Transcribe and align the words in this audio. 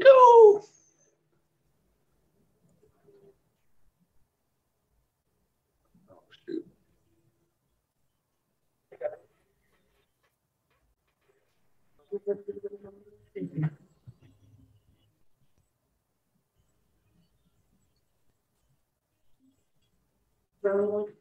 go. 0.00 0.62
Oh. 20.66 21.19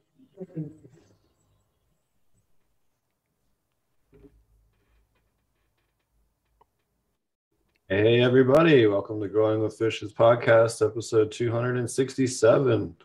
Hey, 7.91 8.21
everybody. 8.21 8.85
Welcome 8.85 9.19
to 9.21 9.27
Growing 9.27 9.61
with 9.61 9.75
Fishes 9.75 10.13
podcast, 10.13 10.85
episode 10.85 11.31
267. 11.31 12.95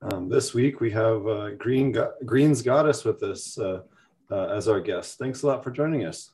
Um, 0.00 0.28
this 0.30 0.54
week 0.54 0.80
we 0.80 0.90
have 0.92 1.26
uh, 1.26 1.50
Green 1.56 1.92
Go- 1.92 2.14
Green's 2.24 2.62
Goddess 2.62 3.04
with 3.04 3.22
us 3.22 3.58
uh, 3.58 3.82
uh, 4.30 4.46
as 4.46 4.66
our 4.66 4.80
guest. 4.80 5.18
Thanks 5.18 5.42
a 5.42 5.46
lot 5.46 5.62
for 5.62 5.70
joining 5.70 6.06
us. 6.06 6.30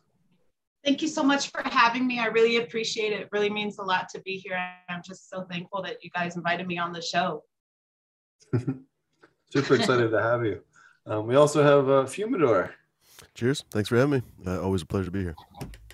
Thank 0.84 1.02
you 1.02 1.08
so 1.08 1.24
much 1.24 1.50
for 1.50 1.62
having 1.64 2.06
me. 2.06 2.20
I 2.20 2.26
really 2.26 2.58
appreciate 2.58 3.12
it. 3.12 3.22
It 3.22 3.28
really 3.32 3.50
means 3.50 3.78
a 3.78 3.82
lot 3.82 4.08
to 4.10 4.20
be 4.20 4.36
here. 4.36 4.56
I'm 4.88 5.02
just 5.04 5.28
so 5.28 5.42
thankful 5.50 5.82
that 5.82 6.04
you 6.04 6.10
guys 6.10 6.36
invited 6.36 6.68
me 6.68 6.78
on 6.78 6.92
the 6.92 7.02
show. 7.02 7.42
Super 9.52 9.74
excited 9.74 10.12
to 10.12 10.22
have 10.22 10.46
you. 10.46 10.60
Um, 11.06 11.26
we 11.26 11.34
also 11.34 11.60
have 11.60 11.88
uh, 11.88 12.04
Fumidor. 12.04 12.70
Cheers. 13.34 13.64
Thanks 13.72 13.88
for 13.88 13.96
having 13.96 14.20
me. 14.20 14.22
Uh, 14.46 14.62
always 14.62 14.82
a 14.82 14.86
pleasure 14.86 15.06
to 15.06 15.10
be 15.10 15.22
here. 15.22 15.34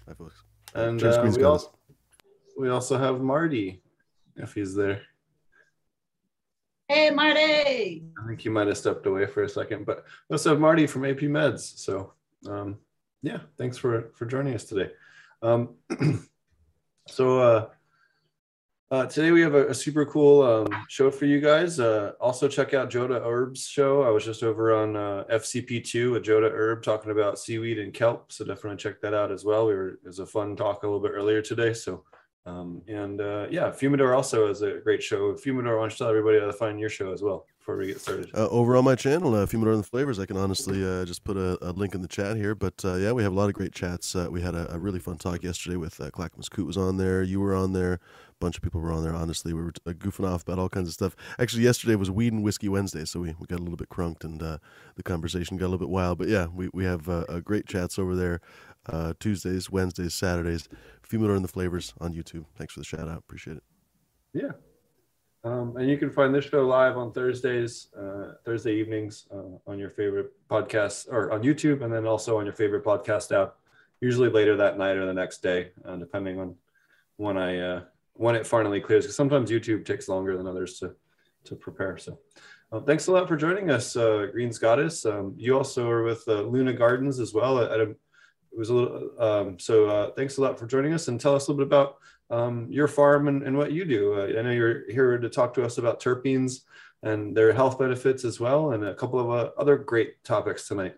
Hi, 0.07 0.13
folks. 0.13 0.43
And 0.75 1.01
Cheers, 1.01 1.17
uh, 1.17 1.21
Green's 1.21 1.37
Goddess. 1.39 1.65
also, 1.65 1.79
we 2.59 2.69
also 2.69 2.99
have 2.99 3.21
Marty, 3.21 3.83
if 4.37 4.55
he's 4.55 4.75
there. 4.75 5.03
Hey, 6.89 7.11
Marty. 7.11 8.05
I 8.23 8.27
think 8.27 8.41
he 8.41 8.49
might 8.49 8.67
have 8.67 8.77
stepped 8.77 9.07
away 9.07 9.27
for 9.27 9.45
a 9.45 9.49
second, 9.49 9.87
but 9.87 10.05
we 10.29 10.35
also 10.35 10.51
have 10.51 10.61
Marty 10.61 10.87
from 10.87 11.05
AP 11.07 11.21
Meds. 11.21 11.79
So, 11.79 12.13
um, 12.47 12.79
yeah, 13.23 13.39
thanks 13.57 13.79
for 13.79 14.11
for 14.15 14.27
joining 14.27 14.55
us 14.55 14.65
today. 14.65 14.91
Um, 15.41 15.77
so 17.09 17.41
uh, 17.41 17.69
uh, 18.91 19.07
today 19.07 19.31
we 19.31 19.41
have 19.41 19.55
a, 19.55 19.69
a 19.69 19.75
super 19.75 20.05
cool 20.05 20.43
um, 20.43 20.85
show 20.89 21.11
for 21.11 21.25
you 21.25 21.41
guys. 21.41 21.81
Uh, 21.81 22.13
also, 22.21 22.47
check 22.47 22.75
out 22.75 22.91
Joda 22.91 23.23
Herb's 23.23 23.67
show. 23.67 24.03
I 24.03 24.11
was 24.11 24.25
just 24.25 24.43
over 24.43 24.75
on 24.75 24.95
uh, 24.95 25.25
FCP2 25.33 26.13
with 26.13 26.25
Joda 26.25 26.51
Herb 26.51 26.83
talking 26.83 27.11
about 27.11 27.39
seaweed 27.39 27.79
and 27.79 27.95
kelp. 27.95 28.33
So 28.33 28.45
definitely 28.45 28.77
check 28.77 29.01
that 29.01 29.15
out 29.15 29.33
as 29.33 29.47
well. 29.47 29.67
We 29.67 29.75
were 29.75 29.89
it 29.89 30.07
was 30.07 30.19
a 30.19 30.27
fun 30.27 30.57
talk 30.57 30.83
a 30.83 30.87
little 30.87 31.01
bit 31.01 31.13
earlier 31.15 31.41
today. 31.41 31.73
So. 31.73 32.05
Um, 32.45 32.83
and 32.89 33.21
uh, 33.21 33.47
yeah, 33.51 33.71
Fumador 33.71 34.17
also 34.17 34.49
has 34.49 34.63
a 34.63 34.79
great 34.83 35.03
show. 35.03 35.33
Fumador, 35.35 35.77
why 35.77 35.83
don't 35.83 35.93
you 35.93 35.97
tell 35.97 36.09
everybody 36.09 36.41
how 36.41 36.47
to 36.47 36.53
find 36.53 36.81
your 36.81 36.89
show 36.89 37.13
as 37.13 37.23
well 37.23 37.47
before 37.61 37.77
we 37.77 37.87
get 37.87 38.01
started? 38.01 38.31
Uh, 38.35 38.49
over 38.49 38.77
on 38.77 38.85
my 38.85 38.97
channel, 38.97 39.33
uh, 39.35 39.47
Fumidor 39.47 39.73
and 39.73 39.79
the 39.79 39.89
Flavors, 39.89 40.19
I 40.19 40.27
can 40.27 40.37
honestly 40.37 40.85
uh, 40.85 41.05
just 41.05 41.23
put 41.23 41.37
a, 41.37 41.57
a 41.63 41.71
link 41.71 41.95
in 41.95 42.03
the 42.03 42.09
chat 42.09 42.37
here. 42.37 42.57
But 42.57 42.85
uh, 42.85 42.95
yeah, 42.97 43.13
we 43.13 43.23
have 43.23 43.33
a 43.33 43.37
lot 43.37 43.49
of 43.49 43.55
great 43.55 43.73
chats. 43.73 44.17
Uh, 44.17 44.27
we 44.29 44.41
had 44.41 44.57
a, 44.57 44.75
a 44.75 44.79
really 44.79 44.99
fun 44.99 45.19
talk 45.19 45.45
yesterday 45.45 45.77
with 45.77 46.01
uh, 46.01 46.11
Clackamas 46.11 46.49
Coot 46.49 46.67
was 46.67 46.77
on 46.77 46.97
there. 46.97 47.23
You 47.23 47.39
were 47.39 47.55
on 47.55 47.75
there. 47.75 47.95
A 47.95 47.99
bunch 48.41 48.57
of 48.57 48.63
people 48.63 48.81
were 48.81 48.91
on 48.91 49.05
there. 49.05 49.15
Honestly, 49.15 49.53
we 49.53 49.63
were 49.63 49.73
uh, 49.87 49.93
goofing 49.93 50.29
off 50.29 50.43
about 50.43 50.59
all 50.59 50.69
kinds 50.69 50.89
of 50.89 50.95
stuff. 50.95 51.15
Actually, 51.39 51.63
yesterday 51.63 51.95
was 51.95 52.11
Weed 52.11 52.33
and 52.33 52.43
Whiskey 52.43 52.69
Wednesday, 52.69 53.05
so 53.05 53.21
we, 53.21 53.37
we 53.39 53.47
got 53.47 53.61
a 53.61 53.63
little 53.63 53.77
bit 53.77 53.89
crunked 53.89 54.25
and 54.25 54.41
the 54.41 54.59
conversation 55.05 55.57
got 55.57 55.67
a 55.67 55.69
little 55.69 55.79
bit 55.79 55.91
wild. 55.91 56.19
But 56.19 56.29
yeah, 56.29 56.47
we, 56.47 56.71
we 56.73 56.85
have 56.85 57.09
great 57.45 57.67
chats 57.67 58.01
over 58.01 58.17
there. 58.17 58.41
Uh, 58.89 59.15
Tuesdays, 59.21 59.71
Wednesdays, 59.71 60.15
Saturdays. 60.15 60.69
Fumidor 61.13 61.37
and 61.37 61.45
the 61.45 61.49
Flavors 61.49 61.93
on 62.01 62.15
YouTube. 62.15 62.47
Thanks 62.57 62.73
for 62.73 62.81
the 62.81 62.85
shout 62.85 63.09
out. 63.09 63.19
Appreciate 63.19 63.59
it. 63.59 63.63
Yeah. 64.33 64.53
Um, 65.45 65.77
and 65.77 65.91
you 65.91 65.99
can 65.99 66.11
find 66.11 66.35
this 66.35 66.45
show 66.45 66.67
live 66.67 66.97
on 66.97 67.13
Thursdays, 67.13 67.89
uh, 67.99 68.35
Thursday 68.45 68.75
evenings 68.77 69.27
uh, 69.35 69.59
on 69.67 69.79
your 69.79 69.91
favorite 69.91 70.33
podcast 70.49 71.09
or 71.11 71.33
on 71.33 71.43
YouTube, 71.43 71.83
and 71.83 71.93
then 71.93 72.07
also 72.07 72.39
on 72.39 72.47
your 72.47 72.55
favorite 72.55 72.85
podcast 72.85 73.33
app. 73.33 73.57
Usually 74.01 74.31
later 74.31 74.57
that 74.57 74.79
night 74.79 74.97
or 74.97 75.05
the 75.05 75.13
next 75.13 75.43
day, 75.43 75.71
uh, 75.85 75.97
depending 75.97 76.41
on 76.41 76.55
when 77.17 77.37
I 77.37 77.59
uh, 77.59 77.83
when 78.15 78.35
it 78.35 78.47
finally 78.47 78.81
clears. 78.81 79.05
Because 79.05 79.17
sometimes 79.17 79.51
YouTube 79.51 79.85
takes 79.85 80.09
longer 80.09 80.37
than 80.37 80.47
others 80.47 80.79
to 80.79 80.95
to 81.45 81.57
prepare. 81.57 81.99
So, 81.99 82.19
uh, 82.71 82.81
thanks 82.81 83.09
a 83.09 83.13
lot 83.13 83.29
for 83.29 83.37
joining 83.37 83.71
us, 83.71 83.97
uh, 83.97 84.27
Green's 84.33 84.59
Goddess. 84.59 85.05
Um, 85.05 85.35
you 85.37 85.57
also 85.57 85.89
are 85.91 86.05
with 86.05 86.27
Luna 86.27 86.73
Gardens 86.73 87.21
as 87.21 87.35
well. 87.35 87.59
At 87.59 87.81
it 88.53 88.59
was 88.59 88.69
a 88.69 88.75
little 88.75 89.11
um, 89.19 89.59
so. 89.59 89.87
Uh, 89.87 90.11
thanks 90.13 90.37
a 90.37 90.43
lot 90.43 90.59
for 90.59 90.67
joining 90.67 90.93
us, 90.93 91.09
and 91.09 91.21
tell 91.21 91.35
us 91.35 91.47
a 91.47 91.51
little 91.51 91.65
bit 91.65 91.69
about 91.69 91.97
um, 92.31 92.67
your 92.71 92.89
farm 92.89 93.29
and, 93.29 93.43
and 93.43 93.57
what 93.57 93.73
you 93.73 93.85
do. 93.85 94.15
Uh, 94.15 94.39
I 94.39 94.43
know 94.43 94.51
you're 94.51 94.91
here 94.91 95.19
to 95.19 95.29
talk 95.29 95.55
to 95.55 95.65
us 95.65 95.79
about 95.79 96.01
terpenes 96.01 96.61
and 97.03 97.37
their 97.37 97.53
health 97.53 97.79
benefits 97.79 98.25
as 98.25 98.39
well, 98.39 98.73
and 98.73 98.85
a 98.85 98.95
couple 98.95 99.19
of 99.21 99.31
uh, 99.31 99.51
other 99.59 99.77
great 99.77 100.23
topics 100.25 100.69
tonight. 100.69 100.95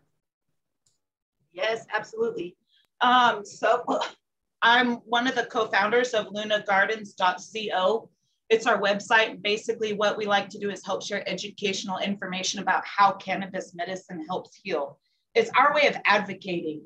Yes, 1.53 1.87
absolutely. 1.95 2.57
Um, 3.01 3.45
so 3.45 3.85
I'm 4.63 4.97
one 4.97 5.27
of 5.27 5.35
the 5.35 5.47
co-founders 5.47 6.15
of 6.15 6.27
lunagardens.co. 6.27 8.11
It's 8.51 8.67
our 8.67 8.81
website. 8.81 9.43
Basically, 9.43 9.93
what 9.93 10.17
we 10.17 10.27
like 10.27 10.49
to 10.51 10.59
do 10.59 10.71
is 10.71 10.85
help 10.85 11.03
share 11.05 11.27
educational 11.29 11.99
information 11.99 12.61
about 12.61 12.85
how 12.85 13.13
cannabis 13.13 13.75
medicine 13.75 14.25
helps 14.29 14.59
heal. 14.63 14.99
It's 15.35 15.51
our 15.57 15.75
way 15.75 15.87
of 15.87 15.97
advocating. 16.05 16.83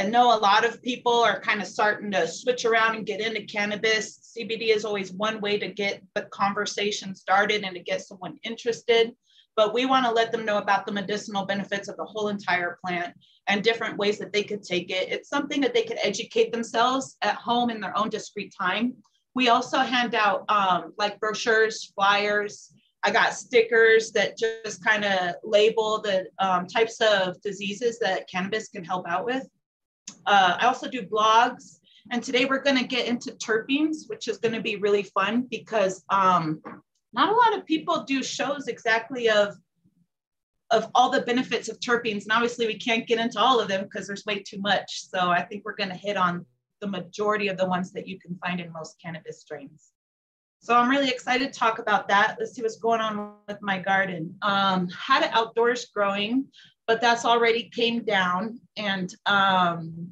I 0.00 0.04
know 0.04 0.34
a 0.34 0.40
lot 0.40 0.64
of 0.64 0.82
people 0.82 1.12
are 1.12 1.40
kind 1.40 1.60
of 1.60 1.68
starting 1.68 2.10
to 2.12 2.26
switch 2.26 2.64
around 2.64 2.96
and 2.96 3.04
get 3.04 3.20
into 3.20 3.42
cannabis. 3.42 4.34
CBD 4.34 4.74
is 4.74 4.86
always 4.86 5.12
one 5.12 5.42
way 5.42 5.58
to 5.58 5.68
get 5.68 6.02
the 6.14 6.22
conversation 6.32 7.14
started 7.14 7.64
and 7.64 7.74
to 7.74 7.82
get 7.82 8.00
someone 8.00 8.38
interested. 8.42 9.12
But 9.56 9.74
we 9.74 9.84
want 9.84 10.06
to 10.06 10.10
let 10.10 10.32
them 10.32 10.46
know 10.46 10.56
about 10.56 10.86
the 10.86 10.92
medicinal 10.92 11.44
benefits 11.44 11.88
of 11.88 11.98
the 11.98 12.06
whole 12.06 12.28
entire 12.28 12.78
plant 12.82 13.14
and 13.46 13.62
different 13.62 13.98
ways 13.98 14.16
that 14.20 14.32
they 14.32 14.42
could 14.42 14.62
take 14.62 14.90
it. 14.90 15.12
It's 15.12 15.28
something 15.28 15.60
that 15.60 15.74
they 15.74 15.82
could 15.82 15.98
educate 16.02 16.50
themselves 16.50 17.18
at 17.20 17.34
home 17.34 17.68
in 17.68 17.78
their 17.78 17.96
own 17.98 18.08
discrete 18.08 18.54
time. 18.58 18.94
We 19.34 19.50
also 19.50 19.80
hand 19.80 20.14
out 20.14 20.46
um, 20.48 20.94
like 20.96 21.20
brochures, 21.20 21.92
flyers. 21.94 22.72
I 23.02 23.10
got 23.10 23.34
stickers 23.34 24.12
that 24.12 24.38
just 24.38 24.82
kind 24.82 25.04
of 25.04 25.34
label 25.44 26.00
the 26.00 26.24
um, 26.38 26.66
types 26.66 27.02
of 27.02 27.38
diseases 27.42 27.98
that 27.98 28.30
cannabis 28.30 28.68
can 28.68 28.82
help 28.82 29.06
out 29.06 29.26
with. 29.26 29.46
Uh, 30.26 30.56
I 30.60 30.66
also 30.66 30.88
do 30.88 31.02
blogs. 31.02 31.78
And 32.10 32.22
today 32.22 32.44
we're 32.44 32.62
going 32.62 32.78
to 32.78 32.86
get 32.86 33.06
into 33.06 33.32
terpenes, 33.32 34.08
which 34.08 34.26
is 34.28 34.38
going 34.38 34.54
to 34.54 34.60
be 34.60 34.76
really 34.76 35.02
fun 35.02 35.46
because 35.50 36.04
um, 36.10 36.60
not 37.12 37.28
a 37.28 37.36
lot 37.36 37.58
of 37.58 37.66
people 37.66 38.04
do 38.04 38.22
shows 38.22 38.68
exactly 38.68 39.28
of 39.28 39.56
of 40.70 40.88
all 40.94 41.10
the 41.10 41.22
benefits 41.22 41.68
of 41.68 41.80
terpenes. 41.80 42.22
And 42.22 42.30
obviously 42.32 42.66
we 42.66 42.78
can't 42.78 43.06
get 43.06 43.18
into 43.18 43.40
all 43.40 43.58
of 43.58 43.66
them 43.66 43.82
because 43.82 44.06
there's 44.06 44.24
way 44.24 44.38
too 44.38 44.60
much. 44.60 45.02
So 45.08 45.18
I 45.18 45.42
think 45.42 45.64
we're 45.64 45.74
going 45.74 45.88
to 45.88 45.96
hit 45.96 46.16
on 46.16 46.46
the 46.80 46.86
majority 46.86 47.48
of 47.48 47.56
the 47.56 47.66
ones 47.66 47.92
that 47.92 48.06
you 48.06 48.20
can 48.20 48.36
find 48.36 48.60
in 48.60 48.72
most 48.72 48.96
cannabis 49.02 49.40
strains. 49.40 49.90
So 50.60 50.76
I'm 50.76 50.90
really 50.90 51.08
excited 51.08 51.52
to 51.52 51.58
talk 51.58 51.78
about 51.78 52.06
that. 52.08 52.36
Let's 52.38 52.52
see 52.52 52.62
what's 52.62 52.76
going 52.76 53.00
on 53.00 53.32
with 53.48 53.60
my 53.62 53.78
garden. 53.78 54.36
Um, 54.42 54.88
had 54.90 55.24
it 55.24 55.30
outdoors 55.32 55.86
growing, 55.86 56.46
but 56.90 57.00
that's 57.00 57.24
already 57.24 57.70
came 57.72 58.02
down. 58.02 58.58
And 58.76 59.14
um, 59.24 60.08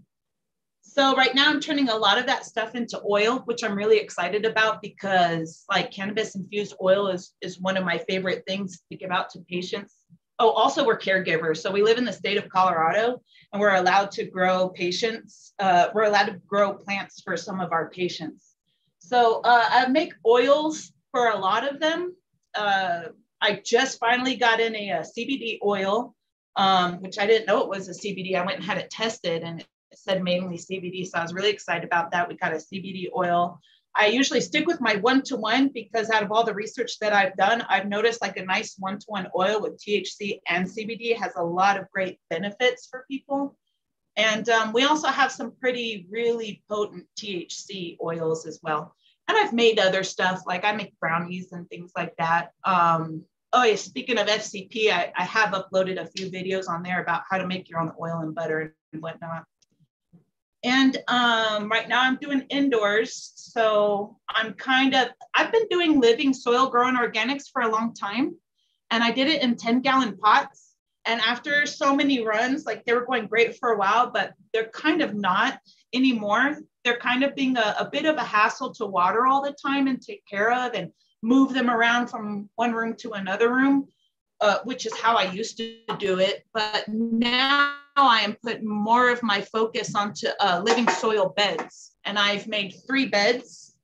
so 0.80 1.16
right 1.16 1.34
now 1.34 1.50
I'm 1.50 1.58
turning 1.58 1.88
a 1.88 1.96
lot 1.96 2.18
of 2.18 2.26
that 2.26 2.44
stuff 2.44 2.76
into 2.76 3.02
oil, 3.04 3.40
which 3.46 3.64
I'm 3.64 3.74
really 3.74 3.98
excited 3.98 4.44
about 4.44 4.80
because 4.80 5.64
like 5.68 5.90
cannabis 5.90 6.36
infused 6.36 6.76
oil 6.80 7.08
is, 7.08 7.34
is 7.40 7.58
one 7.58 7.76
of 7.76 7.84
my 7.84 7.98
favorite 8.08 8.44
things 8.46 8.80
to 8.92 8.96
give 8.96 9.10
out 9.10 9.28
to 9.30 9.40
patients. 9.50 9.96
Oh, 10.38 10.50
also 10.50 10.86
we're 10.86 11.00
caregivers. 11.00 11.56
So 11.56 11.72
we 11.72 11.82
live 11.82 11.98
in 11.98 12.04
the 12.04 12.12
state 12.12 12.38
of 12.38 12.48
Colorado 12.48 13.20
and 13.52 13.60
we're 13.60 13.74
allowed 13.74 14.12
to 14.12 14.24
grow 14.24 14.68
patients. 14.68 15.54
Uh, 15.58 15.88
we're 15.92 16.04
allowed 16.04 16.26
to 16.26 16.40
grow 16.46 16.74
plants 16.74 17.22
for 17.22 17.36
some 17.36 17.58
of 17.58 17.72
our 17.72 17.90
patients. 17.90 18.54
So 19.00 19.40
uh, 19.42 19.64
I 19.68 19.88
make 19.88 20.12
oils 20.24 20.92
for 21.10 21.30
a 21.30 21.38
lot 21.38 21.68
of 21.68 21.80
them. 21.80 22.14
Uh, 22.54 23.00
I 23.40 23.62
just 23.64 23.98
finally 23.98 24.36
got 24.36 24.60
in 24.60 24.76
a, 24.76 24.90
a 24.90 25.00
CBD 25.00 25.58
oil, 25.64 26.14
um, 26.56 27.00
which 27.00 27.18
I 27.18 27.26
didn't 27.26 27.46
know 27.46 27.62
it 27.62 27.68
was 27.68 27.88
a 27.88 27.92
CBD. 27.92 28.34
I 28.34 28.44
went 28.44 28.58
and 28.58 28.64
had 28.64 28.78
it 28.78 28.90
tested 28.90 29.42
and 29.42 29.60
it 29.60 29.66
said 29.94 30.22
mainly 30.22 30.56
CBD. 30.56 31.06
So 31.06 31.18
I 31.18 31.22
was 31.22 31.34
really 31.34 31.50
excited 31.50 31.84
about 31.84 32.10
that. 32.10 32.28
We 32.28 32.36
got 32.36 32.52
a 32.52 32.56
CBD 32.56 33.08
oil. 33.16 33.60
I 33.94 34.06
usually 34.06 34.40
stick 34.40 34.66
with 34.66 34.80
my 34.80 34.96
one 34.96 35.22
to 35.22 35.36
one 35.36 35.68
because 35.68 36.10
out 36.10 36.22
of 36.22 36.30
all 36.30 36.44
the 36.44 36.54
research 36.54 36.98
that 37.00 37.12
I've 37.12 37.36
done, 37.36 37.62
I've 37.68 37.88
noticed 37.88 38.22
like 38.22 38.36
a 38.36 38.44
nice 38.44 38.76
one 38.78 38.98
to 38.98 39.06
one 39.08 39.28
oil 39.36 39.60
with 39.60 39.82
THC 39.82 40.40
and 40.46 40.66
CBD 40.66 41.16
has 41.16 41.32
a 41.36 41.42
lot 41.42 41.78
of 41.78 41.90
great 41.90 42.20
benefits 42.30 42.86
for 42.88 43.04
people. 43.10 43.56
And 44.16 44.48
um, 44.48 44.72
we 44.72 44.84
also 44.84 45.08
have 45.08 45.32
some 45.32 45.52
pretty 45.60 46.06
really 46.10 46.62
potent 46.68 47.06
THC 47.18 47.96
oils 48.02 48.46
as 48.46 48.60
well. 48.62 48.94
And 49.26 49.36
I've 49.36 49.52
made 49.52 49.78
other 49.78 50.02
stuff 50.02 50.42
like 50.46 50.64
I 50.64 50.72
make 50.72 50.98
brownies 51.00 51.52
and 51.52 51.68
things 51.68 51.92
like 51.96 52.16
that. 52.18 52.52
Um, 52.64 53.24
oh 53.52 53.64
yeah, 53.64 53.76
speaking 53.76 54.18
of 54.18 54.26
FCP, 54.26 54.90
I, 54.90 55.12
I 55.16 55.24
have 55.24 55.50
uploaded 55.50 56.00
a 56.00 56.06
few 56.06 56.30
videos 56.30 56.68
on 56.68 56.82
there 56.82 57.00
about 57.02 57.22
how 57.28 57.38
to 57.38 57.46
make 57.46 57.68
your 57.68 57.80
own 57.80 57.92
oil 58.00 58.18
and 58.20 58.34
butter 58.34 58.74
and 58.92 59.02
whatnot. 59.02 59.44
And 60.64 60.96
um, 61.08 61.68
right 61.68 61.88
now 61.88 62.02
I'm 62.02 62.16
doing 62.16 62.44
indoors. 62.50 63.32
So 63.36 64.16
I'm 64.28 64.54
kind 64.54 64.94
of, 64.94 65.08
I've 65.34 65.52
been 65.52 65.68
doing 65.68 66.00
living 66.00 66.34
soil 66.34 66.68
grown 66.68 66.96
organics 66.96 67.44
for 67.52 67.62
a 67.62 67.70
long 67.70 67.94
time. 67.94 68.36
And 68.90 69.04
I 69.04 69.12
did 69.12 69.28
it 69.28 69.42
in 69.42 69.56
10 69.56 69.80
gallon 69.80 70.16
pots. 70.16 70.74
And 71.06 71.20
after 71.20 71.64
so 71.64 71.94
many 71.94 72.24
runs, 72.24 72.66
like 72.66 72.84
they 72.84 72.92
were 72.92 73.06
going 73.06 73.26
great 73.26 73.56
for 73.56 73.70
a 73.70 73.78
while, 73.78 74.10
but 74.10 74.34
they're 74.52 74.68
kind 74.70 75.00
of 75.00 75.14
not 75.14 75.58
anymore. 75.94 76.58
They're 76.84 76.98
kind 76.98 77.22
of 77.22 77.34
being 77.34 77.56
a, 77.56 77.76
a 77.78 77.88
bit 77.90 78.04
of 78.04 78.16
a 78.16 78.24
hassle 78.24 78.74
to 78.74 78.86
water 78.86 79.26
all 79.26 79.42
the 79.42 79.56
time 79.64 79.86
and 79.86 80.02
take 80.02 80.26
care 80.26 80.52
of 80.52 80.74
and 80.74 80.90
move 81.22 81.54
them 81.54 81.70
around 81.70 82.08
from 82.08 82.48
one 82.56 82.72
room 82.72 82.94
to 82.98 83.12
another 83.12 83.52
room, 83.52 83.88
uh, 84.40 84.58
which 84.64 84.86
is 84.86 84.94
how 84.94 85.16
I 85.16 85.24
used 85.24 85.56
to 85.58 85.76
do 85.98 86.18
it. 86.18 86.44
But 86.52 86.84
now 86.88 87.74
I 87.96 88.20
am 88.20 88.36
putting 88.42 88.68
more 88.68 89.10
of 89.10 89.22
my 89.22 89.40
focus 89.40 89.94
onto 89.94 90.28
uh, 90.40 90.62
living 90.64 90.88
soil 90.88 91.34
beds. 91.36 91.96
And 92.04 92.18
I've 92.18 92.46
made 92.46 92.74
three 92.86 93.06
beds. 93.06 93.76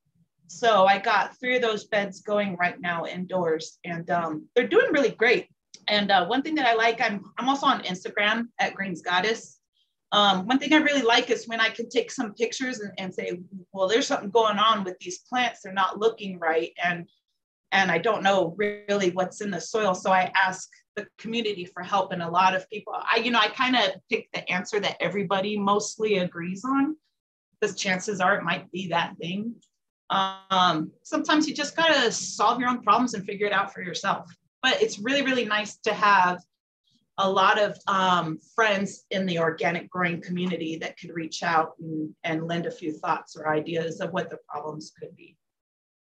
So 0.46 0.86
I 0.86 0.98
got 0.98 1.38
three 1.40 1.56
of 1.56 1.62
those 1.62 1.84
beds 1.84 2.20
going 2.20 2.56
right 2.56 2.80
now 2.80 3.06
indoors, 3.06 3.78
and 3.84 4.08
um, 4.10 4.46
they're 4.54 4.68
doing 4.68 4.92
really 4.92 5.10
great. 5.10 5.48
And 5.88 6.12
uh, 6.12 6.26
one 6.26 6.42
thing 6.42 6.54
that 6.54 6.66
I 6.66 6.74
like, 6.74 7.00
I'm, 7.00 7.24
I'm 7.38 7.48
also 7.48 7.66
on 7.66 7.82
Instagram 7.82 8.48
at 8.60 8.74
Greens 8.74 9.02
Goddess. 9.02 9.58
Um, 10.12 10.46
one 10.46 10.60
thing 10.60 10.72
I 10.72 10.76
really 10.76 11.02
like 11.02 11.28
is 11.28 11.48
when 11.48 11.60
I 11.60 11.70
can 11.70 11.88
take 11.88 12.10
some 12.10 12.34
pictures 12.34 12.78
and, 12.78 12.92
and 12.98 13.12
say, 13.12 13.40
well, 13.72 13.88
there's 13.88 14.06
something 14.06 14.30
going 14.30 14.58
on 14.58 14.84
with 14.84 14.96
these 15.00 15.18
plants. 15.28 15.62
They're 15.62 15.72
not 15.72 15.98
looking 15.98 16.38
right. 16.38 16.70
And 16.82 17.08
and 17.74 17.90
I 17.90 17.98
don't 17.98 18.22
know 18.22 18.54
really 18.56 19.10
what's 19.10 19.40
in 19.40 19.50
the 19.50 19.60
soil. 19.60 19.94
So 19.94 20.12
I 20.12 20.32
ask 20.42 20.70
the 20.94 21.06
community 21.18 21.64
for 21.64 21.82
help. 21.82 22.12
And 22.12 22.22
a 22.22 22.30
lot 22.30 22.54
of 22.54 22.70
people, 22.70 22.94
I, 22.94 23.18
you 23.18 23.32
know, 23.32 23.40
I 23.40 23.48
kind 23.48 23.74
of 23.74 23.90
pick 24.08 24.28
the 24.32 24.48
answer 24.48 24.78
that 24.78 24.96
everybody 25.00 25.58
mostly 25.58 26.18
agrees 26.18 26.64
on 26.64 26.96
because 27.60 27.76
chances 27.76 28.20
are 28.20 28.36
it 28.36 28.44
might 28.44 28.70
be 28.70 28.86
that 28.88 29.16
thing. 29.20 29.56
Um, 30.08 30.92
sometimes 31.02 31.48
you 31.48 31.54
just 31.54 31.76
gotta 31.76 32.12
solve 32.12 32.60
your 32.60 32.68
own 32.68 32.82
problems 32.82 33.14
and 33.14 33.24
figure 33.24 33.48
it 33.48 33.52
out 33.52 33.74
for 33.74 33.82
yourself. 33.82 34.32
But 34.62 34.80
it's 34.80 35.00
really, 35.00 35.22
really 35.22 35.44
nice 35.44 35.76
to 35.78 35.92
have 35.92 36.40
a 37.18 37.28
lot 37.28 37.60
of 37.60 37.76
um, 37.88 38.38
friends 38.54 39.04
in 39.10 39.26
the 39.26 39.40
organic 39.40 39.90
growing 39.90 40.20
community 40.20 40.76
that 40.76 40.96
could 40.96 41.10
reach 41.12 41.42
out 41.42 41.72
and, 41.80 42.14
and 42.22 42.46
lend 42.46 42.66
a 42.66 42.70
few 42.70 42.92
thoughts 42.92 43.36
or 43.36 43.48
ideas 43.48 44.00
of 44.00 44.12
what 44.12 44.30
the 44.30 44.38
problems 44.48 44.92
could 44.96 45.16
be. 45.16 45.36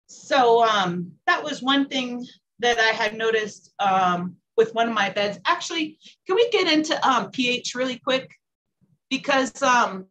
So 0.06 0.64
um, 0.64 1.12
that 1.26 1.43
was 1.43 1.62
one 1.62 1.88
thing 1.88 2.26
that 2.61 2.79
I 2.79 2.91
had 2.91 3.17
noticed 3.17 3.73
um, 3.79 4.37
with 4.56 4.75
one 4.75 4.88
of 4.88 4.94
my 4.94 5.11
beds. 5.11 5.38
Actually, 5.44 5.99
can 6.26 6.37
we 6.37 6.49
get 6.50 6.73
into 6.73 7.08
um, 7.08 7.31
pH 7.31 7.75
really 7.75 7.99
quick? 7.99 8.31
Because 9.11 9.62
um, 9.62 10.06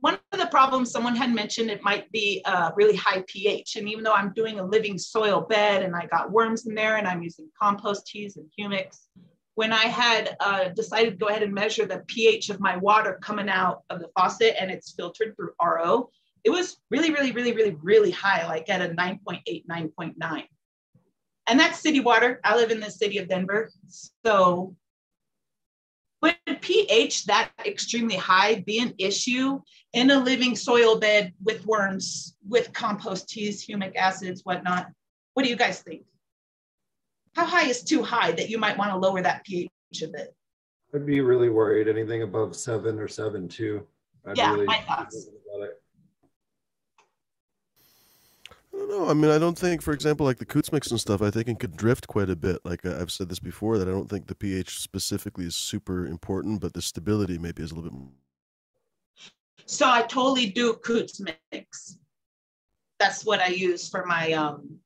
one 0.00 0.18
of 0.32 0.38
the 0.38 0.46
problems 0.46 0.90
someone 0.90 1.16
had 1.16 1.34
mentioned, 1.34 1.70
it 1.70 1.82
might 1.82 2.10
be 2.10 2.42
a 2.46 2.72
really 2.76 2.96
high 2.96 3.22
pH. 3.26 3.76
And 3.76 3.88
even 3.88 4.04
though 4.04 4.14
I'm 4.14 4.32
doing 4.32 4.58
a 4.58 4.64
living 4.64 4.98
soil 4.98 5.42
bed 5.42 5.82
and 5.82 5.94
I 5.94 6.06
got 6.06 6.30
worms 6.30 6.66
in 6.66 6.74
there 6.74 6.96
and 6.96 7.06
I'm 7.06 7.22
using 7.22 7.50
compost 7.60 8.06
teas 8.06 8.36
and 8.36 8.46
humics, 8.58 9.08
when 9.56 9.72
I 9.72 9.84
had 9.84 10.36
uh, 10.40 10.68
decided 10.70 11.10
to 11.10 11.16
go 11.16 11.28
ahead 11.28 11.42
and 11.42 11.52
measure 11.52 11.86
the 11.86 12.02
pH 12.06 12.50
of 12.50 12.60
my 12.60 12.76
water 12.76 13.18
coming 13.22 13.48
out 13.48 13.82
of 13.90 14.00
the 14.00 14.08
faucet 14.16 14.56
and 14.58 14.70
it's 14.70 14.92
filtered 14.92 15.36
through 15.36 15.52
RO, 15.62 16.10
it 16.44 16.50
was 16.50 16.76
really, 16.90 17.10
really, 17.10 17.32
really, 17.32 17.52
really, 17.52 17.76
really 17.82 18.10
high, 18.10 18.46
like 18.46 18.68
at 18.68 18.82
a 18.82 18.94
9.8, 18.94 19.66
9.9. 19.66 20.44
And 21.46 21.60
that's 21.60 21.80
city 21.80 22.00
water. 22.00 22.40
I 22.44 22.56
live 22.56 22.70
in 22.70 22.80
the 22.80 22.90
city 22.90 23.18
of 23.18 23.28
Denver. 23.28 23.70
So 24.24 24.76
would 26.24 26.36
pH 26.60 27.26
that 27.26 27.50
extremely 27.66 28.16
high 28.16 28.60
be 28.60 28.78
an 28.78 28.94
issue 28.98 29.60
in 29.92 30.10
a 30.10 30.18
living 30.18 30.56
soil 30.56 30.98
bed 30.98 31.32
with 31.42 31.66
worms, 31.66 32.36
with 32.48 32.72
compost 32.72 33.28
teas, 33.28 33.66
humic 33.66 33.96
acids, 33.96 34.42
whatnot? 34.44 34.88
What 35.34 35.42
do 35.42 35.50
you 35.50 35.56
guys 35.56 35.80
think? 35.80 36.04
How 37.34 37.44
high 37.44 37.66
is 37.66 37.82
too 37.82 38.02
high 38.02 38.32
that 38.32 38.48
you 38.48 38.58
might 38.58 38.78
want 38.78 38.92
to 38.92 38.96
lower 38.96 39.20
that 39.20 39.44
pH 39.44 39.70
a 40.02 40.08
bit? 40.08 40.34
I'd 40.94 41.04
be 41.04 41.20
really 41.20 41.48
worried 41.48 41.88
anything 41.88 42.22
above 42.22 42.54
seven 42.54 42.98
or 42.98 43.08
seven 43.08 43.48
two. 43.48 43.86
I'd 44.26 44.38
yeah, 44.38 44.52
really 44.52 44.66
my 44.66 44.78
thoughts. 44.78 45.28
I 48.72 48.73
don't 48.86 48.98
know. 48.98 49.08
I 49.08 49.14
mean, 49.14 49.30
I 49.30 49.38
don't 49.38 49.58
think, 49.58 49.82
for 49.82 49.92
example, 49.92 50.26
like 50.26 50.38
the 50.38 50.44
Coots 50.44 50.72
mix 50.72 50.90
and 50.90 51.00
stuff, 51.00 51.22
I 51.22 51.30
think 51.30 51.48
it 51.48 51.58
could 51.58 51.76
drift 51.76 52.06
quite 52.06 52.30
a 52.30 52.36
bit. 52.36 52.58
Like 52.64 52.84
I've 52.84 53.10
said 53.10 53.28
this 53.28 53.38
before, 53.38 53.78
that 53.78 53.88
I 53.88 53.90
don't 53.90 54.08
think 54.08 54.26
the 54.26 54.34
pH 54.34 54.78
specifically 54.80 55.44
is 55.44 55.56
super 55.56 56.06
important, 56.06 56.60
but 56.60 56.74
the 56.74 56.82
stability 56.82 57.38
maybe 57.38 57.62
is 57.62 57.72
a 57.72 57.74
little 57.74 57.90
bit. 57.90 57.98
More. 57.98 58.08
So 59.66 59.88
I 59.88 60.02
totally 60.02 60.46
do 60.46 60.74
Coots 60.74 61.20
mix. 61.52 61.98
That's 62.98 63.24
what 63.24 63.40
I 63.40 63.48
use 63.48 63.88
for 63.88 64.04
my. 64.06 64.32
um 64.32 64.78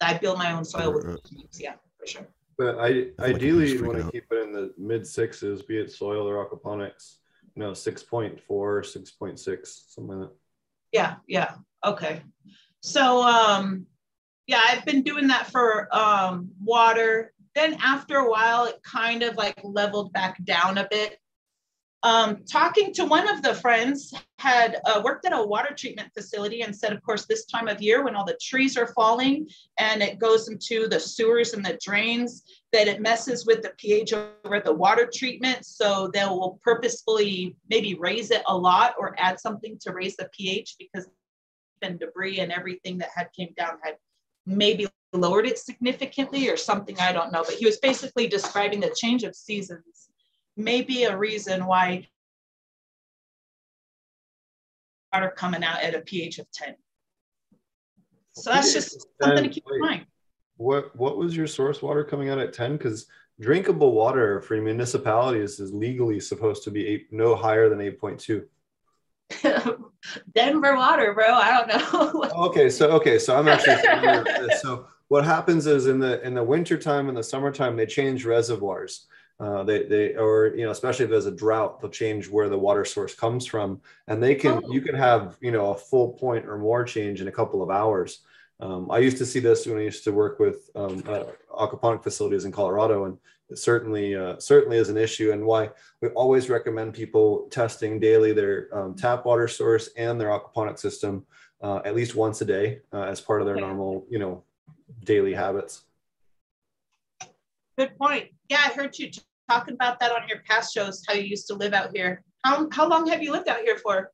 I 0.00 0.18
build 0.18 0.36
my 0.38 0.52
own 0.52 0.64
soil 0.64 0.92
with 0.92 1.04
Coots 1.04 1.32
mix. 1.32 1.60
Yeah, 1.60 1.74
for 1.98 2.06
sure. 2.06 2.28
But 2.58 2.78
I, 2.78 3.08
I 3.18 3.34
ideally 3.34 3.78
like 3.78 3.86
want 3.86 4.04
to 4.04 4.10
keep 4.10 4.24
it 4.30 4.42
in 4.42 4.52
the 4.52 4.72
mid 4.78 5.06
sixes, 5.06 5.62
be 5.62 5.78
it 5.78 5.90
soil 5.90 6.28
or 6.28 6.44
aquaponics. 6.44 7.16
You 7.54 7.62
know, 7.62 7.70
6.4, 7.70 8.38
6.6, 8.46 9.66
something 9.88 10.20
like 10.20 10.28
that. 10.28 10.36
Yeah, 10.92 11.14
yeah. 11.26 11.54
Okay. 11.86 12.22
So 12.80 13.22
um, 13.22 13.86
yeah, 14.46 14.60
I've 14.68 14.84
been 14.84 15.02
doing 15.02 15.26
that 15.28 15.50
for 15.50 15.88
um, 15.94 16.50
water. 16.62 17.32
Then 17.54 17.76
after 17.82 18.16
a 18.16 18.30
while, 18.30 18.66
it 18.66 18.80
kind 18.82 19.22
of 19.22 19.36
like 19.36 19.58
leveled 19.64 20.12
back 20.12 20.42
down 20.44 20.78
a 20.78 20.86
bit. 20.90 21.18
Um, 22.02 22.44
talking 22.44 22.92
to 22.94 23.04
one 23.04 23.28
of 23.28 23.42
the 23.42 23.54
friends 23.54 24.14
had 24.38 24.76
uh, 24.84 25.00
worked 25.04 25.26
at 25.26 25.32
a 25.32 25.44
water 25.44 25.74
treatment 25.74 26.12
facility 26.14 26.62
and 26.62 26.76
said, 26.76 26.92
of 26.92 27.02
course, 27.02 27.26
this 27.26 27.46
time 27.46 27.66
of 27.66 27.82
year 27.82 28.04
when 28.04 28.14
all 28.14 28.24
the 28.24 28.38
trees 28.40 28.76
are 28.76 28.86
falling 28.88 29.48
and 29.80 30.02
it 30.02 30.20
goes 30.20 30.48
into 30.48 30.86
the 30.86 31.00
sewers 31.00 31.54
and 31.54 31.64
the 31.64 31.76
drains, 31.82 32.44
that 32.72 32.86
it 32.86 33.00
messes 33.00 33.46
with 33.46 33.62
the 33.62 33.72
pH 33.78 34.12
over 34.12 34.60
the 34.60 34.72
water 34.72 35.10
treatment. 35.12 35.64
So 35.66 36.08
they 36.12 36.24
will 36.24 36.60
purposefully 36.62 37.56
maybe 37.68 37.94
raise 37.94 38.30
it 38.30 38.42
a 38.46 38.56
lot 38.56 38.94
or 38.98 39.16
add 39.18 39.40
something 39.40 39.76
to 39.80 39.92
raise 39.92 40.14
the 40.14 40.28
pH 40.32 40.76
because 40.78 41.08
and 41.82 41.98
debris 41.98 42.40
and 42.40 42.52
everything 42.52 42.98
that 42.98 43.10
had 43.14 43.32
came 43.32 43.52
down 43.56 43.78
had 43.82 43.96
maybe 44.46 44.86
lowered 45.12 45.46
it 45.46 45.58
significantly 45.58 46.48
or 46.48 46.56
something 46.56 46.98
i 47.00 47.12
don't 47.12 47.32
know. 47.32 47.42
But 47.44 47.54
he 47.54 47.66
was 47.66 47.78
basically 47.78 48.26
describing 48.26 48.80
the 48.80 48.94
change 48.96 49.22
of 49.24 49.34
seasons. 49.34 50.08
Maybe 50.56 51.04
a 51.04 51.16
reason 51.16 51.66
why 51.66 52.06
water 55.12 55.32
coming 55.36 55.64
out 55.64 55.80
at 55.80 55.94
a 55.94 56.00
ph 56.00 56.38
of 56.38 56.50
10 56.52 56.74
so 58.36 58.50
that's 58.50 58.72
just 58.72 59.06
something 59.20 59.44
to 59.44 59.48
keep 59.48 59.64
in 59.70 59.80
mind. 59.80 60.06
What 60.58 60.94
what 60.94 61.16
was 61.16 61.36
your 61.36 61.46
source 61.46 61.82
water 61.82 62.04
coming 62.04 62.28
out 62.28 62.38
at 62.38 62.52
10 62.52 62.76
because 62.76 63.06
drinkable 63.40 63.92
water 63.92 64.42
for 64.42 64.60
municipalities 64.60 65.58
is 65.58 65.72
legally 65.72 66.20
supposed 66.20 66.62
to 66.64 66.70
be 66.70 66.86
eight, 66.86 67.06
no 67.10 67.34
higher 67.34 67.68
than 67.68 67.78
8.2 67.78 68.44
Denver 70.34 70.76
water, 70.76 71.12
bro. 71.14 71.32
I 71.32 71.50
don't 71.58 71.92
know. 71.92 72.30
okay, 72.46 72.70
so 72.70 72.90
okay, 72.92 73.18
so 73.18 73.36
I'm 73.36 73.48
actually 73.48 73.76
so 74.60 74.86
what 75.08 75.24
happens 75.24 75.66
is 75.66 75.86
in 75.86 75.98
the 75.98 76.24
in 76.26 76.34
the 76.34 76.42
wintertime 76.42 77.08
and 77.08 77.16
the 77.16 77.22
summertime 77.22 77.76
they 77.76 77.86
change 77.86 78.24
reservoirs. 78.24 79.06
Uh, 79.38 79.62
they 79.64 79.84
they 79.84 80.14
or 80.14 80.54
you 80.56 80.64
know 80.64 80.70
especially 80.70 81.04
if 81.04 81.10
there's 81.10 81.26
a 81.26 81.30
drought 81.30 81.80
they'll 81.80 81.90
change 81.90 82.28
where 82.28 82.48
the 82.48 82.58
water 82.58 82.86
source 82.86 83.14
comes 83.14 83.44
from 83.44 83.80
and 84.08 84.22
they 84.22 84.34
can 84.34 84.62
oh. 84.64 84.72
you 84.72 84.80
can 84.80 84.94
have 84.94 85.36
you 85.42 85.50
know 85.50 85.72
a 85.72 85.74
full 85.74 86.14
point 86.14 86.46
or 86.46 86.56
more 86.56 86.84
change 86.84 87.20
in 87.20 87.28
a 87.28 87.32
couple 87.32 87.62
of 87.62 87.70
hours. 87.70 88.20
Um, 88.58 88.90
I 88.90 88.98
used 88.98 89.18
to 89.18 89.26
see 89.26 89.40
this 89.40 89.66
when 89.66 89.76
I 89.76 89.82
used 89.82 90.04
to 90.04 90.12
work 90.12 90.38
with 90.38 90.70
um, 90.74 91.02
uh, 91.06 91.24
aquaponic 91.50 92.02
facilities 92.02 92.46
in 92.46 92.52
Colorado 92.52 93.04
and 93.04 93.18
it 93.48 93.58
certainly 93.58 94.16
uh, 94.16 94.38
certainly 94.38 94.76
is 94.76 94.88
an 94.88 94.96
issue 94.96 95.32
and 95.32 95.44
why 95.44 95.70
we 96.00 96.08
always 96.08 96.50
recommend 96.50 96.94
people 96.94 97.46
testing 97.50 98.00
daily 98.00 98.32
their 98.32 98.68
um, 98.76 98.94
tap 98.94 99.24
water 99.24 99.46
source 99.46 99.90
and 99.96 100.20
their 100.20 100.28
aquaponic 100.28 100.78
system 100.78 101.24
uh, 101.62 101.80
at 101.84 101.94
least 101.94 102.14
once 102.14 102.40
a 102.40 102.44
day 102.44 102.80
uh, 102.92 103.02
as 103.02 103.20
part 103.20 103.40
of 103.40 103.46
their 103.46 103.56
normal 103.56 104.04
you 104.10 104.18
know 104.18 104.42
daily 105.04 105.32
habits. 105.34 105.84
Good 107.78 107.96
point. 107.98 108.30
Yeah 108.48 108.62
i 108.64 108.72
heard 108.72 108.98
you 108.98 109.10
talking 109.48 109.74
about 109.74 110.00
that 110.00 110.10
on 110.10 110.28
your 110.28 110.40
past 110.48 110.74
shows 110.74 111.04
how 111.06 111.14
you 111.14 111.22
used 111.22 111.46
to 111.46 111.54
live 111.54 111.72
out 111.72 111.90
here. 111.94 112.22
How, 112.44 112.68
how 112.72 112.88
long 112.88 113.06
have 113.08 113.22
you 113.22 113.32
lived 113.32 113.48
out 113.48 113.60
here 113.60 113.78
for? 113.78 114.12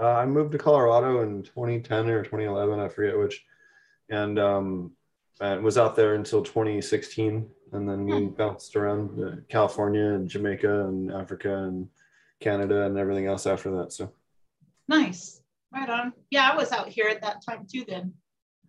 Uh, 0.00 0.12
i 0.12 0.26
moved 0.26 0.52
to 0.52 0.58
colorado 0.58 1.22
in 1.22 1.42
2010 1.42 2.10
or 2.10 2.22
2011 2.22 2.80
i 2.80 2.88
forget 2.88 3.18
which 3.18 3.42
and 4.10 4.38
um, 4.38 4.92
and 5.40 5.62
was 5.64 5.78
out 5.78 5.96
there 5.96 6.14
until 6.14 6.42
2016 6.42 7.48
and 7.72 7.88
then 7.88 8.04
we 8.04 8.26
bounced 8.26 8.76
around 8.76 9.44
California 9.48 10.14
and 10.14 10.28
Jamaica 10.28 10.86
and 10.86 11.12
Africa 11.12 11.64
and 11.64 11.88
Canada 12.40 12.86
and 12.86 12.98
everything 12.98 13.26
else 13.26 13.46
after 13.46 13.70
that. 13.76 13.92
So 13.92 14.12
nice, 14.88 15.42
right 15.72 15.88
on. 15.88 16.12
Yeah, 16.30 16.50
I 16.52 16.56
was 16.56 16.72
out 16.72 16.88
here 16.88 17.08
at 17.08 17.22
that 17.22 17.44
time 17.44 17.66
too. 17.70 17.84
Then 17.86 18.14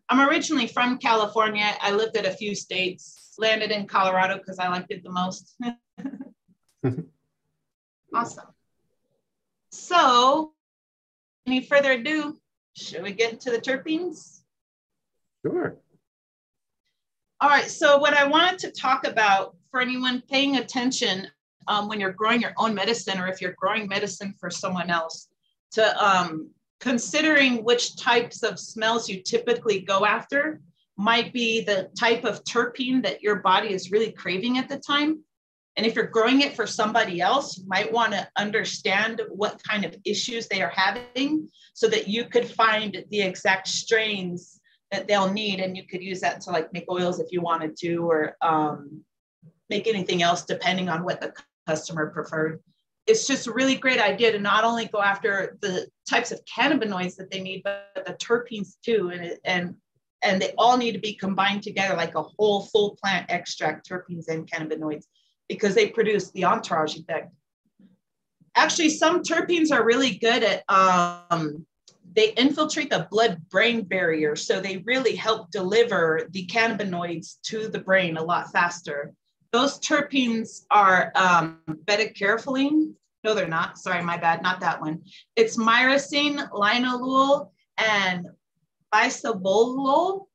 I'm 0.10 0.28
originally 0.28 0.68
from 0.68 0.98
California. 0.98 1.76
I 1.82 1.92
lived 1.92 2.18
at 2.18 2.26
a 2.26 2.32
few 2.32 2.56
states. 2.56 3.24
Landed 3.40 3.70
in 3.70 3.86
Colorado 3.86 4.38
because 4.38 4.58
I 4.58 4.68
liked 4.68 4.92
it 4.92 5.04
the 5.04 5.12
most. 5.12 5.56
awesome. 8.16 8.48
So 9.72 10.54
any 11.46 11.62
further 11.62 11.92
ado, 11.92 12.40
should 12.74 13.04
we 13.04 13.12
get 13.12 13.40
to 13.42 13.52
the 13.52 13.60
terpenes? 13.60 14.42
Sure. 15.46 15.78
All 17.40 17.50
right. 17.50 17.70
So, 17.70 18.00
what 18.00 18.16
I 18.16 18.26
wanted 18.26 18.58
to 18.60 18.72
talk 18.72 19.06
about 19.06 19.56
for 19.70 19.80
anyone 19.80 20.24
paying 20.28 20.58
attention 20.58 21.28
um, 21.68 21.88
when 21.88 22.00
you're 22.00 22.14
growing 22.14 22.42
your 22.42 22.54
own 22.58 22.74
medicine 22.74 23.20
or 23.20 23.28
if 23.28 23.42
you're 23.42 23.56
growing 23.60 23.88
medicine 23.88 24.34
for 24.40 24.50
someone 24.50 24.90
else, 24.90 25.28
to 25.74 26.04
um, 26.04 26.50
considering 26.80 27.64
which 27.64 27.96
types 27.96 28.42
of 28.42 28.58
smells 28.58 29.08
you 29.08 29.22
typically 29.22 29.82
go 29.82 30.04
after 30.04 30.62
might 30.98 31.32
be 31.32 31.62
the 31.62 31.92
type 31.96 32.24
of 32.24 32.44
terpene 32.44 33.04
that 33.04 33.22
your 33.22 33.36
body 33.36 33.72
is 33.72 33.92
really 33.92 34.12
craving 34.12 34.58
at 34.58 34.68
the 34.68 34.80
time. 34.80 35.24
And 35.76 35.86
if 35.86 35.94
you're 35.94 36.08
growing 36.08 36.42
it 36.42 36.56
for 36.56 36.66
somebody 36.66 37.22
else, 37.22 37.60
you 37.60 37.66
might 37.68 37.94
want 37.94 38.14
to 38.14 38.28
understand 38.36 39.22
what 39.30 39.62
kind 39.64 39.86
of 39.86 39.96
issues 40.06 40.48
they 40.48 40.64
are 40.64 40.74
having 40.76 41.50
so 41.76 41.88
that 41.88 42.08
you 42.08 42.26
could 42.26 42.50
find 42.50 43.06
the 43.12 43.22
exact 43.22 43.68
strains 43.68 44.60
that 44.92 45.08
they'll 45.08 45.32
need. 45.32 45.60
And 45.60 45.76
you 45.76 45.84
could 45.88 46.02
use 46.02 46.22
that 46.22 46.42
to 46.42 46.52
like 46.52 46.72
make 46.74 46.86
oils 46.90 47.20
if 47.20 47.32
you 47.32 47.42
wanted 47.42 47.76
to, 47.78 48.10
or 48.10 48.36
um, 48.42 49.04
make 49.70 49.88
anything 49.88 50.22
else 50.22 50.44
depending 50.44 50.90
on 50.90 51.04
what 51.04 51.22
the 51.22 51.34
customer 51.68 52.08
preferred. 52.08 52.62
It's 53.06 53.26
just 53.26 53.48
a 53.48 53.54
really 53.54 53.76
great 53.76 54.02
idea 54.02 54.32
to 54.34 54.40
not 54.40 54.64
only 54.64 54.86
go 54.86 55.02
after 55.02 55.58
the 55.62 55.88
types 56.10 56.32
of 56.32 56.42
cannabinoids 56.46 57.16
that 57.16 57.32
they 57.32 57.42
need, 57.42 57.62
but 57.64 58.04
the 58.06 58.14
terpenes 58.14 58.76
too. 58.84 59.12
And, 59.14 59.38
and 59.46 59.76
and 60.24 60.42
they 60.42 60.54
all 60.58 60.78
need 60.78 60.94
to 60.94 61.00
be 61.00 61.14
combined 61.14 61.64
together 61.64 61.96
like 61.96 62.16
a 62.16 62.24
whole 62.24 62.64
full 62.64 62.98
plant 63.02 63.30
extract, 63.30 63.88
terpenes 63.88 64.28
and 64.28 64.50
cannabinoids 64.50 65.06
because 65.48 65.76
they 65.76 65.90
produce 65.90 66.32
the 66.32 66.46
entourage 66.46 66.98
effect. 66.98 67.32
Actually, 68.56 68.90
some 68.90 69.22
terpenes 69.22 69.72
are 69.72 69.86
really 69.86 70.16
good 70.16 70.44
at, 70.44 70.64
um, 70.70 71.66
they 72.18 72.34
infiltrate 72.34 72.90
the 72.90 73.08
blood 73.12 73.40
brain 73.48 73.84
barrier. 73.84 74.36
So 74.36 74.60
they 74.60 74.78
really 74.78 75.16
help 75.16 75.52
deliver 75.52 76.28
the 76.32 76.48
cannabinoids 76.48 77.40
to 77.44 77.68
the 77.68 77.80
brain 77.80 78.18
a 78.18 78.24
lot 78.24 78.52
faster. 78.52 79.14
Those 79.52 79.80
terpenes 79.80 80.66
are 80.72 81.12
um, 81.14 81.60
beta-caryophyllene. 81.86 82.94
No, 83.24 83.36
they're 83.36 83.48
not. 83.48 83.78
Sorry, 83.78 84.04
my 84.04 84.18
bad. 84.18 84.42
Not 84.42 84.62
that 84.62 84.82
one. 84.82 85.04
It's 85.36 85.58
myrcene, 85.58 86.50
linalool, 86.50 87.52
and 87.78 88.26
bisabolol. 88.92 90.26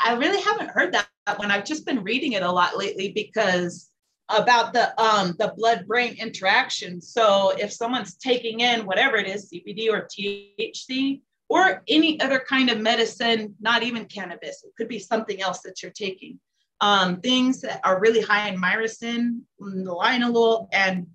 I 0.00 0.14
really 0.14 0.42
haven't 0.42 0.70
heard 0.70 0.92
that 0.94 1.08
one. 1.36 1.52
I've 1.52 1.64
just 1.64 1.86
been 1.86 2.02
reading 2.02 2.32
it 2.32 2.42
a 2.42 2.50
lot 2.50 2.76
lately 2.76 3.12
because 3.12 3.90
about 4.28 4.72
the 4.72 5.00
um, 5.00 5.34
the 5.38 5.54
blood 5.56 5.86
brain 5.86 6.16
interaction. 6.18 7.00
So 7.00 7.52
if 7.56 7.72
someone's 7.72 8.16
taking 8.16 8.60
in 8.60 8.86
whatever 8.86 9.16
it 9.16 9.26
is, 9.26 9.50
CBD 9.50 9.90
or 9.90 10.06
THC 10.06 11.20
or 11.48 11.82
any 11.88 12.20
other 12.20 12.38
kind 12.38 12.70
of 12.70 12.80
medicine, 12.80 13.54
not 13.60 13.82
even 13.82 14.04
cannabis, 14.04 14.62
it 14.64 14.72
could 14.76 14.88
be 14.88 14.98
something 14.98 15.40
else 15.40 15.60
that 15.62 15.82
you're 15.82 15.92
taking. 15.92 16.38
Um, 16.80 17.20
things 17.20 17.60
that 17.62 17.80
are 17.84 18.00
really 18.00 18.20
high 18.20 18.48
in 18.48 18.60
myrcene, 18.60 19.40
linalool, 19.60 20.68
and 20.72 21.06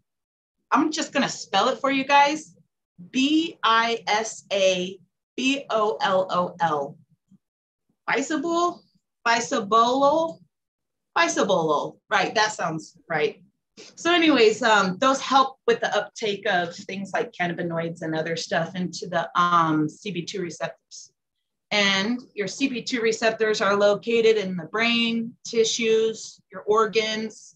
I'm 0.72 0.92
just 0.92 1.14
gonna 1.14 1.30
spell 1.30 1.70
it 1.70 1.80
for 1.80 1.92
you 1.92 2.04
guys: 2.04 2.56
B 3.12 3.58
I 3.64 4.04
S 4.08 4.44
A 4.52 5.00
B 5.38 5.66
O 5.70 5.98
L 6.02 6.28
O 6.30 6.56
L. 6.60 6.98
Bisabolol, 8.10 8.80
bisabolol, 9.26 10.40
bisabolol. 11.18 11.98
Right, 12.10 12.36
that 12.36 12.52
sounds 12.52 12.98
right. 13.08 13.42
So, 13.78 14.14
anyways, 14.14 14.62
um, 14.62 14.98
those 15.00 15.20
help 15.20 15.58
with 15.66 15.80
the 15.80 15.96
uptake 15.96 16.46
of 16.48 16.76
things 16.76 17.12
like 17.14 17.32
cannabinoids 17.32 18.02
and 18.02 18.16
other 18.16 18.36
stuff 18.36 18.76
into 18.76 19.08
the 19.08 19.30
um, 19.40 19.88
CB2 19.88 20.40
receptors. 20.42 21.12
And 21.72 22.22
your 22.36 22.46
CB2 22.46 23.02
receptors 23.02 23.62
are 23.62 23.76
located 23.76 24.38
in 24.38 24.56
the 24.56 24.66
brain, 24.66 25.34
tissues, 25.44 26.40
your 26.52 26.62
organs, 26.62 27.56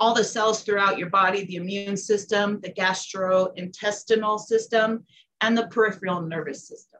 all 0.00 0.14
the 0.14 0.24
cells 0.24 0.64
throughout 0.64 0.98
your 0.98 1.10
body, 1.10 1.44
the 1.44 1.56
immune 1.56 1.96
system, 1.96 2.60
the 2.60 2.72
gastrointestinal 2.72 4.40
system, 4.40 5.04
and 5.42 5.56
the 5.56 5.68
peripheral 5.68 6.22
nervous 6.22 6.66
system. 6.66 6.98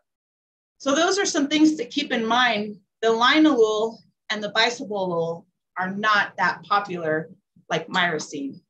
So 0.79 0.95
those 0.95 1.19
are 1.19 1.27
some 1.27 1.49
things 1.49 1.75
to 1.77 1.85
keep 1.85 2.13
in 2.13 2.25
mind. 2.25 2.77
The 3.01 3.09
linalool 3.09 3.99
and 4.31 4.41
the 4.43 4.53
bisabolol 4.53 5.45
are 5.77 5.91
not 5.91 6.37
that 6.37 6.63
popular 6.63 7.29
like 7.73 7.89
myrcene. 7.89 8.61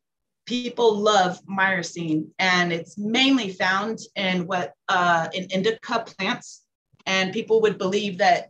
People 0.47 0.97
love 0.97 1.40
myrcene, 1.47 2.28
and 2.38 2.73
it's 2.73 2.97
mainly 2.97 3.50
found 3.50 3.99
in 4.16 4.47
what 4.47 4.75
uh, 4.88 5.28
in 5.35 5.44
indica 5.50 6.04
plants. 6.11 6.62
And 7.06 7.32
people 7.32 7.61
would 7.62 7.78
believe 7.78 8.18
that 8.18 8.49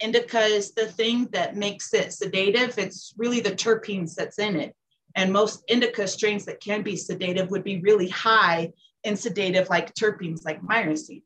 indica 0.00 0.40
is 0.40 0.72
the 0.72 0.86
thing 0.86 1.28
that 1.32 1.56
makes 1.56 1.94
it 1.94 2.12
sedative. 2.12 2.78
It's 2.78 3.14
really 3.16 3.40
the 3.40 3.52
terpenes 3.64 4.14
that's 4.14 4.40
in 4.40 4.56
it. 4.56 4.74
And 5.14 5.32
most 5.32 5.62
indica 5.68 6.06
strains 6.08 6.44
that 6.46 6.60
can 6.60 6.82
be 6.82 6.96
sedative 6.96 7.50
would 7.50 7.64
be 7.64 7.80
really 7.80 8.08
high 8.08 8.72
in 9.04 9.16
sedative, 9.16 9.70
like 9.70 9.94
terpenes, 9.94 10.44
like 10.44 10.60
myrcene. 10.62 11.22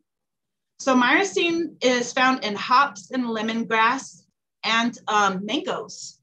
So 0.78 0.94
myrcene 0.94 1.82
is 1.82 2.12
found 2.12 2.44
in 2.44 2.54
hops 2.54 3.10
and 3.10 3.24
lemongrass 3.24 4.22
and 4.64 4.96
um, 5.08 5.44
mangoes. 5.44 6.19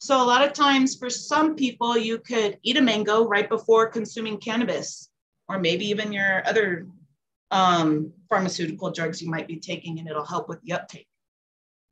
So 0.00 0.16
a 0.22 0.24
lot 0.24 0.42
of 0.42 0.54
times 0.54 0.96
for 0.96 1.10
some 1.10 1.54
people, 1.54 1.96
you 1.96 2.18
could 2.18 2.58
eat 2.62 2.78
a 2.78 2.80
mango 2.80 3.28
right 3.28 3.46
before 3.46 3.86
consuming 3.86 4.38
cannabis, 4.38 5.10
or 5.46 5.58
maybe 5.58 5.84
even 5.90 6.10
your 6.10 6.42
other 6.48 6.86
um, 7.50 8.10
pharmaceutical 8.30 8.90
drugs 8.90 9.20
you 9.20 9.28
might 9.28 9.46
be 9.46 9.60
taking, 9.60 9.98
and 9.98 10.08
it'll 10.08 10.24
help 10.24 10.48
with 10.48 10.62
the 10.62 10.72
uptake. 10.72 11.06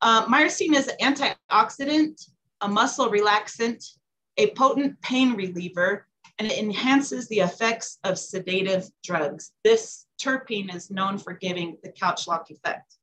Uh, 0.00 0.24
myrcene 0.24 0.74
is 0.74 0.88
an 0.88 1.14
antioxidant, 1.14 2.30
a 2.62 2.68
muscle 2.68 3.10
relaxant, 3.10 3.84
a 4.38 4.52
potent 4.52 4.98
pain 5.02 5.34
reliever, 5.34 6.06
and 6.38 6.50
it 6.50 6.58
enhances 6.58 7.28
the 7.28 7.40
effects 7.40 7.98
of 8.04 8.18
sedative 8.18 8.88
drugs. 9.04 9.52
This 9.64 10.06
terpene 10.18 10.74
is 10.74 10.90
known 10.90 11.18
for 11.18 11.34
giving 11.34 11.76
the 11.82 11.92
couch 11.92 12.26
lock 12.26 12.48
effect. 12.48 12.94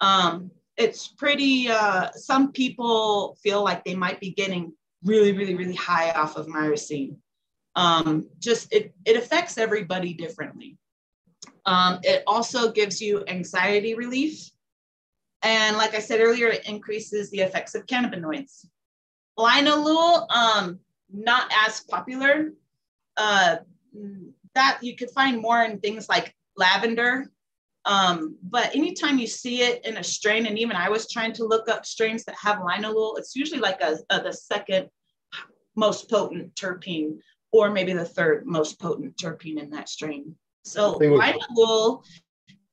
Um, 0.00 0.52
it's 0.78 1.08
pretty, 1.08 1.68
uh, 1.68 2.10
some 2.12 2.52
people 2.52 3.36
feel 3.42 3.62
like 3.62 3.84
they 3.84 3.94
might 3.94 4.20
be 4.20 4.30
getting 4.30 4.72
really, 5.04 5.32
really, 5.32 5.54
really 5.54 5.74
high 5.74 6.12
off 6.12 6.36
of 6.36 6.46
myrcene. 6.46 7.16
Um, 7.74 8.26
just 8.38 8.72
it, 8.72 8.94
it 9.04 9.16
affects 9.16 9.58
everybody 9.58 10.14
differently. 10.14 10.78
Um, 11.66 11.98
it 12.02 12.22
also 12.26 12.72
gives 12.72 13.00
you 13.00 13.24
anxiety 13.26 13.94
relief. 13.94 14.50
And 15.42 15.76
like 15.76 15.94
I 15.94 15.98
said 15.98 16.20
earlier, 16.20 16.48
it 16.48 16.68
increases 16.68 17.30
the 17.30 17.40
effects 17.40 17.74
of 17.74 17.86
cannabinoids. 17.86 18.66
Linalool, 19.38 20.28
um, 20.30 20.80
not 21.12 21.52
as 21.66 21.80
popular. 21.80 22.52
Uh, 23.16 23.56
that 24.54 24.78
you 24.82 24.96
could 24.96 25.10
find 25.10 25.40
more 25.40 25.62
in 25.62 25.78
things 25.78 26.08
like 26.08 26.34
lavender. 26.56 27.30
Um, 27.88 28.36
but 28.42 28.76
anytime 28.76 29.18
you 29.18 29.26
see 29.26 29.62
it 29.62 29.84
in 29.86 29.96
a 29.96 30.04
strain, 30.04 30.44
and 30.44 30.58
even 30.58 30.76
I 30.76 30.90
was 30.90 31.10
trying 31.10 31.32
to 31.32 31.44
look 31.44 31.70
up 31.70 31.86
strains 31.86 32.22
that 32.24 32.34
have 32.34 32.58
linalool, 32.58 33.18
it's 33.18 33.34
usually 33.34 33.60
like 33.60 33.80
a, 33.80 33.98
a 34.10 34.22
the 34.22 34.32
second 34.32 34.90
most 35.74 36.10
potent 36.10 36.54
terpene, 36.54 37.16
or 37.50 37.70
maybe 37.70 37.94
the 37.94 38.04
third 38.04 38.44
most 38.44 38.78
potent 38.78 39.16
terpene 39.16 39.58
in 39.58 39.70
that 39.70 39.88
strain. 39.88 40.36
So 40.64 40.98
linalool, 40.98 42.04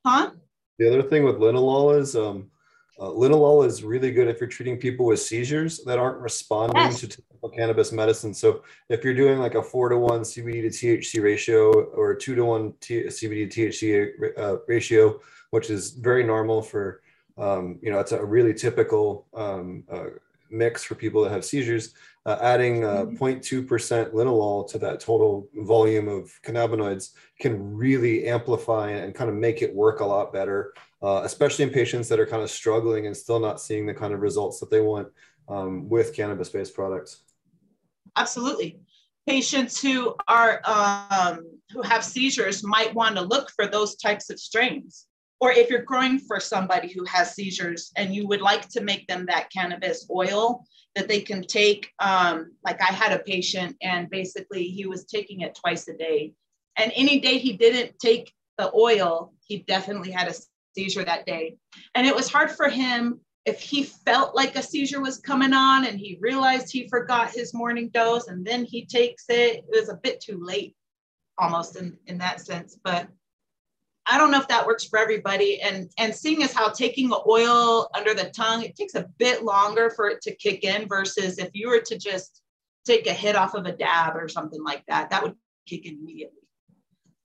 huh? 0.06 0.32
The 0.80 0.90
other 0.90 1.04
thing 1.04 1.24
with 1.24 1.38
linalool 1.38 1.98
is 1.98 2.18
um, 2.18 2.52
uh, 3.00 3.08
linalool 3.08 3.66
is 3.66 3.84
really 3.84 4.12
good 4.12 4.28
if 4.28 4.40
you're 4.40 4.50
treating 4.50 4.78
people 4.78 5.06
with 5.06 5.20
seizures 5.20 5.84
that 5.84 6.00
aren't 6.00 6.20
responding 6.20 6.78
yes. 6.78 7.00
to 7.02 7.08
typical 7.08 7.50
cannabis 7.50 7.92
medicine. 7.92 8.34
So 8.34 8.64
if 8.88 9.04
you're 9.04 9.14
doing 9.14 9.40
like 9.40 9.56
a 9.56 9.64
four 9.64 9.90
to 9.90 9.98
one 9.98 10.22
CBD 10.22 10.62
to 10.62 10.70
THC 10.70 11.22
ratio 11.22 11.72
or 11.72 12.12
a 12.12 12.20
two 12.20 12.36
to 12.36 12.46
one 12.46 12.74
T- 12.80 13.04
CBD 13.04 13.52
to 13.52 13.70
THC 13.70 14.40
uh, 14.40 14.58
ratio, 14.68 15.20
which 15.50 15.70
is 15.70 15.92
very 15.92 16.24
normal 16.24 16.62
for, 16.62 17.02
um, 17.38 17.80
you 17.82 17.92
know, 17.92 18.00
it's 18.00 18.14
a 18.14 18.24
really 18.24 18.54
typical 18.54 19.28
um, 19.34 19.84
uh, 19.92 20.06
mix 20.50 20.86
for 20.86 20.96
people 20.96 21.22
that 21.24 21.32
have 21.32 21.44
seizures. 21.44 21.94
Uh, 22.25 22.40
adding 22.42 22.82
0.2% 22.82 23.20
mm-hmm. 23.46 24.18
linalool 24.18 24.68
to 24.68 24.80
that 24.80 25.00
total 25.00 25.48
volume 25.58 26.08
of 26.08 26.32
cannabinoids 26.44 27.12
can 27.40 27.75
really 27.75 28.25
amplify 28.25 28.90
and 28.90 29.14
kind 29.14 29.30
of 29.30 29.36
make 29.36 29.62
it 29.62 29.75
work 29.75 30.00
a 30.00 30.06
lot 30.06 30.34
better 30.34 30.74
uh, 31.06 31.22
especially 31.24 31.64
in 31.64 31.70
patients 31.70 32.10
that 32.10 32.20
are 32.20 32.26
kind 32.26 32.42
of 32.42 32.50
struggling 32.50 33.06
and 33.06 33.16
still 33.16 33.40
not 33.40 33.62
seeing 33.62 33.86
the 33.86 33.94
kind 33.94 34.12
of 34.12 34.22
results 34.22 34.60
that 34.60 34.72
they 34.72 34.82
want 34.82 35.08
um, 35.48 35.88
with 35.88 36.16
cannabis 36.16 36.50
based 36.50 36.74
products. 36.74 37.22
Absolutely. 38.16 38.80
Patients 39.28 39.80
who 39.80 40.16
are 40.28 40.62
um, 40.66 41.46
who 41.72 41.84
have 41.84 42.04
seizures 42.04 42.64
might 42.64 42.94
want 42.96 43.16
to 43.18 43.22
look 43.22 43.52
for 43.52 43.68
those 43.68 43.96
types 43.98 44.32
of 44.32 44.40
strains. 44.40 45.06
Or 45.40 45.52
if 45.52 45.70
you're 45.70 45.84
growing 45.84 46.18
for 46.18 46.40
somebody 46.40 46.92
who 46.92 47.06
has 47.06 47.36
seizures 47.36 47.92
and 47.96 48.16
you 48.16 48.28
would 48.28 48.42
like 48.42 48.68
to 48.70 48.82
make 48.82 49.06
them 49.06 49.28
that 49.28 49.52
cannabis 49.52 50.08
oil 50.10 50.66
that 50.96 51.08
they 51.08 51.22
can 51.22 51.44
take, 51.44 51.92
um, 52.00 52.54
like 52.64 52.82
I 52.82 52.92
had 52.92 53.12
a 53.12 53.24
patient 53.24 53.76
and 53.82 54.10
basically 54.10 54.64
he 54.64 54.88
was 54.88 55.06
taking 55.06 55.42
it 55.42 55.54
twice 55.54 55.88
a 55.88 55.96
day. 55.96 56.34
And 56.78 56.92
any 56.96 57.20
day 57.20 57.38
he 57.38 57.54
didn't 57.54 58.00
take 58.00 58.34
the 58.58 58.74
oil, 58.74 59.34
he 59.46 59.60
definitely 59.60 60.12
had 60.12 60.30
a 60.30 60.34
seizure 60.75 61.03
that 61.03 61.25
day. 61.25 61.58
And 61.96 62.05
it 62.05 62.15
was 62.15 62.32
hard 62.32 62.51
for 62.51 62.70
him 62.70 63.22
if 63.46 63.62
he 63.62 63.84
felt 63.84 64.36
like 64.36 64.55
a 64.55 64.63
seizure 64.63 65.01
was 65.01 65.20
coming 65.20 65.53
on 65.53 65.86
and 65.86 66.00
he 66.00 66.17
realized 66.20 66.72
he 66.72 66.88
forgot 66.88 67.32
his 67.32 67.53
morning 67.53 67.89
dose 67.89 68.27
and 68.27 68.46
then 68.46 68.65
he 68.65 68.86
takes 68.86 69.25
it, 69.29 69.58
it 69.58 69.65
was 69.70 69.89
a 69.89 70.00
bit 70.01 70.20
too 70.20 70.39
late 70.41 70.75
almost 71.38 71.75
in, 71.75 71.96
in 72.08 72.17
that 72.17 72.41
sense. 72.41 72.77
But 72.84 73.08
I 74.08 74.17
don't 74.17 74.32
know 74.32 74.39
if 74.39 74.48
that 74.48 74.65
works 74.65 74.86
for 74.86 75.00
everybody. 75.00 75.62
And 75.62 75.89
and 75.98 76.13
seeing 76.13 76.44
as 76.44 76.53
how 76.53 76.70
taking 76.70 77.10
the 77.10 77.22
oil 77.27 77.89
under 77.96 78.13
the 78.13 78.29
tongue, 78.29 78.63
it 78.63 78.75
takes 78.75 78.96
a 78.96 79.08
bit 79.17 79.44
longer 79.44 79.89
for 79.89 80.10
it 80.10 80.22
to 80.22 80.36
kick 80.36 80.63
in 80.63 80.88
versus 80.88 81.38
if 81.38 81.50
you 81.53 81.70
were 81.70 81.82
to 81.82 81.98
just 81.98 82.41
take 82.86 83.08
a 83.08 83.13
hit 83.13 83.36
off 83.36 83.55
of 83.55 83.65
a 83.65 83.72
dab 83.72 84.15
or 84.15 84.27
something 84.27 84.63
like 84.63 84.84
that, 84.88 85.10
that 85.10 85.24
would 85.24 85.36
kick 85.67 85.86
in 85.86 85.98
immediately. 86.00 86.41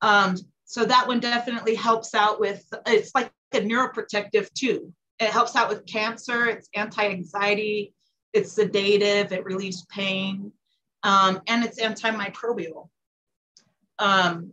Um, 0.01 0.37
so 0.65 0.85
that 0.85 1.07
one 1.07 1.21
definitely 1.21 1.75
helps 1.75 2.15
out 2.15 2.41
with 2.41 2.65
it's 2.87 3.15
like 3.15 3.31
a 3.55 3.61
neuroprotective 3.61 4.53
too. 4.55 4.93
It 5.19 5.31
helps 5.31 5.57
out 5.57 5.69
with 5.69 5.87
cancer, 5.87 6.47
it's 6.47 6.69
anti-anxiety, 6.75 7.95
it's 8.33 8.53
sedative, 8.53 9.33
it 9.33 9.45
relieves 9.45 9.85
pain, 9.87 10.53
um, 11.03 11.41
and 11.47 11.65
it's 11.65 11.81
antimicrobial. 11.81 12.89
Um, 13.99 14.53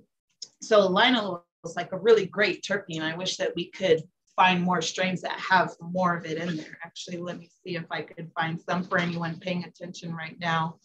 so 0.61 0.89
linalool 0.89 1.43
is 1.65 1.75
like 1.75 1.93
a 1.93 1.97
really 1.97 2.25
great 2.25 2.63
terpene. 2.63 3.01
I 3.01 3.15
wish 3.15 3.37
that 3.37 3.55
we 3.55 3.69
could 3.69 4.03
find 4.35 4.61
more 4.61 4.81
strains 4.81 5.21
that 5.21 5.39
have 5.39 5.71
more 5.81 6.15
of 6.15 6.25
it 6.25 6.37
in 6.37 6.57
there. 6.57 6.77
Actually, 6.83 7.17
let 7.17 7.39
me 7.39 7.49
see 7.63 7.75
if 7.75 7.85
I 7.89 8.01
could 8.01 8.31
find 8.33 8.59
some 8.61 8.83
for 8.83 8.99
anyone 8.99 9.39
paying 9.39 9.63
attention 9.63 10.13
right 10.13 10.37
now. 10.39 10.77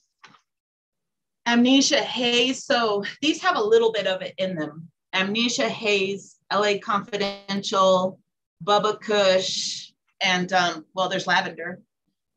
Amnesia 1.47 2.00
haze. 2.00 2.64
So 2.64 3.04
these 3.21 3.42
have 3.42 3.57
a 3.57 3.62
little 3.62 3.92
bit 3.92 4.07
of 4.07 4.23
it 4.23 4.35
in 4.38 4.54
them. 4.54 4.88
Amnesia 5.12 5.69
haze, 5.69 6.32
LA 6.53 6.79
Confidential, 6.79 8.21
Bubba 8.65 9.01
Kush, 9.01 9.93
and 10.21 10.53
um, 10.53 10.85
well, 10.95 11.09
there's 11.09 11.27
lavender. 11.27 11.81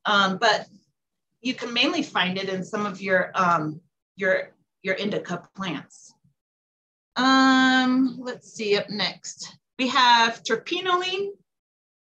Um, 0.06 0.38
but 0.38 0.68
you 1.42 1.54
can 1.54 1.74
mainly 1.74 2.04
find 2.04 2.38
it 2.38 2.50
in 2.50 2.64
some 2.64 2.86
of 2.86 3.02
your 3.02 3.32
um, 3.36 3.82
your 4.16 4.52
your 4.82 4.96
indica 4.96 5.48
plants. 5.56 6.14
Um, 7.16 8.18
let's 8.20 8.54
see 8.54 8.78
up 8.78 8.90
next. 8.90 9.58
We 9.80 9.88
have 9.90 10.44
terpinolene. 10.44 11.30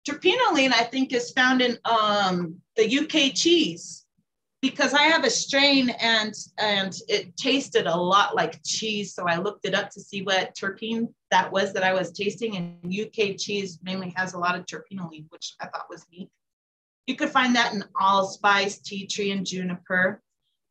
Terpinolene, 0.08 0.72
I 0.72 0.84
think, 0.84 1.14
is 1.14 1.32
found 1.32 1.62
in 1.62 1.78
um, 1.86 2.62
the 2.76 3.00
UK 3.00 3.34
cheese 3.34 4.05
because 4.62 4.94
I 4.94 5.04
have 5.04 5.24
a 5.24 5.30
strain 5.30 5.90
and 5.90 6.34
and 6.58 6.96
it 7.08 7.36
tasted 7.38 7.88
a 7.88 7.96
lot 7.96 8.36
like 8.36 8.64
cheese. 8.66 9.14
So 9.14 9.28
I 9.28 9.38
looked 9.38 9.66
it 9.66 9.76
up 9.76 9.90
to 9.92 10.02
see 10.02 10.24
what 10.24 10.56
terpene 10.56 11.08
that 11.32 11.52
was 11.52 11.74
that 11.74 11.84
I 11.84 11.94
was 11.94 12.12
tasting. 12.12 12.58
And 12.58 12.78
UK 12.86 13.38
cheese 13.38 13.80
mainly 13.84 14.14
has 14.16 14.34
a 14.34 14.40
lot 14.40 14.56
of 14.56 14.66
terpinolene, 14.66 15.26
which 15.30 15.56
I 15.62 15.68
thought 15.68 15.90
was 15.90 16.06
neat. 16.12 16.30
You 17.08 17.16
could 17.16 17.30
find 17.30 17.56
that 17.56 17.74
in 17.74 17.84
allspice, 18.00 18.80
tea 18.80 19.06
tree, 19.06 19.32
and 19.32 19.46
juniper. 19.46 20.22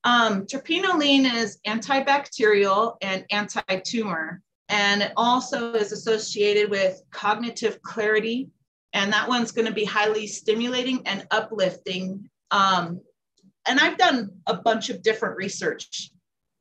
Um, 0.03 0.47
terpinolene 0.47 1.33
is 1.33 1.59
antibacterial 1.67 2.97
and 3.01 3.25
anti-tumor, 3.31 4.43
and 4.69 5.03
it 5.03 5.13
also 5.17 5.75
is 5.75 5.93
associated 5.93 6.71
with 6.71 7.01
cognitive 7.11 7.81
clarity. 7.83 8.49
And 8.93 9.13
that 9.13 9.29
one's 9.29 9.51
going 9.51 9.67
to 9.67 9.75
be 9.75 9.85
highly 9.85 10.27
stimulating 10.27 11.07
and 11.07 11.27
uplifting. 11.31 12.29
Um, 12.51 13.01
and 13.67 13.81
I've 13.81 13.99
done 13.99 14.31
a 14.47 14.55
bunch 14.55 14.91
of 14.91 15.03
different 15.03 15.37
research. 15.37 16.11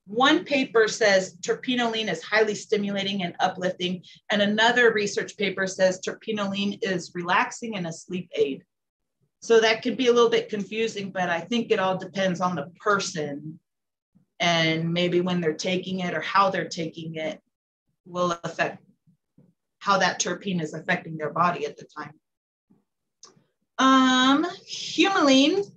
One 0.05 0.43
paper 0.43 0.87
says 0.87 1.37
terpinolene 1.37 2.11
is 2.11 2.21
highly 2.23 2.55
stimulating 2.55 3.23
and 3.23 3.35
uplifting, 3.39 4.03
and 4.31 4.41
another 4.41 4.91
research 4.91 5.37
paper 5.37 5.65
says 5.67 6.01
terpinolene 6.01 6.79
is 6.81 7.11
relaxing 7.13 7.77
and 7.77 7.87
a 7.87 7.93
sleep 7.93 8.29
aid. 8.35 8.63
So 9.41 9.59
that 9.59 9.81
could 9.81 9.97
be 9.97 10.07
a 10.07 10.13
little 10.13 10.29
bit 10.29 10.49
confusing, 10.49 11.11
but 11.11 11.29
I 11.29 11.41
think 11.41 11.71
it 11.71 11.79
all 11.79 11.97
depends 11.97 12.39
on 12.39 12.55
the 12.55 12.71
person 12.79 13.59
and 14.39 14.93
maybe 14.93 15.21
when 15.21 15.41
they're 15.41 15.53
taking 15.53 15.99
it 15.99 16.13
or 16.13 16.21
how 16.21 16.49
they're 16.49 16.67
taking 16.67 17.15
it 17.15 17.41
will 18.05 18.37
affect 18.43 18.83
how 19.79 19.97
that 19.97 20.19
terpene 20.19 20.61
is 20.61 20.73
affecting 20.73 21.17
their 21.17 21.29
body 21.29 21.65
at 21.65 21.77
the 21.77 21.85
time. 21.85 22.13
Um, 23.79 24.45
humulene, 24.65 25.69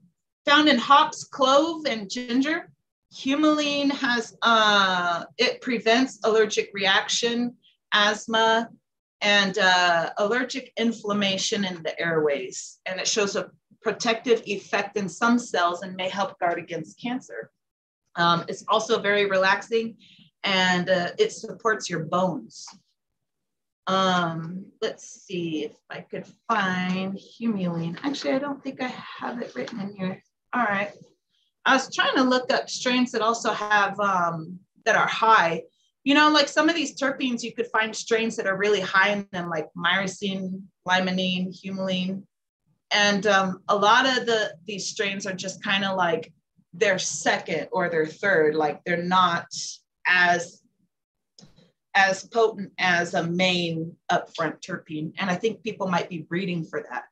found 0.46 0.68
in 0.68 0.78
hops, 0.78 1.24
clove, 1.24 1.84
and 1.86 2.08
ginger. 2.08 2.70
Humulene 3.14 3.90
has, 3.90 4.36
uh, 4.42 5.24
it 5.38 5.60
prevents 5.60 6.20
allergic 6.24 6.70
reaction, 6.72 7.54
asthma, 7.92 8.70
and 9.20 9.58
uh, 9.58 10.10
allergic 10.18 10.72
inflammation 10.76 11.64
in 11.64 11.82
the 11.82 11.98
airways. 12.00 12.78
And 12.86 13.00
it 13.00 13.08
shows 13.08 13.36
a 13.36 13.50
protective 13.82 14.42
effect 14.46 14.96
in 14.96 15.08
some 15.08 15.38
cells 15.38 15.82
and 15.82 15.96
may 15.96 16.08
help 16.08 16.38
guard 16.38 16.58
against 16.58 17.00
cancer. 17.00 17.50
Um, 18.16 18.44
it's 18.48 18.64
also 18.68 19.00
very 19.00 19.26
relaxing 19.26 19.96
and 20.44 20.88
uh, 20.88 21.10
it 21.18 21.32
supports 21.32 21.90
your 21.90 22.04
bones. 22.04 22.66
Um, 23.86 24.66
let's 24.82 25.24
see 25.24 25.64
if 25.64 25.72
I 25.90 26.00
could 26.00 26.26
find 26.48 27.14
humulene. 27.14 27.98
Actually, 28.02 28.34
I 28.34 28.38
don't 28.38 28.62
think 28.62 28.82
I 28.82 28.92
have 29.20 29.40
it 29.40 29.54
written 29.54 29.80
in 29.80 29.94
here. 29.94 30.22
All 30.56 30.64
right. 30.64 30.90
I 31.64 31.74
was 31.74 31.94
trying 31.94 32.16
to 32.16 32.22
look 32.22 32.52
up 32.52 32.70
strains 32.70 33.12
that 33.12 33.20
also 33.20 33.52
have, 33.52 33.98
um, 34.00 34.58
that 34.84 34.96
are 34.96 35.06
high 35.06 35.62
you 36.06 36.14
know, 36.14 36.30
like 36.30 36.46
some 36.46 36.68
of 36.68 36.76
these 36.76 36.96
terpenes, 36.96 37.42
you 37.42 37.52
could 37.52 37.66
find 37.66 37.94
strains 37.94 38.36
that 38.36 38.46
are 38.46 38.56
really 38.56 38.80
high 38.80 39.10
in 39.10 39.26
them, 39.32 39.50
like 39.50 39.66
myrcene, 39.76 40.62
limonene, 40.86 41.52
humulene. 41.52 42.22
And 42.92 43.26
um, 43.26 43.58
a 43.66 43.74
lot 43.74 44.06
of 44.06 44.24
the 44.24 44.54
these 44.66 44.86
strains 44.86 45.26
are 45.26 45.34
just 45.34 45.64
kind 45.64 45.84
of 45.84 45.96
like 45.96 46.32
their 46.72 47.00
second 47.00 47.66
or 47.72 47.88
their 47.88 48.06
third, 48.06 48.54
like 48.54 48.84
they're 48.84 49.02
not 49.02 49.48
as 50.06 50.62
as 51.96 52.22
potent 52.28 52.70
as 52.78 53.14
a 53.14 53.26
main 53.26 53.96
upfront 54.12 54.60
terpene. 54.60 55.12
And 55.18 55.28
I 55.28 55.34
think 55.34 55.64
people 55.64 55.88
might 55.88 56.08
be 56.08 56.18
breeding 56.18 56.64
for 56.64 56.86
that. 56.88 57.06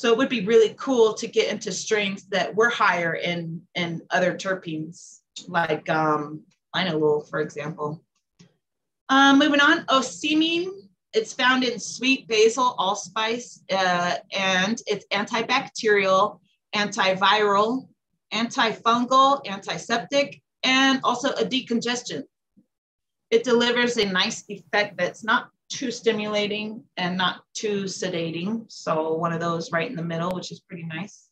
So 0.00 0.10
it 0.10 0.16
would 0.16 0.30
be 0.30 0.46
really 0.46 0.74
cool 0.78 1.12
to 1.12 1.26
get 1.26 1.52
into 1.52 1.70
strains 1.70 2.24
that 2.30 2.54
were 2.54 2.70
higher 2.70 3.16
in 3.16 3.60
in 3.74 4.00
other 4.08 4.32
terpenes, 4.32 5.18
like 5.46 5.90
um, 5.90 6.40
linalool, 6.74 7.28
for 7.28 7.40
example. 7.40 8.02
Um, 9.10 9.38
moving 9.38 9.60
on, 9.60 9.84
ocimene. 9.88 10.70
It's 11.12 11.34
found 11.34 11.64
in 11.64 11.78
sweet 11.78 12.26
basil, 12.28 12.74
allspice, 12.78 13.62
uh, 13.70 14.14
and 14.32 14.80
it's 14.86 15.04
antibacterial, 15.12 16.40
antiviral, 16.74 17.86
antifungal, 18.32 19.46
antiseptic, 19.46 20.40
and 20.62 21.00
also 21.04 21.28
a 21.32 21.44
decongestant. 21.44 22.22
It 23.30 23.44
delivers 23.44 23.98
a 23.98 24.06
nice 24.06 24.44
effect 24.48 24.96
that's 24.96 25.22
not 25.22 25.50
too 25.70 25.90
stimulating 25.90 26.82
and 26.96 27.16
not 27.16 27.42
too 27.54 27.84
sedating. 27.84 28.70
So 28.70 29.14
one 29.14 29.32
of 29.32 29.40
those 29.40 29.72
right 29.72 29.88
in 29.88 29.96
the 29.96 30.04
middle, 30.04 30.32
which 30.32 30.52
is 30.52 30.60
pretty 30.60 30.82
nice. 30.82 31.28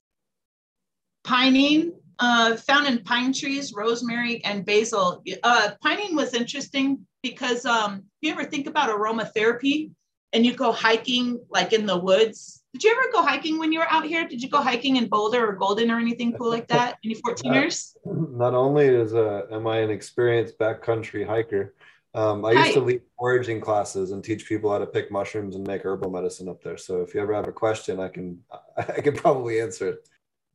Pinene, 1.26 1.90
uh, 2.20 2.56
found 2.56 2.86
in 2.86 3.02
pine 3.04 3.32
trees, 3.32 3.74
rosemary, 3.74 4.42
and 4.44 4.64
basil. 4.64 5.22
Uh, 5.42 5.70
pinene 5.84 6.14
was 6.14 6.34
interesting 6.34 7.06
because 7.22 7.66
um, 7.66 8.04
you 8.20 8.30
ever 8.32 8.44
think 8.44 8.66
about 8.66 8.88
aromatherapy 8.88 9.90
and 10.32 10.46
you 10.46 10.54
go 10.54 10.72
hiking 10.72 11.40
like 11.50 11.72
in 11.72 11.84
the 11.84 11.98
woods? 11.98 12.62
Did 12.72 12.84
you 12.84 12.92
ever 12.92 13.10
go 13.12 13.22
hiking 13.22 13.58
when 13.58 13.72
you 13.72 13.80
were 13.80 13.90
out 13.90 14.04
here? 14.04 14.28
Did 14.28 14.42
you 14.42 14.48
go 14.48 14.62
hiking 14.62 14.96
in 14.96 15.08
Boulder 15.08 15.48
or 15.48 15.52
Golden 15.54 15.90
or 15.90 15.98
anything 15.98 16.32
cool 16.34 16.50
like 16.50 16.68
that? 16.68 16.96
Any 17.04 17.14
14ers? 17.26 17.96
not 18.04 18.54
only 18.54 18.86
is 18.86 19.14
uh, 19.14 19.46
am 19.50 19.66
I 19.66 19.78
an 19.78 19.90
experienced 19.90 20.58
backcountry 20.58 21.26
hiker, 21.26 21.74
um, 22.14 22.44
I 22.44 22.52
used 22.52 22.72
to 22.72 22.80
lead 22.80 23.02
foraging 23.18 23.60
classes 23.60 24.12
and 24.12 24.24
teach 24.24 24.48
people 24.48 24.70
how 24.72 24.78
to 24.78 24.86
pick 24.86 25.10
mushrooms 25.10 25.56
and 25.56 25.66
make 25.66 25.84
herbal 25.84 26.10
medicine 26.10 26.48
up 26.48 26.62
there. 26.62 26.78
So 26.78 27.02
if 27.02 27.14
you 27.14 27.20
ever 27.20 27.34
have 27.34 27.48
a 27.48 27.52
question, 27.52 28.00
I 28.00 28.08
can 28.08 28.40
I 28.76 29.00
can 29.00 29.14
probably 29.14 29.60
answer 29.60 29.88
it. 29.88 30.08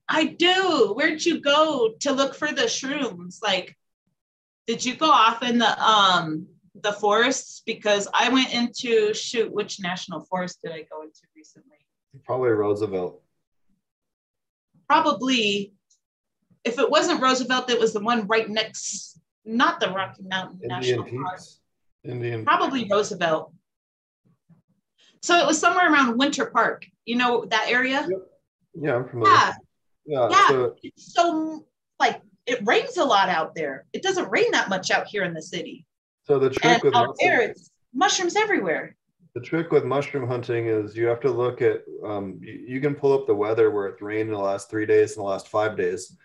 I 0.09 0.25
do. 0.25 0.93
Where'd 0.95 1.23
you 1.23 1.41
go 1.41 1.93
to 1.99 2.11
look 2.11 2.35
for 2.35 2.51
the 2.51 2.63
shrooms? 2.63 3.41
Like, 3.41 3.77
did 4.67 4.83
you 4.83 4.95
go 4.95 5.09
off 5.09 5.43
in 5.43 5.59
the 5.59 5.81
um 5.81 6.47
the 6.81 6.93
forests? 6.93 7.61
Because 7.65 8.07
I 8.13 8.29
went 8.29 8.53
into 8.53 9.13
shoot, 9.13 9.51
which 9.51 9.79
national 9.79 10.21
forest 10.21 10.59
did 10.63 10.73
I 10.73 10.85
go 10.91 11.03
into 11.03 11.21
recently? 11.35 11.77
Probably 12.25 12.49
Roosevelt. 12.49 13.21
Probably 14.89 15.73
if 16.63 16.79
it 16.79 16.89
wasn't 16.89 17.21
Roosevelt, 17.21 17.69
it 17.69 17.79
was 17.79 17.93
the 17.93 17.99
one 17.99 18.25
right 18.27 18.49
next, 18.49 19.19
not 19.45 19.79
the 19.79 19.89
Rocky 19.89 20.23
Mountain 20.23 20.59
Indian 20.63 20.79
National 20.79 21.03
Peaks. 21.03 21.23
Park. 21.23 21.41
Indian 22.03 22.45
probably 22.45 22.87
Roosevelt. 22.89 23.53
So 25.21 25.37
it 25.37 25.47
was 25.47 25.57
somewhere 25.57 25.91
around 25.91 26.17
Winter 26.17 26.45
Park. 26.45 26.85
You 27.05 27.15
know 27.15 27.45
that 27.45 27.67
area? 27.69 28.05
Yep. 28.09 28.19
Yeah, 28.75 28.95
I'm 28.95 29.07
familiar. 29.07 29.31
Yeah, 29.31 29.53
yeah, 30.05 30.29
yeah 30.29 30.47
so, 30.47 30.75
it's 30.83 31.13
so 31.13 31.65
like 31.99 32.21
it 32.45 32.59
rains 32.65 32.97
a 32.97 33.03
lot 33.03 33.29
out 33.29 33.55
there. 33.55 33.85
It 33.93 34.03
doesn't 34.03 34.29
rain 34.29 34.51
that 34.51 34.69
much 34.69 34.91
out 34.91 35.07
here 35.07 35.23
in 35.23 35.33
the 35.33 35.41
city. 35.41 35.85
So 36.23 36.39
the 36.39 36.49
trick 36.49 36.73
and 36.73 36.83
with 36.83 36.95
out 36.95 37.15
there, 37.19 37.41
it's 37.41 37.71
mushrooms 37.93 38.35
everywhere. 38.35 38.95
The 39.35 39.41
trick 39.41 39.71
with 39.71 39.83
mushroom 39.83 40.27
hunting 40.27 40.67
is 40.67 40.95
you 40.95 41.07
have 41.07 41.19
to 41.21 41.31
look 41.31 41.61
at, 41.61 41.83
um, 42.05 42.39
you, 42.41 42.65
you, 42.67 42.81
can 42.81 42.93
pull 42.93 43.13
up 43.13 43.25
the 43.25 43.33
weather 43.33 43.71
where 43.71 43.87
it's 43.87 44.01
rained 44.01 44.29
in 44.29 44.35
the 44.35 44.41
last 44.41 44.69
three 44.69 44.85
days 44.85 45.15
and 45.15 45.23
the 45.23 45.27
last 45.27 45.47
five 45.47 45.75
days. 45.75 46.15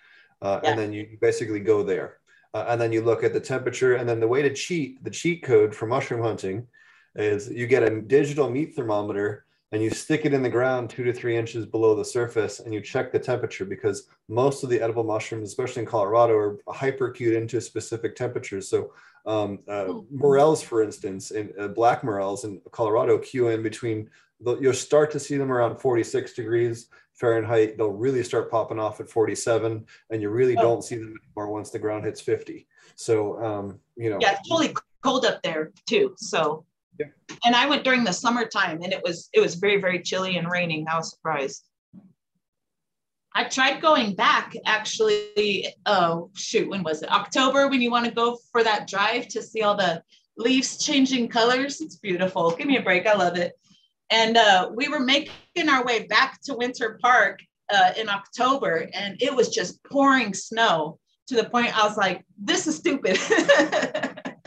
Uh, 0.43 0.61
yeah. 0.63 0.71
And 0.71 0.79
then 0.79 0.93
you 0.93 1.17
basically 1.21 1.61
go 1.61 1.83
there. 1.83 2.19
Uh, 2.55 2.65
and 2.69 2.81
then 2.81 2.93
you 2.93 3.03
look 3.03 3.25
at 3.25 3.33
the 3.33 3.41
temperature. 3.41 3.97
And 3.97 4.09
then 4.09 4.21
the 4.21 4.29
way 4.29 4.43
to 4.43 4.53
cheat, 4.53 5.03
the 5.05 5.11
cheat 5.11 5.43
code 5.43 5.75
for 5.75 5.87
mushroom 5.87 6.23
hunting 6.23 6.67
is 7.15 7.51
you 7.51 7.67
get 7.67 7.83
a 7.83 8.01
digital 8.01 8.49
meat 8.49 8.75
thermometer 8.75 9.45
and 9.71 9.83
you 9.83 9.91
stick 9.91 10.25
it 10.25 10.33
in 10.33 10.43
the 10.43 10.49
ground 10.49 10.89
two 10.89 11.05
to 11.05 11.13
three 11.13 11.37
inches 11.37 11.67
below 11.67 11.95
the 11.95 12.05
surface 12.05 12.61
and 12.61 12.73
you 12.73 12.81
check 12.81 13.13
the 13.13 13.19
temperature 13.19 13.67
because 13.67 14.09
most 14.29 14.65
of 14.65 14.71
the 14.71 14.81
edible 14.81 15.05
mushrooms, 15.05 15.49
especially 15.49 15.81
in 15.81 15.89
Colorado, 15.89 16.35
are 16.35 16.59
hyper 16.69 17.11
cued 17.11 17.35
into 17.35 17.61
specific 17.61 18.17
temperatures. 18.17 18.69
So 18.69 18.93
um, 19.27 19.59
uh, 19.69 19.85
oh. 19.89 20.07
morels, 20.11 20.63
for 20.63 20.83
instance, 20.83 21.33
in 21.33 21.53
uh, 21.59 21.69
black 21.69 22.03
morels 22.03 22.45
in 22.45 22.63
Colorado, 22.73 23.19
cue 23.19 23.49
in 23.49 23.63
between, 23.63 24.09
you'll 24.41 24.73
start 24.73 25.11
to 25.11 25.21
see 25.21 25.37
them 25.37 25.53
around 25.53 25.79
46 25.79 26.33
degrees 26.33 26.87
Fahrenheit. 27.19 27.77
They'll 27.77 27.89
really 27.89 28.23
start 28.23 28.51
popping 28.51 28.79
off 28.79 29.01
at 29.01 29.11
47 29.11 29.85
and 30.11 30.23
you 30.23 30.31
really 30.31 30.57
oh. 30.57 30.63
don't 30.63 30.85
see 30.85 30.97
them 30.97 31.15
anymore 31.25 31.53
once 31.53 31.71
the 31.71 31.79
ground 31.79 32.05
hits 32.05 32.21
50. 32.21 32.67
So, 32.95 33.43
um, 33.43 33.81
you 33.97 34.11
know. 34.11 34.19
Yeah, 34.21 34.33
it's 34.33 34.49
totally 34.49 34.75
cold 35.03 35.25
up 35.25 35.43
there 35.43 35.73
too. 35.87 36.15
So 36.17 36.65
yeah. 36.99 37.07
And 37.45 37.55
I 37.55 37.69
went 37.69 37.85
during 37.85 38.05
the 38.05 38.13
summertime 38.13 38.83
and 38.83 38.93
it 38.93 39.03
was 39.05 39.29
it 39.33 39.41
was 39.41 39.55
very, 39.55 39.81
very 39.81 40.03
chilly 40.03 40.37
and 40.37 40.51
raining. 40.51 40.87
I 40.89 40.97
was 40.97 41.11
surprised. 41.11 41.65
I 43.35 43.45
tried 43.45 43.81
going 43.81 44.15
back 44.15 44.55
actually. 44.67 45.67
Oh 45.87 46.31
shoot, 46.35 46.69
when 46.69 46.83
was 46.83 47.03
it? 47.03 47.11
October 47.11 47.69
when 47.69 47.81
you 47.81 47.91
want 47.91 48.07
to 48.07 48.11
go 48.11 48.39
for 48.51 48.65
that 48.65 48.89
drive 48.89 49.29
to 49.29 49.43
see 49.43 49.63
all 49.63 49.77
the 49.77 50.03
leaves 50.37 50.85
changing 50.85 51.29
colors. 51.29 51.81
It's 51.81 51.97
beautiful. 51.97 52.51
Give 52.53 52.67
me 52.67 52.79
a 52.79 52.83
break. 52.83 53.07
I 53.07 53.15
love 53.15 53.37
it. 53.37 53.53
And 54.11 54.37
uh, 54.37 54.71
we 54.75 54.89
were 54.89 55.01
making 55.01 55.69
our 55.69 55.85
way 55.85 56.07
back 56.07 56.41
to 56.43 56.55
Winter 56.55 56.99
Park 57.03 57.41
uh, 57.73 57.93
in 57.97 58.09
October, 58.09 58.89
and 58.95 59.21
it 59.21 59.35
was 59.35 59.51
just 59.51 59.83
pouring 59.85 60.33
snow 60.33 60.99
to 61.27 61.37
the 61.37 61.49
point 61.51 61.79
I 61.79 61.87
was 61.87 61.97
like, 61.97 62.25
"This 62.39 62.67
is 62.67 62.77
stupid." 62.77 63.19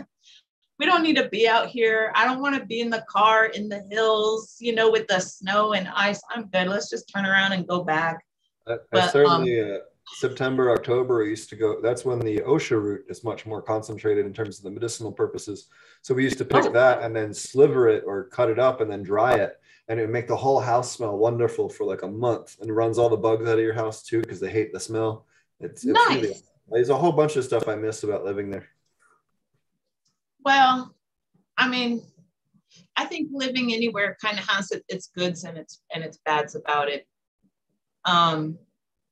we 0.79 0.87
don't 0.87 1.03
need 1.03 1.17
to 1.17 1.29
be 1.29 1.47
out 1.47 1.67
here. 1.67 2.11
I 2.15 2.25
don't 2.25 2.41
want 2.41 2.55
to 2.55 2.65
be 2.65 2.81
in 2.81 2.89
the 2.89 3.05
car 3.07 3.45
in 3.45 3.69
the 3.69 3.85
hills, 3.91 4.55
you 4.59 4.73
know, 4.73 4.89
with 4.89 5.07
the 5.07 5.19
snow 5.19 5.73
and 5.73 5.87
ice. 5.95 6.21
I'm 6.33 6.47
good. 6.47 6.67
Let's 6.67 6.89
just 6.89 7.11
turn 7.13 7.27
around 7.27 7.53
and 7.53 7.67
go 7.67 7.83
back. 7.83 8.25
I, 8.67 8.77
but, 8.91 9.03
I 9.03 9.07
certainly, 9.07 9.61
um, 9.61 9.81
September, 10.13 10.71
October, 10.71 11.23
I 11.23 11.27
used 11.27 11.49
to 11.49 11.55
go. 11.55 11.81
That's 11.81 12.05
when 12.05 12.19
the 12.19 12.39
osha 12.39 12.81
root 12.81 13.05
is 13.09 13.23
much 13.23 13.45
more 13.45 13.61
concentrated 13.61 14.25
in 14.25 14.33
terms 14.33 14.57
of 14.57 14.63
the 14.63 14.71
medicinal 14.71 15.11
purposes. 15.11 15.67
So 16.01 16.13
we 16.13 16.23
used 16.23 16.37
to 16.39 16.45
pick 16.45 16.65
oh. 16.65 16.71
that 16.71 17.01
and 17.01 17.15
then 17.15 17.33
sliver 17.33 17.87
it 17.87 18.03
or 18.05 18.25
cut 18.25 18.49
it 18.49 18.59
up 18.59 18.81
and 18.81 18.91
then 18.91 19.03
dry 19.03 19.35
it. 19.35 19.59
And 19.87 19.99
it 19.99 20.03
would 20.03 20.11
make 20.11 20.27
the 20.27 20.35
whole 20.35 20.59
house 20.59 20.91
smell 20.91 21.17
wonderful 21.17 21.69
for 21.69 21.85
like 21.85 22.03
a 22.03 22.07
month 22.07 22.57
and 22.61 22.75
runs 22.75 22.97
all 22.97 23.09
the 23.09 23.17
bugs 23.17 23.47
out 23.47 23.57
of 23.57 23.63
your 23.63 23.73
house 23.73 24.03
too 24.03 24.21
because 24.21 24.39
they 24.39 24.49
hate 24.49 24.71
the 24.73 24.79
smell. 24.79 25.25
It's, 25.59 25.83
it's 25.83 25.93
nice. 25.93 26.21
Really, 26.21 26.35
there's 26.69 26.89
a 26.89 26.97
whole 26.97 27.11
bunch 27.11 27.35
of 27.35 27.43
stuff 27.43 27.67
I 27.67 27.75
miss 27.75 28.03
about 28.03 28.23
living 28.23 28.49
there. 28.49 28.67
Well, 30.43 30.95
I 31.57 31.67
mean, 31.67 32.01
I 32.95 33.05
think 33.05 33.29
living 33.31 33.73
anywhere 33.73 34.17
kind 34.21 34.39
of 34.39 34.47
has 34.47 34.71
its 34.87 35.07
goods 35.15 35.43
and 35.43 35.57
its 35.57 35.81
and 35.93 36.03
its 36.03 36.17
bads 36.25 36.55
about 36.55 36.89
it. 36.89 37.07
Um, 38.05 38.57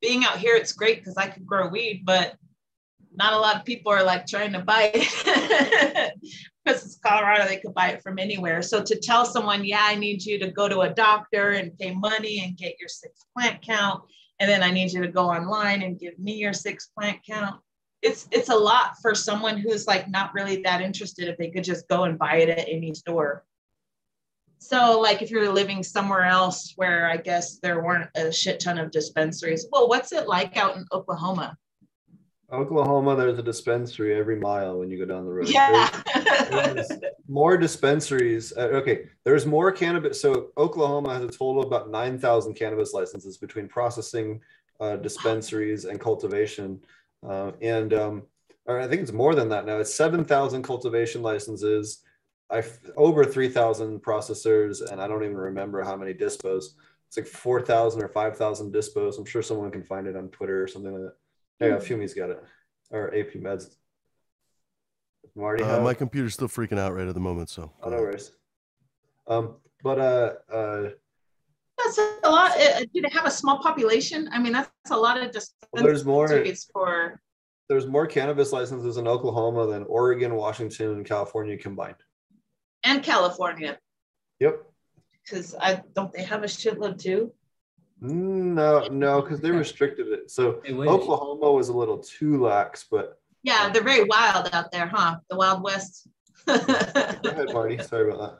being 0.01 0.23
out 0.23 0.37
here, 0.37 0.55
it's 0.55 0.73
great 0.73 0.99
because 0.99 1.17
I 1.17 1.27
could 1.27 1.45
grow 1.45 1.67
weed, 1.67 2.03
but 2.05 2.35
not 3.13 3.33
a 3.33 3.39
lot 3.39 3.55
of 3.55 3.65
people 3.65 3.91
are 3.91 4.03
like 4.03 4.25
trying 4.25 4.53
to 4.53 4.59
buy 4.59 4.91
it 4.93 6.13
because 6.63 6.85
it's 6.85 6.99
Colorado. 7.03 7.47
They 7.47 7.57
could 7.57 7.73
buy 7.73 7.89
it 7.89 8.03
from 8.03 8.19
anywhere. 8.19 8.61
So 8.61 8.83
to 8.83 8.99
tell 8.99 9.25
someone, 9.25 9.65
yeah, 9.65 9.83
I 9.83 9.95
need 9.95 10.23
you 10.23 10.39
to 10.39 10.51
go 10.51 10.69
to 10.69 10.81
a 10.81 10.93
doctor 10.93 11.51
and 11.51 11.77
pay 11.77 11.93
money 11.93 12.41
and 12.43 12.57
get 12.57 12.79
your 12.79 12.89
six 12.89 13.25
plant 13.37 13.61
count, 13.61 14.03
and 14.39 14.49
then 14.49 14.63
I 14.63 14.71
need 14.71 14.91
you 14.93 15.01
to 15.01 15.11
go 15.11 15.29
online 15.29 15.81
and 15.81 15.99
give 15.99 16.17
me 16.19 16.35
your 16.35 16.53
six 16.53 16.89
plant 16.95 17.19
count 17.27 17.59
it's 18.01 18.27
it's 18.31 18.49
a 18.49 18.55
lot 18.55 18.95
for 19.01 19.13
someone 19.13 19.57
who's 19.57 19.87
like 19.87 20.09
not 20.09 20.33
really 20.33 20.61
that 20.61 20.81
interested 20.81 21.27
if 21.27 21.37
they 21.37 21.49
could 21.49 21.63
just 21.63 21.87
go 21.87 22.03
and 22.03 22.17
buy 22.17 22.37
it 22.37 22.49
at 22.49 22.69
any 22.69 22.93
store 22.93 23.43
so 24.59 24.99
like 24.99 25.21
if 25.21 25.31
you're 25.31 25.51
living 25.51 25.81
somewhere 25.81 26.25
else 26.25 26.73
where 26.75 27.09
i 27.09 27.17
guess 27.17 27.59
there 27.59 27.81
weren't 27.81 28.09
a 28.15 28.31
shit 28.31 28.59
ton 28.59 28.77
of 28.77 28.91
dispensaries 28.91 29.65
well 29.71 29.87
what's 29.87 30.11
it 30.11 30.27
like 30.27 30.55
out 30.57 30.75
in 30.75 30.85
oklahoma 30.91 31.55
oklahoma 32.51 33.15
there's 33.15 33.39
a 33.39 33.43
dispensary 33.43 34.13
every 34.13 34.35
mile 34.35 34.77
when 34.77 34.89
you 34.89 34.97
go 34.97 35.05
down 35.05 35.25
the 35.25 35.31
road 35.31 35.49
yeah. 35.49 35.89
there's, 36.51 36.87
there's 36.87 37.01
more 37.27 37.57
dispensaries 37.57 38.51
uh, 38.57 38.61
okay 38.61 39.05
there's 39.23 39.45
more 39.45 39.71
cannabis 39.71 40.21
so 40.21 40.49
oklahoma 40.57 41.13
has 41.13 41.23
a 41.23 41.27
total 41.27 41.61
of 41.61 41.67
about 41.67 41.89
9000 41.89 42.53
cannabis 42.53 42.93
licenses 42.93 43.37
between 43.37 43.67
processing 43.67 44.41
uh, 44.79 44.97
dispensaries 44.97 45.85
and 45.85 45.99
cultivation 45.99 46.79
uh, 47.27 47.51
and 47.61 47.93
um, 47.93 48.23
I 48.67 48.87
think 48.87 49.01
it's 49.01 49.11
more 49.11 49.33
than 49.33 49.49
that 49.49 49.65
now. 49.65 49.79
It's 49.79 49.93
7,000 49.93 50.63
cultivation 50.63 51.21
licenses, 51.21 52.03
I 52.51 52.63
over 52.97 53.23
3,000 53.23 54.01
processors, 54.01 54.91
and 54.91 55.01
I 55.01 55.07
don't 55.07 55.23
even 55.23 55.37
remember 55.37 55.83
how 55.83 55.95
many 55.95 56.13
dispos. 56.13 56.65
It's 57.07 57.17
like 57.17 57.27
4,000 57.27 58.03
or 58.03 58.07
5,000 58.07 58.73
dispos. 58.73 59.17
I'm 59.17 59.25
sure 59.25 59.41
someone 59.41 59.71
can 59.71 59.83
find 59.83 60.07
it 60.07 60.15
on 60.15 60.29
Twitter 60.29 60.63
or 60.63 60.67
something 60.67 60.91
like 60.91 61.01
that. 61.01 61.13
Yeah, 61.59 61.77
mm. 61.77 61.83
Fumi's 61.83 62.13
got 62.13 62.29
it, 62.29 62.43
or 62.91 63.13
AP 63.13 63.33
Meds. 63.33 63.75
Marty, 65.35 65.63
uh, 65.63 65.81
my 65.81 65.93
computer's 65.93 66.33
still 66.33 66.47
freaking 66.47 66.79
out 66.79 66.93
right 66.93 67.07
at 67.07 67.13
the 67.13 67.19
moment, 67.19 67.49
so. 67.49 67.71
Oh, 67.83 67.89
no 67.89 67.97
worries. 67.97 68.31
Um, 69.27 69.55
but 69.83 69.99
uh, 69.99 70.33
uh, 70.51 70.89
that's 71.77 71.99
a 72.23 72.29
lot. 72.29 72.51
Uh, 72.59 72.79
do 72.93 73.01
they 73.01 73.09
have 73.11 73.25
a 73.25 73.31
small 73.31 73.59
population? 73.59 74.29
I 74.31 74.39
mean, 74.39 74.53
that's 74.53 74.69
a 74.89 74.97
lot 74.97 75.21
of 75.21 75.31
just. 75.31 75.53
Well, 75.71 75.83
there's 75.83 76.05
more 76.05 76.27
for. 76.73 77.21
There's 77.67 77.85
more 77.85 78.07
cannabis 78.07 78.51
licenses 78.51 78.97
in 78.97 79.07
Oklahoma 79.07 79.67
than 79.67 79.83
Oregon, 79.83 80.33
Washington, 80.33 80.91
and 80.91 81.05
California 81.05 81.55
combined. 81.55 81.97
And 82.83 83.03
California. 83.03 83.77
Yep. 84.39 84.63
Because 85.23 85.55
I 85.59 85.81
don't 85.93 86.11
they 86.13 86.23
have 86.23 86.43
a 86.43 86.47
shitload 86.47 86.99
too. 86.99 87.33
No, 88.01 88.87
no, 88.87 89.21
because 89.21 89.41
they 89.41 89.51
restricted 89.51 90.07
it. 90.07 90.31
So 90.31 90.61
Oklahoma 90.69 91.51
was 91.51 91.67
a 91.67 91.73
little 91.73 91.97
too 91.97 92.41
lax, 92.41 92.85
but 92.89 93.19
yeah, 93.43 93.69
they're 93.69 93.83
very 93.83 94.03
wild 94.03 94.49
out 94.53 94.71
there, 94.71 94.87
huh? 94.87 95.17
The 95.29 95.35
Wild 95.35 95.63
West. 95.63 96.07
Go 96.45 96.53
ahead, 96.55 97.53
Marty. 97.53 97.77
Sorry 97.83 98.09
about 98.09 98.19
that. 98.19 98.39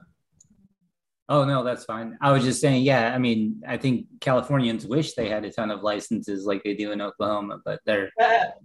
Oh 1.30 1.46
no, 1.46 1.64
that's 1.64 1.86
fine. 1.86 2.18
I 2.22 2.32
was 2.32 2.44
just 2.44 2.60
saying, 2.60 2.84
yeah. 2.84 3.14
I 3.14 3.20
mean, 3.20 3.62
I 3.68 3.78
think 3.78 4.08
Californians 4.20 4.88
wish 4.88 5.14
they 5.14 5.30
had 5.30 5.46
a 5.46 5.52
ton 5.52 5.70
of 5.70 5.84
licenses 5.84 6.46
like 6.46 6.64
they 6.64 6.74
do 6.74 6.92
in 6.92 7.02
Oklahoma, 7.02 7.60
but 7.64 7.82
they're 7.86 8.10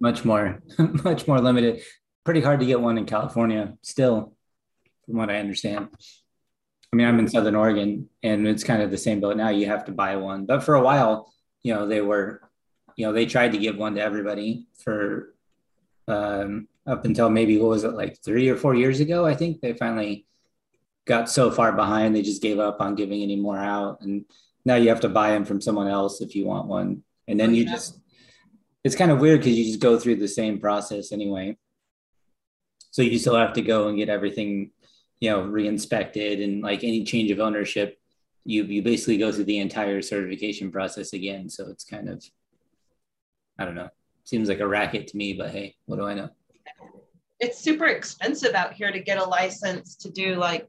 much 0.01 0.25
more, 0.25 0.63
much 0.79 1.29
more 1.29 1.41
limited. 1.41 1.83
Pretty 2.25 2.41
hard 2.41 2.61
to 2.61 2.67
get 2.67 2.81
one 2.81 2.97
in 2.97 3.05
California 3.05 3.75
still, 3.83 4.35
from 5.05 5.17
what 5.17 5.31
I 5.31 5.37
understand. 5.37 5.89
I 6.93 6.97
mean, 6.97 7.07
I'm 7.07 7.19
in 7.19 7.29
Southern 7.29 7.57
Oregon, 7.57 8.09
and 8.23 8.47
it's 8.47 8.65
kind 8.65 8.83
of 8.83 8.91
the 8.91 8.99
same 8.99 9.21
boat 9.21 9.37
now. 9.37 9.49
You 9.49 9.67
have 9.67 9.87
to 9.87 9.93
buy 9.93 10.17
one, 10.17 10.47
but 10.47 10.63
for 10.63 10.75
a 10.75 10.83
while, 10.83 11.33
you 11.63 11.75
know, 11.75 11.87
they 11.87 12.01
were, 12.01 12.41
you 12.97 13.07
know, 13.07 13.13
they 13.13 13.27
tried 13.27 13.53
to 13.53 13.59
give 13.59 13.77
one 13.77 13.97
to 13.97 14.03
everybody 14.03 14.69
for 14.79 15.35
um, 16.07 16.69
up 16.87 17.05
until 17.05 17.31
maybe 17.31 17.59
what 17.59 17.71
was 17.71 17.85
it 17.85 17.95
like 17.95 18.23
three 18.23 18.49
or 18.49 18.57
four 18.57 18.75
years 18.75 19.01
ago? 19.01 19.27
I 19.27 19.35
think 19.35 19.61
they 19.61 19.73
finally 19.73 20.27
got 21.07 21.31
so 21.31 21.51
far 21.51 21.73
behind 21.73 22.15
they 22.15 22.23
just 22.23 22.43
gave 22.43 22.59
up 22.59 22.81
on 22.81 22.95
giving 22.95 23.23
any 23.23 23.37
more 23.37 23.59
out 23.59 24.01
and 24.01 24.25
now 24.65 24.77
you 24.77 24.89
have 24.89 25.01
to 25.01 25.09
buy 25.09 25.31
them 25.31 25.45
from 25.45 25.61
someone 25.61 25.89
else 25.89 26.21
if 26.21 26.35
you 26.35 26.47
want 26.47 26.67
one 26.67 27.03
and 27.29 27.39
then 27.39 27.55
you 27.55 27.65
just 27.65 27.99
it's 28.83 28.97
kind 28.97 29.11
of 29.11 29.21
weird 29.21 29.41
because 29.41 29.57
you 29.57 29.65
just 29.65 29.81
go 29.81 29.99
through 29.99 30.17
the 30.17 30.29
same 30.29 30.59
process 30.59 31.13
anyway 31.13 31.57
so 32.91 33.03
you 33.03 33.19
still 33.19 33.37
have 33.37 33.53
to 33.53 33.63
go 33.63 33.89
and 33.89 33.99
get 33.99 34.09
everything 34.09 34.71
you 35.21 35.31
know 35.31 35.43
re-inspected 35.43 36.41
and 36.41 36.63
like 36.63 36.85
any 36.85 37.05
change 37.05 37.31
of 37.31 37.41
ownership 37.41 37.99
you 38.45 38.65
you 38.65 38.83
basically 38.83 39.17
go 39.17 39.33
through 39.33 39.45
the 39.45 39.59
entire 39.59 40.03
certification 40.03 40.71
process 40.71 41.13
again. 41.13 41.49
So 41.49 41.69
it's 41.69 41.85
kind 41.85 42.09
of 42.09 42.25
i 43.59 43.65
don't 43.65 43.77
know 43.77 43.89
seems 44.25 44.49
like 44.49 44.59
a 44.59 44.67
racket 44.67 45.07
to 45.07 45.17
me 45.17 45.33
but 45.33 45.51
hey 45.51 45.77
what 45.87 45.97
do 45.97 46.07
i 46.07 46.15
know? 46.15 46.29
It's 47.41 47.59
super 47.59 47.87
expensive 47.87 48.55
out 48.55 48.73
here 48.73 48.91
to 48.91 49.01
get 49.01 49.19
a 49.19 49.25
license 49.25 49.97
to 49.97 50.11
do 50.11 50.37
like 50.37 50.69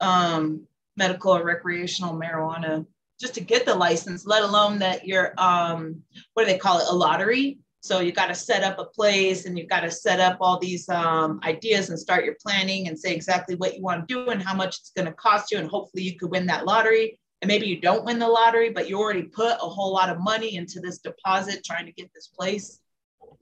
um, 0.00 0.66
medical 0.96 1.36
or 1.36 1.44
recreational 1.44 2.14
marijuana 2.14 2.86
just 3.20 3.34
to 3.34 3.40
get 3.40 3.66
the 3.66 3.74
license, 3.74 4.26
let 4.26 4.42
alone 4.42 4.78
that 4.78 5.06
you're, 5.06 5.34
um, 5.36 6.02
what 6.34 6.44
do 6.44 6.52
they 6.52 6.58
call 6.58 6.80
it, 6.80 6.86
a 6.88 6.94
lottery. 6.94 7.58
So 7.82 8.00
you 8.00 8.12
got 8.12 8.26
to 8.26 8.34
set 8.34 8.62
up 8.62 8.78
a 8.78 8.84
place 8.84 9.46
and 9.46 9.58
you 9.58 9.66
got 9.66 9.80
to 9.80 9.90
set 9.90 10.20
up 10.20 10.36
all 10.40 10.58
these 10.58 10.88
um, 10.90 11.40
ideas 11.44 11.88
and 11.88 11.98
start 11.98 12.26
your 12.26 12.36
planning 12.44 12.88
and 12.88 12.98
say 12.98 13.14
exactly 13.14 13.54
what 13.54 13.74
you 13.74 13.82
want 13.82 14.06
to 14.06 14.14
do 14.14 14.30
and 14.30 14.42
how 14.42 14.54
much 14.54 14.78
it's 14.78 14.92
going 14.94 15.06
to 15.06 15.14
cost 15.14 15.50
you. 15.50 15.58
And 15.58 15.68
hopefully 15.68 16.02
you 16.02 16.18
could 16.18 16.30
win 16.30 16.46
that 16.46 16.66
lottery. 16.66 17.18
And 17.40 17.48
maybe 17.48 17.66
you 17.66 17.80
don't 17.80 18.04
win 18.04 18.18
the 18.18 18.28
lottery, 18.28 18.68
but 18.68 18.88
you 18.88 18.98
already 18.98 19.22
put 19.22 19.52
a 19.52 19.68
whole 19.68 19.94
lot 19.94 20.10
of 20.10 20.20
money 20.20 20.56
into 20.56 20.78
this 20.78 20.98
deposit 20.98 21.64
trying 21.64 21.86
to 21.86 21.92
get 21.92 22.10
this 22.14 22.26
place. 22.26 22.80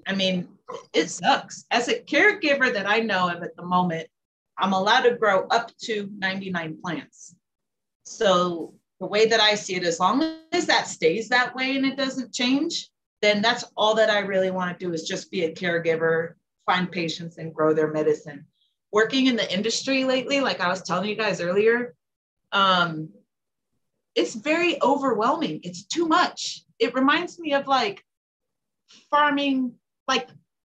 I 0.07 0.14
mean, 0.14 0.48
it 0.92 1.11
sucks. 1.11 1.64
As 1.72 1.88
a 1.88 1.98
caregiver 2.01 2.72
that 2.72 2.88
I 2.88 3.01
know 3.01 3.29
of 3.29 3.42
at 3.42 3.57
the 3.57 3.64
moment, 3.64 4.07
I'm 4.57 4.72
allowed 4.72 5.03
to 5.03 5.16
grow 5.16 5.48
up 5.48 5.77
to 5.85 6.09
99 6.16 6.79
plants. 6.81 7.35
So 8.05 8.74
the 9.01 9.07
way 9.07 9.27
that 9.27 9.40
I 9.40 9.57
see 9.57 9.74
it, 9.74 9.85
as 9.85 9.98
long 9.98 10.22
as 10.53 10.66
that 10.66 10.87
stays 10.87 11.29
that 11.29 11.55
way 11.57 11.77
and 11.77 11.85
it 11.85 11.96
doesn't 11.96 12.33
change, 12.33 12.88
then 13.20 13.42
that's 13.42 13.64
all 13.76 13.94
that 13.96 14.11
I 14.11 14.20
really 14.20 14.50
want 14.50 14.78
to 14.78 14.85
do 14.85 14.92
is 14.92 15.09
just 15.09 15.31
be 15.31 15.44
a 15.44 15.54
caregiver, 15.54 16.35
find 16.66 16.90
patients 16.90 17.38
and 17.38 17.54
grow 17.54 17.74
their 17.74 17.92
medicine. 17.92 18.46
Working 18.92 19.26
in 19.26 19.37
the 19.37 19.52
industry 19.52 20.04
lately, 20.04 20.40
like 20.40 20.61
I 20.61 20.68
was 20.68 20.83
telling 20.83 21.09
you 21.09 21.16
guys 21.16 21.40
earlier, 21.40 21.94
um, 22.52 23.11
it's 24.14 24.35
very 24.35 24.81
overwhelming. 24.83 25.61
It's 25.62 25.85
too 25.85 26.07
much. 26.07 26.64
It 26.78 26.94
reminds 26.94 27.38
me 27.38 27.54
of 27.54 27.66
like 27.66 28.02
farming, 29.11 29.74
like 30.07 30.28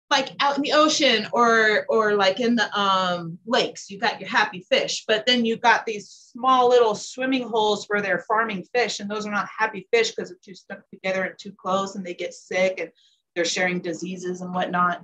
like 0.09 0.29
out 0.39 0.57
in 0.57 0.63
the 0.63 0.73
ocean 0.73 1.27
or 1.33 1.85
or 1.87 2.15
like 2.15 2.39
in 2.39 2.55
the 2.55 2.79
um, 2.79 3.37
lakes. 3.45 3.89
You 3.89 3.99
got 3.99 4.19
your 4.19 4.29
happy 4.29 4.65
fish 4.69 5.05
but 5.07 5.25
then 5.25 5.45
you 5.45 5.57
got 5.57 5.85
these 5.85 6.09
small 6.09 6.69
little 6.69 6.95
swimming 6.95 7.47
holes 7.47 7.85
where 7.87 8.01
they're 8.01 8.25
farming 8.27 8.65
fish 8.73 8.99
and 8.99 9.09
those 9.09 9.25
are 9.25 9.31
not 9.31 9.47
happy 9.55 9.87
fish 9.91 10.11
because 10.11 10.29
they're 10.29 10.39
too 10.43 10.55
stuck 10.55 10.87
together 10.89 11.23
and 11.23 11.37
too 11.37 11.53
close 11.57 11.95
and 11.95 12.05
they 12.05 12.13
get 12.13 12.33
sick 12.33 12.79
and 12.79 12.89
they're 13.35 13.45
sharing 13.45 13.79
diseases 13.79 14.41
and 14.41 14.53
whatnot. 14.53 15.01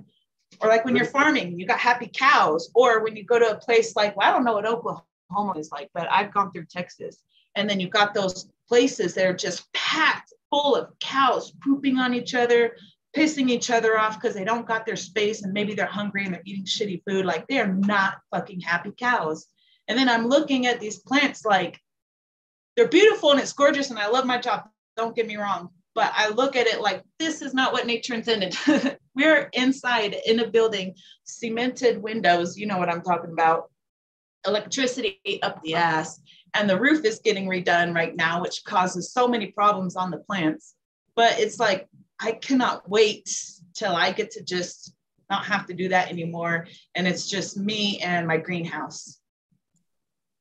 Or 0.60 0.68
like 0.68 0.84
when 0.84 0.96
you're 0.96 1.04
farming 1.04 1.58
you 1.58 1.66
got 1.66 1.78
happy 1.78 2.10
cows 2.12 2.70
or 2.74 3.02
when 3.02 3.16
you 3.16 3.24
go 3.24 3.38
to 3.38 3.50
a 3.50 3.58
place 3.58 3.94
like 3.96 4.16
well 4.16 4.28
i 4.28 4.32
don't 4.32 4.44
know 4.44 4.54
what 4.54 4.64
oklahoma 4.64 5.58
is 5.58 5.70
like 5.70 5.90
but 5.92 6.08
i've 6.10 6.32
gone 6.32 6.50
through 6.50 6.64
texas 6.64 7.22
and 7.56 7.68
then 7.68 7.80
you 7.80 7.88
got 7.88 8.14
those 8.14 8.48
places 8.68 9.14
that 9.14 9.26
are 9.26 9.34
just 9.34 9.70
packed 9.72 10.32
full 10.50 10.76
of 10.76 10.92
cows 11.00 11.52
pooping 11.62 11.98
on 11.98 12.14
each 12.14 12.34
other 12.34 12.76
pissing 13.16 13.48
each 13.48 13.70
other 13.70 13.98
off 13.98 14.20
because 14.20 14.34
they 14.34 14.44
don't 14.44 14.66
got 14.66 14.84
their 14.84 14.96
space 14.96 15.42
and 15.42 15.52
maybe 15.54 15.74
they're 15.74 15.86
hungry 15.86 16.24
and 16.24 16.34
they're 16.34 16.42
eating 16.44 16.66
shitty 16.66 17.02
food. 17.08 17.24
Like 17.24 17.46
they're 17.48 17.72
not 17.72 18.18
fucking 18.30 18.60
happy 18.60 18.92
cows. 18.96 19.46
And 19.88 19.98
then 19.98 20.08
I'm 20.08 20.26
looking 20.26 20.66
at 20.66 20.80
these 20.80 20.98
plants 20.98 21.44
like 21.44 21.80
they're 22.76 22.88
beautiful 22.88 23.30
and 23.30 23.40
it's 23.40 23.54
gorgeous 23.54 23.88
and 23.88 23.98
I 23.98 24.08
love 24.08 24.26
my 24.26 24.38
job. 24.38 24.64
Don't 24.96 25.16
get 25.16 25.26
me 25.26 25.36
wrong. 25.36 25.70
But 25.94 26.12
I 26.14 26.28
look 26.28 26.56
at 26.56 26.66
it 26.66 26.82
like 26.82 27.02
this 27.18 27.40
is 27.40 27.54
not 27.54 27.72
what 27.72 27.86
nature 27.86 28.12
intended. 28.12 28.54
We're 29.14 29.48
inside 29.54 30.14
in 30.26 30.40
a 30.40 30.50
building, 30.50 30.94
cemented 31.24 32.02
windows, 32.02 32.58
you 32.58 32.66
know 32.66 32.76
what 32.76 32.90
I'm 32.90 33.00
talking 33.00 33.32
about, 33.32 33.70
electricity 34.46 35.20
up 35.42 35.62
the 35.62 35.74
ass. 35.74 36.20
And 36.52 36.68
the 36.68 36.78
roof 36.78 37.02
is 37.06 37.20
getting 37.20 37.48
redone 37.48 37.94
right 37.94 38.14
now, 38.14 38.42
which 38.42 38.62
causes 38.64 39.10
so 39.10 39.26
many 39.26 39.46
problems 39.46 39.96
on 39.96 40.10
the 40.10 40.18
plants. 40.18 40.74
But 41.14 41.40
it's 41.40 41.58
like 41.58 41.88
I 42.20 42.32
cannot 42.32 42.88
wait 42.88 43.30
till 43.74 43.94
I 43.94 44.12
get 44.12 44.32
to 44.32 44.42
just 44.42 44.94
not 45.30 45.44
have 45.44 45.66
to 45.66 45.74
do 45.74 45.88
that 45.88 46.10
anymore. 46.10 46.66
And 46.94 47.06
it's 47.06 47.28
just 47.28 47.56
me 47.56 47.98
and 47.98 48.26
my 48.26 48.36
greenhouse. 48.36 49.20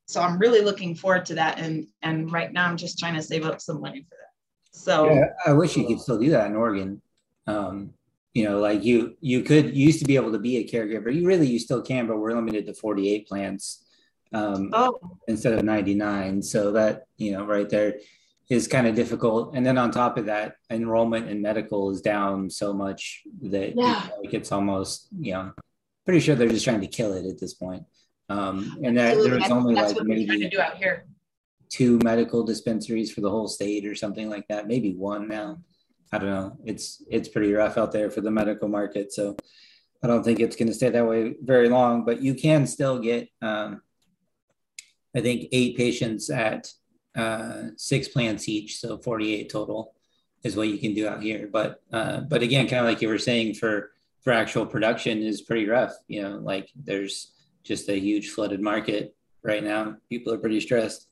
So 0.08 0.22
I'm 0.22 0.38
really 0.38 0.62
looking 0.62 0.96
forward 0.96 1.26
to 1.28 1.36
that. 1.36 1.60
And 1.60 1.88
and 2.02 2.32
right 2.32 2.52
now 2.52 2.68
I'm 2.68 2.78
just 2.78 3.00
trying 3.00 3.16
to 3.16 3.22
save 3.22 3.46
up 3.46 3.60
some 3.60 3.82
money 3.82 4.06
for 4.08 4.16
that. 4.16 4.80
So 4.80 5.10
yeah, 5.10 5.26
I 5.46 5.54
wish 5.54 5.76
you 5.76 5.88
could 5.88 6.00
still 6.00 6.20
do 6.20 6.30
that 6.32 6.48
in 6.48 6.56
Oregon. 6.56 7.02
Um, 7.48 7.94
you 8.34 8.44
know, 8.44 8.60
like 8.60 8.84
you 8.84 9.16
you 9.22 9.42
could 9.42 9.76
you 9.76 9.88
used 9.88 10.00
to 10.00 10.06
be 10.06 10.18
able 10.18 10.34
to 10.34 10.40
be 10.40 10.58
a 10.58 10.68
caregiver. 10.68 11.14
You 11.14 11.26
really 11.26 11.48
you 11.48 11.60
still 11.60 11.82
can, 11.82 12.08
but 12.08 12.18
we're 12.18 12.34
limited 12.34 12.66
to 12.68 12.74
48 12.74 13.28
plants 13.28 13.84
um, 14.34 14.70
oh. 14.74 15.00
instead 15.28 15.54
of 15.54 15.64
99. 15.64 16.42
So 16.44 16.74
that 16.74 17.06
you 17.18 17.32
know, 17.32 17.46
right 17.46 17.70
there, 17.70 17.96
is 18.50 18.68
kind 18.68 18.86
of 18.86 18.96
difficult. 18.96 19.56
And 19.56 19.66
then 19.66 19.78
on 19.78 19.92
top 19.92 20.18
of 20.18 20.28
that, 20.28 20.56
enrollment 20.70 21.30
in 21.30 21.42
medical 21.42 21.90
is 21.90 22.02
down 22.02 22.50
so 22.50 22.74
much 22.74 23.24
that 23.42 23.76
yeah. 23.76 24.08
like 24.22 24.34
it's 24.34 24.52
almost, 24.52 25.08
you 25.20 25.34
know, 25.34 25.52
pretty 26.06 26.20
sure 26.20 26.36
they're 26.36 26.48
just 26.48 26.66
trying 26.66 26.82
to 26.82 26.88
kill 26.88 27.14
it 27.14 27.26
at 27.26 27.40
this 27.40 27.56
point. 27.56 27.84
Um, 28.30 28.80
and 28.84 28.98
that 28.98 29.14
Absolutely. 29.14 29.40
there's 29.40 29.52
only 29.52 29.76
like 29.76 29.98
maybe 30.04 30.52
two 31.70 32.00
medical 32.04 32.44
dispensaries 32.44 33.12
for 33.12 33.22
the 33.22 33.30
whole 33.30 33.48
state 33.48 33.86
or 33.86 33.96
something 33.96 34.30
like 34.30 34.48
that, 34.48 34.68
maybe 34.68 34.94
one 34.94 35.28
now. 35.28 35.60
I 36.12 36.20
don't 36.20 36.30
know. 36.30 36.58
It's 36.66 37.04
it's 37.10 37.28
pretty 37.28 37.52
rough 37.54 37.78
out 37.78 37.92
there 37.92 38.10
for 38.10 38.22
the 38.22 38.32
medical 38.32 38.68
market. 38.68 39.12
So 39.12 39.36
I 40.04 40.08
don't 40.08 40.24
think 40.24 40.40
it's 40.40 40.56
going 40.56 40.68
to 40.68 40.74
stay 40.74 40.90
that 40.90 41.08
way 41.08 41.36
very 41.42 41.68
long. 41.68 42.06
But 42.06 42.22
you 42.22 42.36
can 42.36 42.68
still 42.68 43.00
get, 43.00 43.28
um, 43.42 43.82
I 45.16 45.22
think, 45.22 45.50
eight 45.52 45.76
patients 45.76 46.30
at 46.30 46.72
uh, 47.16 47.70
six 47.78 48.08
plants 48.08 48.48
each, 48.50 48.80
so 48.80 48.98
48 48.98 49.50
total 49.50 49.94
is 50.44 50.56
what 50.56 50.68
you 50.68 50.78
can 50.78 50.94
do 50.94 51.08
out 51.08 51.22
here. 51.22 51.50
But 51.52 51.82
uh, 51.92 52.22
but 52.22 52.44
again, 52.44 52.68
kind 52.68 52.82
of 52.82 52.86
like 52.86 53.02
you 53.02 53.08
were 53.08 53.18
saying, 53.18 53.56
for 53.56 53.92
for 54.22 54.34
actual 54.34 54.66
production 54.66 55.22
is 55.22 55.42
pretty 55.42 55.68
rough. 55.68 55.94
You 56.08 56.24
know, 56.24 56.38
like 56.38 56.70
there's 56.76 57.32
just 57.64 57.90
a 57.90 58.00
huge 58.00 58.30
flooded 58.30 58.62
market 58.62 59.16
right 59.44 59.64
now. 59.64 59.98
People 60.10 60.34
are 60.34 60.38
pretty 60.38 60.60
stressed. 60.60 61.08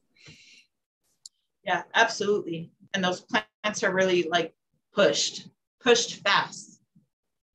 Yeah, 1.63 1.83
absolutely. 1.93 2.71
And 2.93 3.03
those 3.03 3.21
plants 3.21 3.83
are 3.83 3.93
really 3.93 4.27
like 4.29 4.53
pushed, 4.93 5.47
pushed 5.81 6.15
fast. 6.23 6.81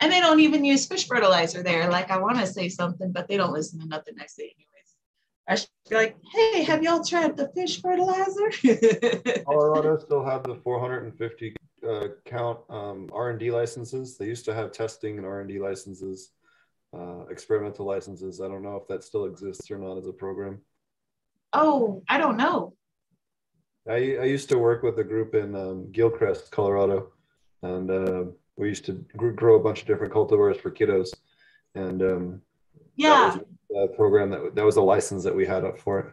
And 0.01 0.13
they 0.13 0.21
don't 0.21 0.41
even 0.41 0.65
use 0.65 0.87
fish 0.87 1.07
fertilizer 1.07 1.63
there. 1.63 1.91
Like 1.91 2.11
I 2.11 2.19
want 2.19 2.39
to 2.39 2.47
say 2.47 2.69
something, 2.69 3.13
but 3.13 3.29
they 3.29 3.37
don't 3.37 3.53
listen 3.53 3.81
to 3.81 3.87
nothing 3.87 4.15
I 4.21 4.27
say 4.27 4.45
anyway. 4.45 4.78
I 5.49 5.55
should 5.55 5.71
be 5.89 5.97
like, 5.97 6.17
hey, 6.31 6.63
have 6.65 6.83
y'all 6.83 7.03
tried 7.03 7.37
the 7.37 7.49
fish 7.49 7.81
fertilizer? 7.81 8.51
Colorado 9.47 9.99
still 9.99 10.23
have 10.23 10.43
the 10.43 10.57
450 10.57 11.57
uh, 11.89 12.09
count 12.27 12.59
um, 12.69 13.09
R&D 13.15 13.51
licenses. 13.51 14.19
They 14.19 14.27
used 14.27 14.45
to 14.45 14.55
have 14.55 14.73
testing 14.73 15.17
and 15.17 15.27
R&D 15.27 15.59
licenses, 15.59 16.33
uh, 16.95 17.25
experimental 17.31 17.87
licenses. 17.87 18.43
I 18.43 18.49
don't 18.49 18.63
know 18.63 18.77
if 18.77 18.87
that 18.89 19.03
still 19.03 19.25
exists 19.25 19.71
or 19.71 19.79
not 19.79 19.97
as 19.97 20.07
a 20.07 20.13
program. 20.13 20.61
Oh, 21.55 22.03
I 22.11 22.19
don't 22.19 22.37
know. 22.37 22.75
I, 23.89 23.95
I 24.21 24.25
used 24.25 24.51
to 24.51 24.59
work 24.59 24.83
with 24.83 24.99
a 24.99 25.05
group 25.05 25.35
in 25.35 25.55
um, 25.55 25.87
Gilcrest, 25.93 26.51
Colorado, 26.51 27.13
and 27.63 27.91
uh, 27.91 28.25
we 28.57 28.69
used 28.69 28.85
to 28.85 29.03
grow 29.17 29.57
a 29.57 29.63
bunch 29.63 29.81
of 29.81 29.87
different 29.87 30.13
cultivars 30.13 30.61
for 30.61 30.71
kiddos. 30.71 31.09
And 31.75 32.03
um, 32.03 32.43
yeah 32.97 33.39
the 33.71 33.89
program 33.97 34.31
that 34.31 34.55
that 34.55 34.65
was 34.65 34.77
a 34.77 34.83
license 34.83 35.23
that 35.25 35.35
we 35.35 35.47
had 35.47 35.65
up 35.65 35.79
for 35.79 36.01
it. 36.01 36.07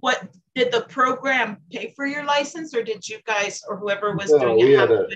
What 0.00 0.28
did 0.54 0.72
the 0.72 0.82
program 0.82 1.58
pay 1.70 1.92
for 1.94 2.06
your 2.06 2.24
license, 2.24 2.74
or 2.74 2.82
did 2.82 3.08
you 3.08 3.18
guys 3.26 3.62
or 3.68 3.76
whoever 3.76 4.14
was 4.14 4.30
no, 4.30 4.38
doing 4.38 4.72
it? 4.72 4.90
A, 4.90 5.06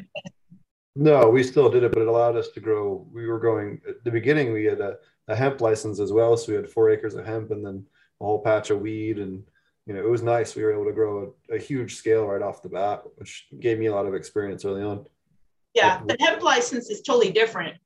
no, 0.94 1.29
we 1.29 1.42
still 1.42 1.70
did 1.70 1.85
it, 1.85 1.92
but 1.92 2.03
it 2.03 2.09
allowed 2.09 2.37
us 2.37 2.48
to 2.51 2.61
grow. 2.61 3.07
We 3.12 3.27
were 3.27 3.38
going 3.38 3.81
at 3.88 4.05
the 4.05 4.11
beginning. 4.11 4.53
We 4.53 4.64
had 4.64 4.81
a, 4.81 4.98
a 5.29 5.37
hemp 5.37 5.61
license 5.61 6.01
as 6.01 6.12
well, 6.12 6.37
so 6.37 6.53
we 6.53 6.57
had 6.57 6.68
four 6.68 6.90
acres 6.90 7.14
of 7.14 7.25
hemp 7.25 7.51
and 7.51 7.64
then 7.64 7.87
a 8.20 8.25
whole 8.25 8.42
patch 8.42 8.70
of 8.70 8.81
weed, 8.81 9.18
and 9.18 9.42
you 9.87 9.94
know 9.94 10.01
it 10.01 10.11
was 10.11 10.22
nice. 10.22 10.55
We 10.55 10.62
were 10.62 10.72
able 10.72 10.85
to 10.85 10.92
grow 10.92 11.35
a, 11.51 11.55
a 11.55 11.59
huge 11.59 11.94
scale 11.94 12.27
right 12.27 12.42
off 12.42 12.62
the 12.62 12.68
bat, 12.68 13.03
which 13.16 13.46
gave 13.61 13.79
me 13.79 13.87
a 13.87 13.94
lot 13.94 14.07
of 14.07 14.14
experience 14.14 14.64
early 14.64 14.83
on. 14.83 15.07
Yeah, 15.75 16.03
the 16.07 16.16
hemp 16.20 16.42
license 16.42 16.90
is 16.90 17.01
totally 17.01 17.31
different. 17.31 17.77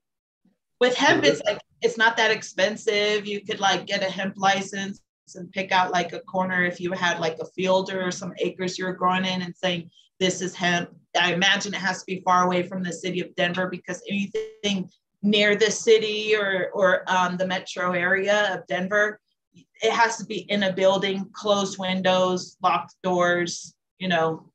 With 0.80 0.94
hemp, 0.96 1.24
it's 1.24 1.42
like 1.44 1.58
it's 1.82 1.98
not 1.98 2.16
that 2.16 2.30
expensive. 2.30 3.26
You 3.26 3.40
could 3.40 3.60
like 3.60 3.86
get 3.86 4.02
a 4.02 4.10
hemp 4.10 4.34
license 4.36 5.00
and 5.34 5.50
pick 5.52 5.72
out 5.72 5.92
like 5.92 6.12
a 6.12 6.20
corner 6.20 6.64
if 6.64 6.80
you 6.80 6.92
had 6.92 7.18
like 7.18 7.38
a 7.40 7.46
field 7.46 7.92
or 7.92 8.10
some 8.10 8.32
acres 8.38 8.78
you're 8.78 8.92
growing 8.92 9.24
in 9.24 9.42
and 9.42 9.56
saying 9.56 9.90
this 10.20 10.40
is 10.40 10.54
hemp. 10.54 10.90
I 11.20 11.32
imagine 11.32 11.74
it 11.74 11.80
has 11.80 12.00
to 12.00 12.06
be 12.06 12.22
far 12.24 12.44
away 12.44 12.62
from 12.62 12.82
the 12.82 12.92
city 12.92 13.20
of 13.20 13.34
Denver 13.34 13.68
because 13.68 14.02
anything 14.08 14.88
near 15.22 15.56
the 15.56 15.70
city 15.70 16.36
or 16.36 16.70
or 16.72 17.02
um, 17.10 17.36
the 17.36 17.46
metro 17.46 17.92
area 17.92 18.54
of 18.54 18.66
Denver, 18.66 19.20
it 19.54 19.92
has 19.92 20.16
to 20.18 20.24
be 20.24 20.38
in 20.50 20.62
a 20.64 20.72
building, 20.72 21.28
closed 21.32 21.78
windows, 21.78 22.56
locked 22.62 22.94
doors, 23.02 23.74
you 23.98 24.08
know, 24.08 24.52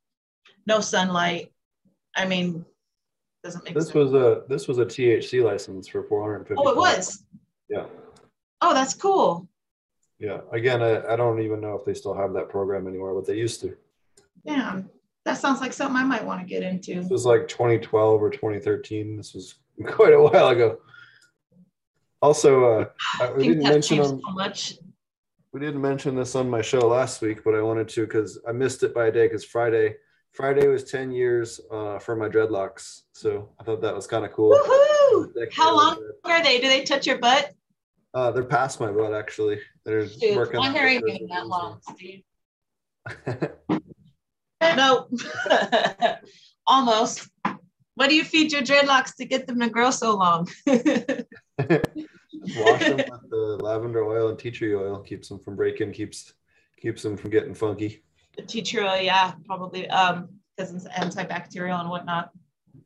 no 0.68 0.80
sunlight. 0.80 1.52
I 2.16 2.26
mean, 2.26 2.66
doesn't 3.44 3.64
make 3.66 3.74
This 3.74 3.86
sense. 3.86 3.96
was 3.96 4.14
a, 4.14 4.44
this 4.48 4.68
was 4.68 4.78
a 4.78 4.86
THC 4.86 5.44
license 5.44 5.88
for 5.88 6.04
four 6.04 6.22
hundred 6.22 6.38
and 6.38 6.48
fifty. 6.48 6.64
Oh, 6.66 6.70
it 6.70 6.78
was? 6.78 7.24
Yeah, 7.70 7.86
Oh, 8.62 8.74
that's 8.74 8.94
cool. 8.94 9.48
yeah. 10.20 10.42
Again, 10.52 10.82
I, 10.84 11.14
I 11.14 11.16
don't 11.16 11.42
even 11.42 11.62
know 11.62 11.76
if 11.76 11.86
they 11.86 11.94
still 11.94 12.14
have 12.14 12.34
that 12.34 12.50
program 12.50 12.88
anymore, 12.88 13.14
but 13.16 13.26
they 13.26 13.36
used 13.38 13.62
to. 13.62 13.76
Damn, 14.46 14.90
that 15.26 15.38
sounds 15.38 15.62
like 15.62 15.74
something 15.74 15.96
I 15.98 16.04
might 16.04 16.26
want 16.26 16.42
to 16.42 16.46
get 16.48 16.64
into. 16.64 16.96
This 16.96 17.10
was 17.10 17.26
like 17.26 17.48
twenty 17.48 17.80
twelve 17.80 18.22
or 18.22 18.30
twenty 18.30 18.60
thirteen. 18.60 19.18
This 19.18 19.34
was 19.34 19.56
quite 19.88 20.14
a 20.14 20.22
while 20.22 20.50
ago. 20.50 20.80
Also, 22.22 22.66
uh, 22.82 22.86
I 23.22 23.32
we 23.34 23.48
didn't 23.50 23.64
mention 23.64 24.00
on, 24.00 24.06
so 24.22 24.32
much. 24.34 24.76
we 25.54 25.60
didn't 25.60 25.82
mention 25.82 26.16
this 26.16 26.36
on 26.36 26.50
my 26.50 26.62
show 26.62 26.80
last 26.88 27.22
week, 27.22 27.44
but 27.44 27.56
I 27.56 27.62
wanted 27.62 27.88
to 27.90 28.02
because 28.06 28.40
I 28.48 28.52
missed 28.52 28.84
it 28.84 28.94
by 28.94 29.08
a 29.08 29.12
day 29.12 29.26
because 29.28 29.44
Friday, 29.46 29.96
Friday 30.32 30.68
was 30.68 30.84
10 30.86 31.12
years 31.12 31.60
uh, 31.72 32.00
for 32.00 32.16
my 32.16 32.30
dreadlocks. 32.30 33.02
So 33.14 33.50
I 33.60 33.64
thought 33.64 33.82
that 33.82 33.94
was 33.94 34.08
kind 34.08 34.26
of 34.26 34.32
cool. 34.32 34.52
Woohoo! 34.52 35.34
How 35.54 35.76
long 35.76 36.02
are 36.24 36.42
they? 36.42 36.60
Do 36.60 36.70
they 36.70 36.84
touch 36.84 37.06
your 37.06 37.18
butt? 37.18 37.54
Uh, 38.14 38.32
they're 38.32 38.44
past 38.44 38.80
my 38.80 38.92
butt, 38.92 39.14
actually. 39.14 39.60
They're 39.84 40.06
Dude, 40.06 40.36
working 40.36 40.60
my 40.60 40.68
on 40.68 40.74
hair 40.74 40.88
ain't 40.88 41.06
getting 41.06 41.28
that 41.28 41.48
long, 41.48 41.80
Steve. 41.94 42.24
No. 44.62 45.08
Almost. 46.68 47.30
What 47.96 48.10
do 48.10 48.16
you 48.16 48.24
feed 48.24 48.52
your 48.52 48.62
dreadlocks 48.62 49.16
to 49.18 49.26
get 49.26 49.48
them 49.48 49.60
to 49.60 49.70
grow 49.70 49.92
so 49.92 50.16
long? 50.16 50.48
Wash 50.68 50.86
them 51.58 52.98
with 52.98 53.30
the 53.30 53.60
lavender 53.62 54.04
oil 54.06 54.30
and 54.30 54.40
tea 54.40 54.52
tree 54.52 54.74
oil. 54.74 55.00
Keeps 55.00 55.30
them 55.30 55.40
from 55.40 55.56
breaking. 55.56 55.92
Keeps 55.92 56.34
keeps 56.80 57.04
them 57.04 57.18
from 57.18 57.32
getting 57.32 57.54
funky. 57.54 58.04
The 58.38 58.44
tea 58.44 58.62
tree 58.62 58.84
oil, 58.84 59.02
yeah, 59.02 59.34
probably 59.46 59.90
um 59.90 60.30
because 60.56 60.74
it's 60.74 60.88
antibacterial 60.88 61.80
and 61.80 61.90
whatnot. 61.90 62.32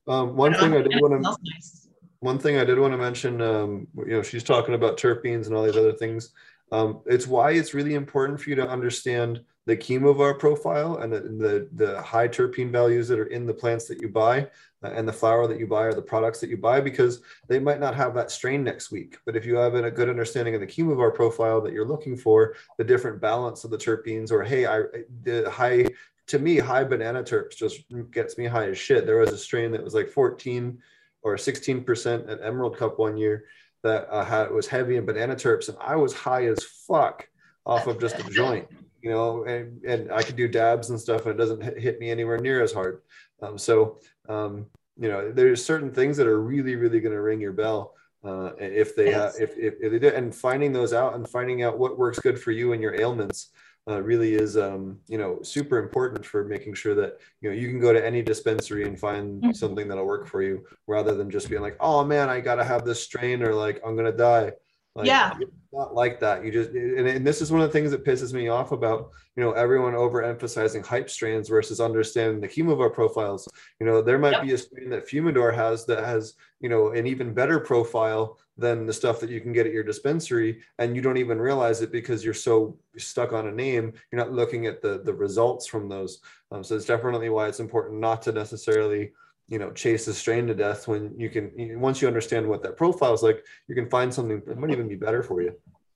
Um, 0.08 0.36
one 0.36 0.54
thing 0.54 0.74
I 0.74 0.82
did 0.82 1.02
want 1.02 1.14
to 1.14 1.38
nice. 1.54 1.88
one 2.20 2.38
thing 2.38 2.58
I 2.58 2.64
did 2.64 2.80
want 2.80 2.94
to 2.94 2.98
mention, 2.98 3.42
um, 3.42 3.88
you 3.98 4.14
know, 4.14 4.22
she's 4.22 4.44
talking 4.44 4.76
about 4.76 4.98
terpenes 4.98 5.48
and 5.48 5.56
all 5.56 5.64
these 5.64 5.78
other 5.78 5.94
things. 5.94 6.32
Um, 6.72 7.02
it's 7.06 7.28
why 7.28 7.52
it's 7.52 7.74
really 7.74 7.94
important 7.94 8.40
for 8.40 8.50
you 8.50 8.56
to 8.56 8.68
understand 8.68 9.42
the 9.66 9.78
chemovar 9.78 10.38
profile 10.38 10.98
and 10.98 11.12
the, 11.12 11.20
the, 11.22 11.70
the 11.74 12.02
high 12.02 12.28
terpene 12.28 12.72
values 12.72 13.08
that 13.08 13.20
are 13.20 13.28
in 13.28 13.46
the 13.46 13.54
plants 13.54 13.88
that 13.88 14.02
you 14.02 14.10
buy 14.10 14.48
and 14.94 15.08
the 15.08 15.14
flour 15.14 15.48
that 15.48 15.60
you 15.60 15.68
buy 15.68 15.84
or 15.84 15.94
the 15.94 16.02
products 16.02 16.40
that 16.40 16.50
you 16.50 16.58
buy 16.58 16.80
because 16.80 17.22
they 17.48 17.60
might 17.60 17.80
not 17.80 17.96
have 17.96 18.14
that 18.14 18.32
strain 18.32 18.64
next 18.64 18.92
week. 18.92 19.18
But 19.26 19.36
if 19.36 19.46
you 19.46 19.56
have 19.56 19.76
a 19.76 19.92
good 19.92 20.10
understanding 20.10 20.56
of 20.56 20.62
the 20.62 20.68
chemovar 20.68 21.14
profile 21.14 21.62
that 21.62 21.74
you're 21.74 21.88
looking 21.88 22.18
for, 22.18 22.56
the 22.78 22.84
different 22.84 23.22
balance 23.22 23.64
of 23.64 23.72
the 23.72 23.78
terpenes, 23.78 24.32
or 24.32 24.44
hey, 24.44 24.66
I 24.66 24.84
the 25.24 25.50
high 25.50 25.88
to 26.28 26.40
me 26.40 26.58
high 26.58 26.84
banana 26.84 27.24
terps 27.24 27.56
just 27.56 27.84
gets 28.12 28.38
me 28.38 28.46
high 28.46 28.70
as 28.70 28.78
shit. 28.78 29.06
There 29.06 29.18
was 29.18 29.32
a 29.32 29.38
strain 29.38 29.72
that 29.72 29.84
was 29.84 29.94
like 29.94 30.10
14 30.10 30.80
or 31.22 31.36
16% 31.36 32.30
at 32.30 32.44
Emerald 32.44 32.78
Cup 32.78 33.00
one 33.00 33.18
year 33.18 33.46
that 33.84 34.08
uh, 34.10 34.26
had 34.26 34.52
was 34.52 34.68
heavy 34.68 34.96
in 34.96 35.06
banana 35.06 35.36
terps, 35.36 35.70
and 35.70 35.78
I 35.80 35.96
was 35.96 36.14
high 36.14 36.46
as 36.48 36.64
fuck 36.64 37.28
off 37.66 37.88
of 37.88 38.00
just 38.00 38.20
a 38.20 38.24
joint 38.32 38.68
you 39.06 39.12
know, 39.12 39.44
and, 39.44 39.84
and 39.86 40.12
I 40.12 40.24
could 40.24 40.36
do 40.36 40.48
dabs 40.48 40.90
and 40.90 41.00
stuff 41.00 41.28
and 41.28 41.36
it 41.36 41.38
doesn't 41.38 41.62
hit 41.78 42.00
me 42.00 42.10
anywhere 42.10 42.40
near 42.40 42.64
as 42.64 42.74
hard. 42.74 43.02
Um, 43.40 43.56
so, 43.56 44.00
um, 44.30 44.66
you 44.98 45.10
know, 45.10 45.32
there's 45.32 45.64
certain 45.64 45.92
things 45.92 46.18
that 46.18 46.28
are 46.28 46.42
really, 46.42 46.76
really 46.76 47.00
going 47.00 47.14
to 47.14 47.22
ring 47.22 47.42
your 47.42 47.54
bell. 47.54 47.94
Uh, 48.24 48.52
if 48.58 48.96
they 48.96 49.12
yes. 49.12 49.38
have, 49.38 49.50
if, 49.50 49.58
if, 49.58 49.74
if, 49.80 49.92
they 49.92 50.00
do, 50.00 50.08
and 50.08 50.34
finding 50.34 50.74
those 50.74 50.94
out 50.94 51.14
and 51.14 51.30
finding 51.30 51.62
out 51.62 51.78
what 51.78 51.98
works 51.98 52.20
good 52.20 52.40
for 52.40 52.52
you 52.52 52.74
and 52.74 52.82
your 52.82 53.00
ailments 53.00 53.50
uh, 53.88 54.02
really 54.02 54.34
is, 54.34 54.58
um, 54.58 54.98
you 55.08 55.20
know, 55.20 55.40
super 55.44 55.78
important 55.78 56.26
for 56.26 56.44
making 56.44 56.74
sure 56.74 56.96
that, 56.96 57.20
you 57.42 57.50
know, 57.50 57.56
you 57.56 57.68
can 57.70 57.80
go 57.80 57.94
to 57.94 58.04
any 58.04 58.24
dispensary 58.24 58.88
and 58.88 59.00
find 59.00 59.44
mm-hmm. 59.44 59.52
something 59.52 59.88
that'll 59.88 60.08
work 60.08 60.28
for 60.28 60.42
you 60.42 60.66
rather 60.88 61.14
than 61.14 61.30
just 61.30 61.50
being 61.50 61.62
like, 61.62 61.78
oh 61.80 62.04
man, 62.04 62.28
I 62.30 62.40
got 62.40 62.56
to 62.56 62.64
have 62.64 62.84
this 62.84 63.04
strain 63.04 63.44
or 63.44 63.54
like, 63.54 63.80
I'm 63.86 63.96
going 63.96 64.12
to 64.12 64.18
die. 64.18 64.54
Like, 64.96 65.08
yeah. 65.08 65.34
Not 65.74 65.94
like 65.94 66.22
that. 66.22 66.46
You 66.46 66.54
just, 66.54 66.70
and, 66.70 67.06
and 67.06 67.28
this 67.28 67.42
is 67.42 67.52
one 67.52 67.60
of 67.60 67.68
the 67.68 67.74
things 67.74 67.92
that 67.92 68.06
pisses 68.06 68.32
me 68.32 68.48
off 68.48 68.72
about, 68.72 69.12
you 69.36 69.44
know, 69.44 69.52
everyone 69.52 69.92
overemphasizing 69.92 70.86
hype 70.86 71.10
strands 71.10 71.50
versus 71.50 71.82
understanding 71.82 72.40
the 72.40 72.48
chemovar 72.48 72.94
profiles. 72.94 73.46
You 73.82 73.86
know, 73.86 74.02
there 74.02 74.18
might 74.18 74.32
yep. 74.32 74.44
be 74.44 74.54
a 74.54 74.58
strain 74.58 74.90
that 74.92 75.06
Fumidor 75.06 75.54
has 75.54 75.86
that 75.88 76.06
has, 76.06 76.36
you 76.62 76.70
know, 76.70 76.92
an 76.92 77.06
even 77.08 77.34
better 77.34 77.60
profile 77.60 78.38
than 78.58 78.86
the 78.86 78.94
stuff 78.94 79.20
that 79.20 79.30
you 79.30 79.42
can 79.42 79.52
get 79.52 79.68
at 79.68 79.74
your 79.74 79.84
dispensary. 79.84 80.62
And 80.80 80.96
you 80.96 81.02
don't 81.02 81.18
even 81.18 81.40
realize 81.40 81.82
it 81.82 81.92
because 81.92 82.24
you're 82.24 82.34
so 82.34 82.78
stuck 82.98 83.34
on 83.34 83.48
a 83.48 83.52
name. 83.52 83.92
You're 84.12 84.24
not 84.24 84.32
looking 84.32 84.66
at 84.66 84.82
the, 84.82 85.02
the 85.04 85.14
results 85.14 85.68
from 85.68 85.90
those. 85.90 86.22
Um, 86.52 86.64
so 86.64 86.78
it's 86.78 86.86
definitely 86.86 87.28
why 87.28 87.50
it's 87.50 87.60
important 87.60 88.00
not 88.00 88.22
to 88.22 88.32
necessarily, 88.32 89.12
you 89.48 89.60
know 89.60 89.72
chase 89.72 90.06
the 90.06 90.14
strain 90.14 90.48
to 90.48 90.56
death 90.56 90.88
when 90.88 91.14
you 91.18 91.30
can 91.30 91.52
once 91.80 92.02
you 92.02 92.08
understand 92.08 92.48
what 92.48 92.64
that 92.64 92.78
profile 92.78 93.14
is 93.14 93.22
like 93.22 93.44
you 93.68 93.76
can 93.76 93.90
find 93.90 94.14
something 94.14 94.42
that 94.46 94.58
might 94.58 94.72
even 94.72 94.88
be 94.88 94.96
better 94.96 95.22
for 95.22 95.42
you. 95.42 95.54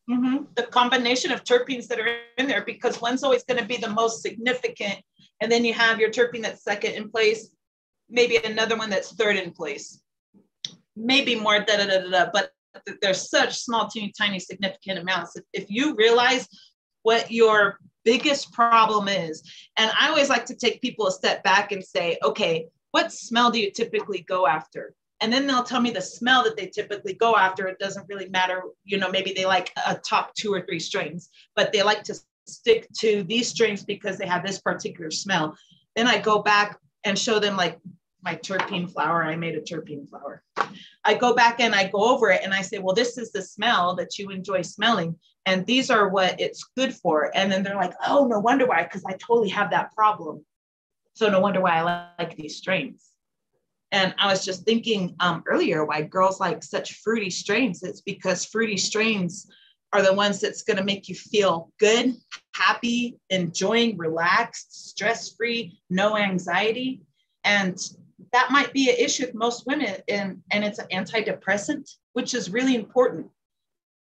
Mm-hmm. 0.10 0.46
the 0.56 0.64
combination 0.64 1.32
of 1.32 1.44
terpenes 1.44 1.88
that 1.88 2.00
are 2.00 2.18
in 2.40 2.48
there 2.48 2.64
because 2.66 3.00
one's 3.00 3.24
always 3.24 3.44
going 3.44 3.60
to 3.60 3.66
be 3.66 3.78
the 3.78 3.90
most 3.90 4.24
significant 4.24 5.00
and 5.40 5.52
then 5.52 5.64
you 5.64 5.74
have 5.74 6.00
your 6.00 6.10
terpene 6.10 6.42
that's 6.42 6.64
second 6.64 6.94
in 6.94 7.12
place 7.12 7.52
maybe 8.10 8.38
another 8.38 8.76
one 8.76 8.90
that's 8.90 9.14
third 9.14 9.38
in 9.38 9.52
place. 9.52 10.02
Maybe 10.96 11.36
more 11.36 11.60
da 11.60 11.78
da 11.78 11.86
da 11.86 12.02
da, 12.02 12.10
da 12.10 12.30
but 12.34 12.52
there's 13.02 13.30
such 13.30 13.58
small 13.58 13.88
teeny 13.88 14.12
tiny 14.18 14.40
significant 14.40 15.00
amounts. 15.00 15.38
If 15.54 15.66
you 15.70 15.96
realize 15.96 16.48
what 17.04 17.32
your 17.32 17.78
biggest 18.06 18.54
problem 18.54 19.10
is 19.10 19.44
and 19.76 19.92
i 20.00 20.08
always 20.08 20.30
like 20.30 20.46
to 20.46 20.56
take 20.56 20.82
people 20.82 21.06
a 21.08 21.12
step 21.12 21.44
back 21.44 21.74
and 21.74 21.84
say 21.84 22.18
okay 22.24 22.66
what 22.92 23.12
smell 23.12 23.52
do 23.52 23.60
you 23.60 23.72
typically 23.72 24.22
go 24.22 24.48
after? 24.48 24.96
And 25.22 25.34
then 25.34 25.48
they'll 25.48 25.64
tell 25.64 25.82
me 25.82 25.92
the 25.92 26.02
smell 26.02 26.44
that 26.44 26.56
they 26.56 26.68
typically 26.68 27.14
go 27.14 27.36
after. 27.36 27.68
It 27.68 27.80
doesn't 27.80 28.08
really 28.08 28.30
matter. 28.30 28.64
You 28.86 28.98
know, 28.98 29.10
maybe 29.10 29.34
they 29.34 29.46
like 29.46 29.72
a 29.86 29.96
top 29.96 30.34
two 30.34 30.54
or 30.54 30.62
three 30.62 30.80
strains, 30.80 31.30
but 31.56 31.74
they 31.74 31.84
like 31.84 32.04
to 32.04 32.16
stick 32.48 32.88
to 33.00 33.24
these 33.24 33.50
strains 33.50 33.84
because 33.84 34.18
they 34.18 34.28
have 34.28 34.46
this 34.46 34.60
particular 34.60 35.12
smell. 35.12 35.58
Then 35.96 36.08
I 36.08 36.20
go 36.20 36.42
back 36.42 36.80
and 37.04 37.20
show 37.20 37.40
them 37.40 37.58
like 37.58 37.80
my 38.22 38.36
terpene 38.36 38.92
flower. 38.92 39.24
I 39.24 39.36
made 39.36 39.56
a 39.56 39.62
terpene 39.62 40.10
flower. 40.10 40.44
I 41.06 41.14
go 41.14 41.34
back 41.34 41.60
and 41.60 41.74
I 41.74 41.88
go 41.88 42.14
over 42.14 42.32
it 42.32 42.42
and 42.44 42.54
I 42.54 42.62
say, 42.62 42.80
well, 42.80 42.96
this 42.96 43.18
is 43.18 43.32
the 43.32 43.42
smell 43.42 43.96
that 43.96 44.18
you 44.18 44.30
enjoy 44.30 44.62
smelling. 44.62 45.16
And 45.46 45.66
these 45.66 45.90
are 45.90 46.10
what 46.10 46.40
it's 46.40 46.66
good 46.76 46.94
for. 46.94 47.36
And 47.36 47.52
then 47.52 47.64
they're 47.64 47.76
like, 47.76 47.94
oh, 48.06 48.28
no 48.28 48.40
wonder 48.40 48.66
why, 48.66 48.84
because 48.84 49.04
I 49.06 49.14
totally 49.14 49.50
have 49.50 49.72
that 49.72 49.96
problem. 49.96 50.46
So 51.20 51.30
no 51.30 51.42
wonder 51.42 51.60
why 51.60 51.80
I 51.82 52.12
like 52.18 52.38
these 52.38 52.56
strains. 52.56 53.10
And 53.92 54.16
I 54.18 54.28
was 54.28 54.46
just 54.46 54.64
thinking 54.64 55.18
um, 55.20 55.44
earlier 55.48 55.84
why 55.84 56.04
girls 56.04 56.40
like 56.40 56.64
such 56.64 56.94
fruity 56.94 57.30
strains. 57.30 57.84
It's 57.84 58.00
because 58.00 58.46
fruity 58.46 58.78
strains 58.78 59.52
are 59.92 60.02
the 60.02 60.14
ones 60.14 60.40
that's 60.40 60.64
going 60.64 60.78
to 60.78 60.84
make 60.86 61.10
you 61.10 61.16
feel 61.16 61.74
good, 61.78 62.16
happy, 62.56 63.20
enjoying, 63.32 63.98
relaxed, 63.98 64.92
stress 64.92 65.34
free, 65.36 65.82
no 65.90 66.16
anxiety. 66.16 67.02
And 67.44 67.78
that 68.32 68.50
might 68.50 68.72
be 68.72 68.90
an 68.90 68.96
issue 68.98 69.26
with 69.26 69.36
most 69.36 69.68
women. 69.68 69.98
And, 70.08 70.42
and 70.52 70.64
it's 70.64 70.80
an 70.80 70.88
antidepressant, 70.94 71.98
which 72.14 72.34
is 72.34 72.50
really 72.50 72.76
important 72.76 73.28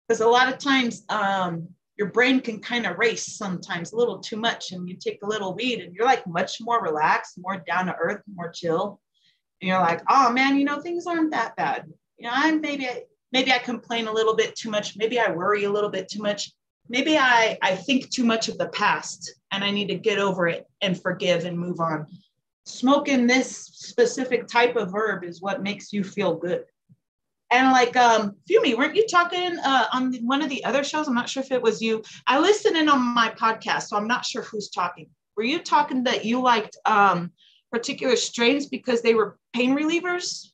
because 0.07 0.21
a 0.21 0.27
lot 0.27 0.47
of 0.47 0.57
times 0.57 1.03
um, 1.09 1.67
your 1.99 2.07
brain 2.07 2.39
can 2.39 2.61
kind 2.61 2.87
of 2.87 2.97
race 2.97 3.25
sometimes 3.25 3.91
a 3.91 3.97
little 3.97 4.19
too 4.19 4.37
much 4.37 4.71
and 4.71 4.87
you 4.87 4.95
take 4.95 5.21
a 5.21 5.27
little 5.27 5.53
weed 5.53 5.81
and 5.81 5.93
you're 5.93 6.05
like 6.05 6.25
much 6.25 6.61
more 6.61 6.81
relaxed 6.81 7.37
more 7.37 7.61
down 7.67 7.87
to 7.87 7.95
earth 7.95 8.21
more 8.33 8.49
chill. 8.49 9.01
And 9.61 9.67
you're 9.67 9.79
like 9.79 10.01
oh 10.09 10.31
man 10.31 10.57
you 10.57 10.63
know 10.63 10.79
things 10.79 11.05
aren't 11.05 11.31
that 11.31 11.57
bad. 11.57 11.91
You 12.17 12.27
know 12.27 12.33
i'm 12.33 12.61
maybe 12.61 12.87
maybe 13.33 13.51
i 13.51 13.59
complain 13.59 14.07
a 14.07 14.13
little 14.13 14.35
bit 14.35 14.55
too 14.55 14.71
much. 14.71 14.95
Maybe 14.95 15.19
i 15.19 15.29
worry 15.29 15.65
a 15.65 15.71
little 15.71 15.89
bit 15.89 16.07
too 16.07 16.21
much. 16.21 16.53
Maybe 16.87 17.17
i 17.17 17.57
i 17.61 17.75
think 17.75 18.09
too 18.09 18.23
much 18.23 18.47
of 18.47 18.57
the 18.57 18.69
past 18.69 19.33
and 19.51 19.61
i 19.61 19.69
need 19.69 19.89
to 19.89 19.95
get 19.95 20.19
over 20.19 20.47
it 20.47 20.65
and 20.79 20.99
forgive 20.99 21.43
and 21.43 21.59
move 21.59 21.81
on. 21.81 22.07
Smoking 22.65 23.27
this 23.27 23.65
specific 23.73 24.47
type 24.47 24.77
of 24.77 24.93
herb 24.95 25.25
is 25.25 25.41
what 25.41 25.63
makes 25.63 25.91
you 25.91 26.05
feel 26.05 26.33
good 26.33 26.63
and 27.51 27.71
like, 27.71 27.95
um, 27.95 28.35
Fumi, 28.49 28.77
weren't 28.77 28.95
you 28.95 29.07
talking 29.07 29.57
uh, 29.59 29.85
on 29.91 30.13
one 30.25 30.41
of 30.41 30.49
the 30.49 30.63
other 30.65 30.83
shows? 30.83 31.07
I'm 31.07 31.15
not 31.15 31.29
sure 31.29 31.41
if 31.41 31.51
it 31.51 31.61
was 31.61 31.81
you. 31.81 32.03
I 32.27 32.39
listen 32.39 32.75
in 32.75 32.89
on 32.89 32.99
my 32.99 33.29
podcast, 33.29 33.83
so 33.83 33.97
I'm 33.97 34.07
not 34.07 34.25
sure 34.25 34.43
who's 34.43 34.69
talking. 34.69 35.09
Were 35.35 35.43
you 35.43 35.59
talking 35.59 36.03
that 36.03 36.25
you 36.25 36.41
liked 36.41 36.77
um, 36.85 37.31
particular 37.71 38.15
strains 38.15 38.67
because 38.67 39.01
they 39.01 39.15
were 39.15 39.37
pain 39.53 39.75
relievers? 39.75 40.49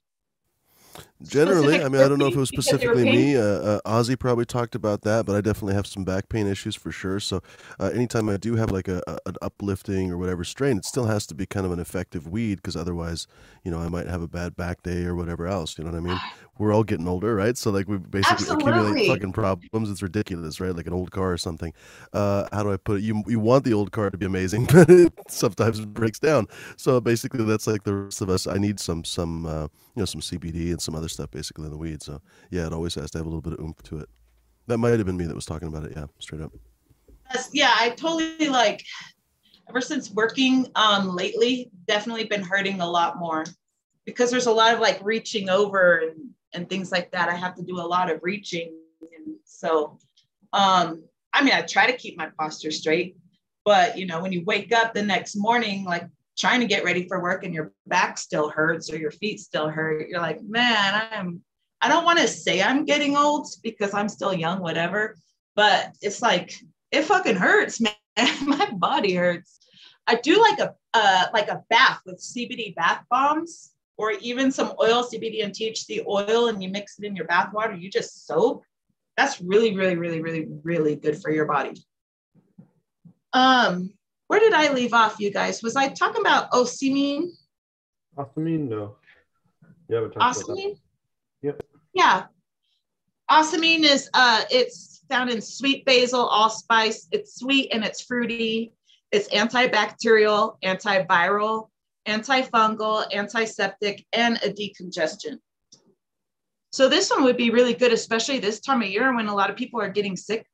Generally, 1.23 1.83
I 1.83 1.89
mean, 1.89 2.01
I 2.01 2.07
don't 2.07 2.19
know 2.19 2.27
if 2.27 2.35
it 2.35 2.39
was 2.39 2.49
specifically 2.49 3.03
me. 3.03 3.35
Uh, 3.35 3.41
uh, 3.41 3.79
Ozzy 3.85 4.17
probably 4.17 4.45
talked 4.45 4.75
about 4.75 5.01
that, 5.03 5.25
but 5.25 5.35
I 5.35 5.41
definitely 5.41 5.73
have 5.73 5.87
some 5.87 6.03
back 6.03 6.29
pain 6.29 6.45
issues 6.45 6.75
for 6.75 6.91
sure. 6.91 7.19
So, 7.19 7.41
uh, 7.79 7.89
anytime 7.93 8.29
I 8.29 8.37
do 8.37 8.55
have 8.55 8.69
like 8.69 8.87
a, 8.87 9.01
a, 9.07 9.17
an 9.25 9.35
uplifting 9.41 10.11
or 10.11 10.17
whatever 10.17 10.43
strain, 10.43 10.77
it 10.77 10.85
still 10.85 11.05
has 11.05 11.25
to 11.27 11.35
be 11.35 11.45
kind 11.45 11.65
of 11.65 11.71
an 11.71 11.79
effective 11.79 12.27
weed 12.27 12.57
because 12.57 12.75
otherwise, 12.75 13.27
you 13.63 13.71
know, 13.71 13.79
I 13.79 13.87
might 13.87 14.07
have 14.07 14.21
a 14.21 14.27
bad 14.27 14.55
back 14.55 14.83
day 14.83 15.05
or 15.05 15.15
whatever 15.15 15.47
else. 15.47 15.77
You 15.77 15.85
know 15.85 15.91
what 15.91 15.97
I 15.97 16.01
mean? 16.01 16.19
We're 16.57 16.73
all 16.73 16.83
getting 16.83 17.07
older, 17.07 17.35
right? 17.35 17.57
So 17.57 17.69
like 17.69 17.87
we 17.87 17.97
basically 17.97 18.47
Absolutely. 18.47 18.71
accumulate 18.71 19.07
fucking 19.07 19.33
problems. 19.33 19.89
It's 19.89 20.01
ridiculous, 20.01 20.59
right? 20.59 20.75
Like 20.75 20.87
an 20.87 20.93
old 20.93 21.11
car 21.11 21.33
or 21.33 21.37
something. 21.37 21.73
Uh, 22.13 22.47
how 22.51 22.63
do 22.63 22.71
I 22.71 22.77
put 22.77 22.99
it? 22.99 23.03
You 23.03 23.23
you 23.27 23.39
want 23.39 23.65
the 23.65 23.73
old 23.73 23.91
car 23.91 24.09
to 24.09 24.17
be 24.17 24.25
amazing, 24.25 24.65
but 24.73 24.89
it 24.89 25.13
sometimes 25.27 25.83
breaks 25.85 26.19
down. 26.19 26.47
So 26.77 27.01
basically, 27.01 27.43
that's 27.43 27.67
like 27.67 27.83
the 27.83 27.93
rest 27.93 28.21
of 28.21 28.29
us. 28.29 28.47
I 28.47 28.57
need 28.57 28.79
some 28.79 29.03
some 29.03 29.45
uh, 29.45 29.67
you 29.95 30.01
know 30.01 30.05
some 30.05 30.21
CBD 30.21 30.71
and 30.71 30.81
some 30.81 30.95
other 30.95 31.09
stuff 31.09 31.31
basically 31.31 31.65
in 31.65 31.71
the 31.71 31.77
weed. 31.77 32.01
So 32.01 32.21
yeah, 32.51 32.65
it 32.65 32.73
always 32.73 32.95
has 32.95 33.11
to 33.11 33.17
have 33.17 33.25
a 33.25 33.29
little 33.29 33.41
bit 33.41 33.53
of 33.53 33.59
oomph 33.59 33.81
to 33.83 33.99
it. 33.99 34.09
That 34.67 34.77
might 34.77 34.97
have 34.97 35.05
been 35.05 35.17
me 35.17 35.25
that 35.25 35.35
was 35.35 35.45
talking 35.45 35.67
about 35.67 35.83
it. 35.83 35.93
Yeah, 35.95 36.05
straight 36.19 36.41
up. 36.41 36.51
Yeah, 37.51 37.73
I 37.75 37.89
totally 37.91 38.47
like. 38.47 38.83
Ever 39.67 39.81
since 39.81 40.11
working 40.11 40.67
um, 40.75 41.15
lately, 41.15 41.71
definitely 41.87 42.25
been 42.25 42.43
hurting 42.43 42.81
a 42.81 42.87
lot 42.87 43.17
more 43.17 43.45
because 44.05 44.29
there's 44.29 44.45
a 44.45 44.51
lot 44.51 44.75
of 44.75 44.79
like 44.79 44.99
reaching 45.03 45.49
over 45.49 45.97
and 45.97 46.34
and 46.55 46.69
things 46.69 46.91
like 46.91 47.11
that. 47.11 47.29
I 47.29 47.35
have 47.35 47.55
to 47.55 47.63
do 47.63 47.79
a 47.79 47.81
lot 47.81 48.11
of 48.11 48.19
reaching. 48.23 48.73
And 49.01 49.35
so, 49.43 49.97
um, 50.53 51.03
I 51.33 51.43
mean, 51.43 51.53
I 51.53 51.61
try 51.61 51.89
to 51.89 51.97
keep 51.97 52.17
my 52.17 52.29
posture 52.39 52.71
straight, 52.71 53.17
but 53.63 53.97
you 53.97 54.05
know, 54.05 54.21
when 54.21 54.31
you 54.31 54.43
wake 54.45 54.71
up 54.73 54.93
the 54.93 55.03
next 55.03 55.35
morning, 55.35 55.83
like 55.83 56.07
trying 56.37 56.61
to 56.61 56.67
get 56.67 56.83
ready 56.83 57.07
for 57.07 57.21
work 57.21 57.43
and 57.43 57.53
your 57.53 57.73
back 57.87 58.17
still 58.17 58.49
hurts 58.49 58.91
or 58.91 58.97
your 58.97 59.11
feet 59.11 59.39
still 59.39 59.69
hurt, 59.69 60.07
you're 60.09 60.21
like, 60.21 60.41
man, 60.43 61.07
I'm, 61.11 61.41
I 61.81 61.89
don't 61.89 62.05
want 62.05 62.19
to 62.19 62.27
say 62.27 62.61
I'm 62.61 62.85
getting 62.85 63.15
old 63.15 63.47
because 63.63 63.93
I'm 63.93 64.09
still 64.09 64.33
young, 64.33 64.59
whatever, 64.59 65.15
but 65.55 65.91
it's 66.01 66.21
like, 66.21 66.53
it 66.91 67.03
fucking 67.03 67.35
hurts, 67.35 67.81
man. 67.81 67.93
my 68.45 68.69
body 68.71 69.13
hurts. 69.13 69.59
I 70.07 70.15
do 70.15 70.39
like 70.39 70.59
a, 70.59 70.73
uh, 70.93 71.25
like 71.33 71.49
a 71.49 71.63
bath 71.69 71.99
with 72.05 72.19
CBD 72.19 72.75
bath 72.75 73.03
bombs 73.09 73.74
or 73.97 74.11
even 74.11 74.51
some 74.51 74.73
oil, 74.81 75.03
CBD 75.03 75.43
and 75.43 75.53
THC 75.53 76.05
oil, 76.05 76.47
and 76.47 76.61
you 76.61 76.69
mix 76.69 76.99
it 76.99 77.05
in 77.05 77.15
your 77.15 77.25
bath 77.25 77.53
water, 77.53 77.73
you 77.73 77.89
just 77.89 78.27
soak. 78.27 78.63
That's 79.17 79.39
really, 79.41 79.75
really, 79.75 79.95
really, 79.95 80.21
really, 80.21 80.47
really 80.63 80.95
good 80.95 81.21
for 81.21 81.31
your 81.31 81.45
body. 81.45 81.81
Um, 83.31 83.93
where 84.27 84.39
did 84.39 84.53
I 84.53 84.73
leave 84.73 84.93
off, 84.93 85.19
you 85.19 85.31
guys? 85.31 85.63
Was 85.63 85.75
I 85.75 85.89
talking 85.89 86.21
about 86.21 86.51
ocimene? 86.51 87.29
Ocimene, 88.17 88.67
no. 88.69 88.95
Yeah, 89.87 90.07
ocimene. 90.15 90.77
Yep. 91.41 91.63
Yeah. 91.93 92.23
Ocimene 93.29 93.83
is 93.83 94.09
uh, 94.13 94.43
it's 94.51 95.03
found 95.09 95.29
in 95.29 95.41
sweet 95.41 95.85
basil, 95.85 96.27
allspice. 96.27 97.07
It's 97.11 97.35
sweet 97.35 97.69
and 97.71 97.83
it's 97.83 98.01
fruity. 98.01 98.73
It's 99.11 99.29
antibacterial, 99.29 100.57
antiviral, 100.63 101.69
antifungal, 102.07 103.11
antiseptic, 103.13 104.05
and 104.13 104.37
a 104.37 104.49
decongestant. 104.49 105.39
So 106.71 106.89
this 106.89 107.09
one 107.09 107.23
would 107.23 107.37
be 107.37 107.51
really 107.51 107.73
good, 107.73 107.93
especially 107.93 108.39
this 108.39 108.59
time 108.59 108.81
of 108.81 108.89
year 108.89 109.15
when 109.15 109.27
a 109.27 109.35
lot 109.35 109.49
of 109.49 109.55
people 109.55 109.81
are 109.81 109.89
getting 109.89 110.17
sick. 110.17 110.45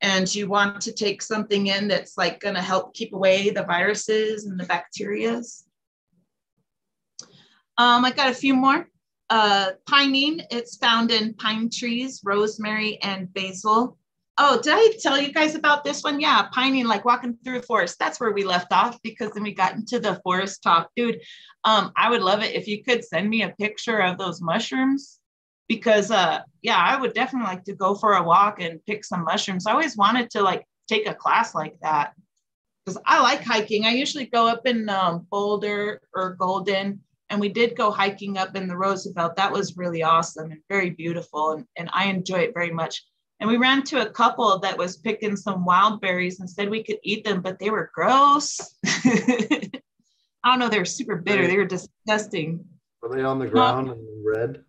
And 0.00 0.32
you 0.34 0.48
want 0.48 0.80
to 0.82 0.92
take 0.92 1.22
something 1.22 1.66
in 1.66 1.88
that's 1.88 2.16
like 2.16 2.40
to 2.40 2.52
help 2.54 2.94
keep 2.94 3.12
away 3.12 3.50
the 3.50 3.64
viruses 3.64 4.46
and 4.46 4.58
the 4.58 4.64
bacterias. 4.64 5.64
Um, 7.78 8.04
I 8.04 8.12
got 8.12 8.30
a 8.30 8.34
few 8.34 8.54
more. 8.54 8.88
Uh, 9.28 9.72
pinene, 9.88 10.42
it's 10.50 10.76
found 10.76 11.10
in 11.10 11.34
pine 11.34 11.68
trees, 11.68 12.20
rosemary, 12.24 12.98
and 13.02 13.32
basil. 13.34 13.98
Oh, 14.38 14.60
did 14.60 14.72
I 14.74 14.96
tell 15.00 15.20
you 15.20 15.32
guys 15.32 15.54
about 15.54 15.82
this 15.82 16.02
one? 16.02 16.20
Yeah, 16.20 16.48
pinene, 16.54 16.84
like 16.84 17.06
walking 17.06 17.38
through 17.42 17.60
the 17.60 17.66
forest. 17.66 17.98
That's 17.98 18.20
where 18.20 18.32
we 18.32 18.44
left 18.44 18.70
off 18.70 19.00
because 19.02 19.32
then 19.32 19.42
we 19.42 19.54
got 19.54 19.74
into 19.74 19.98
the 19.98 20.20
forest 20.22 20.62
talk. 20.62 20.90
Dude, 20.94 21.20
um, 21.64 21.90
I 21.96 22.10
would 22.10 22.20
love 22.20 22.42
it 22.42 22.54
if 22.54 22.68
you 22.68 22.84
could 22.84 23.04
send 23.04 23.30
me 23.30 23.42
a 23.42 23.54
picture 23.58 23.98
of 23.98 24.18
those 24.18 24.42
mushrooms 24.42 25.18
because 25.68 26.10
uh 26.10 26.40
yeah, 26.62 26.76
I 26.76 27.00
would 27.00 27.14
definitely 27.14 27.48
like 27.48 27.64
to 27.64 27.74
go 27.74 27.94
for 27.94 28.14
a 28.14 28.22
walk 28.22 28.60
and 28.60 28.84
pick 28.86 29.04
some 29.04 29.24
mushrooms. 29.24 29.66
I 29.66 29.72
always 29.72 29.96
wanted 29.96 30.30
to 30.30 30.42
like 30.42 30.64
take 30.88 31.08
a 31.08 31.14
class 31.14 31.54
like 31.54 31.76
that 31.82 32.12
because 32.84 33.00
I 33.06 33.20
like 33.22 33.42
hiking. 33.42 33.84
I 33.84 33.90
usually 33.90 34.26
go 34.26 34.46
up 34.46 34.66
in 34.66 34.88
um, 34.88 35.26
Boulder 35.30 36.02
or 36.14 36.36
Golden 36.38 37.00
and 37.30 37.40
we 37.40 37.48
did 37.48 37.76
go 37.76 37.90
hiking 37.90 38.38
up 38.38 38.54
in 38.54 38.68
the 38.68 38.76
Roosevelt. 38.76 39.36
That 39.36 39.52
was 39.52 39.76
really 39.76 40.02
awesome 40.02 40.52
and 40.52 40.60
very 40.68 40.90
beautiful, 40.90 41.52
and, 41.52 41.66
and 41.76 41.90
I 41.92 42.04
enjoy 42.04 42.38
it 42.40 42.54
very 42.54 42.70
much. 42.70 43.02
And 43.40 43.50
we 43.50 43.58
ran 43.58 43.82
to 43.84 44.00
a 44.00 44.10
couple 44.10 44.58
that 44.60 44.78
was 44.78 44.96
picking 44.96 45.36
some 45.36 45.64
wild 45.64 46.00
berries 46.00 46.40
and 46.40 46.48
said 46.48 46.70
we 46.70 46.82
could 46.82 46.98
eat 47.02 47.24
them, 47.24 47.42
but 47.42 47.58
they 47.58 47.70
were 47.70 47.90
gross. 47.94 48.58
I 48.86 49.70
don't 50.44 50.58
know, 50.58 50.68
they 50.68 50.78
were 50.78 50.84
super 50.84 51.16
bitter. 51.16 51.46
They 51.46 51.56
were 51.56 51.66
disgusting. 51.66 52.64
Were 53.02 53.14
they 53.14 53.22
on 53.22 53.38
the 53.38 53.46
ground 53.46 53.90
and 53.90 54.00
red? 54.24 54.64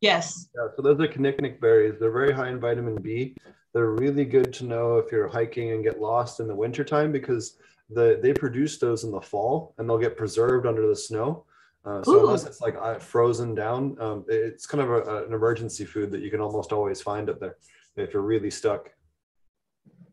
Yes. 0.00 0.48
Yeah, 0.54 0.68
so 0.76 0.82
those 0.82 1.00
are 1.00 1.08
kinnikinnick 1.08 1.60
berries. 1.60 1.94
They're 1.98 2.12
very 2.12 2.32
high 2.32 2.50
in 2.50 2.60
vitamin 2.60 3.00
B. 3.00 3.36
They're 3.72 3.90
really 3.90 4.24
good 4.24 4.52
to 4.54 4.64
know 4.64 4.98
if 4.98 5.10
you're 5.10 5.28
hiking 5.28 5.72
and 5.72 5.82
get 5.82 6.00
lost 6.00 6.40
in 6.40 6.46
the 6.46 6.54
wintertime 6.54 7.10
because 7.10 7.56
the, 7.90 8.18
they 8.22 8.32
produce 8.32 8.78
those 8.78 9.04
in 9.04 9.10
the 9.10 9.20
fall 9.20 9.74
and 9.78 9.88
they'll 9.88 9.98
get 9.98 10.16
preserved 10.16 10.66
under 10.66 10.86
the 10.86 10.96
snow. 10.96 11.44
Uh, 11.84 12.02
so 12.02 12.12
Ooh. 12.12 12.26
unless 12.26 12.44
it's 12.44 12.60
like 12.60 12.76
uh, 12.80 12.98
frozen 12.98 13.54
down, 13.54 13.96
um, 14.00 14.24
it's 14.28 14.66
kind 14.66 14.82
of 14.82 14.90
a, 14.90 15.24
an 15.24 15.32
emergency 15.32 15.84
food 15.84 16.10
that 16.10 16.20
you 16.20 16.30
can 16.30 16.40
almost 16.40 16.72
always 16.72 17.00
find 17.00 17.30
up 17.30 17.40
there 17.40 17.56
if 18.00 18.12
you're 18.12 18.22
really 18.22 18.50
stuck. 18.50 18.90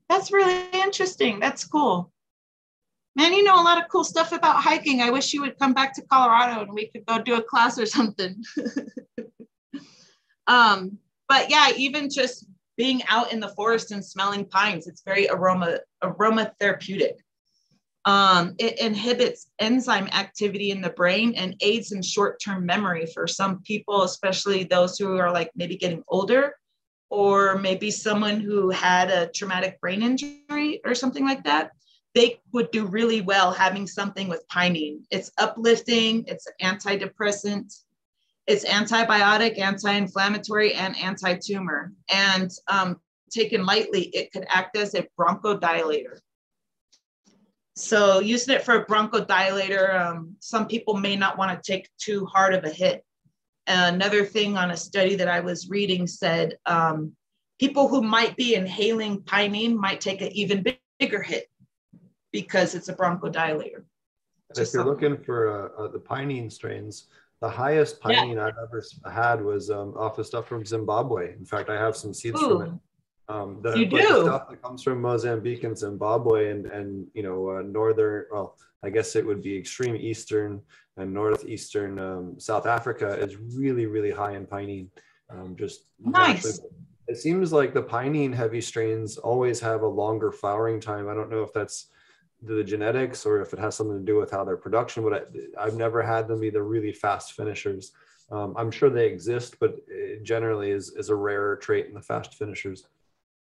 That's 0.09 0.31
really 0.31 0.67
interesting. 0.73 1.39
That's 1.39 1.65
cool. 1.65 2.11
Man, 3.15 3.33
you 3.33 3.43
know 3.43 3.55
a 3.55 3.63
lot 3.63 3.81
of 3.81 3.89
cool 3.89 4.03
stuff 4.03 4.33
about 4.33 4.61
hiking. 4.61 5.01
I 5.01 5.09
wish 5.09 5.33
you 5.33 5.41
would 5.41 5.57
come 5.57 5.73
back 5.73 5.93
to 5.95 6.01
Colorado 6.01 6.61
and 6.61 6.73
we 6.73 6.87
could 6.87 7.05
go 7.05 7.21
do 7.21 7.35
a 7.35 7.41
class 7.41 7.79
or 7.79 7.85
something. 7.85 8.43
um, 10.47 10.97
but 11.29 11.49
yeah, 11.49 11.69
even 11.77 12.09
just 12.09 12.45
being 12.77 13.01
out 13.07 13.31
in 13.31 13.39
the 13.39 13.49
forest 13.49 13.91
and 13.91 14.03
smelling 14.03 14.45
pines, 14.45 14.85
it's 14.85 15.01
very 15.03 15.29
aroma 15.29 15.79
aromatherapeutic. 16.03 17.13
Um, 18.03 18.53
it 18.59 18.79
inhibits 18.79 19.47
enzyme 19.59 20.07
activity 20.11 20.69
in 20.71 20.81
the 20.81 20.91
brain 20.91 21.33
and 21.35 21.55
aids 21.61 21.93
in 21.93 22.03
short 22.03 22.39
term 22.43 22.65
memory 22.65 23.07
for 23.13 23.27
some 23.27 23.61
people, 23.63 24.03
especially 24.03 24.65
those 24.65 24.97
who 24.99 25.17
are 25.17 25.31
like 25.31 25.49
maybe 25.55 25.77
getting 25.77 26.03
older 26.09 26.53
or 27.15 27.57
maybe 27.57 27.89
someone 27.89 28.41
who 28.41 28.69
had 28.69 29.09
a 29.09 29.27
traumatic 29.27 29.79
brain 29.79 30.03
injury 30.03 30.81
or 30.83 30.93
something 30.93 31.23
like 31.23 31.45
that. 31.45 31.71
They 32.13 32.41
would 32.51 32.71
do 32.71 32.85
really 32.85 33.21
well 33.21 33.53
having 33.53 33.87
something 33.87 34.27
with 34.27 34.45
pinene. 34.49 34.99
It's 35.11 35.31
uplifting, 35.37 36.25
it's 36.27 36.45
antidepressant, 36.61 37.73
it's 38.47 38.65
antibiotic, 38.65 39.57
anti 39.57 39.93
inflammatory, 39.93 40.73
and 40.73 40.93
anti 40.97 41.35
tumor. 41.35 41.93
And 42.09 42.51
um, 42.67 42.99
taken 43.31 43.65
lightly, 43.65 44.03
it 44.07 44.33
could 44.33 44.45
act 44.49 44.75
as 44.75 44.93
a 44.93 45.07
bronchodilator. 45.17 46.19
So 47.77 48.19
using 48.19 48.55
it 48.55 48.63
for 48.63 48.75
a 48.75 48.85
bronchodilator, 48.85 50.01
um, 50.01 50.35
some 50.39 50.67
people 50.67 50.95
may 50.95 51.15
not 51.15 51.37
want 51.37 51.51
to 51.51 51.71
take 51.71 51.89
too 51.97 52.25
hard 52.25 52.53
of 52.53 52.65
a 52.65 52.69
hit. 52.69 53.05
Another 53.67 54.25
thing 54.25 54.57
on 54.57 54.71
a 54.71 54.77
study 54.77 55.15
that 55.15 55.27
I 55.27 55.39
was 55.39 55.69
reading 55.69 56.05
said 56.05 56.57
um, 56.65 57.13
people 57.59 57.87
who 57.87 58.01
might 58.01 58.35
be 58.35 58.55
inhaling 58.55 59.21
pinene 59.21 59.75
might 59.75 60.01
take 60.01 60.21
an 60.21 60.31
even 60.33 60.63
bigger 60.99 61.21
hit 61.21 61.47
because 62.31 62.75
it's 62.75 62.89
a 62.89 62.95
bronchodilator. 62.95 63.83
if 64.57 64.73
you're 64.73 64.85
looking 64.85 65.17
for 65.17 65.73
uh, 65.79 65.83
uh, 65.83 65.87
the 65.87 65.99
pinene 65.99 66.51
strains, 66.51 67.07
the 67.41 67.49
highest 67.49 68.01
pinene 68.01 68.35
yeah. 68.35 68.45
I've 68.45 68.57
ever 68.61 68.83
had 69.11 69.43
was 69.43 69.71
um, 69.71 69.93
off 69.97 70.19
of 70.19 70.25
stuff 70.25 70.47
from 70.47 70.65
Zimbabwe. 70.65 71.33
In 71.33 71.45
fact, 71.45 71.69
I 71.69 71.75
have 71.75 71.95
some 71.95 72.13
seeds 72.13 72.41
Ooh. 72.41 72.49
from 72.49 72.61
it. 72.61 72.71
Um, 73.27 73.59
the, 73.61 73.73
you 73.79 73.85
do. 73.87 73.97
The 73.97 74.23
stuff 74.23 74.49
that 74.49 74.61
comes 74.61 74.83
from 74.83 75.01
Mozambique 75.01 75.63
and 75.63 75.77
Zimbabwe 75.77 76.51
and 76.51 76.67
and 76.67 77.07
you 77.13 77.23
know 77.23 77.49
uh, 77.49 77.61
northern, 77.63 78.25
well, 78.31 78.57
I 78.85 78.89
guess 78.89 79.15
it 79.15 79.25
would 79.25 79.41
be 79.41 79.57
extreme 79.57 79.95
eastern 79.95 80.61
and 80.97 81.13
northeastern 81.13 81.99
um, 81.99 82.39
South 82.39 82.65
Africa 82.65 83.17
is 83.19 83.37
really 83.37 83.85
really 83.85 84.11
high 84.11 84.35
in 84.35 84.45
pinene. 84.45 84.89
Um, 85.29 85.55
just 85.57 85.85
nice. 85.99 86.61
It 87.07 87.17
seems 87.17 87.53
like 87.53 87.73
the 87.73 87.83
pinene 87.83 88.33
heavy 88.33 88.61
strains 88.61 89.17
always 89.17 89.59
have 89.59 89.81
a 89.81 89.87
longer 89.87 90.31
flowering 90.31 90.79
time. 90.79 91.07
I 91.07 91.13
don't 91.13 91.29
know 91.29 91.43
if 91.43 91.53
that's 91.53 91.87
the 92.41 92.63
genetics 92.63 93.25
or 93.25 93.41
if 93.41 93.53
it 93.53 93.59
has 93.59 93.75
something 93.75 93.99
to 93.99 94.05
do 94.05 94.17
with 94.17 94.31
how 94.31 94.43
their 94.43 94.57
production. 94.57 95.03
But 95.03 95.31
I, 95.59 95.65
have 95.65 95.75
never 95.75 96.01
had 96.01 96.27
them 96.27 96.39
be 96.39 96.49
the 96.49 96.61
really 96.61 96.91
fast 96.91 97.33
finishers. 97.33 97.91
Um, 98.31 98.55
I'm 98.57 98.71
sure 98.71 98.89
they 98.89 99.07
exist, 99.07 99.57
but 99.59 99.75
it 99.87 100.23
generally 100.23 100.71
is 100.71 100.89
is 100.91 101.09
a 101.09 101.15
rarer 101.15 101.57
trait 101.57 101.87
in 101.87 101.93
the 101.93 102.01
fast 102.01 102.33
finishers. 102.35 102.87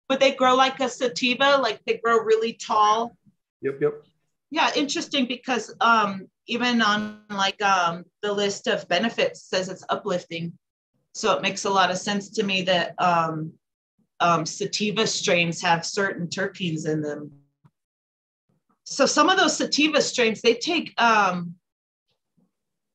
But 0.10 0.20
they 0.20 0.34
grow 0.34 0.56
like 0.56 0.80
a 0.80 0.90
sativa? 0.90 1.58
Like 1.62 1.80
they 1.86 1.98
grow 1.98 2.20
really 2.20 2.54
tall? 2.54 3.16
Yep, 3.62 3.76
yep. 3.82 4.04
Yeah, 4.54 4.70
interesting 4.76 5.26
because 5.26 5.74
um, 5.82 6.28
even 6.46 6.80
on 6.84 7.22
like 7.32 7.60
um, 7.64 8.06
the 8.22 8.32
list 8.32 8.68
of 8.68 8.88
benefits 8.88 9.50
says 9.50 9.68
it's 9.68 9.84
uplifting. 9.90 10.54
So 11.16 11.36
it 11.36 11.42
makes 11.42 11.66
a 11.66 11.72
lot 11.72 11.90
of 11.90 11.98
sense 11.98 12.30
to 12.30 12.44
me 12.44 12.62
that 12.62 12.94
um, 13.00 13.54
um, 14.20 14.46
sativa 14.46 15.08
strains 15.08 15.60
have 15.64 15.84
certain 15.84 16.28
terpenes 16.28 16.88
in 16.88 17.02
them. 17.02 17.32
So 18.84 19.08
some 19.08 19.28
of 19.32 19.38
those 19.38 19.58
sativa 19.58 20.00
strains, 20.04 20.42
they 20.42 20.54
take 20.54 20.94
um, 21.02 21.56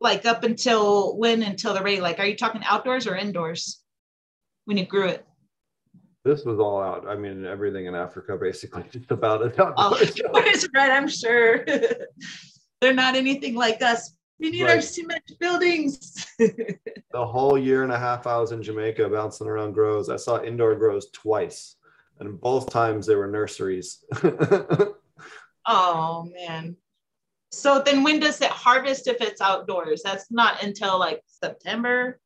like 0.01 0.27
up 0.27 0.45
until 0.45 1.17
when 1.17 1.43
until 1.43 1.75
the 1.75 1.83
rate? 1.83 2.03
Like, 2.03 2.21
are 2.21 2.27
you 2.27 2.37
talking 2.37 2.63
outdoors 2.65 3.09
or 3.09 3.17
indoors 3.17 3.83
when 4.67 4.77
you 4.77 4.87
grew 4.87 5.09
it? 5.09 5.27
This 6.29 6.45
was 6.45 6.59
all 6.59 6.81
out. 6.81 7.09
I 7.09 7.17
mean, 7.17 7.47
everything 7.47 7.87
in 7.87 7.95
Africa 7.95 8.37
basically 8.37 8.85
just 8.93 9.11
about 9.11 9.43
it. 9.43 9.55
Oh, 9.59 9.99
right, 10.75 10.91
I'm 10.91 11.09
sure. 11.09 11.65
They're 12.81 12.95
not 12.95 13.17
anything 13.17 13.55
like 13.55 13.83
us. 13.83 14.13
We 14.39 14.51
need 14.51 14.63
right. 14.63 14.77
our 14.77 14.81
cement 14.81 15.33
buildings. 15.41 16.27
the 16.39 16.79
whole 17.15 17.59
year 17.59 17.83
and 17.83 17.91
a 17.91 17.99
half 17.99 18.27
I 18.27 18.39
was 18.39 18.53
in 18.53 18.63
Jamaica 18.63 19.09
bouncing 19.09 19.49
around 19.49 19.73
grows. 19.73 20.09
I 20.11 20.17
saw 20.17 20.41
indoor 20.41 20.77
grows 20.77 21.11
twice, 21.11 21.75
and 22.21 22.41
both 22.41 22.71
times 22.71 23.07
they 23.07 23.17
were 23.17 23.27
nurseries. 23.27 24.05
oh 25.67 26.31
man. 26.33 26.77
So 27.51 27.83
then 27.85 28.05
when 28.05 28.21
does 28.21 28.41
it 28.41 28.51
harvest 28.51 29.09
if 29.09 29.21
it's 29.21 29.41
outdoors? 29.41 30.03
That's 30.05 30.31
not 30.31 30.63
until 30.63 31.01
like 31.01 31.23
September. 31.27 32.21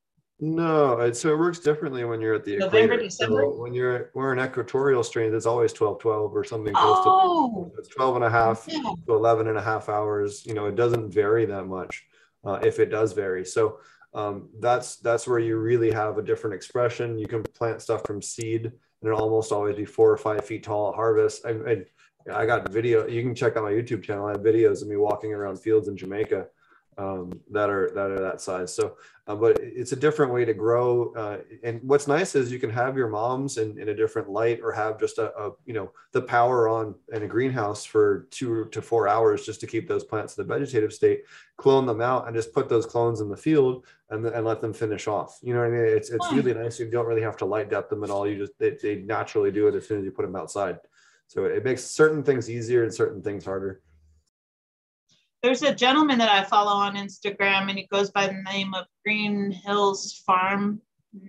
No, 0.44 1.12
so 1.12 1.32
it 1.32 1.38
works 1.38 1.60
differently 1.60 2.04
when 2.04 2.20
you're 2.20 2.34
at 2.34 2.44
the 2.44 2.56
November, 2.56 2.94
equator. 2.94 3.02
December? 3.04 3.42
So 3.42 3.62
when 3.62 3.72
you're 3.72 4.10
we're 4.12 4.32
an 4.32 4.40
equatorial 4.40 5.04
strain, 5.04 5.32
it's 5.32 5.46
always 5.46 5.72
12 5.72 6.00
12 6.00 6.34
or 6.34 6.42
something 6.42 6.74
close 6.74 6.98
oh. 7.06 7.70
to 7.72 7.78
it's 7.78 7.88
12 7.90 8.16
and 8.16 8.24
a 8.24 8.30
half 8.30 8.64
yeah. 8.66 8.80
to 9.06 9.14
11 9.14 9.46
and 9.46 9.56
a 9.56 9.62
half 9.62 9.88
hours. 9.88 10.44
You 10.44 10.54
know, 10.54 10.66
it 10.66 10.74
doesn't 10.74 11.14
vary 11.14 11.44
that 11.44 11.66
much 11.66 12.02
uh, 12.44 12.58
if 12.60 12.80
it 12.80 12.86
does 12.86 13.12
vary. 13.12 13.44
So 13.44 13.78
um, 14.14 14.48
that's 14.58 14.96
that's 14.96 15.28
where 15.28 15.38
you 15.38 15.58
really 15.58 15.92
have 15.92 16.18
a 16.18 16.22
different 16.22 16.54
expression. 16.54 17.20
You 17.20 17.28
can 17.28 17.44
plant 17.44 17.80
stuff 17.80 18.04
from 18.04 18.20
seed 18.20 18.64
and 18.64 18.72
it'll 19.04 19.20
almost 19.20 19.52
always 19.52 19.76
be 19.76 19.84
four 19.84 20.10
or 20.10 20.18
five 20.18 20.44
feet 20.44 20.64
tall 20.64 20.88
at 20.88 20.96
harvest. 20.96 21.46
I, 21.46 21.50
I, 21.50 22.42
I 22.42 22.46
got 22.46 22.68
video. 22.68 23.06
You 23.06 23.22
can 23.22 23.36
check 23.36 23.56
out 23.56 23.62
my 23.62 23.70
YouTube 23.70 24.02
channel. 24.02 24.26
I 24.26 24.32
have 24.32 24.40
videos 24.40 24.82
of 24.82 24.88
me 24.88 24.96
walking 24.96 25.32
around 25.32 25.60
fields 25.60 25.86
in 25.86 25.96
Jamaica 25.96 26.48
um, 27.02 27.40
that 27.50 27.68
are 27.68 27.90
that 27.94 28.10
are 28.10 28.20
that 28.20 28.40
size. 28.40 28.74
So, 28.74 28.96
uh, 29.26 29.34
but 29.34 29.58
it's 29.60 29.92
a 29.92 29.96
different 29.96 30.32
way 30.32 30.44
to 30.44 30.54
grow. 30.54 31.12
Uh, 31.14 31.38
and 31.62 31.80
what's 31.82 32.06
nice 32.06 32.34
is 32.34 32.52
you 32.52 32.58
can 32.58 32.70
have 32.70 32.96
your 32.96 33.08
moms 33.08 33.58
in, 33.58 33.78
in 33.78 33.88
a 33.88 33.94
different 33.94 34.30
light, 34.30 34.60
or 34.62 34.72
have 34.72 35.00
just 35.00 35.18
a, 35.18 35.36
a, 35.36 35.52
you 35.66 35.74
know 35.74 35.90
the 36.12 36.22
power 36.22 36.68
on 36.68 36.94
in 37.12 37.24
a 37.24 37.26
greenhouse 37.26 37.84
for 37.84 38.28
two 38.30 38.66
to 38.66 38.80
four 38.80 39.08
hours 39.08 39.44
just 39.44 39.60
to 39.60 39.66
keep 39.66 39.88
those 39.88 40.04
plants 40.04 40.36
in 40.36 40.46
the 40.46 40.54
vegetative 40.54 40.92
state. 40.92 41.22
Clone 41.56 41.86
them 41.86 42.00
out 42.00 42.26
and 42.26 42.36
just 42.36 42.52
put 42.52 42.68
those 42.68 42.86
clones 42.86 43.20
in 43.20 43.28
the 43.28 43.36
field 43.36 43.84
and, 44.10 44.24
and 44.26 44.46
let 44.46 44.60
them 44.60 44.72
finish 44.72 45.08
off. 45.08 45.38
You 45.42 45.54
know 45.54 45.60
what 45.60 45.68
I 45.68 45.70
mean? 45.70 45.84
It's 45.84 46.10
it's 46.10 46.32
really 46.32 46.54
nice. 46.54 46.78
You 46.78 46.90
don't 46.90 47.06
really 47.06 47.22
have 47.22 47.36
to 47.38 47.44
light 47.44 47.70
dep 47.70 47.88
them 47.88 48.04
at 48.04 48.10
all. 48.10 48.28
You 48.28 48.38
just 48.38 48.58
they, 48.58 48.76
they 48.82 48.96
naturally 48.96 49.50
do 49.50 49.66
it 49.66 49.74
as 49.74 49.86
soon 49.88 49.98
as 49.98 50.04
you 50.04 50.12
put 50.12 50.22
them 50.22 50.36
outside. 50.36 50.78
So 51.26 51.46
it 51.46 51.64
makes 51.64 51.82
certain 51.82 52.22
things 52.22 52.50
easier 52.50 52.84
and 52.84 52.92
certain 52.92 53.22
things 53.22 53.44
harder 53.44 53.80
there's 55.42 55.62
a 55.62 55.74
gentleman 55.74 56.18
that 56.18 56.30
I 56.30 56.44
follow 56.44 56.72
on 56.72 56.94
Instagram 56.94 57.68
and 57.68 57.78
he 57.78 57.86
goes 57.90 58.10
by 58.10 58.28
the 58.28 58.42
name 58.52 58.74
of 58.74 58.86
Green 59.04 59.50
Hills 59.50 60.22
Farm 60.24 60.80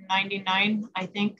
99, 0.09 0.87
I 0.95 1.05
think. 1.07 1.39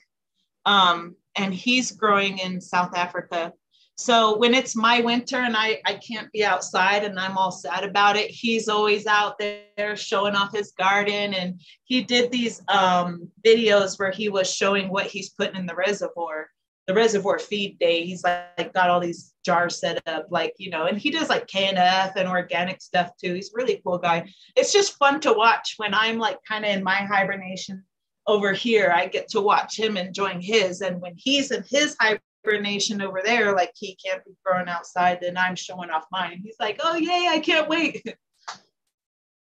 Um, 0.66 1.14
and 1.36 1.54
he's 1.54 1.92
growing 1.92 2.38
in 2.38 2.60
South 2.60 2.96
Africa. 2.96 3.52
So 3.96 4.36
when 4.36 4.54
it's 4.54 4.74
my 4.74 5.00
winter 5.00 5.36
and 5.36 5.56
I, 5.56 5.80
I 5.84 5.94
can't 5.94 6.30
be 6.32 6.44
outside 6.44 7.04
and 7.04 7.18
I'm 7.18 7.38
all 7.38 7.52
sad 7.52 7.84
about 7.84 8.16
it, 8.16 8.28
he's 8.28 8.68
always 8.68 9.06
out 9.06 9.38
there 9.38 9.94
showing 9.94 10.34
off 10.34 10.52
his 10.52 10.72
garden. 10.72 11.32
And 11.32 11.60
he 11.84 12.02
did 12.02 12.32
these 12.32 12.60
um, 12.66 13.30
videos 13.46 14.00
where 14.00 14.10
he 14.10 14.28
was 14.28 14.52
showing 14.52 14.88
what 14.88 15.06
he's 15.06 15.30
putting 15.30 15.56
in 15.56 15.66
the 15.66 15.76
reservoir 15.76 16.48
the 16.86 16.94
reservoir 16.94 17.38
feed 17.38 17.78
day 17.78 18.04
he's 18.04 18.22
like, 18.22 18.44
like, 18.58 18.74
got 18.74 18.90
all 18.90 19.00
these 19.00 19.34
jars 19.44 19.80
set 19.80 20.02
up 20.06 20.26
like 20.30 20.54
you 20.58 20.70
know 20.70 20.86
and 20.86 20.98
he 20.98 21.10
does 21.10 21.28
like 21.28 21.46
knf 21.46 22.16
and 22.16 22.28
organic 22.28 22.80
stuff 22.80 23.10
too. 23.22 23.34
He's 23.34 23.48
a 23.48 23.56
really 23.56 23.80
cool 23.84 23.98
guy. 23.98 24.28
It's 24.56 24.72
just 24.72 24.96
fun 24.98 25.20
to 25.20 25.32
watch 25.32 25.74
when 25.76 25.94
i'm 25.94 26.18
like 26.18 26.38
kind 26.46 26.64
of 26.64 26.70
in 26.70 26.84
my 26.84 26.96
hibernation 26.96 27.84
over 28.26 28.52
here. 28.52 28.90
I 28.94 29.06
get 29.06 29.28
to 29.28 29.40
watch 29.40 29.78
him 29.78 29.96
enjoying 29.96 30.40
his 30.40 30.80
and 30.80 31.00
when 31.00 31.14
he's 31.16 31.50
in 31.50 31.62
his 31.68 31.96
hibernation 32.00 33.02
over 33.02 33.20
there 33.24 33.54
like 33.54 33.72
he 33.74 33.96
can't 34.04 34.24
be 34.24 34.32
growing 34.44 34.68
outside 34.68 35.18
then 35.20 35.38
i'm 35.38 35.56
showing 35.56 35.90
off 35.90 36.04
mine. 36.12 36.40
He's 36.44 36.56
like 36.60 36.80
oh 36.82 36.96
yay 36.96 37.28
i 37.30 37.38
can't 37.38 37.68
wait. 37.68 38.02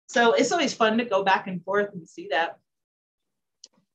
So 0.08 0.34
it's 0.34 0.52
always 0.52 0.76
fun 0.76 1.00
to 1.00 1.06
go 1.06 1.24
back 1.24 1.48
and 1.48 1.64
forth 1.64 1.90
and 1.94 2.08
see 2.08 2.28
that. 2.30 2.60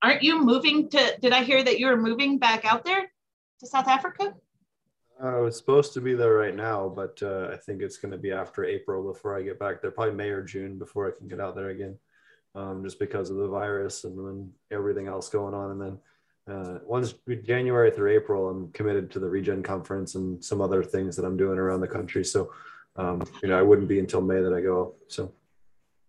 Aren't 0.03 0.25
you 0.25 0.43
moving 0.43 0.89
to 0.91 1.17
did 1.21 1.33
i 1.33 1.45
hear 1.45 1.63
that 1.63 1.79
you 1.79 1.87
were 1.87 1.97
moving 1.97 2.39
back 2.39 2.65
out 2.65 2.85
there 2.85 3.09
to 3.61 3.67
South 3.67 3.89
Africa? 3.89 4.35
I 5.21 5.39
was 5.39 5.57
supposed 5.57 5.93
to 5.95 6.01
be 6.01 6.15
there 6.15 6.35
right 6.35 6.55
now, 6.55 6.89
but 6.89 7.21
uh, 7.23 7.49
I 7.53 7.57
think 7.57 7.83
it's 7.83 7.97
going 7.97 8.13
to 8.13 8.19
be 8.19 8.31
after 8.31 8.65
April 8.65 9.03
before 9.03 9.37
I 9.37 9.43
get 9.43 9.59
back 9.59 9.83
there. 9.83 9.91
Probably 9.91 10.15
May 10.15 10.29
or 10.29 10.43
June 10.43 10.79
before 10.79 11.09
I 11.09 11.19
can 11.19 11.27
get 11.27 11.41
out 11.41 11.57
there 11.57 11.71
again, 11.71 11.97
um, 12.55 12.85
just 12.85 13.01
because 13.01 13.31
of 13.31 13.37
the 13.37 13.49
virus 13.49 14.05
and 14.05 14.17
then 14.17 14.53
everything 14.71 15.09
else 15.09 15.29
going 15.29 15.55
on. 15.55 15.71
And 15.73 15.81
then 15.81 16.55
uh, 16.57 16.79
once 16.87 17.15
January 17.45 17.91
through 17.91 18.13
April, 18.13 18.49
I'm 18.49 18.71
committed 18.71 19.11
to 19.11 19.19
the 19.19 19.29
Regen 19.29 19.63
conference 19.63 20.15
and 20.15 20.43
some 20.43 20.61
other 20.61 20.85
things 20.85 21.17
that 21.17 21.25
I'm 21.25 21.37
doing 21.37 21.59
around 21.59 21.81
the 21.81 21.89
country. 21.89 22.25
So, 22.25 22.53
um, 22.95 23.23
you 23.43 23.49
know, 23.49 23.59
I 23.59 23.63
wouldn't 23.63 23.89
be 23.89 23.99
until 23.99 24.21
May 24.21 24.41
that 24.41 24.55
I 24.55 24.61
go. 24.61 24.95
So. 25.09 25.33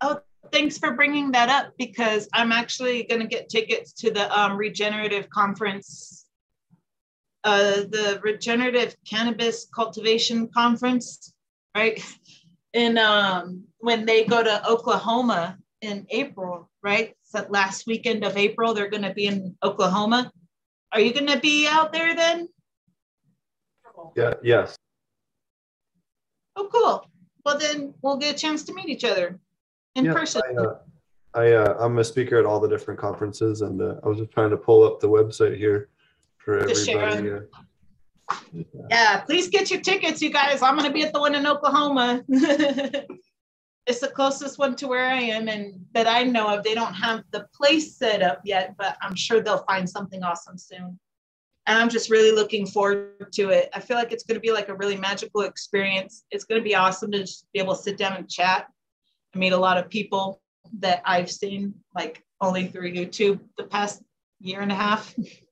Oh, 0.01 0.21
thanks 0.51 0.77
for 0.77 0.91
bringing 0.91 1.31
that 1.31 1.49
up 1.49 1.73
because 1.79 2.29
I'm 2.31 2.51
actually 2.51 3.03
going 3.03 3.21
to 3.21 3.27
get 3.27 3.49
tickets 3.49 3.91
to 3.93 4.11
the 4.11 4.39
um, 4.39 4.55
regenerative 4.55 5.31
conference 5.31 6.28
uh, 7.43 7.81
the 7.81 8.19
Regenerative 8.21 8.95
Cannabis 9.09 9.67
Cultivation 9.73 10.49
Conference, 10.49 11.33
right? 11.75 12.03
And 12.73 12.99
um, 12.99 13.63
when 13.79 14.05
they 14.05 14.25
go 14.25 14.43
to 14.43 14.67
Oklahoma 14.69 15.57
in 15.81 16.05
April, 16.09 16.69
right? 16.83 17.15
So 17.23 17.45
last 17.49 17.87
weekend 17.87 18.23
of 18.23 18.37
April, 18.37 18.73
they're 18.73 18.89
going 18.89 19.03
to 19.03 19.13
be 19.13 19.27
in 19.27 19.55
Oklahoma. 19.63 20.31
Are 20.91 20.99
you 20.99 21.13
going 21.13 21.27
to 21.27 21.39
be 21.39 21.67
out 21.67 21.93
there 21.93 22.15
then? 22.15 22.49
Yeah. 24.15 24.33
Yes. 24.43 24.75
Oh, 26.55 26.67
cool. 26.71 27.05
Well, 27.45 27.57
then 27.57 27.93
we'll 28.01 28.17
get 28.17 28.35
a 28.35 28.37
chance 28.37 28.63
to 28.63 28.73
meet 28.73 28.89
each 28.89 29.03
other 29.03 29.39
in 29.95 30.05
yeah, 30.05 30.13
person. 30.13 30.41
I, 30.45 30.61
uh, 30.61 30.77
I 31.33 31.51
uh, 31.53 31.77
I'm 31.79 31.97
a 31.99 32.03
speaker 32.03 32.37
at 32.37 32.45
all 32.45 32.59
the 32.59 32.67
different 32.67 32.99
conferences, 32.99 33.61
and 33.61 33.81
uh, 33.81 33.95
I 34.03 34.07
was 34.07 34.17
just 34.17 34.31
trying 34.31 34.49
to 34.49 34.57
pull 34.57 34.83
up 34.83 34.99
the 34.99 35.07
website 35.07 35.57
here 35.57 35.89
for 36.49 36.69
everybody. 36.69 37.29
Yeah. 38.53 38.63
yeah, 38.89 39.21
please 39.21 39.47
get 39.47 39.71
your 39.71 39.81
tickets, 39.81 40.21
you 40.21 40.31
guys. 40.31 40.61
I'm 40.61 40.75
going 40.75 40.87
to 40.87 40.93
be 40.93 41.03
at 41.03 41.13
the 41.13 41.19
one 41.19 41.35
in 41.35 41.45
Oklahoma. 41.45 42.23
it's 42.27 43.99
the 43.99 44.11
closest 44.13 44.59
one 44.59 44.75
to 44.77 44.87
where 44.87 45.07
I 45.07 45.21
am, 45.21 45.47
and 45.47 45.85
that 45.93 46.07
I 46.07 46.23
know 46.23 46.47
of. 46.47 46.63
They 46.63 46.75
don't 46.75 46.93
have 46.93 47.23
the 47.31 47.47
place 47.53 47.97
set 47.97 48.21
up 48.21 48.41
yet, 48.43 48.75
but 48.77 48.97
I'm 49.01 49.15
sure 49.15 49.41
they'll 49.41 49.65
find 49.65 49.89
something 49.89 50.23
awesome 50.23 50.57
soon. 50.57 50.99
And 51.65 51.77
I'm 51.77 51.89
just 51.89 52.09
really 52.09 52.31
looking 52.31 52.65
forward 52.65 53.31
to 53.33 53.49
it. 53.49 53.69
I 53.73 53.79
feel 53.79 53.97
like 53.97 54.11
it's 54.11 54.23
going 54.23 54.35
to 54.35 54.41
be 54.41 54.51
like 54.51 54.69
a 54.69 54.75
really 54.75 54.97
magical 54.97 55.41
experience. 55.41 56.23
It's 56.31 56.45
going 56.45 56.59
to 56.59 56.63
be 56.63 56.75
awesome 56.75 57.11
to 57.11 57.19
just 57.19 57.45
be 57.53 57.59
able 57.59 57.75
to 57.75 57.81
sit 57.81 57.97
down 57.97 58.13
and 58.13 58.29
chat. 58.29 58.67
I 59.35 59.37
meet 59.37 59.53
a 59.53 59.57
lot 59.57 59.77
of 59.77 59.89
people 59.89 60.41
that 60.79 61.01
I've 61.05 61.29
seen 61.29 61.75
like 61.93 62.23
only 62.41 62.67
through 62.67 62.93
YouTube 62.93 63.39
the 63.57 63.65
past 63.65 64.01
year 64.39 64.61
and 64.61 64.71
a 64.71 64.75
half. 64.75 65.13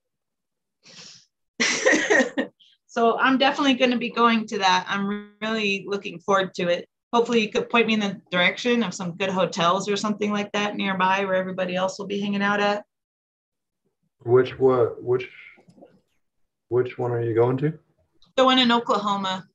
so 2.87 3.17
I'm 3.19 3.37
definitely 3.37 3.75
going 3.75 3.91
to 3.91 3.97
be 3.97 4.09
going 4.09 4.47
to 4.47 4.57
that. 4.59 4.85
I'm 4.87 5.31
really 5.41 5.85
looking 5.87 6.19
forward 6.19 6.53
to 6.55 6.69
it. 6.69 6.87
Hopefully, 7.13 7.41
you 7.41 7.49
could 7.49 7.69
point 7.69 7.87
me 7.87 7.93
in 7.93 7.99
the 7.99 8.21
direction 8.31 8.83
of 8.83 8.93
some 8.93 9.15
good 9.15 9.29
hotels 9.29 9.89
or 9.89 9.95
something 9.95 10.31
like 10.31 10.51
that 10.51 10.75
nearby 10.75 11.23
where 11.23 11.35
everybody 11.35 11.75
else 11.75 11.97
will 11.97 12.07
be 12.07 12.19
hanging 12.19 12.41
out 12.41 12.59
at. 12.59 12.83
Which 14.23 14.59
what? 14.59 15.01
Which 15.01 15.29
which 16.69 16.97
one 16.97 17.11
are 17.11 17.21
you 17.21 17.33
going 17.33 17.57
to? 17.57 17.73
The 18.35 18.43
one 18.43 18.59
in 18.59 18.71
Oklahoma. 18.71 19.47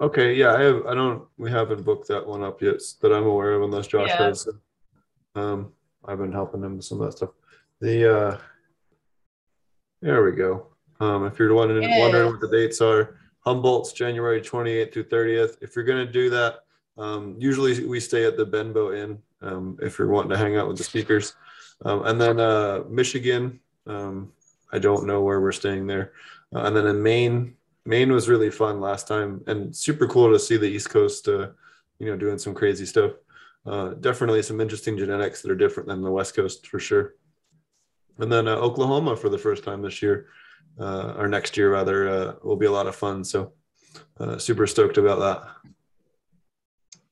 Okay, 0.00 0.34
yeah, 0.34 0.54
I 0.54 0.62
have. 0.62 0.86
I 0.86 0.94
don't. 0.94 1.24
We 1.38 1.50
haven't 1.50 1.84
booked 1.84 2.08
that 2.08 2.26
one 2.26 2.42
up 2.42 2.60
yet 2.60 2.80
that 3.00 3.12
I'm 3.12 3.26
aware 3.26 3.52
of, 3.52 3.62
unless 3.62 3.86
Josh 3.86 4.08
yeah. 4.08 4.18
does. 4.18 4.48
Um, 5.36 5.72
I've 6.04 6.18
been 6.18 6.32
helping 6.32 6.62
him 6.62 6.76
with 6.76 6.84
some 6.84 7.00
of 7.00 7.06
that 7.06 7.16
stuff. 7.16 7.30
The 7.80 8.18
uh, 8.18 8.38
there 10.02 10.24
we 10.24 10.32
go. 10.32 10.73
Um, 11.00 11.26
if 11.26 11.38
you're 11.38 11.54
wondering, 11.54 11.82
yeah. 11.82 11.98
wondering 11.98 12.30
what 12.30 12.40
the 12.40 12.48
dates 12.48 12.80
are, 12.80 13.16
Humboldt's 13.40 13.92
January 13.92 14.40
28th 14.40 14.92
through 14.92 15.04
30th. 15.04 15.56
If 15.60 15.76
you're 15.76 15.84
going 15.84 16.06
to 16.06 16.12
do 16.12 16.30
that, 16.30 16.60
um, 16.96 17.36
usually 17.38 17.84
we 17.86 18.00
stay 18.00 18.24
at 18.24 18.36
the 18.36 18.44
Benbow 18.44 18.94
Inn 18.94 19.18
um, 19.42 19.78
if 19.82 19.98
you're 19.98 20.08
wanting 20.08 20.30
to 20.30 20.38
hang 20.38 20.56
out 20.56 20.68
with 20.68 20.78
the 20.78 20.84
speakers. 20.84 21.34
Um, 21.84 22.06
and 22.06 22.20
then 22.20 22.40
uh, 22.40 22.84
Michigan, 22.88 23.60
um, 23.86 24.32
I 24.72 24.78
don't 24.78 25.06
know 25.06 25.20
where 25.22 25.40
we're 25.40 25.52
staying 25.52 25.86
there. 25.86 26.12
Uh, 26.54 26.60
and 26.60 26.76
then 26.76 26.86
in 26.86 27.02
Maine, 27.02 27.54
Maine 27.84 28.12
was 28.12 28.28
really 28.28 28.50
fun 28.50 28.80
last 28.80 29.06
time 29.06 29.42
and 29.46 29.74
super 29.74 30.06
cool 30.06 30.32
to 30.32 30.38
see 30.38 30.56
the 30.56 30.66
East 30.66 30.88
Coast, 30.88 31.28
uh, 31.28 31.48
you 31.98 32.06
know, 32.06 32.16
doing 32.16 32.38
some 32.38 32.54
crazy 32.54 32.86
stuff. 32.86 33.12
Uh, 33.66 33.90
definitely 33.94 34.42
some 34.42 34.60
interesting 34.60 34.96
genetics 34.96 35.42
that 35.42 35.50
are 35.50 35.56
different 35.56 35.88
than 35.88 36.02
the 36.02 36.10
West 36.10 36.34
Coast 36.34 36.66
for 36.66 36.78
sure. 36.78 37.14
And 38.18 38.30
then 38.30 38.46
uh, 38.46 38.56
Oklahoma 38.56 39.16
for 39.16 39.28
the 39.28 39.38
first 39.38 39.64
time 39.64 39.82
this 39.82 40.00
year 40.00 40.26
uh, 40.78 41.14
or 41.16 41.28
next 41.28 41.56
year 41.56 41.72
rather 41.72 42.08
uh, 42.08 42.34
will 42.42 42.56
be 42.56 42.66
a 42.66 42.72
lot 42.72 42.86
of 42.86 42.94
fun. 42.96 43.24
So 43.24 43.52
uh, 44.18 44.38
super 44.38 44.66
stoked 44.66 44.98
about 44.98 45.18
that. 45.20 45.70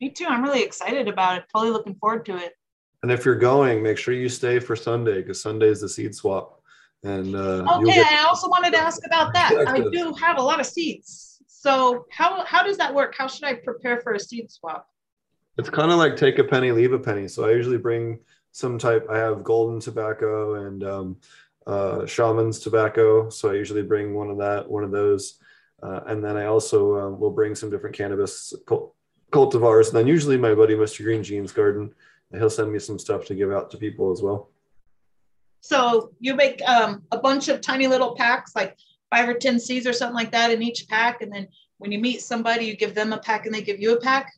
Me 0.01 0.11
too. 0.11 0.27
I'm 0.27 0.43
really 0.43 0.63
excited 0.63 1.09
about 1.09 1.39
it. 1.39 1.45
Totally 1.53 1.73
looking 1.73 1.95
forward 1.95 2.27
to 2.27 2.37
it. 2.37 2.55
And 3.03 3.11
if 3.11 3.25
you're 3.25 3.37
going, 3.37 3.83
make 3.83 3.99
sure 3.99 4.15
you 4.15 4.29
stay 4.29 4.59
for 4.59 4.77
Sunday 4.77 5.23
because 5.23 5.41
Sunday 5.41 5.69
is 5.69 5.81
the 5.81 5.89
seed 5.89 6.15
swap. 6.15 6.61
And 7.05 7.35
uh, 7.35 7.79
okay, 7.79 7.95
get- 7.95 8.07
I 8.13 8.25
also 8.25 8.49
wanted 8.49 8.73
to 8.73 8.79
ask 8.79 9.05
about 9.07 9.33
that. 9.35 9.53
I 9.67 9.81
do 9.93 10.15
have 10.15 10.39
a 10.39 10.43
lot 10.43 10.61
of 10.61 10.67
seeds. 10.67 11.43
So 11.47 12.07
how 12.11 12.45
how 12.45 12.63
does 12.65 12.77
that 12.79 12.93
work? 12.93 13.15
How 13.17 13.27
should 13.29 13.45
I 13.45 13.55
prepare 13.55 14.01
for 14.01 14.15
a 14.15 14.21
seed 14.21 14.51
swap? 14.51 14.89
It's 15.59 15.71
kind 15.71 15.93
of 15.93 15.99
like 15.99 16.17
take 16.17 16.39
a 16.39 16.45
penny, 16.45 16.73
leave 16.73 16.93
a 16.93 16.99
penny. 16.99 17.29
So 17.29 17.45
I 17.45 17.53
usually 17.53 17.79
bring 17.79 18.19
some 18.53 18.79
type. 18.79 19.07
I 19.11 19.19
have 19.19 19.45
golden 19.45 19.79
tobacco 19.81 20.67
and 20.67 20.83
um, 20.83 21.17
uh, 21.67 22.07
shaman's 22.07 22.59
tobacco. 22.59 23.29
So 23.31 23.51
I 23.51 23.55
usually 23.55 23.83
bring 23.83 24.15
one 24.15 24.31
of 24.31 24.39
that, 24.39 24.69
one 24.69 24.85
of 24.85 24.91
those. 24.91 25.39
Uh, 25.83 26.01
and 26.07 26.25
then 26.25 26.37
I 26.37 26.47
also 26.47 26.97
um, 26.99 27.21
will 27.21 27.31
bring 27.31 27.55
some 27.55 27.71
different 27.71 27.97
cannabis 27.97 28.55
cult- 28.67 28.95
cultivars. 29.33 29.89
And 29.89 29.97
then 29.97 30.07
usually 30.07 30.37
my 30.37 30.55
buddy, 30.55 30.75
Mr. 30.75 31.03
Green 31.03 31.23
Jeans 31.23 31.53
Garden, 31.53 31.93
he'll 32.33 32.51
send 32.51 32.73
me 32.73 32.79
some 32.79 32.99
stuff 32.99 33.25
to 33.27 33.35
give 33.35 33.51
out 33.51 33.71
to 33.71 33.77
people 33.77 34.13
as 34.13 34.23
well. 34.23 34.51
So 35.61 36.13
you 36.19 36.35
make 36.35 36.61
um, 36.69 37.03
a 37.13 37.19
bunch 37.19 37.49
of 37.49 37.61
tiny 37.61 37.87
little 37.87 38.15
packs, 38.17 38.55
like 38.57 38.77
five 39.11 39.29
or 39.29 39.35
10 39.35 39.61
seeds 39.61 39.87
or 39.87 39.93
something 39.93 40.17
like 40.17 40.33
that 40.33 40.51
in 40.51 40.63
each 40.63 40.89
pack. 40.89 41.23
And 41.23 41.33
then 41.33 41.49
when 41.79 41.93
you 41.93 41.99
meet 41.99 42.23
somebody, 42.23 42.65
you 42.65 42.77
give 42.77 42.95
them 42.95 43.13
a 43.13 43.19
pack 43.19 43.47
and 43.47 43.55
they 43.55 43.63
give 43.63 43.81
you 43.81 43.95
a 43.95 44.01
pack. 44.01 44.33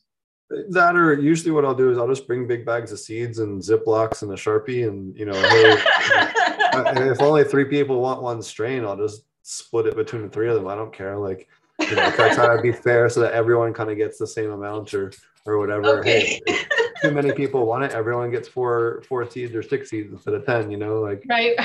That 0.70 0.96
or 0.96 1.14
usually 1.14 1.50
what 1.50 1.64
I'll 1.64 1.74
do 1.74 1.90
is 1.90 1.98
I'll 1.98 2.08
just 2.08 2.26
bring 2.26 2.46
big 2.46 2.64
bags 2.64 2.92
of 2.92 2.98
seeds 2.98 3.38
and 3.38 3.60
Ziplocs 3.60 4.22
and 4.22 4.30
a 4.32 4.34
Sharpie 4.34 4.88
and, 4.88 5.16
you 5.16 5.26
know, 5.26 5.32
hey, 5.32 5.76
if 7.10 7.20
only 7.20 7.44
three 7.44 7.64
people 7.64 8.00
want 8.00 8.22
one 8.22 8.42
strain, 8.42 8.84
I'll 8.84 8.96
just 8.96 9.24
split 9.42 9.86
it 9.86 9.96
between 9.96 10.22
the 10.22 10.28
three 10.28 10.48
of 10.48 10.54
them. 10.54 10.68
I 10.68 10.74
don't 10.74 10.92
care. 10.92 11.16
Like, 11.16 11.48
you 11.80 11.94
know, 11.94 12.06
I 12.06 12.34
try 12.34 12.56
to 12.56 12.62
be 12.62 12.72
fair 12.82 13.08
so 13.08 13.20
that 13.20 13.32
everyone 13.32 13.72
kind 13.72 13.90
of 13.90 13.96
gets 13.96 14.18
the 14.18 14.26
same 14.26 14.50
amount 14.50 14.94
or 14.94 15.12
or 15.46 15.58
whatever. 15.58 16.00
Okay. 16.00 16.40
Hey, 16.46 16.64
too 17.02 17.10
many 17.10 17.32
people 17.32 17.66
want 17.66 17.84
it, 17.84 17.92
everyone 17.92 18.30
gets 18.30 18.48
four 18.48 19.02
four 19.06 19.28
seeds 19.28 19.54
or 19.54 19.62
six 19.62 19.90
seeds 19.90 20.12
instead 20.12 20.34
of 20.34 20.46
ten. 20.46 20.70
You 20.70 20.78
know, 20.78 21.00
like 21.00 21.24
right. 21.28 21.56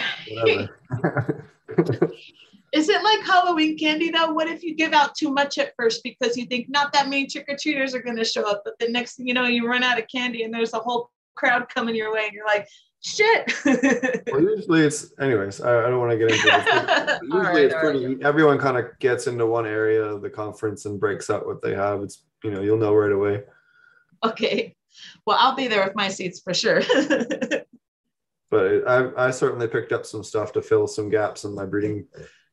Is 2.72 2.90
it 2.90 3.04
like 3.04 3.26
Halloween 3.26 3.78
candy 3.78 4.12
though? 4.12 4.32
What 4.32 4.48
if 4.48 4.64
you 4.64 4.76
give 4.76 4.94
out 4.94 5.16
too 5.16 5.32
much 5.32 5.58
at 5.58 5.74
first 5.76 6.04
because 6.04 6.38
you 6.38 6.46
think 6.46 6.70
not 6.70 6.94
that 6.94 7.08
many 7.08 7.26
trick 7.26 7.46
or 7.48 7.58
treaters 7.60 7.96
are 7.96 8.02
going 8.02 8.18
to 8.18 8.26
show 8.26 8.50
up, 8.50 8.62
but 8.64 8.78
the 8.80 8.90
next 8.90 9.16
thing 9.16 9.28
you 9.28 9.34
know, 9.34 9.46
you 9.46 9.68
run 9.68 9.84
out 9.84 10.00
of 10.00 10.06
candy 10.08 10.44
and 10.44 10.54
there's 10.54 10.74
a 10.74 10.80
whole 10.80 11.10
crowd 11.36 11.68
coming 11.74 11.96
your 11.96 12.14
way, 12.14 12.26
and 12.26 12.34
you're 12.34 12.46
like, 12.46 12.68
shit. 13.02 13.54
well, 14.32 14.42
usually 14.42 14.82
it's, 14.82 15.14
anyways, 15.20 15.62
I, 15.62 15.86
I 15.86 15.90
don't 15.90 16.00
want 16.00 16.12
to 16.12 16.18
get 16.18 16.32
into 16.32 16.48
it. 16.48 17.20
usually 17.24 17.42
right, 17.42 17.66
it's 17.66 17.76
pretty, 17.76 18.06
right. 18.06 18.22
everyone 18.24 18.60
kind 18.60 18.78
of 18.78 18.86
gets 19.00 19.28
into 19.28 19.46
one 19.46 19.66
area 19.66 20.04
of 20.04 20.22
the 20.22 20.30
conference 20.30 20.86
and 20.86 21.00
breaks 21.00 21.30
out 21.30 21.46
what 21.46 21.62
they 21.62 21.74
have. 21.74 22.02
It's, 22.02 22.24
you 22.44 22.52
know, 22.52 22.62
you'll 22.62 22.78
know 22.78 22.94
right 22.94 23.12
away. 23.12 23.44
Okay. 24.24 24.76
Well, 25.26 25.38
I'll 25.40 25.56
be 25.56 25.68
there 25.68 25.84
with 25.84 25.96
my 25.96 26.10
seats 26.10 26.42
for 26.42 26.54
sure. 26.54 26.82
but 28.50 28.88
I, 28.88 29.28
I 29.28 29.32
certainly 29.32 29.68
picked 29.68 29.94
up 29.94 30.06
some 30.06 30.24
stuff 30.24 30.52
to 30.54 30.62
fill 30.62 30.88
some 30.88 31.10
gaps 31.10 31.46
in 31.46 31.56
my 31.56 31.66
breeding 31.66 32.06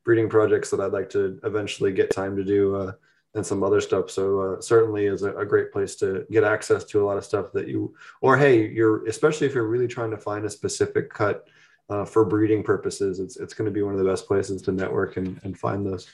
breeding 0.06 0.28
projects 0.28 0.70
that 0.70 0.80
I'd 0.80 0.92
like 0.92 1.10
to 1.10 1.38
eventually 1.42 1.92
get 1.92 2.10
time 2.10 2.36
to 2.36 2.44
do 2.44 2.76
uh, 2.76 2.92
and 3.34 3.44
some 3.44 3.64
other 3.64 3.80
stuff. 3.80 4.08
So 4.08 4.40
uh, 4.40 4.60
certainly 4.60 5.06
is 5.06 5.24
a, 5.24 5.36
a, 5.36 5.44
great 5.44 5.72
place 5.72 5.96
to 5.96 6.24
get 6.30 6.44
access 6.44 6.84
to 6.84 7.02
a 7.02 7.04
lot 7.04 7.18
of 7.18 7.24
stuff 7.24 7.52
that 7.52 7.66
you, 7.66 7.92
or 8.20 8.38
hey, 8.38 8.68
you're 8.68 9.04
especially 9.06 9.48
if 9.48 9.54
you're 9.54 9.66
really 9.66 9.88
trying 9.88 10.12
to 10.12 10.16
find 10.16 10.44
a 10.44 10.50
specific 10.50 11.12
cut 11.12 11.48
uh, 11.90 12.04
for 12.04 12.24
breeding 12.24 12.62
purposes, 12.62 13.18
it's 13.18 13.36
it's 13.36 13.52
going 13.52 13.66
to 13.66 13.74
be 13.74 13.82
one 13.82 13.94
of 13.94 13.98
the 13.98 14.08
best 14.08 14.26
places 14.26 14.62
to 14.62 14.72
network 14.72 15.16
and, 15.16 15.40
and 15.42 15.58
find 15.58 15.84
those. 15.84 16.08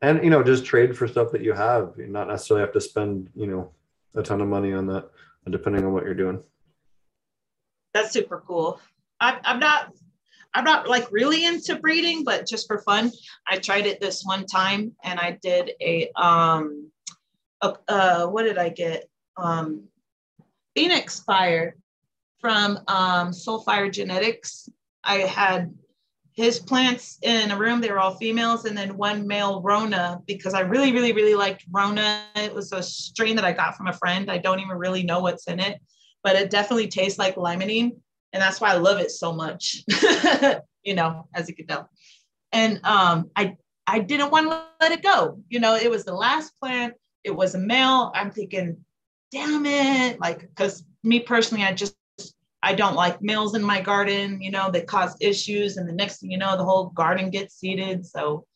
And 0.00 0.24
you 0.24 0.30
know, 0.30 0.42
just 0.42 0.64
trade 0.64 0.96
for 0.96 1.06
stuff 1.06 1.30
that 1.32 1.42
you 1.42 1.52
have. 1.52 1.94
You 1.98 2.06
not 2.06 2.28
necessarily 2.28 2.64
have 2.64 2.74
to 2.74 2.80
spend 2.80 3.30
you 3.34 3.46
know 3.46 3.70
a 4.14 4.22
ton 4.22 4.40
of 4.40 4.48
money 4.48 4.72
on 4.72 4.86
that, 4.86 5.10
depending 5.50 5.84
on 5.84 5.92
what 5.92 6.04
you're 6.04 6.14
doing. 6.14 6.42
That's 7.92 8.12
super 8.12 8.42
cool. 8.46 8.80
I'm, 9.20 9.38
I'm 9.44 9.58
not 9.58 9.94
I'm 10.54 10.64
not 10.64 10.88
like 10.88 11.10
really 11.10 11.44
into 11.44 11.76
breeding, 11.76 12.24
but 12.24 12.46
just 12.46 12.66
for 12.66 12.78
fun, 12.78 13.12
I 13.46 13.58
tried 13.58 13.86
it 13.86 14.00
this 14.00 14.24
one 14.24 14.46
time 14.46 14.92
and 15.04 15.20
I 15.20 15.38
did 15.42 15.72
a 15.80 16.10
um 16.16 16.90
a, 17.60 17.74
uh 17.88 18.26
what 18.26 18.44
did 18.44 18.58
I 18.58 18.68
get? 18.70 19.08
Um 19.36 19.84
Phoenix 20.74 21.20
Fire 21.20 21.76
from 22.40 22.78
um 22.88 23.30
Soulfire 23.30 23.92
Genetics. 23.92 24.68
I 25.04 25.18
had 25.18 25.74
his 26.32 26.60
plants 26.60 27.18
in 27.22 27.50
a 27.50 27.58
room, 27.58 27.80
they 27.80 27.90
were 27.90 27.98
all 27.98 28.14
females, 28.14 28.64
and 28.64 28.78
then 28.78 28.96
one 28.96 29.26
male 29.26 29.60
Rona 29.60 30.20
because 30.24 30.54
I 30.54 30.60
really, 30.60 30.92
really, 30.92 31.12
really 31.12 31.34
liked 31.34 31.64
Rona. 31.70 32.26
It 32.36 32.54
was 32.54 32.72
a 32.72 32.80
strain 32.80 33.34
that 33.36 33.44
I 33.44 33.52
got 33.52 33.76
from 33.76 33.88
a 33.88 33.92
friend. 33.92 34.30
I 34.30 34.38
don't 34.38 34.60
even 34.60 34.78
really 34.78 35.02
know 35.02 35.18
what's 35.18 35.48
in 35.48 35.58
it, 35.58 35.80
but 36.22 36.36
it 36.36 36.50
definitely 36.50 36.86
tastes 36.86 37.18
like 37.18 37.34
limonene 37.34 37.96
and 38.32 38.42
that's 38.42 38.60
why 38.60 38.70
I 38.70 38.76
love 38.76 38.98
it 38.98 39.10
so 39.10 39.32
much. 39.32 39.82
you 40.82 40.94
know, 40.94 41.28
as 41.34 41.48
you 41.48 41.54
can 41.54 41.66
tell. 41.66 41.90
And 42.52 42.80
um, 42.84 43.30
I 43.36 43.56
I 43.86 44.00
didn't 44.00 44.30
want 44.30 44.50
to 44.50 44.64
let 44.80 44.92
it 44.92 45.02
go. 45.02 45.40
You 45.48 45.60
know, 45.60 45.74
it 45.74 45.90
was 45.90 46.04
the 46.04 46.14
last 46.14 46.52
plant. 46.60 46.94
It 47.24 47.34
was 47.34 47.54
a 47.54 47.58
male. 47.58 48.12
I'm 48.14 48.30
thinking, 48.30 48.84
damn 49.32 49.66
it, 49.66 50.20
like 50.20 50.40
because 50.40 50.84
me 51.02 51.20
personally, 51.20 51.64
I 51.64 51.72
just 51.72 51.94
I 52.62 52.74
don't 52.74 52.96
like 52.96 53.22
males 53.22 53.54
in 53.54 53.62
my 53.62 53.80
garden. 53.80 54.42
You 54.42 54.50
know, 54.50 54.70
they 54.70 54.82
cause 54.82 55.16
issues, 55.20 55.76
and 55.76 55.88
the 55.88 55.92
next 55.92 56.20
thing 56.20 56.30
you 56.30 56.38
know, 56.38 56.56
the 56.56 56.64
whole 56.64 56.86
garden 56.86 57.30
gets 57.30 57.54
seeded. 57.54 58.06
So 58.06 58.46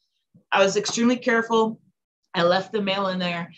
I 0.50 0.62
was 0.62 0.76
extremely 0.76 1.16
careful. 1.16 1.80
I 2.34 2.42
left 2.42 2.72
the 2.72 2.82
male 2.82 3.08
in 3.08 3.18
there. 3.18 3.52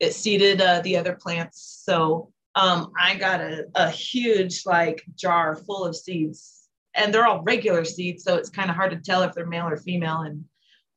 It 0.00 0.14
seeded 0.14 0.60
uh, 0.60 0.80
the 0.80 0.96
other 0.96 1.14
plants. 1.14 1.82
So 1.84 2.31
um, 2.54 2.92
I 2.98 3.16
got 3.16 3.40
a, 3.40 3.66
a 3.74 3.90
huge 3.90 4.66
like 4.66 5.02
jar 5.16 5.56
full 5.56 5.84
of 5.84 5.96
seeds 5.96 6.68
and 6.94 7.12
they're 7.12 7.26
all 7.26 7.42
regular 7.42 7.84
seeds. 7.84 8.24
So 8.24 8.36
it's 8.36 8.50
kind 8.50 8.70
of 8.70 8.76
hard 8.76 8.90
to 8.90 8.98
tell 8.98 9.22
if 9.22 9.32
they're 9.32 9.46
male 9.46 9.68
or 9.68 9.76
female. 9.76 10.20
And 10.20 10.44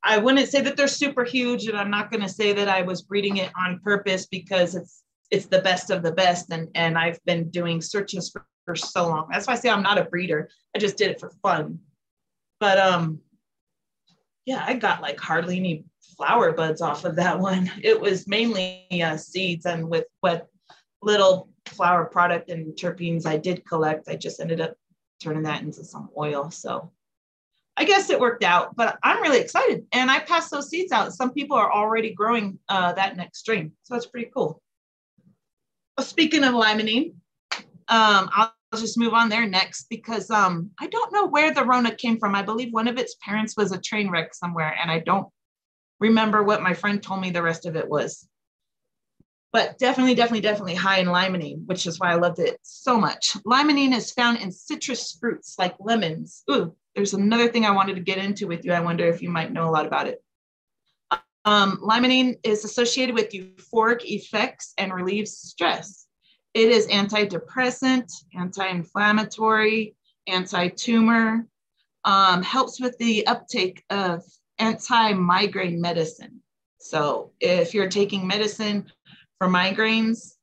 I 0.04 0.18
wouldn't 0.18 0.50
say 0.50 0.62
that 0.62 0.76
they're 0.76 0.88
super 0.88 1.24
huge. 1.24 1.68
And 1.68 1.78
I'm 1.78 1.90
not 1.90 2.12
going 2.12 2.24
to 2.24 2.30
say 2.30 2.54
that 2.54 2.68
I 2.68 2.82
was 2.82 3.02
breeding 3.02 3.38
it 3.38 3.52
on 3.58 3.80
purpose 3.80 4.26
because 4.26 4.76
it's, 4.76 5.04
it's 5.32 5.46
the 5.46 5.62
best 5.62 5.90
of 5.90 6.04
the 6.04 6.12
best. 6.12 6.52
And, 6.52 6.68
and 6.76 6.98
I've 6.98 7.24
been 7.26 7.50
doing 7.50 7.82
searches 7.82 8.30
for, 8.30 8.46
for 8.66 8.76
so 8.76 9.08
long. 9.08 9.28
That's 9.32 9.48
why 9.48 9.54
I 9.54 9.58
say 9.58 9.70
I'm 9.70 9.84
not 9.84 9.98
a 9.98 10.06
breeder. 10.06 10.50
I 10.76 10.80
just 10.80 10.98
did 10.98 11.12
it 11.12 11.20
for 11.20 11.32
fun. 11.42 11.80
But 12.60 12.78
um, 12.78 13.22
yeah, 14.46 14.64
I 14.66 14.74
got 14.74 15.02
like 15.02 15.20
hardly 15.20 15.58
any 15.58 15.86
flower 16.18 16.52
buds 16.52 16.82
off 16.82 17.06
of 17.06 17.16
that 17.16 17.40
one. 17.52 17.72
It 17.82 18.00
was 18.00 18.28
mainly 18.28 18.86
uh, 19.02 19.18
seeds 19.18 19.66
and 19.66 19.90
with 19.90 20.06
what 20.20 20.50
little 21.06 21.48
flower 21.68 22.06
product 22.06 22.50
and 22.50 22.74
terpenes 22.74 23.26
I 23.26 23.38
did 23.38 23.66
collect, 23.66 24.10
I 24.10 24.16
just 24.16 24.42
ended 24.42 24.60
up 24.60 24.76
turning 25.22 25.44
that 25.44 25.62
into 25.62 25.84
some 25.84 26.10
oil. 26.18 26.50
So 26.52 26.92
I 27.78 27.86
guess 27.86 28.10
it 28.10 28.20
worked 28.20 28.44
out, 28.44 28.76
but 28.76 28.98
I'm 29.04 29.22
really 29.22 29.40
excited. 29.40 29.86
And 29.92 30.10
I 30.10 30.20
passed 30.20 30.52
those 30.52 30.70
seeds 30.70 30.92
out. 30.92 31.14
Some 31.14 31.32
people 31.32 31.58
are 31.58 31.72
already 31.72 32.14
growing 32.14 32.60
uh, 32.70 32.94
that 32.94 33.16
next 33.16 33.40
strain. 33.40 33.72
So 33.84 33.96
it's 33.96 34.06
pretty 34.06 34.32
cool. 34.34 34.62
Speaking 36.00 36.44
of 36.44 36.54
limonene, 36.54 37.14
um, 37.88 38.30
I'll 38.34 38.54
just 38.76 38.98
move 38.98 39.14
on 39.14 39.30
there 39.30 39.48
next 39.48 39.88
because 39.90 40.30
um, 40.32 40.72
I 40.80 40.88
don't 40.88 41.14
know 41.14 41.28
where 41.28 41.54
the 41.54 41.64
Rona 41.64 41.96
came 41.96 42.18
from. 42.18 42.36
I 42.36 42.42
believe 42.42 42.74
one 42.74 42.88
of 42.88 42.98
its 42.98 43.16
parents 43.22 43.56
was 43.56 43.72
a 43.72 43.80
train 43.80 44.10
wreck 44.10 44.34
somewhere, 44.34 44.76
and 44.82 44.90
I 44.90 45.00
don't 45.00 45.28
remember 46.00 46.44
what 46.44 46.62
my 46.62 46.74
friend 46.74 47.02
told 47.02 47.22
me 47.22 47.30
the 47.30 47.44
rest 47.44 47.66
of 47.66 47.76
it 47.76 47.88
was 47.88 48.28
but 49.56 49.80
definitely, 49.80 50.16
definitely, 50.16 50.42
definitely 50.42 50.76
high 50.76 51.00
in 51.00 51.08
limonene, 51.08 51.66
which 51.66 51.88
is 51.88 51.98
why 51.98 52.12
I 52.12 52.16
loved 52.16 52.40
it 52.40 52.60
so 52.62 53.00
much. 53.00 53.38
Limonene 53.46 53.96
is 53.96 54.12
found 54.12 54.40
in 54.40 54.52
citrus 54.52 55.14
fruits 55.18 55.56
like 55.58 55.76
lemons. 55.80 56.44
Ooh, 56.52 56.76
there's 56.94 57.14
another 57.14 57.48
thing 57.48 57.66
I 57.66 57.72
wanted 57.72 57.96
to 57.96 58.02
get 58.02 58.18
into 58.18 58.48
with 58.48 58.66
you. 58.66 58.74
I 58.74 58.82
wonder 58.82 59.08
if 59.08 59.22
you 59.22 59.30
might 59.30 59.54
know 59.54 59.70
a 59.70 59.72
lot 59.72 59.86
about 59.86 60.08
it. 60.08 60.22
Um, 61.46 61.78
limonene 61.78 62.38
is 62.44 62.66
associated 62.66 63.16
with 63.16 63.32
euphoric 63.32 64.02
effects 64.04 64.74
and 64.78 64.94
relieves 64.94 65.32
stress. 65.32 66.06
It 66.54 66.68
is 66.68 66.88
antidepressant, 66.88 68.12
anti-inflammatory, 68.38 69.96
anti-tumor, 70.28 71.48
um, 72.04 72.44
helps 72.44 72.82
with 72.82 72.98
the 72.98 73.26
uptake 73.26 73.86
of 73.90 74.22
anti-migraine 74.60 75.80
medicine. 75.80 76.42
So 76.86 77.32
if 77.40 77.74
you're 77.74 77.88
taking 77.88 78.28
medicine 78.28 78.92
for 79.38 79.48
migraines, 79.48 80.36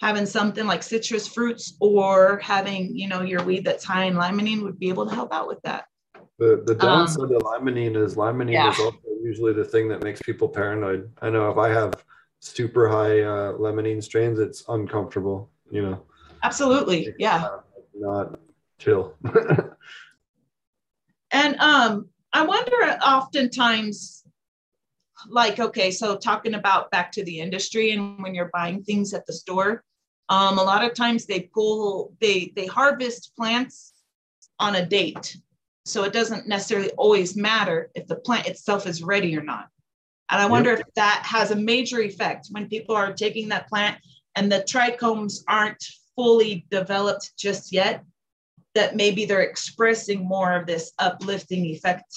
having 0.00 0.26
something 0.26 0.66
like 0.66 0.82
citrus 0.82 1.28
fruits 1.28 1.74
or 1.80 2.38
having, 2.38 2.96
you 2.96 3.08
know, 3.08 3.22
your 3.22 3.42
weed 3.42 3.64
that's 3.64 3.84
high 3.84 4.04
in 4.04 4.14
limonene 4.14 4.62
would 4.62 4.78
be 4.78 4.88
able 4.88 5.06
to 5.06 5.14
help 5.14 5.32
out 5.32 5.46
with 5.46 5.60
that. 5.62 5.84
The, 6.38 6.62
the 6.64 6.74
downside 6.74 7.30
um, 7.30 7.36
of 7.36 7.42
limonene 7.42 7.96
is 7.96 8.16
limonene 8.16 8.52
yeah. 8.52 8.70
is 8.70 8.78
also 8.78 8.98
usually 9.22 9.52
the 9.52 9.64
thing 9.64 9.88
that 9.88 10.02
makes 10.02 10.22
people 10.22 10.48
paranoid. 10.48 11.10
I 11.20 11.28
know 11.28 11.50
if 11.50 11.58
I 11.58 11.68
have 11.68 12.02
super 12.40 12.88
high 12.88 13.20
uh, 13.20 13.52
limonene 13.52 14.02
strains, 14.02 14.38
it's 14.38 14.64
uncomfortable, 14.68 15.50
you 15.70 15.82
know. 15.82 16.02
Absolutely. 16.42 17.14
Yeah. 17.18 17.46
Not 17.94 18.40
chill. 18.78 19.14
and 21.30 21.56
um, 21.60 22.08
I 22.32 22.46
wonder 22.46 22.98
oftentimes 23.06 24.19
like 25.28 25.58
okay 25.58 25.90
so 25.90 26.16
talking 26.16 26.54
about 26.54 26.90
back 26.90 27.12
to 27.12 27.24
the 27.24 27.40
industry 27.40 27.92
and 27.92 28.22
when 28.22 28.34
you're 28.34 28.50
buying 28.52 28.82
things 28.82 29.12
at 29.12 29.26
the 29.26 29.32
store 29.32 29.82
um, 30.30 30.58
a 30.58 30.62
lot 30.62 30.84
of 30.84 30.94
times 30.94 31.26
they 31.26 31.40
pull 31.52 32.14
they 32.20 32.52
they 32.54 32.66
harvest 32.66 33.32
plants 33.36 33.92
on 34.60 34.76
a 34.76 34.86
date. 34.86 35.36
So 35.84 36.04
it 36.04 36.12
doesn't 36.12 36.46
necessarily 36.46 36.90
always 36.90 37.36
matter 37.36 37.90
if 37.94 38.06
the 38.06 38.16
plant 38.16 38.46
itself 38.46 38.86
is 38.86 39.02
ready 39.02 39.36
or 39.36 39.42
not. 39.42 39.66
And 40.30 40.40
i 40.40 40.46
wonder 40.46 40.70
yep. 40.70 40.80
if 40.80 40.94
that 40.94 41.22
has 41.26 41.50
a 41.50 41.56
major 41.56 42.00
effect 42.00 42.46
when 42.52 42.68
people 42.68 42.94
are 42.94 43.12
taking 43.12 43.48
that 43.48 43.68
plant 43.68 43.98
and 44.36 44.52
the 44.52 44.60
trichomes 44.60 45.42
aren't 45.48 45.84
fully 46.14 46.64
developed 46.70 47.32
just 47.36 47.72
yet 47.72 48.04
that 48.76 48.94
maybe 48.94 49.24
they're 49.24 49.40
expressing 49.40 50.24
more 50.24 50.52
of 50.52 50.68
this 50.68 50.92
uplifting 51.00 51.64
effect 51.64 52.14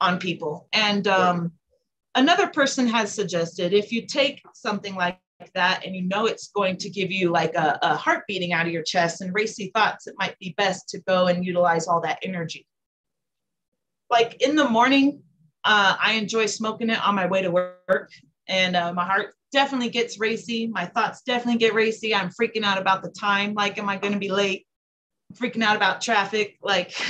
on 0.00 0.20
people. 0.20 0.68
And 0.72 1.08
um, 1.08 1.52
another 2.14 2.48
person 2.48 2.86
has 2.86 3.12
suggested 3.12 3.72
if 3.72 3.92
you 3.92 4.06
take 4.06 4.42
something 4.54 4.94
like 4.94 5.18
that 5.54 5.84
and 5.84 5.94
you 5.94 6.02
know 6.02 6.26
it's 6.26 6.48
going 6.48 6.76
to 6.78 6.88
give 6.88 7.10
you 7.10 7.30
like 7.30 7.54
a, 7.54 7.78
a 7.82 7.96
heart 7.96 8.24
beating 8.26 8.52
out 8.52 8.66
of 8.66 8.72
your 8.72 8.82
chest 8.82 9.20
and 9.20 9.34
racy 9.34 9.70
thoughts, 9.74 10.06
it 10.06 10.14
might 10.18 10.38
be 10.38 10.54
best 10.56 10.88
to 10.90 11.00
go 11.00 11.26
and 11.26 11.44
utilize 11.44 11.86
all 11.86 12.00
that 12.00 12.18
energy. 12.22 12.66
Like 14.10 14.40
in 14.42 14.56
the 14.56 14.68
morning, 14.68 15.22
uh, 15.64 15.96
I 16.00 16.12
enjoy 16.12 16.46
smoking 16.46 16.90
it 16.90 17.04
on 17.04 17.14
my 17.14 17.26
way 17.26 17.42
to 17.42 17.50
work, 17.50 18.10
and 18.48 18.76
uh, 18.76 18.92
my 18.92 19.04
heart 19.04 19.34
definitely 19.50 19.88
gets 19.88 20.20
racy. 20.20 20.66
My 20.66 20.84
thoughts 20.84 21.22
definitely 21.22 21.58
get 21.58 21.74
racy. 21.74 22.14
I'm 22.14 22.28
freaking 22.28 22.64
out 22.64 22.78
about 22.78 23.02
the 23.02 23.10
time. 23.10 23.54
Like, 23.54 23.78
am 23.78 23.88
I 23.88 23.96
going 23.96 24.12
to 24.12 24.18
be 24.18 24.30
late? 24.30 24.66
I'm 25.30 25.36
freaking 25.36 25.62
out 25.62 25.76
about 25.76 26.02
traffic. 26.02 26.58
Like, 26.62 26.92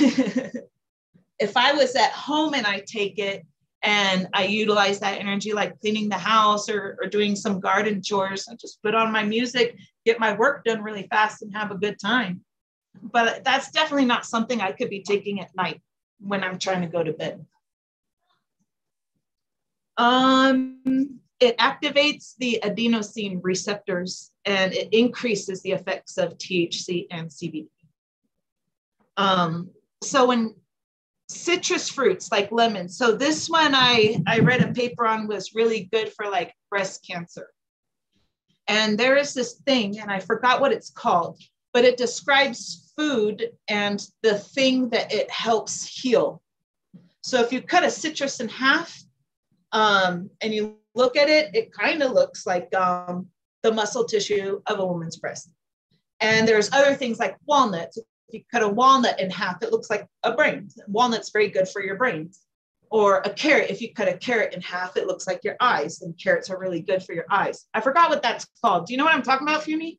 if 1.39 1.57
I 1.57 1.73
was 1.73 1.95
at 1.95 2.11
home 2.11 2.53
and 2.53 2.65
I 2.65 2.81
take 2.87 3.19
it, 3.19 3.45
and 3.85 4.27
I 4.33 4.45
utilize 4.45 4.99
that 4.99 5.19
energy 5.19 5.53
like 5.53 5.79
cleaning 5.79 6.09
the 6.09 6.17
house 6.17 6.69
or, 6.69 6.97
or 7.01 7.07
doing 7.07 7.35
some 7.35 7.59
garden 7.59 8.01
chores. 8.01 8.47
I 8.49 8.55
just 8.55 8.81
put 8.81 8.95
on 8.95 9.11
my 9.11 9.23
music 9.23 9.77
get 10.05 10.19
my 10.19 10.33
work 10.33 10.63
done 10.63 10.81
really 10.81 11.07
fast 11.09 11.41
and 11.41 11.53
have 11.53 11.71
a 11.71 11.75
good 11.75 11.99
time. 11.99 12.41
But 13.01 13.43
that's 13.43 13.71
definitely 13.71 14.05
not 14.05 14.25
something 14.25 14.61
I 14.61 14.71
could 14.71 14.89
be 14.89 15.01
taking 15.01 15.41
at 15.41 15.55
night 15.55 15.81
when 16.19 16.43
I'm 16.43 16.59
trying 16.59 16.81
to 16.81 16.87
go 16.87 17.03
to 17.03 17.11
bed. 17.11 17.45
Um, 19.97 21.19
it 21.39 21.57
activates 21.57 22.35
the 22.37 22.59
adenosine 22.63 23.39
receptors 23.41 24.31
and 24.45 24.73
it 24.73 24.89
increases 24.93 25.61
the 25.61 25.71
effects 25.71 26.17
of 26.17 26.37
THC 26.37 27.07
and 27.11 27.29
CBD. 27.29 27.67
Um, 29.17 29.69
so 30.01 30.25
when 30.27 30.55
citrus 31.29 31.89
fruits 31.89 32.31
like 32.31 32.51
lemons, 32.51 32.97
so 32.97 33.15
this 33.15 33.49
one 33.49 33.73
I, 33.73 34.21
I 34.27 34.39
read 34.39 34.61
a 34.61 34.73
paper 34.73 35.05
on 35.07 35.27
was 35.27 35.55
really 35.55 35.89
good 35.91 36.13
for 36.13 36.29
like 36.29 36.53
breast 36.69 37.05
cancer. 37.05 37.51
And 38.67 38.97
there 38.97 39.17
is 39.17 39.33
this 39.33 39.61
thing, 39.65 39.99
and 39.99 40.11
I 40.11 40.19
forgot 40.19 40.61
what 40.61 40.71
it's 40.71 40.89
called, 40.89 41.39
but 41.73 41.85
it 41.85 41.97
describes 41.97 42.93
food 42.95 43.51
and 43.67 44.05
the 44.23 44.35
thing 44.35 44.89
that 44.89 45.13
it 45.13 45.29
helps 45.29 45.87
heal. 45.87 46.41
So 47.21 47.41
if 47.41 47.51
you 47.51 47.61
cut 47.61 47.83
a 47.83 47.91
citrus 47.91 48.39
in 48.39 48.49
half 48.49 48.97
um, 49.71 50.29
and 50.41 50.53
you 50.53 50.77
look 50.93 51.17
at 51.17 51.29
it, 51.29 51.55
it 51.55 51.73
kind 51.73 52.01
of 52.01 52.11
looks 52.11 52.45
like 52.45 52.73
um, 52.75 53.27
the 53.63 53.73
muscle 53.73 54.05
tissue 54.05 54.61
of 54.67 54.79
a 54.79 54.85
woman's 54.85 55.17
breast. 55.17 55.51
And 56.21 56.47
there's 56.47 56.71
other 56.71 56.95
things 56.95 57.19
like 57.19 57.35
walnuts. 57.45 57.97
You 58.29 58.41
cut 58.51 58.63
a 58.63 58.67
walnut 58.67 59.19
in 59.19 59.29
half, 59.29 59.61
it 59.61 59.71
looks 59.71 59.89
like 59.89 60.07
a 60.23 60.33
brain. 60.33 60.69
Walnut's 60.87 61.29
very 61.29 61.49
good 61.49 61.67
for 61.67 61.81
your 61.81 61.95
brains. 61.95 62.41
Or 62.91 63.21
a 63.25 63.29
carrot, 63.29 63.69
if 63.69 63.81
you 63.81 63.93
cut 63.93 64.07
a 64.07 64.17
carrot 64.17 64.53
in 64.53 64.61
half, 64.61 64.95
it 64.95 65.07
looks 65.07 65.27
like 65.27 65.43
your 65.43 65.55
eyes, 65.59 66.01
and 66.01 66.17
carrots 66.17 66.49
are 66.49 66.59
really 66.59 66.81
good 66.81 67.03
for 67.03 67.13
your 67.13 67.25
eyes. 67.29 67.65
I 67.73 67.81
forgot 67.81 68.09
what 68.09 68.21
that's 68.21 68.47
called. 68.61 68.85
Do 68.85 68.93
you 68.93 68.97
know 68.97 69.05
what 69.05 69.15
I'm 69.15 69.23
talking 69.23 69.47
about, 69.47 69.63
Fumi? 69.63 69.97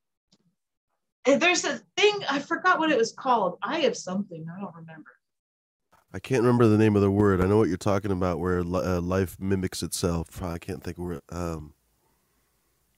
There's 1.27 1.65
a 1.65 1.81
thing, 1.97 2.21
I 2.31 2.39
forgot 2.39 2.79
what 2.79 2.91
it 2.91 2.97
was 2.97 3.13
called. 3.13 3.59
I 3.63 3.81
have 3.81 3.97
something, 3.97 4.47
I 4.49 4.61
don't 4.61 4.75
remember. 4.75 5.11
I 6.15 6.21
can't 6.21 6.43
remember 6.43 6.69
the 6.69 6.79
name 6.79 6.95
of 6.97 7.03
the 7.03 7.11
word. 7.11 7.43
I 7.43 7.47
know 7.47 7.59
what 7.59 7.69
you're 7.69 7.77
talking 7.77 8.13
about, 8.13 8.39
where 8.39 8.61
uh, 8.61 9.01
life 9.01 9.37
mimics 9.41 9.83
itself. 9.83 10.43
I 10.43 10.57
can't 10.57 10.83
think 10.83 10.99
of 10.99 11.11
it. 11.11 11.25
Um, 11.31 11.75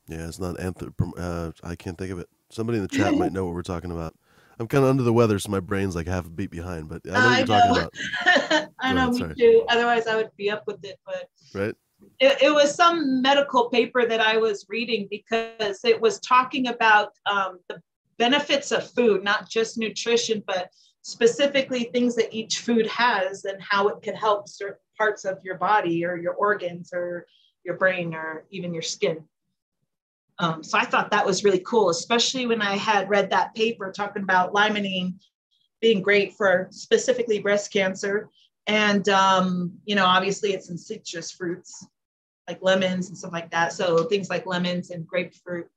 yeah, 0.07 0.29
it's 0.29 0.39
not 0.39 0.57
anthrop. 0.57 0.95
Uh, 1.19 1.53
I 1.65 1.75
can't 1.75 1.99
think 1.99 2.13
of 2.13 2.19
it. 2.19 2.29
Somebody 2.51 2.79
in 2.79 2.83
the 2.83 2.89
chat 2.89 3.15
might 3.15 3.33
know 3.35 3.45
what 3.45 3.55
we're 3.55 3.63
talking 3.63 3.91
about. 3.91 4.15
I'm 4.59 4.67
kind 4.67 4.85
of 4.85 4.91
under 4.91 5.03
the 5.03 5.13
weather, 5.13 5.39
so 5.39 5.51
my 5.51 5.61
brain's 5.61 5.95
like 5.95 6.09
half 6.09 6.27
a 6.27 6.31
beat 6.31 6.51
behind. 6.51 6.89
But 6.89 7.03
I 7.11 7.13
know 7.13 7.29
what 7.29 7.39
you're 7.39 7.47
know. 7.47 7.61
talking 7.61 8.51
about. 8.51 8.69
I 8.81 8.93
know, 8.93 9.11
ahead, 9.11 9.29
me 9.29 9.35
too. 9.35 9.65
Otherwise, 9.69 10.07
I 10.07 10.17
would 10.17 10.31
be 10.37 10.51
up 10.51 10.65
with 10.67 10.85
it. 10.85 10.99
But 11.07 11.29
right. 11.55 11.75
It, 12.21 12.43
it, 12.43 12.55
was 12.55 12.75
some 12.75 13.23
medical 13.23 13.71
paper 13.71 14.07
that 14.07 14.21
I 14.21 14.37
was 14.37 14.67
reading 14.69 15.09
because 15.11 15.81
it 15.85 16.01
was 16.01 16.21
talking 16.21 16.69
about 16.69 17.11
um, 17.27 17.59
the 17.69 17.81
benefits 18.19 18.71
of 18.73 18.89
food, 18.91 19.25
not 19.25 19.49
just 19.49 19.79
nutrition, 19.79 20.43
but 20.47 20.71
specifically 21.03 21.85
things 21.85 22.15
that 22.17 22.33
each 22.33 22.59
food 22.59 22.87
has 22.87 23.45
and 23.45 23.61
how 23.63 23.89
it 23.89 24.03
can 24.03 24.15
help 24.15 24.49
certain 24.49 24.79
parts 24.97 25.25
of 25.25 25.39
your 25.45 25.57
body 25.57 26.05
or 26.05 26.17
your 26.17 26.35
organs 26.35 26.91
or 26.93 27.27
your 27.65 27.77
brain 27.77 28.15
or 28.15 28.45
even 28.51 28.73
your 28.73 28.83
skin. 28.83 29.25
Um, 30.41 30.63
so 30.63 30.79
I 30.79 30.85
thought 30.85 31.11
that 31.11 31.27
was 31.27 31.45
really 31.45 31.61
cool, 31.61 31.91
especially 31.91 32.47
when 32.47 32.63
I 32.63 32.77
had 32.77 33.09
read 33.09 33.31
that 33.31 33.55
paper 33.55 33.91
talking 33.91 34.23
about 34.23 34.55
limonene 34.55 35.15
being 35.81 36.01
great 36.01 36.35
for 36.35 36.69
specifically 36.71 37.41
breast 37.41 37.73
cancer. 37.73 38.29
And, 38.67 39.09
um, 39.09 39.73
you 39.85 39.97
know, 39.97 40.05
obviously 40.05 40.53
it's 40.53 40.71
in 40.71 40.79
citrus 40.79 41.33
fruits 41.33 41.87
like 42.49 42.63
lemons 42.63 43.09
and 43.09 43.19
stuff 43.19 43.33
like 43.33 43.51
that. 43.51 43.73
So 43.73 44.05
things 44.05 44.31
like 44.31 44.47
lemons 44.47 44.91
and 44.91 45.07
grapefruit 45.07 45.69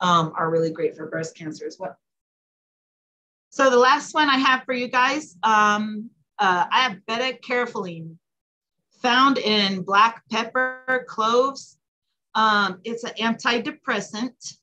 um, 0.00 0.32
are 0.36 0.50
really 0.50 0.70
great 0.70 0.96
for 0.96 1.06
breast 1.06 1.36
cancer 1.36 1.66
as 1.66 1.78
well. 1.78 1.96
So 3.50 3.70
the 3.70 3.78
last 3.78 4.14
one 4.14 4.28
I 4.28 4.38
have 4.38 4.64
for 4.64 4.72
you 4.72 4.88
guys, 4.88 5.36
um, 5.42 6.10
uh, 6.38 6.66
I 6.70 6.80
have 6.82 7.04
beta-carotene 7.06 8.16
found 9.02 9.38
in 9.38 9.82
black 9.82 10.22
pepper, 10.30 11.04
cloves. 11.08 11.76
Um, 12.34 12.80
it's 12.84 13.04
an 13.04 13.12
antidepressant 13.20 14.56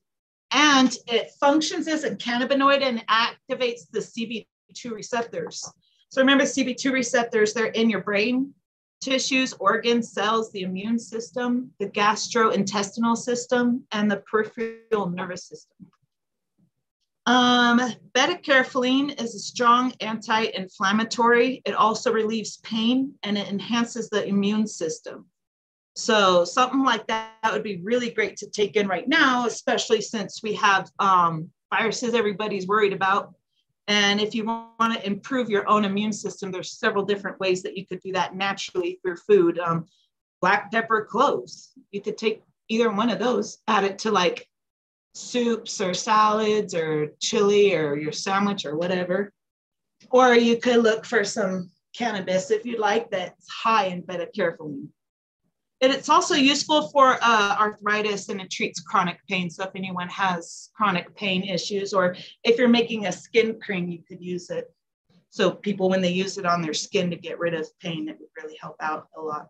and 0.52 0.96
it 1.06 1.30
functions 1.38 1.86
as 1.86 2.04
a 2.04 2.16
cannabinoid 2.16 2.82
and 2.82 3.04
activates 3.06 3.82
the 3.92 4.00
CB2 4.00 4.92
receptors. 4.92 5.64
So 6.08 6.20
remember 6.20 6.44
CB2 6.44 6.92
receptors, 6.92 7.52
they're 7.52 7.66
in 7.66 7.88
your 7.88 8.02
brain 8.02 8.54
tissues, 9.00 9.54
organs, 9.54 10.12
cells, 10.12 10.52
the 10.52 10.62
immune 10.62 10.98
system, 10.98 11.70
the 11.78 11.86
gastrointestinal 11.86 13.16
system, 13.16 13.84
and 13.92 14.10
the 14.10 14.18
peripheral 14.18 15.08
nervous 15.08 15.44
system. 15.44 15.86
Um, 17.26 17.80
beta-carotene 18.14 19.20
is 19.22 19.34
a 19.34 19.38
strong 19.38 19.92
anti-inflammatory. 20.00 21.62
It 21.64 21.74
also 21.74 22.12
relieves 22.12 22.58
pain 22.58 23.14
and 23.22 23.38
it 23.38 23.48
enhances 23.48 24.10
the 24.10 24.26
immune 24.26 24.66
system. 24.66 25.26
So 25.96 26.44
something 26.44 26.84
like 26.84 27.06
that, 27.08 27.32
that 27.42 27.52
would 27.52 27.62
be 27.62 27.80
really 27.82 28.10
great 28.10 28.36
to 28.38 28.50
take 28.50 28.76
in 28.76 28.86
right 28.86 29.08
now, 29.08 29.46
especially 29.46 30.00
since 30.00 30.42
we 30.42 30.54
have 30.54 30.90
um, 30.98 31.50
viruses 31.72 32.14
everybody's 32.14 32.66
worried 32.66 32.92
about. 32.92 33.34
And 33.88 34.20
if 34.20 34.34
you 34.34 34.44
want 34.44 34.94
to 34.94 35.06
improve 35.06 35.50
your 35.50 35.68
own 35.68 35.84
immune 35.84 36.12
system, 36.12 36.52
there's 36.52 36.78
several 36.78 37.04
different 37.04 37.40
ways 37.40 37.62
that 37.64 37.76
you 37.76 37.86
could 37.86 38.00
do 38.00 38.12
that 38.12 38.36
naturally 38.36 39.00
through 39.02 39.16
food. 39.16 39.58
Um, 39.58 39.86
black 40.40 40.70
pepper 40.70 41.04
cloves, 41.10 41.72
you 41.90 42.00
could 42.00 42.16
take 42.16 42.42
either 42.68 42.90
one 42.90 43.10
of 43.10 43.18
those, 43.18 43.58
add 43.66 43.84
it 43.84 43.98
to 44.00 44.10
like 44.10 44.46
soups 45.14 45.80
or 45.80 45.92
salads 45.92 46.74
or 46.74 47.12
chili 47.18 47.74
or 47.74 47.96
your 47.96 48.12
sandwich 48.12 48.64
or 48.64 48.76
whatever. 48.76 49.32
Or 50.10 50.34
you 50.34 50.56
could 50.56 50.82
look 50.82 51.04
for 51.04 51.24
some 51.24 51.70
cannabis 51.94 52.50
if 52.50 52.64
you'd 52.64 52.78
like 52.78 53.10
that's 53.10 53.48
high 53.50 53.86
in 53.86 54.02
beta 54.02 54.28
carotene. 54.34 54.88
And 55.82 55.92
it's 55.92 56.10
also 56.10 56.34
useful 56.34 56.88
for 56.88 57.16
uh, 57.22 57.56
arthritis 57.58 58.28
and 58.28 58.40
it 58.40 58.50
treats 58.50 58.80
chronic 58.80 59.18
pain. 59.28 59.48
So 59.48 59.64
if 59.64 59.70
anyone 59.74 60.08
has 60.08 60.68
chronic 60.74 61.14
pain 61.16 61.42
issues, 61.42 61.94
or 61.94 62.16
if 62.44 62.58
you're 62.58 62.68
making 62.68 63.06
a 63.06 63.12
skin 63.12 63.58
cream, 63.58 63.88
you 63.88 64.00
could 64.06 64.20
use 64.20 64.50
it. 64.50 64.74
So 65.30 65.50
people, 65.50 65.88
when 65.88 66.02
they 66.02 66.10
use 66.10 66.36
it 66.36 66.44
on 66.44 66.60
their 66.60 66.74
skin 66.74 67.08
to 67.10 67.16
get 67.16 67.38
rid 67.38 67.54
of 67.54 67.66
pain, 67.78 68.08
it 68.08 68.18
would 68.20 68.28
really 68.42 68.58
help 68.60 68.76
out 68.80 69.08
a 69.16 69.20
lot. 69.20 69.48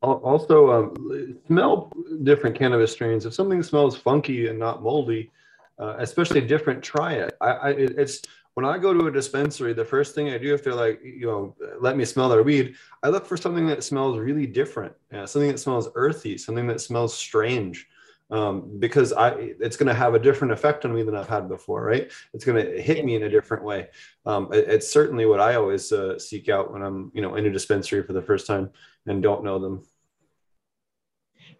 Also, 0.00 0.70
um, 0.70 1.38
smell 1.46 1.92
different 2.22 2.56
cannabis 2.56 2.92
strains. 2.92 3.26
If 3.26 3.34
something 3.34 3.62
smells 3.62 3.96
funky 3.96 4.46
and 4.46 4.58
not 4.58 4.82
moldy, 4.82 5.30
uh, 5.78 5.96
especially 5.98 6.40
different, 6.40 6.82
try 6.82 7.14
it. 7.14 7.36
I, 7.40 7.50
I, 7.50 7.70
it's 7.70 8.22
when 8.58 8.64
I 8.64 8.76
go 8.76 8.92
to 8.92 9.06
a 9.06 9.12
dispensary, 9.12 9.72
the 9.72 9.84
first 9.84 10.16
thing 10.16 10.30
I 10.30 10.36
do 10.36 10.52
if 10.52 10.64
they're 10.64 10.74
like, 10.74 11.00
you 11.00 11.28
know, 11.28 11.54
let 11.78 11.96
me 11.96 12.04
smell 12.04 12.28
their 12.28 12.42
weed, 12.42 12.74
I 13.04 13.08
look 13.08 13.24
for 13.24 13.36
something 13.36 13.68
that 13.68 13.84
smells 13.84 14.18
really 14.18 14.48
different, 14.48 14.92
yeah, 15.12 15.26
something 15.26 15.52
that 15.52 15.60
smells 15.60 15.88
earthy, 15.94 16.36
something 16.36 16.66
that 16.66 16.80
smells 16.80 17.16
strange. 17.16 17.86
Um, 18.32 18.80
because 18.80 19.12
I, 19.12 19.28
it's 19.60 19.76
going 19.76 19.86
to 19.86 19.94
have 19.94 20.14
a 20.14 20.18
different 20.18 20.52
effect 20.52 20.84
on 20.84 20.92
me 20.92 21.04
than 21.04 21.14
I've 21.14 21.28
had 21.28 21.48
before, 21.48 21.84
right? 21.84 22.10
It's 22.34 22.44
going 22.44 22.60
to 22.60 22.82
hit 22.82 23.04
me 23.04 23.14
in 23.14 23.22
a 23.22 23.30
different 23.30 23.62
way. 23.62 23.90
Um, 24.26 24.52
it, 24.52 24.68
it's 24.68 24.92
certainly 24.92 25.24
what 25.24 25.38
I 25.38 25.54
always 25.54 25.92
uh, 25.92 26.18
seek 26.18 26.48
out 26.48 26.72
when 26.72 26.82
I'm, 26.82 27.12
you 27.14 27.22
know, 27.22 27.36
in 27.36 27.46
a 27.46 27.50
dispensary 27.50 28.02
for 28.02 28.12
the 28.12 28.20
first 28.20 28.48
time 28.48 28.70
and 29.06 29.22
don't 29.22 29.44
know 29.44 29.60
them 29.60 29.84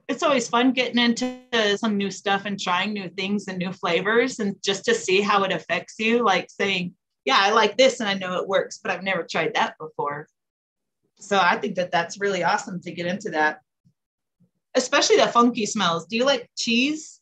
it's 0.09 0.23
always 0.23 0.49
fun 0.49 0.73
getting 0.73 0.99
into 0.99 1.39
some 1.77 1.97
new 1.97 2.11
stuff 2.11 2.47
and 2.47 2.59
trying 2.59 2.93
new 2.93 3.09
things 3.11 3.47
and 3.47 3.59
new 3.59 3.73
flavors 3.73 4.41
and 4.41 4.57
just 4.65 4.85
to 4.87 4.95
see 4.95 5.21
how 5.21 5.45
it 5.45 5.53
affects 5.53 5.99
you 5.99 6.25
like 6.25 6.49
saying 6.51 6.95
yeah 7.25 7.39
i 7.39 7.51
like 7.51 7.77
this 7.77 8.01
and 8.01 8.09
i 8.09 8.15
know 8.15 8.41
it 8.41 8.49
works 8.49 8.79
but 8.83 8.91
i've 8.91 9.03
never 9.03 9.23
tried 9.23 9.55
that 9.55 9.77
before. 9.79 10.27
So 11.21 11.39
i 11.39 11.57
think 11.57 11.77
that 11.77 11.91
that's 11.91 12.21
really 12.21 12.43
awesome 12.43 12.81
to 12.83 12.93
get 12.93 13.07
into 13.07 13.31
that. 13.31 13.61
Especially 14.75 15.17
the 15.17 15.27
funky 15.27 15.67
smells. 15.67 16.07
Do 16.07 16.17
you 16.17 16.25
like 16.25 16.49
cheese? 16.57 17.21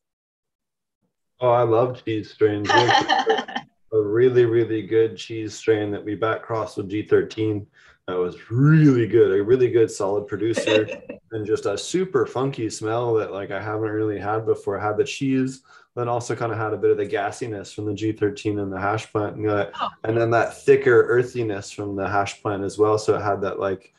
Oh 1.41 1.51
i 1.51 1.63
love 1.63 2.05
cheese 2.05 2.31
strains 2.31 2.69
a 2.71 3.63
really 3.93 4.45
really 4.45 4.87
good 4.87 5.17
cheese 5.17 5.55
strain 5.55 5.91
that 5.91 6.05
we 6.05 6.15
back 6.15 6.43
crossed 6.43 6.77
with 6.77 6.91
g13 6.91 7.67
that 8.07 8.17
was 8.17 8.51
really 8.51 9.07
good 9.07 9.39
a 9.39 9.43
really 9.43 9.71
good 9.71 9.91
solid 9.91 10.27
producer 10.27 10.87
and 11.33 11.47
just 11.47 11.67
a 11.67 11.77
super 11.77 12.27
funky 12.27 12.71
smell 12.71 13.15
that 13.15 13.33
like 13.33 13.51
I 13.51 13.61
haven't 13.61 13.91
really 13.91 14.19
had 14.19 14.47
before. 14.47 14.79
I 14.79 14.87
had 14.87 14.97
the 14.97 15.05
cheese, 15.05 15.63
then 15.95 16.09
also 16.09 16.37
kind 16.37 16.53
of 16.53 16.59
had 16.59 16.73
a 16.73 16.77
bit 16.77 16.91
of 16.91 16.97
the 16.97 17.07
gassiness 17.07 17.75
from 17.75 17.87
the 17.87 17.93
G13 17.93 18.63
and 18.63 18.73
the 18.73 18.81
hash 18.81 19.11
plant, 19.11 19.37
and, 19.37 19.49
uh, 19.49 19.71
oh. 19.81 19.89
and 20.05 20.17
then 20.17 20.31
that 20.31 20.63
thicker 20.63 21.07
earthiness 21.09 21.71
from 21.71 21.97
the 21.97 22.09
hash 22.09 22.43
plant 22.43 22.63
as 22.63 22.79
well. 22.79 22.99
So 22.99 23.17
it 23.17 23.23
had 23.23 23.41
that 23.43 23.59
like 23.59 23.93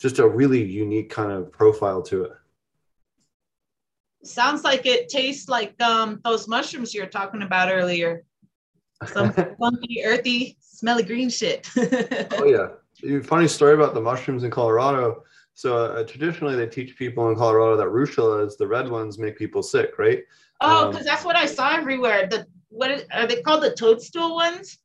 just 0.00 0.18
a 0.18 0.28
really 0.28 0.62
unique 0.62 1.10
kind 1.10 1.32
of 1.32 1.52
profile 1.52 2.02
to 2.02 2.24
it. 2.24 2.32
Sounds 4.22 4.64
like 4.64 4.86
it 4.86 5.08
tastes 5.08 5.48
like 5.48 5.80
um, 5.82 6.20
those 6.24 6.48
mushrooms 6.48 6.94
you 6.94 7.02
were 7.02 7.08
talking 7.08 7.42
about 7.42 7.70
earlier. 7.70 8.24
Some 9.06 9.32
funky, 9.60 10.02
earthy, 10.04 10.56
smelly 10.60 11.02
green 11.02 11.28
shit. 11.28 11.68
oh 11.76 12.44
yeah. 12.46 13.20
Funny 13.22 13.48
story 13.48 13.74
about 13.74 13.92
the 13.92 14.00
mushrooms 14.00 14.44
in 14.44 14.50
Colorado 14.50 15.24
so 15.54 15.78
uh, 15.78 16.04
traditionally, 16.04 16.56
they 16.56 16.66
teach 16.66 16.96
people 16.96 17.28
in 17.30 17.36
Colorado 17.36 17.76
that 17.76 17.88
Rhus 17.88 18.18
is 18.46 18.56
the 18.56 18.66
red 18.66 18.88
ones 18.88 19.18
make 19.18 19.38
people 19.38 19.62
sick, 19.62 19.98
right? 19.98 20.22
Oh, 20.60 20.88
because 20.88 21.02
um, 21.02 21.06
that's 21.06 21.24
what 21.24 21.36
I 21.36 21.46
saw 21.46 21.74
everywhere. 21.74 22.26
The 22.26 22.46
what 22.68 22.90
is, 22.90 23.04
are 23.12 23.26
they 23.26 23.40
called? 23.40 23.62
The 23.62 23.74
toadstool 23.74 24.34
ones? 24.34 24.78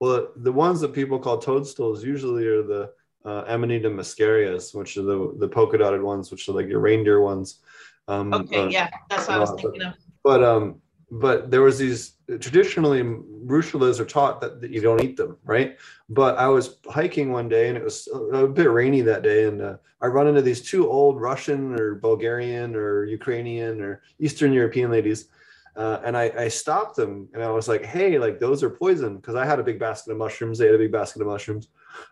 Well, 0.00 0.28
the 0.36 0.52
ones 0.52 0.80
that 0.80 0.92
people 0.92 1.18
call 1.18 1.38
toadstools 1.38 2.04
usually 2.04 2.46
are 2.46 2.62
the 2.62 2.90
uh, 3.24 3.44
Amanita 3.46 3.88
muscarias, 3.88 4.74
which 4.74 4.96
are 4.96 5.02
the 5.02 5.34
the 5.38 5.48
polka 5.48 5.78
dotted 5.78 6.02
ones, 6.02 6.30
which 6.30 6.48
are 6.48 6.52
like 6.52 6.68
your 6.68 6.80
reindeer 6.80 7.20
ones. 7.20 7.60
Um, 8.08 8.32
okay, 8.32 8.62
uh, 8.62 8.68
yeah, 8.68 8.90
that's 9.08 9.28
what 9.28 9.36
I 9.36 9.40
was 9.40 9.52
thinking 9.52 9.82
of. 9.82 9.94
But 10.24 10.42
um, 10.42 10.80
but 11.10 11.50
there 11.50 11.62
was 11.62 11.78
these 11.78 12.14
traditionally 12.40 13.02
russulas 13.02 13.98
are 13.98 14.04
taught 14.04 14.40
that, 14.40 14.60
that 14.60 14.70
you 14.70 14.80
don't 14.80 15.02
eat 15.02 15.16
them, 15.16 15.36
right? 15.44 15.78
But 16.10 16.36
I 16.36 16.48
was 16.48 16.76
hiking 16.90 17.32
one 17.32 17.48
day 17.48 17.68
and 17.68 17.78
it 17.78 17.84
was 17.84 18.08
a, 18.12 18.18
a 18.18 18.48
bit 18.48 18.70
rainy 18.70 19.00
that 19.02 19.22
day, 19.22 19.44
and 19.46 19.62
uh, 19.62 19.76
I 20.00 20.06
run 20.06 20.26
into 20.28 20.42
these 20.42 20.62
two 20.62 20.90
old 20.90 21.20
Russian 21.20 21.78
or 21.78 21.94
Bulgarian 21.94 22.74
or 22.76 23.04
Ukrainian 23.04 23.80
or 23.80 24.02
Eastern 24.18 24.52
European 24.52 24.90
ladies 24.90 25.28
uh, 25.78 26.00
and 26.04 26.16
I, 26.16 26.32
I, 26.36 26.48
stopped 26.48 26.96
them 26.96 27.28
and 27.32 27.42
I 27.42 27.50
was 27.50 27.68
like, 27.68 27.84
hey, 27.84 28.18
like 28.18 28.40
those 28.40 28.64
are 28.64 28.70
poison 28.70 29.16
because 29.16 29.36
I 29.36 29.46
had 29.46 29.60
a 29.60 29.62
big 29.62 29.78
basket 29.78 30.10
of 30.10 30.18
mushrooms. 30.18 30.58
They 30.58 30.66
had 30.66 30.74
a 30.74 30.78
big 30.78 30.90
basket 30.90 31.22
of 31.22 31.28
mushrooms. 31.28 31.68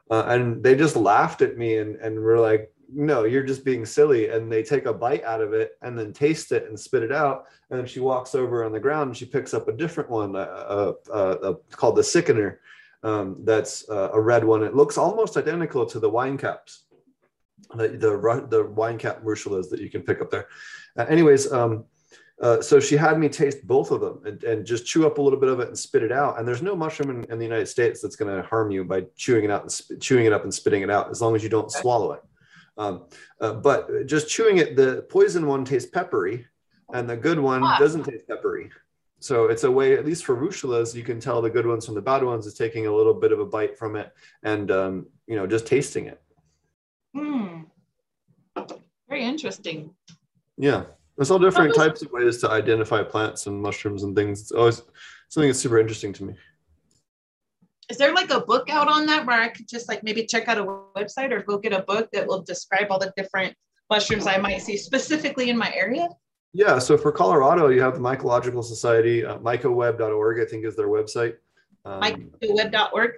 Uh, 0.08 0.22
and 0.28 0.62
they 0.62 0.76
just 0.76 0.94
laughed 0.94 1.42
at 1.42 1.58
me 1.58 1.78
and, 1.78 1.96
and 1.96 2.20
were 2.20 2.38
like, 2.38 2.72
no, 2.92 3.24
you're 3.24 3.42
just 3.42 3.64
being 3.64 3.84
silly. 3.84 4.28
And 4.28 4.50
they 4.50 4.62
take 4.62 4.86
a 4.86 4.92
bite 4.92 5.24
out 5.24 5.40
of 5.40 5.52
it 5.52 5.72
and 5.82 5.98
then 5.98 6.12
taste 6.12 6.52
it 6.52 6.68
and 6.68 6.78
spit 6.78 7.02
it 7.02 7.12
out. 7.12 7.46
And 7.70 7.78
then 7.78 7.86
she 7.86 8.00
walks 8.00 8.34
over 8.34 8.64
on 8.64 8.72
the 8.72 8.80
ground 8.80 9.08
and 9.08 9.16
she 9.16 9.24
picks 9.24 9.54
up 9.54 9.68
a 9.68 9.72
different 9.72 10.10
one 10.10 10.36
uh, 10.36 10.92
uh, 11.08 11.12
uh 11.12 11.54
called 11.70 11.96
the 11.96 12.04
sickener. 12.04 12.60
Um, 13.02 13.36
that's 13.44 13.88
uh, 13.88 14.10
a 14.12 14.20
red 14.20 14.44
one. 14.44 14.62
It 14.62 14.74
looks 14.74 14.98
almost 14.98 15.36
identical 15.36 15.86
to 15.86 16.00
the 16.00 16.08
wine 16.08 16.38
caps, 16.38 16.84
the, 17.74 17.88
the, 17.88 18.46
the 18.48 18.66
wine 18.66 18.98
cap 18.98 19.22
russulas 19.22 19.70
that 19.70 19.80
you 19.80 19.90
can 19.90 20.02
pick 20.02 20.20
up 20.20 20.30
there. 20.30 20.48
anyways, 20.96 21.52
um, 21.52 21.84
uh, 22.42 22.60
so 22.60 22.78
she 22.78 22.96
had 22.96 23.18
me 23.18 23.28
taste 23.28 23.66
both 23.66 23.90
of 23.90 24.00
them 24.00 24.20
and, 24.26 24.44
and, 24.44 24.66
just 24.66 24.84
chew 24.84 25.06
up 25.06 25.16
a 25.16 25.22
little 25.22 25.38
bit 25.38 25.48
of 25.48 25.58
it 25.58 25.68
and 25.68 25.78
spit 25.78 26.02
it 26.02 26.12
out. 26.12 26.38
And 26.38 26.46
there's 26.46 26.60
no 26.60 26.76
mushroom 26.76 27.08
in, 27.10 27.30
in 27.30 27.38
the 27.38 27.44
United 27.44 27.66
States 27.66 28.02
that's 28.02 28.16
going 28.16 28.34
to 28.34 28.46
harm 28.46 28.70
you 28.70 28.84
by 28.84 29.06
chewing 29.16 29.44
it 29.44 29.50
out 29.50 29.62
and 29.62 29.72
sp- 29.72 29.96
chewing 30.00 30.26
it 30.26 30.34
up 30.34 30.44
and 30.44 30.52
spitting 30.52 30.82
it 30.82 30.90
out, 30.90 31.10
as 31.10 31.22
long 31.22 31.34
as 31.34 31.42
you 31.42 31.48
don't 31.48 31.72
swallow 31.72 32.12
it. 32.12 32.22
Um, 32.78 33.04
uh, 33.40 33.54
but 33.54 34.06
just 34.06 34.28
chewing 34.28 34.58
it, 34.58 34.76
the 34.76 35.06
poison 35.08 35.46
one 35.46 35.64
tastes 35.64 35.90
peppery, 35.90 36.46
and 36.92 37.08
the 37.08 37.16
good 37.16 37.38
one 37.38 37.62
ah. 37.64 37.78
doesn't 37.78 38.04
taste 38.04 38.28
peppery. 38.28 38.70
So 39.18 39.46
it's 39.46 39.64
a 39.64 39.70
way, 39.70 39.94
at 39.96 40.04
least 40.04 40.24
for 40.24 40.36
russulas, 40.36 40.94
you 40.94 41.02
can 41.02 41.18
tell 41.20 41.40
the 41.40 41.50
good 41.50 41.66
ones 41.66 41.86
from 41.86 41.94
the 41.94 42.02
bad 42.02 42.22
ones 42.22 42.46
is 42.46 42.54
taking 42.54 42.86
a 42.86 42.94
little 42.94 43.14
bit 43.14 43.32
of 43.32 43.40
a 43.40 43.46
bite 43.46 43.78
from 43.78 43.96
it 43.96 44.12
and 44.42 44.70
um, 44.70 45.06
you 45.26 45.36
know 45.36 45.46
just 45.46 45.66
tasting 45.66 46.06
it. 46.06 46.22
Hmm. 47.14 47.62
Very 49.08 49.24
interesting. 49.24 49.94
Yeah. 50.58 50.84
There's 51.16 51.30
all 51.30 51.38
different 51.38 51.74
types 51.74 52.02
of 52.02 52.12
ways 52.12 52.38
to 52.38 52.50
identify 52.50 53.02
plants 53.02 53.46
and 53.46 53.60
mushrooms 53.60 54.02
and 54.02 54.14
things. 54.14 54.42
It's 54.42 54.52
always 54.52 54.82
something 55.28 55.48
that's 55.48 55.60
super 55.60 55.78
interesting 55.78 56.12
to 56.14 56.24
me. 56.24 56.34
Is 57.88 57.98
there 57.98 58.12
like 58.12 58.30
a 58.30 58.40
book 58.40 58.68
out 58.68 58.88
on 58.88 59.06
that 59.06 59.26
where 59.26 59.40
I 59.40 59.48
could 59.48 59.68
just 59.68 59.88
like 59.88 60.02
maybe 60.02 60.26
check 60.26 60.48
out 60.48 60.58
a 60.58 60.64
website 60.64 61.30
or 61.30 61.42
go 61.42 61.58
get 61.58 61.72
a 61.72 61.82
book 61.82 62.08
that 62.12 62.26
will 62.26 62.42
describe 62.42 62.88
all 62.90 62.98
the 62.98 63.12
different 63.16 63.54
mushrooms 63.90 64.26
I 64.26 64.38
might 64.38 64.62
see 64.62 64.76
specifically 64.76 65.50
in 65.50 65.56
my 65.56 65.72
area? 65.72 66.08
Yeah, 66.52 66.78
so 66.78 66.96
for 66.96 67.12
Colorado, 67.12 67.68
you 67.68 67.82
have 67.82 67.94
the 67.94 68.00
Mycological 68.00 68.64
Society, 68.64 69.24
uh, 69.24 69.38
mycoweb.org, 69.38 70.40
I 70.40 70.50
think 70.50 70.64
is 70.64 70.74
their 70.74 70.88
website. 70.88 71.34
Um, 71.84 72.00
mycoweb.org? 72.00 73.12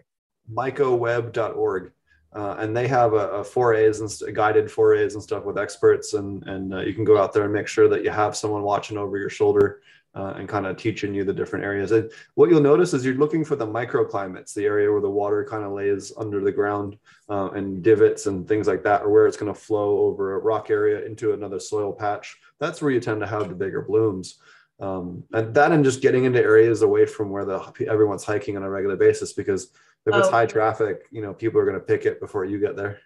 mycoweb.org 0.52 1.92
uh, 2.34 2.56
and 2.58 2.76
they 2.76 2.86
have 2.86 3.14
a, 3.14 3.30
a 3.30 3.44
forays 3.44 4.00
and 4.00 4.10
st- 4.10 4.34
guided 4.34 4.70
forays 4.70 5.14
and 5.14 5.22
stuff 5.22 5.44
with 5.44 5.58
experts 5.58 6.14
and 6.14 6.46
and 6.46 6.74
uh, 6.74 6.80
you 6.80 6.92
can 6.92 7.04
go 7.04 7.18
out 7.18 7.32
there 7.32 7.44
and 7.44 7.52
make 7.52 7.66
sure 7.66 7.88
that 7.88 8.04
you 8.04 8.10
have 8.10 8.36
someone 8.36 8.62
watching 8.62 8.98
over 8.98 9.18
your 9.18 9.30
shoulder 9.30 9.80
uh, 10.18 10.34
and 10.36 10.48
kind 10.48 10.66
of 10.66 10.76
teaching 10.76 11.14
you 11.14 11.24
the 11.24 11.32
different 11.32 11.64
areas 11.64 11.92
and 11.92 12.10
what 12.34 12.50
you'll 12.50 12.60
notice 12.60 12.92
is 12.92 13.04
you're 13.04 13.14
looking 13.14 13.44
for 13.44 13.56
the 13.56 13.66
microclimates 13.66 14.52
the 14.52 14.64
area 14.64 14.90
where 14.90 15.00
the 15.00 15.08
water 15.08 15.46
kind 15.48 15.64
of 15.64 15.72
lays 15.72 16.12
under 16.18 16.40
the 16.40 16.52
ground 16.52 16.98
uh, 17.30 17.50
and 17.50 17.82
divots 17.82 18.26
and 18.26 18.46
things 18.46 18.66
like 18.66 18.82
that 18.82 19.02
or 19.02 19.10
where 19.10 19.26
it's 19.26 19.36
going 19.36 19.52
to 19.52 19.58
flow 19.58 20.00
over 20.00 20.34
a 20.34 20.38
rock 20.38 20.70
area 20.70 21.04
into 21.06 21.32
another 21.32 21.60
soil 21.60 21.92
patch 21.92 22.36
that's 22.58 22.82
where 22.82 22.90
you 22.90 23.00
tend 23.00 23.20
to 23.20 23.26
have 23.26 23.48
the 23.48 23.54
bigger 23.54 23.82
blooms 23.82 24.38
um, 24.80 25.24
and 25.32 25.54
that 25.54 25.72
and 25.72 25.84
just 25.84 26.02
getting 26.02 26.24
into 26.24 26.40
areas 26.40 26.82
away 26.82 27.06
from 27.06 27.30
where 27.30 27.44
the 27.44 27.60
everyone's 27.88 28.24
hiking 28.24 28.56
on 28.56 28.62
a 28.62 28.70
regular 28.70 28.96
basis 28.96 29.32
because 29.32 29.72
if 30.06 30.14
it's 30.14 30.28
oh. 30.28 30.30
high 30.30 30.46
traffic, 30.46 31.02
you 31.10 31.22
know, 31.22 31.34
people 31.34 31.60
are 31.60 31.64
going 31.64 31.78
to 31.78 31.84
pick 31.84 32.06
it 32.06 32.20
before 32.20 32.44
you 32.44 32.58
get 32.58 32.76
there. 32.76 33.00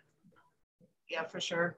Yeah, 1.08 1.24
for 1.24 1.40
sure. 1.40 1.76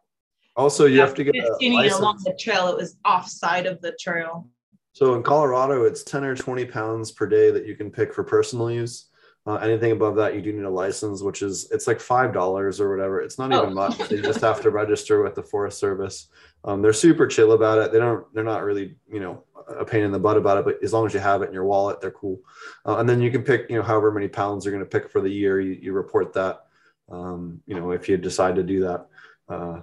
Also, 0.56 0.86
you 0.86 0.98
yeah, 0.98 1.06
have 1.06 1.14
to 1.14 1.24
get 1.24 1.34
a 1.34 1.96
along 1.96 2.20
the 2.24 2.36
trail. 2.38 2.68
It 2.68 2.76
was 2.76 2.96
offside 3.04 3.66
of 3.66 3.80
the 3.80 3.96
trail. 3.98 4.48
So 4.94 5.16
in 5.16 5.24
Colorado, 5.24 5.84
it's 5.84 6.04
10 6.04 6.24
or 6.24 6.36
20 6.36 6.64
pounds 6.66 7.10
per 7.10 7.26
day 7.26 7.50
that 7.50 7.66
you 7.66 7.74
can 7.74 7.90
pick 7.90 8.14
for 8.14 8.22
personal 8.22 8.70
use. 8.70 9.06
Uh, 9.44 9.56
anything 9.56 9.90
above 9.90 10.14
that, 10.16 10.34
you 10.34 10.40
do 10.40 10.52
need 10.52 10.64
a 10.64 10.70
license, 10.70 11.20
which 11.20 11.42
is 11.42 11.70
it's 11.70 11.86
like 11.86 12.00
five 12.00 12.32
dollars 12.32 12.80
or 12.80 12.88
whatever. 12.88 13.20
It's 13.20 13.38
not 13.38 13.52
oh. 13.52 13.62
even 13.62 13.74
much. 13.74 14.10
you 14.10 14.22
just 14.22 14.40
have 14.40 14.62
to 14.62 14.70
register 14.70 15.22
with 15.22 15.34
the 15.34 15.42
Forest 15.42 15.78
Service. 15.78 16.28
Um, 16.64 16.80
they're 16.80 16.94
super 16.94 17.26
chill 17.26 17.52
about 17.52 17.78
it. 17.78 17.92
They 17.92 17.98
don't. 17.98 18.24
They're 18.32 18.42
not 18.42 18.64
really, 18.64 18.96
you 19.12 19.20
know, 19.20 19.44
a 19.68 19.84
pain 19.84 20.02
in 20.02 20.12
the 20.12 20.18
butt 20.18 20.38
about 20.38 20.58
it. 20.58 20.64
But 20.64 20.82
as 20.82 20.94
long 20.94 21.04
as 21.04 21.12
you 21.12 21.20
have 21.20 21.42
it 21.42 21.48
in 21.48 21.52
your 21.52 21.66
wallet, 21.66 22.00
they're 22.00 22.10
cool. 22.10 22.40
Uh, 22.86 22.96
and 22.98 23.08
then 23.08 23.20
you 23.20 23.30
can 23.30 23.42
pick, 23.42 23.68
you 23.68 23.76
know, 23.76 23.82
however 23.82 24.10
many 24.10 24.28
pounds 24.28 24.64
you're 24.64 24.72
going 24.72 24.84
to 24.84 24.88
pick 24.88 25.10
for 25.10 25.20
the 25.20 25.28
year. 25.28 25.60
You, 25.60 25.72
you 25.72 25.92
report 25.92 26.32
that. 26.34 26.64
Um, 27.10 27.60
you 27.66 27.78
know, 27.78 27.90
if 27.90 28.08
you 28.08 28.16
decide 28.16 28.54
to 28.56 28.62
do 28.62 28.80
that. 28.80 29.08
Uh, 29.46 29.80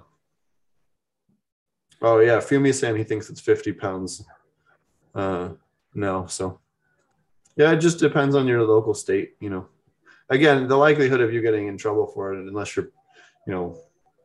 oh 2.00 2.18
yeah, 2.18 2.38
Fumi 2.38 2.74
saying 2.74 2.96
he 2.96 3.04
thinks 3.04 3.30
it's 3.30 3.40
50 3.40 3.74
pounds. 3.74 4.24
Uh, 5.14 5.50
no, 5.94 6.26
so 6.26 6.60
yeah, 7.56 7.72
it 7.72 7.78
just 7.78 7.98
depends 7.98 8.34
on 8.34 8.46
your 8.46 8.62
local 8.62 8.94
state, 8.94 9.36
you 9.40 9.50
know. 9.50 9.66
Again, 10.30 10.68
the 10.68 10.76
likelihood 10.76 11.20
of 11.20 11.32
you 11.32 11.42
getting 11.42 11.66
in 11.66 11.76
trouble 11.76 12.06
for 12.06 12.32
it, 12.32 12.38
unless 12.38 12.74
you're, 12.74 12.88
you 13.46 13.52
know, 13.52 13.78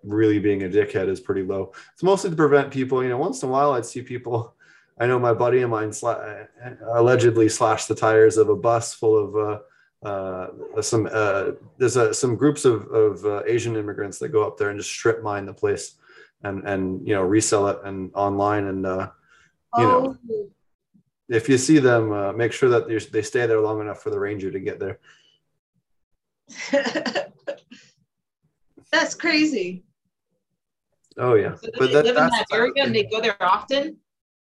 really 0.03 0.39
being 0.39 0.63
a 0.63 0.69
dickhead, 0.69 1.09
is 1.09 1.19
pretty 1.19 1.43
low. 1.43 1.73
It's 1.93 2.03
mostly 2.03 2.29
to 2.29 2.35
prevent 2.35 2.71
people. 2.71 3.03
You 3.03 3.09
know, 3.09 3.17
once 3.17 3.43
in 3.43 3.49
a 3.49 3.51
while, 3.51 3.73
I'd 3.73 3.85
see 3.85 4.01
people. 4.01 4.53
I 4.99 5.05
know 5.05 5.19
my 5.19 5.33
buddy 5.33 5.61
of 5.61 5.69
mine 5.69 5.89
sla- 5.89 6.47
allegedly 6.93 7.49
slashed 7.49 7.87
the 7.87 7.95
tires 7.95 8.37
of 8.37 8.49
a 8.49 8.55
bus 8.55 8.93
full 8.93 9.17
of 9.17 9.61
uh, 10.05 10.07
uh, 10.07 10.81
some. 10.81 11.09
Uh, 11.11 11.51
there's 11.77 11.97
a, 11.97 12.13
some 12.13 12.35
groups 12.37 12.63
of, 12.63 12.87
of 12.87 13.25
uh, 13.25 13.43
Asian 13.45 13.75
immigrants 13.75 14.19
that 14.19 14.29
go 14.29 14.47
up 14.47 14.57
there 14.57 14.69
and 14.69 14.79
just 14.79 14.91
strip 14.91 15.21
mine 15.21 15.45
the 15.45 15.53
place, 15.53 15.95
and 16.43 16.63
and 16.65 17.05
you 17.05 17.13
know 17.13 17.23
resell 17.23 17.67
it 17.67 17.79
and 17.83 18.11
online 18.13 18.67
and 18.67 18.85
uh, 18.85 19.09
you 19.77 19.83
oh. 19.83 20.17
know 20.29 20.49
if 21.29 21.49
you 21.49 21.57
see 21.57 21.79
them, 21.79 22.11
uh, 22.11 22.31
make 22.31 22.53
sure 22.53 22.69
that 22.69 22.87
they 23.11 23.21
stay 23.21 23.45
there 23.45 23.59
long 23.59 23.81
enough 23.81 24.01
for 24.01 24.09
the 24.09 24.19
ranger 24.19 24.51
to 24.51 24.59
get 24.59 24.79
there. 24.79 24.99
That's 28.91 29.15
crazy. 29.15 29.83
Oh 31.17 31.33
yeah, 31.33 31.55
so 31.55 31.69
but 31.77 31.87
they 31.87 31.93
that, 31.93 32.05
live 32.05 32.17
in 32.17 32.27
that 32.27 32.45
area 32.53 32.73
and 32.77 32.95
they 32.95 33.03
go 33.03 33.19
there 33.19 33.41
often. 33.41 33.97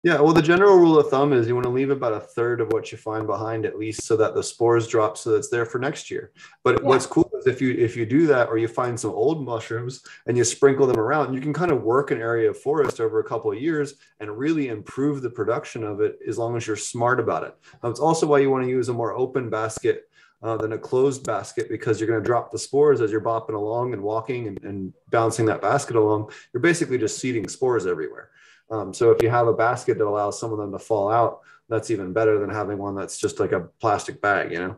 Yeah, 0.04 0.20
well, 0.20 0.32
the 0.32 0.42
general 0.42 0.78
rule 0.78 0.98
of 0.98 1.08
thumb 1.10 1.32
is 1.32 1.46
you 1.46 1.54
want 1.54 1.66
to 1.66 1.70
leave 1.70 1.90
about 1.90 2.12
a 2.12 2.18
third 2.18 2.60
of 2.60 2.72
what 2.72 2.90
you 2.90 2.98
find 2.98 3.24
behind 3.24 3.64
at 3.64 3.78
least, 3.78 4.02
so 4.02 4.16
that 4.16 4.34
the 4.34 4.42
spores 4.42 4.88
drop, 4.88 5.16
so 5.16 5.30
that's 5.30 5.48
there 5.48 5.64
for 5.64 5.78
next 5.78 6.10
year. 6.10 6.32
But 6.64 6.80
yeah. 6.80 6.88
what's 6.88 7.06
cool 7.06 7.30
is 7.38 7.46
if 7.46 7.60
you 7.60 7.70
if 7.74 7.96
you 7.96 8.04
do 8.04 8.26
that, 8.26 8.48
or 8.48 8.58
you 8.58 8.66
find 8.66 8.98
some 8.98 9.12
old 9.12 9.44
mushrooms 9.44 10.02
and 10.26 10.36
you 10.36 10.42
sprinkle 10.42 10.88
them 10.88 10.98
around, 10.98 11.34
you 11.34 11.40
can 11.40 11.52
kind 11.52 11.70
of 11.70 11.84
work 11.84 12.10
an 12.10 12.20
area 12.20 12.50
of 12.50 12.58
forest 12.58 13.00
over 13.00 13.20
a 13.20 13.24
couple 13.24 13.52
of 13.52 13.62
years 13.62 13.94
and 14.18 14.36
really 14.36 14.68
improve 14.68 15.22
the 15.22 15.30
production 15.30 15.84
of 15.84 16.00
it 16.00 16.18
as 16.26 16.36
long 16.36 16.56
as 16.56 16.66
you're 16.66 16.74
smart 16.74 17.20
about 17.20 17.44
it. 17.44 17.56
it's 17.84 18.00
also 18.00 18.26
why 18.26 18.40
you 18.40 18.50
want 18.50 18.64
to 18.64 18.70
use 18.70 18.88
a 18.88 18.92
more 18.92 19.16
open 19.16 19.48
basket 19.50 20.08
uh, 20.42 20.56
than 20.56 20.72
a 20.72 20.78
closed 20.78 21.24
basket 21.24 21.68
because 21.68 22.00
you're 22.00 22.08
going 22.08 22.20
to 22.20 22.26
drop 22.26 22.50
the 22.50 22.58
spores 22.58 23.00
as 23.00 23.12
you're 23.12 23.20
bopping 23.20 23.54
along 23.54 23.92
and 23.92 24.02
walking 24.02 24.48
and, 24.48 24.60
and 24.64 24.92
bouncing 25.10 25.46
that 25.46 25.62
basket 25.62 25.94
along. 25.94 26.28
You're 26.52 26.60
basically 26.60 26.98
just 26.98 27.18
seeding 27.18 27.46
spores 27.46 27.86
everywhere. 27.86 28.30
Um, 28.72 28.94
so 28.94 29.10
if 29.10 29.22
you 29.22 29.28
have 29.28 29.48
a 29.48 29.52
basket 29.52 29.98
that 29.98 30.06
allows 30.06 30.40
some 30.40 30.50
of 30.50 30.58
them 30.58 30.72
to 30.72 30.78
fall 30.78 31.12
out, 31.12 31.40
that's 31.68 31.90
even 31.90 32.14
better 32.14 32.38
than 32.38 32.48
having 32.48 32.78
one 32.78 32.94
that's 32.94 33.18
just 33.18 33.38
like 33.38 33.52
a 33.52 33.68
plastic 33.80 34.20
bag, 34.22 34.50
you 34.50 34.58
know? 34.58 34.76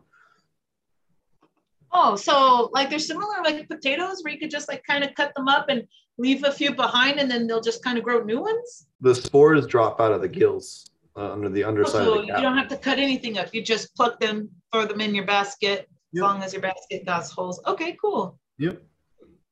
Oh, 1.92 2.16
so 2.16 2.70
like 2.72 2.90
they're 2.90 2.98
similar 2.98 3.36
like 3.44 3.68
potatoes 3.68 4.22
where 4.22 4.34
you 4.34 4.40
could 4.40 4.50
just 4.50 4.68
like 4.68 4.82
kind 4.84 5.04
of 5.04 5.14
cut 5.14 5.32
them 5.36 5.46
up 5.46 5.66
and 5.68 5.86
leave 6.18 6.42
a 6.42 6.50
few 6.50 6.74
behind 6.74 7.20
and 7.20 7.30
then 7.30 7.46
they'll 7.46 7.60
just 7.60 7.84
kind 7.84 7.96
of 7.96 8.02
grow 8.02 8.20
new 8.24 8.40
ones? 8.40 8.88
The 9.00 9.14
spores 9.14 9.64
drop 9.64 10.00
out 10.00 10.10
of 10.10 10.20
the 10.20 10.28
gills 10.28 10.90
uh, 11.16 11.32
under 11.32 11.48
the 11.48 11.62
underside 11.62 12.02
oh, 12.02 12.14
so 12.16 12.20
the 12.22 12.26
you 12.26 12.32
don't 12.32 12.58
have 12.58 12.68
to 12.68 12.76
cut 12.76 12.98
anything 12.98 13.38
up. 13.38 13.54
You 13.54 13.62
just 13.62 13.94
pluck 13.94 14.18
them, 14.18 14.50
throw 14.72 14.86
them 14.86 15.00
in 15.00 15.14
your 15.14 15.24
basket 15.24 15.88
yep. 16.12 16.16
as 16.16 16.20
long 16.20 16.42
as 16.42 16.52
your 16.52 16.62
basket 16.62 17.08
has 17.08 17.30
holes. 17.30 17.60
Okay, 17.64 17.96
cool. 18.00 18.40
Yep. 18.58 18.82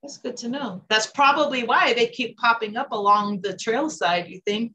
That's 0.03 0.19
good 0.19 0.37
to 0.39 0.49
know. 0.49 0.83
That's 0.89 1.07
probably 1.07 1.63
why 1.65 1.95
they 1.95 2.09
keep 2.09 2.37
popping 2.37 2.77
up 2.77 2.93
along 2.93 3.41
the 3.41 3.57
trail 3.57 3.89
side. 3.89 4.29
You 4.29 4.41
think 4.45 4.73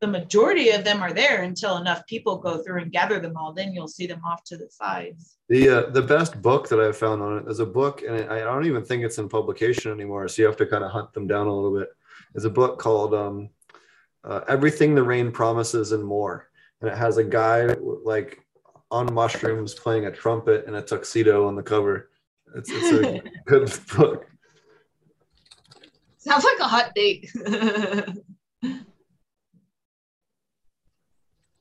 the 0.00 0.06
majority 0.06 0.70
of 0.70 0.84
them 0.84 1.02
are 1.02 1.12
there 1.12 1.42
until 1.42 1.76
enough 1.76 2.06
people 2.06 2.36
go 2.36 2.62
through 2.62 2.82
and 2.82 2.92
gather 2.92 3.20
them 3.20 3.36
all. 3.36 3.52
Then 3.52 3.72
you'll 3.74 3.88
see 3.88 4.06
them 4.06 4.22
off 4.24 4.42
to 4.44 4.56
the 4.56 4.68
sides. 4.70 5.36
The 5.48 5.68
uh, 5.68 5.90
the 5.90 6.02
best 6.02 6.40
book 6.40 6.68
that 6.68 6.80
I've 6.80 6.96
found 6.96 7.22
on 7.22 7.38
it 7.38 7.50
is 7.50 7.60
a 7.60 7.66
book, 7.66 8.02
and 8.02 8.30
I 8.30 8.40
don't 8.40 8.66
even 8.66 8.84
think 8.84 9.04
it's 9.04 9.18
in 9.18 9.28
publication 9.28 9.92
anymore. 9.92 10.26
So 10.28 10.42
you 10.42 10.46
have 10.46 10.56
to 10.56 10.66
kind 10.66 10.82
of 10.82 10.90
hunt 10.90 11.12
them 11.12 11.26
down 11.26 11.46
a 11.46 11.54
little 11.54 11.78
bit. 11.78 11.88
Is 12.34 12.44
a 12.44 12.50
book 12.50 12.78
called 12.78 13.14
um, 13.14 13.50
uh, 14.24 14.40
"Everything 14.48 14.94
the 14.94 15.02
Rain 15.02 15.30
Promises 15.30 15.92
and 15.92 16.04
More." 16.04 16.48
and 16.84 16.92
it 16.92 16.98
has 16.98 17.16
a 17.16 17.24
guy 17.24 17.64
like 18.04 18.44
on 18.90 19.12
mushrooms 19.12 19.72
playing 19.72 20.04
a 20.04 20.10
trumpet 20.10 20.66
in 20.66 20.74
a 20.74 20.82
tuxedo 20.82 21.48
on 21.48 21.56
the 21.56 21.62
cover. 21.62 22.10
It's, 22.54 22.70
it's 22.70 22.92
a 22.92 23.22
good 23.46 23.72
book. 23.96 24.26
Sounds 26.26 26.44
like 26.44 26.58
a 26.60 26.64
hot 26.64 26.92
date. 26.94 27.30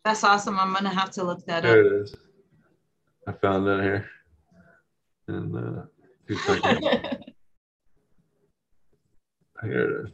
That's 0.06 0.24
awesome. 0.24 0.58
I'm 0.58 0.74
gonna 0.74 0.94
have 0.94 1.12
to 1.12 1.24
look 1.24 1.46
that 1.48 1.64
There 1.64 1.72
up. 1.72 1.86
There 1.86 1.98
it 2.00 2.02
is. 2.04 2.16
I 3.28 3.34
found 3.34 3.68
it 3.68 3.82
here. 3.82 4.10
And 5.28 5.56
uh, 5.56 5.84
two 6.28 6.38
seconds. 6.38 6.80
Here 9.64 9.80
it 9.80 10.06
is. 10.06 10.12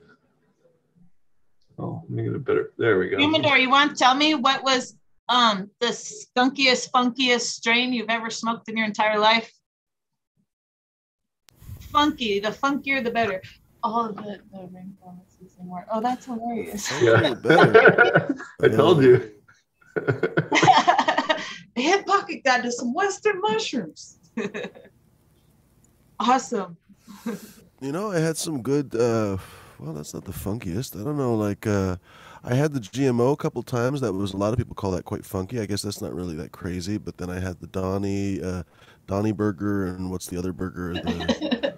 Oh, 1.79 2.03
let 2.03 2.11
me 2.11 2.23
get 2.23 2.35
a 2.35 2.39
better. 2.39 2.71
There 2.77 2.99
we 2.99 3.09
go. 3.09 3.17
Humidor, 3.17 3.57
you 3.57 3.67
want 3.69 3.91
to 3.91 3.97
tell 3.97 4.13
me 4.13 4.35
what 4.35 4.63
was 4.63 4.95
um 5.27 5.71
the 5.79 5.87
skunkiest, 5.87 6.91
funkiest 6.91 7.41
strain 7.41 7.91
you've 7.91 8.09
ever 8.09 8.29
smoked 8.29 8.69
in 8.69 8.77
your 8.77 8.85
entire 8.85 9.17
life? 9.17 9.51
Funky, 11.79 12.39
the 12.39 12.49
funkier 12.49 13.03
the 13.03 13.09
better. 13.09 13.41
Oh, 13.83 14.11
the 14.11 14.39
the 14.51 14.67
rainbow 14.73 15.21
season 15.27 15.67
more. 15.67 15.85
Oh, 15.91 16.01
that's 16.01 16.25
hilarious. 16.25 16.91
Yeah. 17.01 17.35
I 18.61 18.67
told 18.67 19.03
you. 19.03 19.31
Hip 21.75 22.05
pocket 22.05 22.43
got 22.43 22.63
to 22.63 22.71
some 22.71 22.93
Western 22.93 23.39
mushrooms. 23.41 24.17
awesome. 26.19 26.77
You 27.81 27.91
know, 27.91 28.11
I 28.11 28.19
had 28.19 28.37
some 28.37 28.61
good. 28.61 28.93
uh 28.95 29.37
Well, 29.79 29.93
that's 29.93 30.13
not 30.13 30.25
the 30.25 30.33
funkiest. 30.33 30.99
I 30.99 31.03
don't 31.03 31.17
know. 31.17 31.35
Like, 31.35 31.65
uh 31.65 31.97
I 32.43 32.55
had 32.55 32.73
the 32.73 32.79
GMO 32.79 33.33
a 33.33 33.37
couple 33.37 33.61
times. 33.63 34.01
That 34.01 34.13
was 34.13 34.33
a 34.33 34.37
lot 34.37 34.53
of 34.53 34.57
people 34.57 34.75
call 34.75 34.91
that 34.91 35.03
quite 35.05 35.25
funky. 35.25 35.59
I 35.59 35.65
guess 35.65 35.81
that's 35.81 36.01
not 36.01 36.13
really 36.13 36.35
that 36.35 36.51
crazy. 36.51 36.97
But 36.97 37.17
then 37.17 37.29
I 37.29 37.39
had 37.39 37.59
the 37.59 37.67
Donny, 37.67 38.41
uh, 38.41 38.63
Donny 39.07 39.33
burger, 39.33 39.87
and 39.87 40.09
what's 40.09 40.27
the 40.27 40.37
other 40.37 40.53
burger? 40.53 40.93
The, 40.93 41.68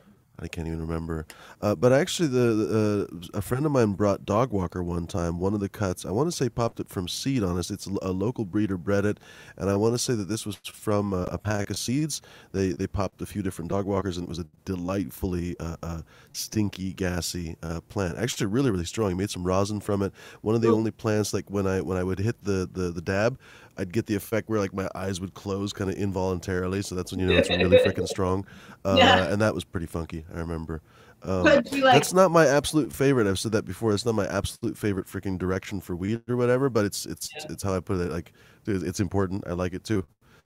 I 0.42 0.48
can't 0.48 0.68
even 0.68 0.82
remember. 0.82 1.26
Uh, 1.62 1.76
but 1.76 1.94
actually, 1.94 2.30
the, 2.30 3.08
uh, 3.34 3.38
a 3.38 3.42
friend 3.42 3.66
of 3.66 3.72
mine 3.72 3.94
brought 3.94 4.26
Dog 4.26 4.52
Walker 4.52 4.82
one 4.82 5.06
time. 5.06 5.40
One 5.40 5.54
of 5.54 5.60
the 5.60 5.70
cuts, 5.70 6.06
I 6.06 6.12
want 6.12 6.28
to 6.30 6.36
say, 6.36 6.50
popped 6.50 6.80
it 6.80 6.90
from 6.90 7.08
seed 7.08 7.44
on 7.44 7.58
us. 7.58 7.70
It's 7.70 7.86
a, 7.86 7.92
a 8.02 8.12
local 8.12 8.46
breeder 8.46 8.78
bred 8.78 9.06
it, 9.06 9.20
and 9.58 9.70
I 9.70 9.76
want 9.76 9.94
to 9.94 10.00
say 10.00 10.16
that 10.16 10.28
this 10.28 10.46
was 10.46 10.56
from 10.56 11.14
a, 11.14 11.24
a 11.24 11.38
pack 11.38 11.70
of 11.70 11.78
seeds. 11.78 12.22
They 12.52 12.70
they 12.70 12.88
popped 12.88 13.22
a 13.22 13.26
few 13.26 13.44
different 13.44 13.70
Dog 13.70 13.86
Walkers, 13.86 14.18
and 14.18 14.26
it 14.26 14.30
was 14.30 14.40
a 14.40 14.48
delightfully 14.66 15.56
uh, 15.60 15.78
uh, 15.84 16.02
stinky, 16.34 16.94
gassy 16.94 17.56
uh, 17.62 17.82
plant. 17.82 18.18
Actually, 18.18 18.48
really 18.48 18.72
really 18.72 18.86
strong. 18.86 19.10
He 19.10 19.16
made 19.16 19.30
some 19.30 19.44
rosin 19.44 19.80
from 19.80 20.02
it. 20.02 20.12
One 20.42 20.56
of 20.56 20.62
the 20.62 20.70
Ooh. 20.70 20.76
only 20.76 20.92
plants 20.92 21.34
like 21.34 21.50
when 21.50 21.68
I 21.68 21.82
when 21.82 21.98
I 21.98 22.04
would 22.04 22.20
hit 22.20 22.44
the 22.44 22.68
the, 22.72 22.92
the 22.92 23.02
dab. 23.02 23.38
I'd 23.78 23.92
get 23.94 24.06
the 24.06 24.16
effect 24.16 24.50
where 24.50 24.60
like 24.60 24.74
my 24.74 24.88
eyes 24.96 25.20
would 25.22 25.34
close 25.34 25.74
kind 25.74 25.90
of 25.90 25.96
involuntarily, 25.98 26.82
so 26.82 26.96
that's 26.96 27.12
when 27.12 27.20
you 27.20 27.28
know 27.28 27.34
it's 27.34 27.50
really 27.50 27.78
freaking 27.78 28.08
strong, 28.08 28.46
uh, 28.86 28.96
Yeah. 28.98 29.32
and 29.32 29.42
that 29.42 29.54
was 29.56 29.64
pretty 29.64 29.86
funky. 29.88 30.26
I 30.34 30.40
remember. 30.40 30.82
Um, 31.24 31.44
like 31.44 31.66
that's 31.70 32.14
not 32.14 32.32
my 32.32 32.48
absolute 32.48 32.92
favorite. 32.92 33.28
I've 33.28 33.38
said 33.40 33.52
that 33.52 33.64
before. 33.64 33.94
It's 33.94 34.06
not 34.06 34.16
my 34.16 34.26
absolute 34.28 34.76
favorite 34.78 35.06
freaking 35.06 35.38
direction 35.38 35.80
for 35.80 35.96
weed 35.96 36.22
or 36.28 36.36
whatever. 36.36 36.68
But 36.70 36.86
it's 36.86 37.06
it's 37.06 37.30
Yeah. 37.36 37.46
it's 37.52 37.62
how 37.64 37.76
I 37.76 37.80
put 37.80 38.00
it. 38.00 38.12
Like 38.12 38.34
dude, 38.64 38.82
it's 38.84 39.00
important. 39.00 39.44
I 39.48 39.54
like 39.54 39.74
it 39.74 39.84
too. 39.84 40.04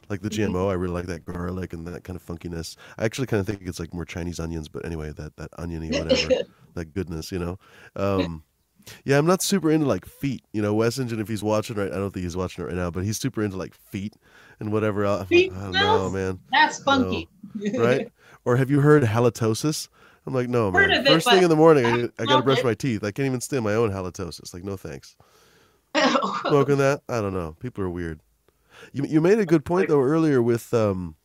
Like 0.10 0.22
the. 0.22 0.30
GMO, 0.30 0.70
I 0.70 0.74
really 0.74 0.94
like 0.94 1.08
that 1.08 1.26
garlic 1.26 1.72
and 1.74 1.88
that 1.88 2.04
kind 2.04 2.16
of 2.16 2.26
funkiness. 2.26 2.76
I 2.98 3.06
actually 3.06 3.26
kind 3.28 3.40
of 3.40 3.48
think 3.48 3.62
it's 3.66 3.80
like 3.80 3.94
more 3.94 4.06
Chinese 4.06 4.40
onions, 4.40 4.68
but 4.68 4.86
anyway, 4.86 5.12
that 5.14 5.36
that 5.38 5.50
oniony 5.58 5.90
whatever, 5.98 6.30
that 6.76 6.94
goodness, 6.94 7.32
you 7.32 7.40
know. 7.40 7.58
Um, 7.96 8.44
yeah, 9.04 9.18
I'm 9.18 9.26
not 9.26 9.42
super 9.42 9.72
into 9.72 9.86
like 9.86 10.06
feet. 10.06 10.44
You 10.54 10.62
know, 10.62 10.74
Wes 10.74 10.98
Engine, 10.98 11.20
if 11.20 11.28
he's 11.28 11.44
watching 11.44 11.76
right, 11.76 11.92
I 11.92 11.96
don't 11.96 12.12
think 12.12 12.24
he's 12.24 12.38
watching 12.38 12.64
it 12.64 12.68
right 12.68 12.76
now, 12.76 12.92
but 12.92 13.04
he's 13.04 13.18
super 13.18 13.44
into 13.44 13.58
like 13.58 13.74
feet 13.74 14.14
and 14.60 14.72
whatever. 14.72 15.06
else. 15.06 15.28
Feet 15.28 15.52
I 15.54 15.64
don't 15.64 15.74
know, 15.74 16.10
man. 16.10 16.40
that's 16.52 16.80
funky. 16.80 17.30
Right? 17.78 18.12
or 18.46 18.58
have 18.58 18.70
you 18.70 18.82
heard 18.82 19.04
halitosis? 19.04 19.90
I'm 20.26 20.34
like, 20.34 20.50
no, 20.50 20.72
man. 20.72 20.92
it, 20.92 21.08
First 21.08 21.30
thing 21.30 21.44
in 21.44 21.50
the 21.50 21.56
morning, 21.56 21.86
I, 21.86 22.04
I 22.04 22.10
I 22.20 22.26
gotta 22.26 22.44
brush 22.44 22.60
it. 22.60 22.66
my 22.66 22.74
teeth. 22.74 23.04
I 23.04 23.12
can't 23.12 23.28
even 23.28 23.42
stand 23.42 23.64
my 23.64 23.76
own 23.76 23.92
halitosis. 23.92 24.54
Like, 24.54 24.64
no 24.64 24.76
thanks. 24.76 25.16
Smoking 26.42 26.78
that? 26.78 27.02
I 27.08 27.22
don't 27.22 27.34
know. 27.34 27.56
People 27.60 27.84
are 27.84 27.90
weird. 27.90 28.20
You 28.92 29.06
you 29.06 29.22
made 29.22 29.40
a 29.40 29.46
good 29.46 29.66
point 29.66 29.90
though 29.90 30.02
earlier 30.02 30.42
with 30.42 30.74
um. 30.74 31.16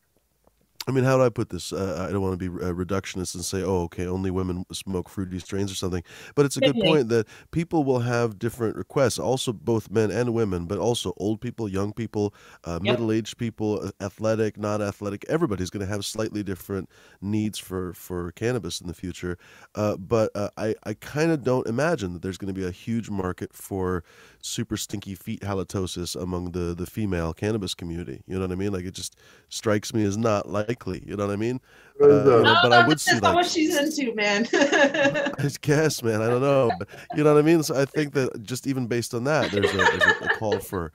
I 0.88 0.92
mean, 0.92 1.04
how 1.04 1.18
do 1.18 1.22
I 1.22 1.28
put 1.28 1.50
this? 1.50 1.72
Uh, 1.74 2.06
I 2.08 2.10
don't 2.10 2.22
want 2.22 2.40
to 2.40 2.50
be 2.50 2.64
uh, 2.64 2.72
reductionist 2.72 3.34
and 3.34 3.44
say, 3.44 3.62
"Oh, 3.62 3.82
okay, 3.82 4.06
only 4.06 4.30
women 4.30 4.64
smoke 4.72 5.10
fruity 5.10 5.38
strains 5.38 5.70
or 5.70 5.74
something." 5.74 6.02
But 6.34 6.46
it's 6.46 6.56
a 6.56 6.62
good 6.62 6.80
point 6.80 7.10
that 7.10 7.28
people 7.50 7.84
will 7.84 8.00
have 8.00 8.38
different 8.38 8.76
requests. 8.76 9.18
Also, 9.18 9.52
both 9.52 9.90
men 9.90 10.10
and 10.10 10.32
women, 10.32 10.64
but 10.64 10.78
also 10.78 11.12
old 11.18 11.42
people, 11.42 11.68
young 11.68 11.92
people, 11.92 12.34
uh, 12.64 12.80
Yep. 12.82 13.00
middle-aged 13.00 13.36
people, 13.36 13.90
athletic, 14.00 14.56
not 14.56 14.80
athletic. 14.80 15.24
Everybody's 15.28 15.68
going 15.68 15.84
to 15.86 15.92
have 15.92 16.04
slightly 16.04 16.42
different 16.42 16.88
needs 17.20 17.58
for 17.58 17.92
for 17.92 18.32
cannabis 18.32 18.80
in 18.80 18.86
the 18.86 18.94
future. 18.94 19.36
Uh, 19.74 19.98
but 19.98 20.30
uh, 20.34 20.48
I 20.56 20.74
I 20.84 20.94
kind 20.94 21.30
of 21.30 21.44
don't 21.44 21.66
imagine 21.66 22.14
that 22.14 22.22
there's 22.22 22.38
going 22.38 22.52
to 22.52 22.58
be 22.58 22.66
a 22.66 22.70
huge 22.72 23.10
market 23.10 23.52
for 23.52 24.02
super 24.42 24.76
stinky 24.76 25.14
feet 25.14 25.40
halitosis 25.40 26.20
among 26.20 26.52
the 26.52 26.74
the 26.74 26.86
female 26.86 27.32
cannabis 27.32 27.74
community. 27.74 28.22
You 28.26 28.34
know 28.36 28.42
what 28.42 28.52
I 28.52 28.54
mean? 28.54 28.72
Like 28.72 28.84
it 28.84 28.94
just 28.94 29.16
strikes 29.48 29.92
me 29.92 30.04
as 30.04 30.16
not 30.16 30.48
likely. 30.48 31.02
You 31.06 31.16
know 31.16 31.26
what 31.26 31.32
I 31.32 31.36
mean? 31.36 31.60
Uh, 32.00 32.06
you 32.08 32.24
know, 32.24 32.42
No, 32.42 32.56
but 32.62 32.72
I 32.72 32.86
would 32.86 33.00
see 33.00 33.14
depends 33.14 33.26
on 33.26 33.34
like 33.34 33.44
what 33.44 33.50
she's 33.50 33.76
into, 33.76 34.14
man. 34.14 34.48
I 34.52 35.50
guess, 35.60 36.02
man. 36.02 36.22
I 36.22 36.28
don't 36.28 36.40
know, 36.40 36.70
but 36.78 36.88
you 37.14 37.24
know 37.24 37.34
what 37.34 37.40
I 37.40 37.42
mean. 37.42 37.62
So 37.62 37.80
I 37.80 37.84
think 37.84 38.14
that 38.14 38.42
just 38.42 38.66
even 38.66 38.86
based 38.86 39.14
on 39.14 39.24
that, 39.24 39.50
there's 39.50 39.72
a, 39.72 39.76
there's 39.76 40.02
a, 40.02 40.24
a 40.24 40.28
call 40.38 40.58
for 40.58 40.92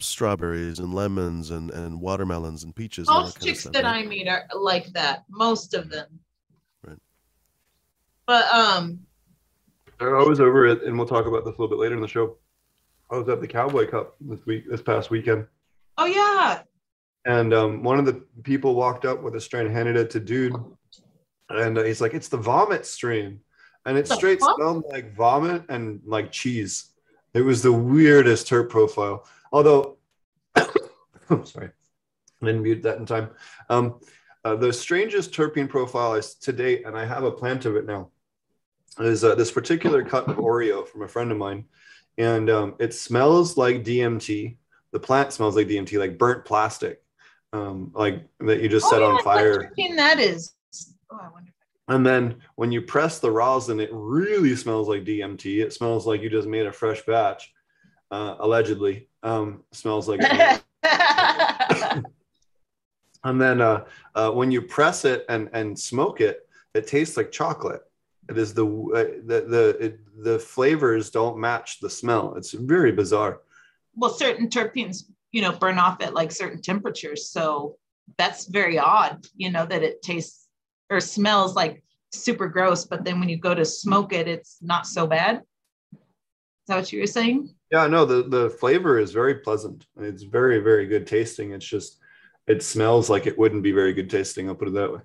strawberries 0.00 0.78
and 0.78 0.94
lemons 0.94 1.50
and, 1.50 1.70
and 1.70 2.00
watermelons 2.00 2.64
and 2.64 2.74
peaches. 2.74 3.08
and 3.08 3.16
all 3.16 3.22
Most 3.22 3.38
that 3.40 3.46
chicks 3.46 3.60
stuff, 3.60 3.72
that 3.74 3.84
right? 3.84 4.04
I 4.04 4.08
meet 4.08 4.28
are 4.28 4.44
like 4.54 4.86
that. 4.92 5.24
Most 5.28 5.74
of 5.74 5.88
them. 5.88 6.06
Right. 6.86 6.98
But 8.26 8.52
um, 8.52 9.00
I 10.00 10.06
was 10.24 10.40
over 10.40 10.66
it, 10.66 10.82
and 10.82 10.98
we'll 10.98 11.06
talk 11.08 11.26
about 11.26 11.44
this 11.44 11.56
a 11.56 11.60
little 11.60 11.68
bit 11.68 11.78
later 11.78 11.94
in 11.94 12.00
the 12.00 12.08
show. 12.08 12.36
I 13.14 13.18
was 13.18 13.28
at 13.28 13.40
the 13.40 13.46
Cowboy 13.46 13.88
Cup 13.88 14.16
this 14.20 14.44
week, 14.44 14.68
this 14.68 14.82
past 14.82 15.08
weekend, 15.10 15.46
oh 15.98 16.06
yeah, 16.06 16.62
and 17.24 17.54
um, 17.54 17.82
one 17.82 17.98
of 18.00 18.06
the 18.06 18.24
people 18.42 18.74
walked 18.74 19.04
up 19.04 19.22
with 19.22 19.36
a 19.36 19.40
strain, 19.40 19.70
handed 19.70 19.96
it 19.96 20.10
to 20.10 20.20
dude, 20.20 20.54
and 21.48 21.78
uh, 21.78 21.84
he's 21.84 22.00
like, 22.00 22.12
"It's 22.12 22.28
the 22.28 22.36
vomit 22.36 22.84
strain," 22.86 23.40
and 23.86 23.96
it 23.96 24.06
The 24.06 24.16
straight 24.16 24.40
fuck? 24.40 24.56
smelled 24.56 24.84
like 24.90 25.14
vomit 25.14 25.64
and 25.68 26.00
like 26.04 26.32
cheese. 26.32 26.90
It 27.34 27.42
was 27.42 27.62
the 27.62 27.72
weirdest 27.72 28.48
terp 28.48 28.68
profile. 28.68 29.26
Although, 29.52 29.98
I'm 30.56 31.46
sorry, 31.46 31.70
I 32.42 32.46
didn't 32.46 32.62
mute 32.64 32.82
that 32.82 32.98
in 32.98 33.06
time. 33.06 33.30
Um, 33.70 34.00
uh, 34.44 34.56
the 34.56 34.72
strangest 34.72 35.32
terpene 35.32 35.68
profile 35.68 36.14
is 36.14 36.34
to 36.34 36.52
date, 36.52 36.84
and 36.84 36.98
I 36.98 37.04
have 37.04 37.22
a 37.22 37.30
plant 37.30 37.64
of 37.64 37.76
it 37.76 37.86
now, 37.86 38.10
is 38.98 39.22
uh, 39.22 39.36
this 39.36 39.52
particular 39.52 40.04
cut 40.04 40.28
of 40.28 40.36
Oreo 40.36 40.86
from 40.86 41.02
a 41.02 41.08
friend 41.08 41.30
of 41.32 41.38
mine, 41.38 41.64
and 42.18 42.50
um, 42.50 42.74
it 42.78 42.94
smells 42.94 43.56
like 43.56 43.84
DMT. 43.84 44.56
The 44.92 45.00
plant 45.00 45.32
smells 45.32 45.56
like 45.56 45.66
DMT, 45.66 45.98
like 45.98 46.18
burnt 46.18 46.44
plastic, 46.44 47.02
um, 47.52 47.90
like 47.94 48.24
that 48.40 48.60
you 48.60 48.68
just 48.68 48.88
set 48.88 49.02
oh, 49.02 49.16
on 49.16 49.22
fire. 49.22 49.72
That 49.96 50.20
is? 50.20 50.54
Oh, 51.10 51.18
I 51.20 51.28
wonder. 51.30 51.52
And 51.88 52.06
then 52.06 52.36
when 52.54 52.72
you 52.72 52.80
press 52.82 53.18
the 53.18 53.30
rosin, 53.30 53.78
it 53.78 53.90
really 53.92 54.56
smells 54.56 54.88
like 54.88 55.04
DMT. 55.04 55.62
It 55.62 55.72
smells 55.72 56.06
like 56.06 56.22
you 56.22 56.30
just 56.30 56.48
made 56.48 56.66
a 56.66 56.72
fresh 56.72 57.04
batch, 57.04 57.52
uh, 58.10 58.36
allegedly. 58.38 59.08
Um, 59.22 59.64
smells 59.72 60.08
like. 60.08 60.20
and 63.24 63.40
then 63.40 63.60
uh, 63.60 63.84
uh, 64.14 64.30
when 64.30 64.50
you 64.50 64.62
press 64.62 65.04
it 65.04 65.24
and 65.28 65.50
and 65.52 65.78
smoke 65.78 66.20
it, 66.20 66.48
it 66.74 66.86
tastes 66.86 67.16
like 67.16 67.30
chocolate. 67.30 67.82
It 68.28 68.38
is 68.38 68.54
the 68.54 68.66
uh, 68.66 69.20
the 69.26 69.46
the 69.48 69.76
it, 69.80 70.00
the 70.22 70.38
flavors 70.38 71.10
don't 71.10 71.38
match 71.38 71.80
the 71.80 71.90
smell. 71.90 72.34
It's 72.36 72.52
very 72.52 72.92
bizarre. 72.92 73.40
well, 73.96 74.10
certain 74.10 74.48
terpenes, 74.48 75.04
you 75.32 75.42
know, 75.42 75.52
burn 75.52 75.78
off 75.78 76.00
at 76.02 76.14
like 76.14 76.32
certain 76.32 76.60
temperatures. 76.62 77.28
So 77.28 77.76
that's 78.18 78.46
very 78.46 78.78
odd, 78.78 79.26
you 79.36 79.50
know, 79.50 79.66
that 79.66 79.82
it 79.82 80.02
tastes 80.02 80.48
or 80.90 81.00
smells 81.00 81.54
like 81.54 81.82
super 82.12 82.48
gross, 82.48 82.84
but 82.84 83.04
then 83.04 83.20
when 83.20 83.28
you 83.28 83.38
go 83.38 83.54
to 83.54 83.64
smoke 83.64 84.12
it, 84.12 84.28
it's 84.28 84.58
not 84.62 84.86
so 84.86 85.06
bad. 85.06 85.42
Is 85.92 86.68
that 86.68 86.76
what 86.76 86.92
you 86.92 87.00
were 87.00 87.06
saying? 87.06 87.54
Yeah, 87.70 87.86
no, 87.88 88.04
the 88.04 88.22
the 88.28 88.50
flavor 88.50 88.98
is 88.98 89.12
very 89.12 89.36
pleasant. 89.36 89.86
It's 89.98 90.22
very 90.22 90.60
very 90.60 90.86
good 90.86 91.06
tasting. 91.06 91.52
It's 91.52 91.66
just 91.66 91.98
it 92.46 92.62
smells 92.62 93.10
like 93.10 93.26
it 93.26 93.38
wouldn't 93.38 93.62
be 93.62 93.72
very 93.72 93.92
good 93.92 94.10
tasting. 94.10 94.48
I'll 94.48 94.54
put 94.54 94.68
it 94.68 94.74
that 94.74 94.92
way. 94.92 95.00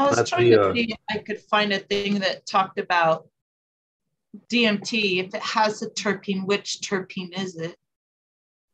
I 0.00 0.06
was 0.06 0.16
That's 0.16 0.30
trying 0.30 0.50
the, 0.50 0.56
to 0.56 0.70
uh, 0.70 0.74
see 0.74 0.84
if 0.90 0.98
I 1.10 1.18
could 1.18 1.40
find 1.40 1.72
a 1.72 1.78
thing 1.78 2.20
that 2.20 2.46
talked 2.46 2.78
about 2.78 3.28
DMT. 4.48 5.22
If 5.26 5.34
it 5.34 5.42
has 5.42 5.82
a 5.82 5.90
terpene, 5.90 6.46
which 6.46 6.78
terpene 6.80 7.38
is 7.38 7.56
it? 7.56 7.76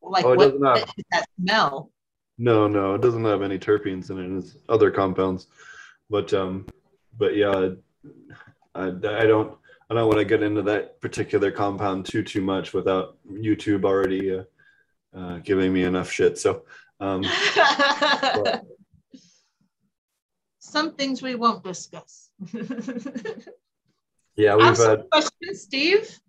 Like 0.01 0.25
Oh, 0.25 0.33
it 0.33 0.37
what 0.37 0.61
not. 0.61 0.79
is 0.79 1.05
that 1.11 1.27
smell? 1.41 1.91
No, 2.39 2.69
no, 2.69 2.95
it 2.95 3.01
doesn't 3.01 3.25
have 3.25 3.43
any 3.43 3.59
terpenes 3.59 4.11
in 4.11 4.19
it. 4.19 4.39
It's 4.39 4.57
other 4.69 4.91
compounds, 4.93 5.49
but 6.09 6.33
um, 6.33 6.67
but 7.19 7.35
yeah, 7.35 7.71
I, 8.75 8.87
I 8.87 8.91
don't. 9.27 9.59
I 9.89 9.95
don't 9.95 10.09
want 10.09 10.19
to 10.19 10.25
get 10.25 10.43
into 10.43 10.63
that 10.63 11.01
particular 11.01 11.51
compound 11.51 12.07
too 12.07 12.23
too 12.23 12.43
much 12.43 12.73
without 12.73 13.17
YouTube 13.29 13.85
already 13.85 14.37
uh, 14.37 14.45
uh, 15.17 15.39
giving 15.39 15.73
me 15.73 15.85
enough 15.85 16.11
shit. 16.11 16.39
So, 16.39 16.65
um, 17.01 17.23
some 20.77 20.95
things 20.95 21.23
we 21.23 21.35
won't 21.35 21.65
discuss. 21.65 22.29
yeah, 24.37 24.55
we've 24.57 24.77
had 24.77 25.09
questions, 25.11 25.63
Steve. 25.63 26.21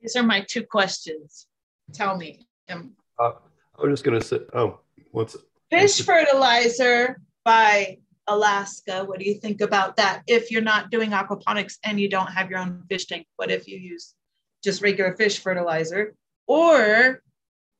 These 0.00 0.16
are 0.16 0.22
my 0.22 0.40
two 0.48 0.64
questions. 0.64 1.46
Tell 1.92 2.16
me. 2.16 2.46
Um, 2.70 2.92
uh, 3.18 3.32
I'm 3.78 3.90
just 3.90 4.04
gonna 4.04 4.22
say, 4.22 4.38
oh, 4.54 4.80
what's 5.10 5.36
fish 5.70 6.00
fertilizer 6.00 7.20
by 7.44 7.98
Alaska. 8.26 9.04
What 9.04 9.18
do 9.18 9.26
you 9.26 9.34
think 9.34 9.60
about 9.60 9.96
that? 9.96 10.22
If 10.26 10.50
you're 10.50 10.62
not 10.62 10.90
doing 10.90 11.10
aquaponics 11.10 11.74
and 11.84 12.00
you 12.00 12.08
don't 12.08 12.32
have 12.32 12.48
your 12.48 12.60
own 12.60 12.82
fish 12.88 13.04
tank, 13.04 13.26
what 13.36 13.50
if 13.50 13.68
you 13.68 13.76
use 13.76 14.14
just 14.62 14.80
regular 14.80 15.14
fish 15.14 15.38
fertilizer 15.38 16.14
or 16.46 17.20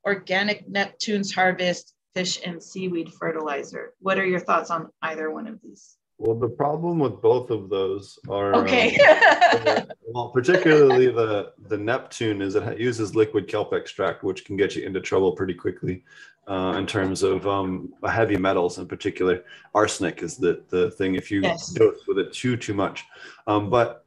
organic 0.04 0.68
Neptune's 0.68 1.32
harvest 1.32 1.93
fish 2.14 2.40
and 2.44 2.62
seaweed 2.62 3.12
fertilizer? 3.12 3.94
What 4.00 4.18
are 4.18 4.26
your 4.26 4.40
thoughts 4.40 4.70
on 4.70 4.90
either 5.02 5.30
one 5.30 5.46
of 5.46 5.60
these? 5.62 5.96
Well, 6.18 6.38
the 6.38 6.48
problem 6.48 7.00
with 7.00 7.20
both 7.20 7.50
of 7.50 7.68
those 7.68 8.18
are 8.28 8.54
okay. 8.54 8.96
Um, 8.96 9.86
well, 10.06 10.28
particularly 10.28 11.06
the 11.06 11.52
the 11.66 11.76
Neptune 11.76 12.40
is 12.40 12.54
it 12.54 12.78
uses 12.78 13.16
liquid 13.16 13.48
kelp 13.48 13.72
extract, 13.72 14.22
which 14.22 14.44
can 14.44 14.56
get 14.56 14.76
you 14.76 14.86
into 14.86 15.00
trouble 15.00 15.32
pretty 15.32 15.54
quickly 15.54 16.04
uh, 16.46 16.74
in 16.78 16.86
terms 16.86 17.24
of 17.24 17.46
um, 17.48 17.92
heavy 18.08 18.36
metals 18.36 18.78
in 18.78 18.86
particular. 18.86 19.42
Arsenic 19.74 20.22
is 20.22 20.36
the, 20.36 20.62
the 20.68 20.92
thing 20.92 21.16
if 21.16 21.32
you 21.32 21.40
yes. 21.42 21.68
dose 21.70 22.06
with 22.06 22.18
it 22.18 22.32
too 22.32 22.56
too 22.56 22.74
much. 22.74 23.04
Um, 23.48 23.68
but 23.68 24.04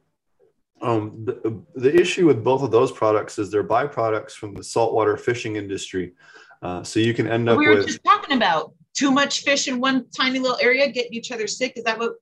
um, 0.80 1.24
the, 1.24 1.60
the 1.74 1.94
issue 1.94 2.26
with 2.26 2.42
both 2.42 2.62
of 2.62 2.70
those 2.70 2.92
products 2.92 3.38
is 3.38 3.50
they're 3.50 3.64
byproducts 3.64 4.32
from 4.32 4.54
the 4.54 4.64
saltwater 4.64 5.16
fishing 5.16 5.56
industry. 5.56 6.14
Uh, 6.62 6.82
so 6.82 7.00
you 7.00 7.14
can 7.14 7.28
end 7.28 7.48
up 7.48 7.58
we 7.58 7.68
were 7.68 7.76
with, 7.76 7.86
just 7.86 8.04
talking 8.04 8.36
about 8.36 8.72
too 8.94 9.10
much 9.10 9.42
fish 9.42 9.68
in 9.68 9.80
one 9.80 10.06
tiny 10.10 10.38
little 10.38 10.58
area 10.60 10.90
getting 10.90 11.14
each 11.14 11.30
other 11.30 11.46
sick. 11.46 11.74
Is 11.76 11.84
that 11.84 11.98
what? 11.98 12.14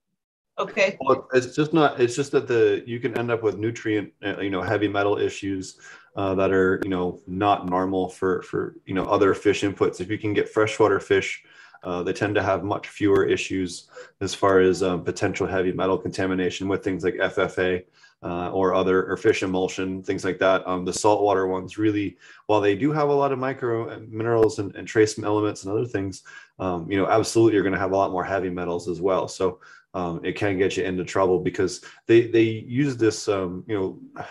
Okay. 0.59 0.97
Well, 1.01 1.29
it's 1.35 1.55
just 1.55 1.73
not. 1.73 2.01
It's 2.01 2.17
just 2.17 2.33
that 2.33 2.49
the 2.49 2.83
you 2.87 2.99
can 2.99 3.17
end 3.19 3.31
up 3.31 3.43
with 3.43 3.59
nutrient, 3.59 4.13
uh, 4.25 4.41
you 4.41 4.51
know, 4.51 4.63
heavy 4.63 4.89
metal 4.89 5.19
issues 5.19 5.79
uh, 6.17 6.35
that 6.35 6.51
are 6.51 6.81
you 6.83 6.91
know 6.91 7.21
not 7.27 7.69
normal 7.69 8.09
for 8.09 8.43
for 8.43 8.77
you 8.87 8.95
know 8.95 9.05
other 9.05 9.35
fish 9.35 9.63
inputs. 9.63 10.01
If 10.01 10.11
you 10.11 10.19
can 10.19 10.33
get 10.33 10.49
freshwater 10.49 10.99
fish, 10.99 11.43
uh, 11.83 12.03
they 12.03 12.13
tend 12.13 12.35
to 12.35 12.43
have 12.43 12.65
much 12.65 12.89
fewer 12.89 13.25
issues 13.27 13.89
as 14.21 14.35
far 14.35 14.61
as 14.61 14.83
um, 14.83 15.05
potential 15.05 15.47
heavy 15.47 15.73
metal 15.73 15.99
contamination 15.99 16.69
with 16.69 16.83
things 16.83 17.05
like 17.05 17.15
FFA. 17.15 17.85
Uh, 18.23 18.51
or 18.51 18.75
other 18.75 19.05
or 19.09 19.17
fish 19.17 19.43
emulsion, 19.43 20.03
things 20.03 20.25
like 20.25 20.39
that. 20.39 20.67
Um, 20.67 20.85
the 20.85 20.93
saltwater 20.93 21.47
ones 21.47 21.77
really, 21.77 22.17
while 22.47 22.63
they 22.63 22.75
do 22.75 22.91
have 22.91 23.09
a 23.09 23.15
lot 23.15 23.31
of 23.31 23.39
micro 23.39 23.91
uh, 23.91 24.01
minerals 24.09 24.59
and, 24.59 24.75
and 24.75 24.89
trace 24.89 25.19
elements 25.19 25.63
and 25.63 25.73
other 25.73 25.85
things, 25.85 26.23
um, 26.59 26.91
you 26.91 26.97
know, 26.97 27.07
absolutely 27.07 27.55
you're 27.55 27.63
going 27.63 27.75
to 27.75 27.79
have 27.79 27.93
a 27.93 27.97
lot 27.97 28.11
more 28.11 28.25
heavy 28.25 28.49
metals 28.49 28.89
as 28.89 29.01
well. 29.03 29.29
So 29.29 29.61
um, 29.93 30.21
it 30.25 30.35
can 30.35 30.59
get 30.59 30.77
you 30.77 30.85
into 30.85 31.05
trouble 31.05 31.39
because 31.39 31.85
they 32.07 32.27
they 32.27 32.43
use 32.43 32.97
this, 32.97 33.29
um, 33.29 33.63
you 33.69 33.77
know 33.79 34.23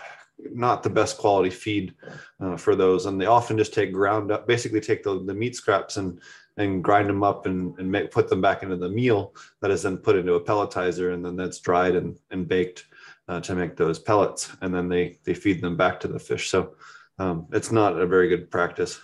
not 0.52 0.82
the 0.82 0.90
best 0.90 1.18
quality 1.18 1.50
feed 1.50 1.94
uh, 2.40 2.56
for 2.56 2.76
those 2.76 3.06
and 3.06 3.20
they 3.20 3.26
often 3.26 3.56
just 3.56 3.72
take 3.72 3.92
ground 3.92 4.30
up 4.30 4.46
basically 4.46 4.80
take 4.80 5.02
the, 5.02 5.24
the 5.24 5.34
meat 5.34 5.56
scraps 5.56 5.96
and 5.96 6.20
and 6.58 6.82
grind 6.82 7.08
them 7.08 7.22
up 7.22 7.44
and, 7.44 7.78
and 7.78 7.90
make, 7.90 8.10
put 8.10 8.28
them 8.28 8.40
back 8.40 8.62
into 8.62 8.76
the 8.76 8.88
meal 8.88 9.34
that 9.60 9.70
is 9.70 9.82
then 9.82 9.96
put 9.96 10.16
into 10.16 10.34
a 10.34 10.40
pelletizer 10.40 11.12
and 11.12 11.24
then 11.24 11.36
that's 11.36 11.58
dried 11.58 11.96
and, 11.96 12.18
and 12.30 12.48
baked 12.48 12.86
uh, 13.28 13.40
to 13.40 13.54
make 13.54 13.76
those 13.76 13.98
pellets 13.98 14.52
and 14.60 14.74
then 14.74 14.88
they 14.88 15.18
they 15.24 15.34
feed 15.34 15.60
them 15.60 15.76
back 15.76 16.00
to 16.00 16.08
the 16.08 16.18
fish. 16.18 16.48
So 16.50 16.74
um, 17.18 17.46
it's 17.52 17.72
not 17.72 18.00
a 18.00 18.06
very 18.06 18.28
good 18.28 18.50
practice. 18.50 19.00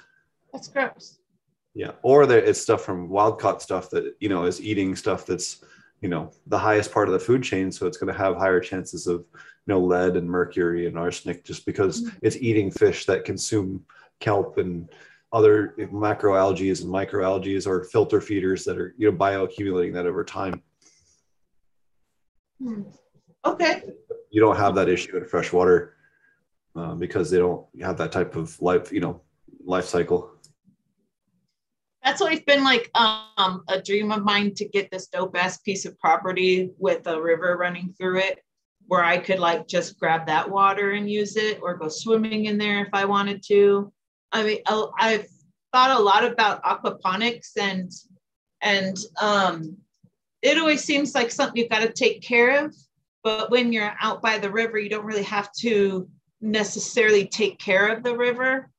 That's 0.52 0.68
gross. 0.68 1.18
Yeah 1.74 1.92
or 2.02 2.26
there, 2.26 2.44
it's 2.44 2.60
stuff 2.60 2.82
from 2.82 3.08
wild 3.08 3.40
caught 3.40 3.62
stuff 3.62 3.90
that 3.90 4.14
you 4.20 4.28
know 4.28 4.44
is 4.44 4.60
eating 4.60 4.94
stuff 4.94 5.24
that's 5.26 5.64
you 6.02 6.08
know 6.08 6.30
the 6.48 6.58
highest 6.58 6.92
part 6.92 7.08
of 7.08 7.12
the 7.14 7.18
food 7.18 7.42
chain. 7.42 7.72
So 7.72 7.86
it's 7.86 7.96
going 7.96 8.12
to 8.12 8.18
have 8.18 8.36
higher 8.36 8.60
chances 8.60 9.06
of 9.06 9.20
you 9.20 9.68
know 9.68 9.80
lead 9.80 10.16
and 10.16 10.28
mercury 10.28 10.86
and 10.86 10.98
arsenic 10.98 11.44
just 11.44 11.64
because 11.64 12.02
mm-hmm. 12.02 12.18
it's 12.22 12.36
eating 12.36 12.70
fish 12.70 13.06
that 13.06 13.24
consume 13.24 13.84
kelp 14.20 14.58
and 14.58 14.88
other 15.32 15.74
macroalgae 15.78 16.82
and 16.82 16.92
microalgae 16.92 17.66
or 17.66 17.84
filter 17.84 18.20
feeders 18.20 18.64
that 18.64 18.76
are 18.76 18.94
you 18.98 19.10
know 19.10 19.16
bioaccumulating 19.16 19.94
that 19.94 20.06
over 20.06 20.24
time. 20.24 20.62
Hmm. 22.60 22.82
Okay 23.44 23.82
you 24.30 24.40
don't 24.40 24.56
have 24.56 24.74
that 24.74 24.88
issue 24.88 25.16
in 25.16 25.24
freshwater 25.24 25.94
uh, 26.74 26.94
because 26.94 27.30
they 27.30 27.38
don't 27.38 27.66
have 27.80 27.96
that 27.96 28.12
type 28.12 28.36
of 28.36 28.60
life 28.60 28.92
you 28.92 29.00
know 29.00 29.20
life 29.64 29.84
cycle 29.84 30.30
that's 32.02 32.20
always 32.20 32.40
been 32.40 32.64
like 32.64 32.90
um, 32.96 33.62
a 33.68 33.80
dream 33.80 34.10
of 34.10 34.24
mine 34.24 34.54
to 34.54 34.68
get 34.68 34.90
this 34.90 35.06
dope 35.06 35.36
ass 35.36 35.58
piece 35.58 35.84
of 35.84 35.98
property 36.00 36.70
with 36.78 37.06
a 37.06 37.20
river 37.20 37.56
running 37.56 37.94
through 37.96 38.18
it 38.18 38.40
where 38.86 39.04
I 39.04 39.18
could 39.18 39.38
like 39.38 39.68
just 39.68 39.98
grab 39.98 40.26
that 40.26 40.50
water 40.50 40.92
and 40.92 41.10
use 41.10 41.36
it 41.36 41.60
or 41.62 41.76
go 41.76 41.88
swimming 41.88 42.46
in 42.46 42.58
there 42.58 42.84
if 42.84 42.90
I 42.92 43.04
wanted 43.04 43.42
to. 43.44 43.92
I 44.32 44.42
mean, 44.42 44.58
I've 44.66 45.26
thought 45.72 45.98
a 45.98 46.02
lot 46.02 46.24
about 46.24 46.62
aquaponics 46.64 47.56
and 47.58 47.90
and 48.60 48.96
um, 49.20 49.76
it 50.42 50.58
always 50.58 50.84
seems 50.84 51.14
like 51.14 51.30
something 51.30 51.56
you've 51.56 51.70
got 51.70 51.80
to 51.80 51.92
take 51.92 52.22
care 52.22 52.64
of. 52.64 52.74
But 53.22 53.50
when 53.50 53.72
you're 53.72 53.94
out 54.00 54.20
by 54.20 54.38
the 54.38 54.50
river, 54.50 54.78
you 54.78 54.88
don't 54.88 55.04
really 55.04 55.22
have 55.22 55.52
to 55.60 56.08
necessarily 56.40 57.26
take 57.26 57.58
care 57.58 57.88
of 57.88 58.02
the 58.02 58.16
river, 58.16 58.70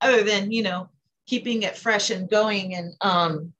other 0.00 0.22
than 0.22 0.52
you 0.52 0.62
know 0.62 0.88
keeping 1.26 1.62
it 1.62 1.76
fresh 1.76 2.10
and 2.10 2.30
going 2.30 2.74
and 2.74 2.94
um, 3.00 3.52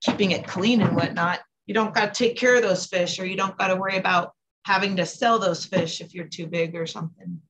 keeping 0.00 0.32
it 0.32 0.46
clean 0.46 0.82
and 0.82 0.94
whatnot. 0.94 1.40
You 1.66 1.74
don't 1.74 1.94
got 1.94 2.12
to 2.12 2.24
take 2.24 2.36
care 2.36 2.56
of 2.56 2.62
those 2.62 2.86
fish, 2.86 3.18
or 3.18 3.24
you 3.24 3.36
don't 3.36 3.56
got 3.56 3.68
to 3.68 3.76
worry 3.76 3.96
about 3.96 4.32
having 4.64 4.96
to 4.96 5.06
sell 5.06 5.38
those 5.38 5.64
fish 5.64 6.00
if 6.00 6.14
you're 6.14 6.26
too 6.26 6.46
big 6.46 6.74
or 6.74 6.86
something. 6.86 7.40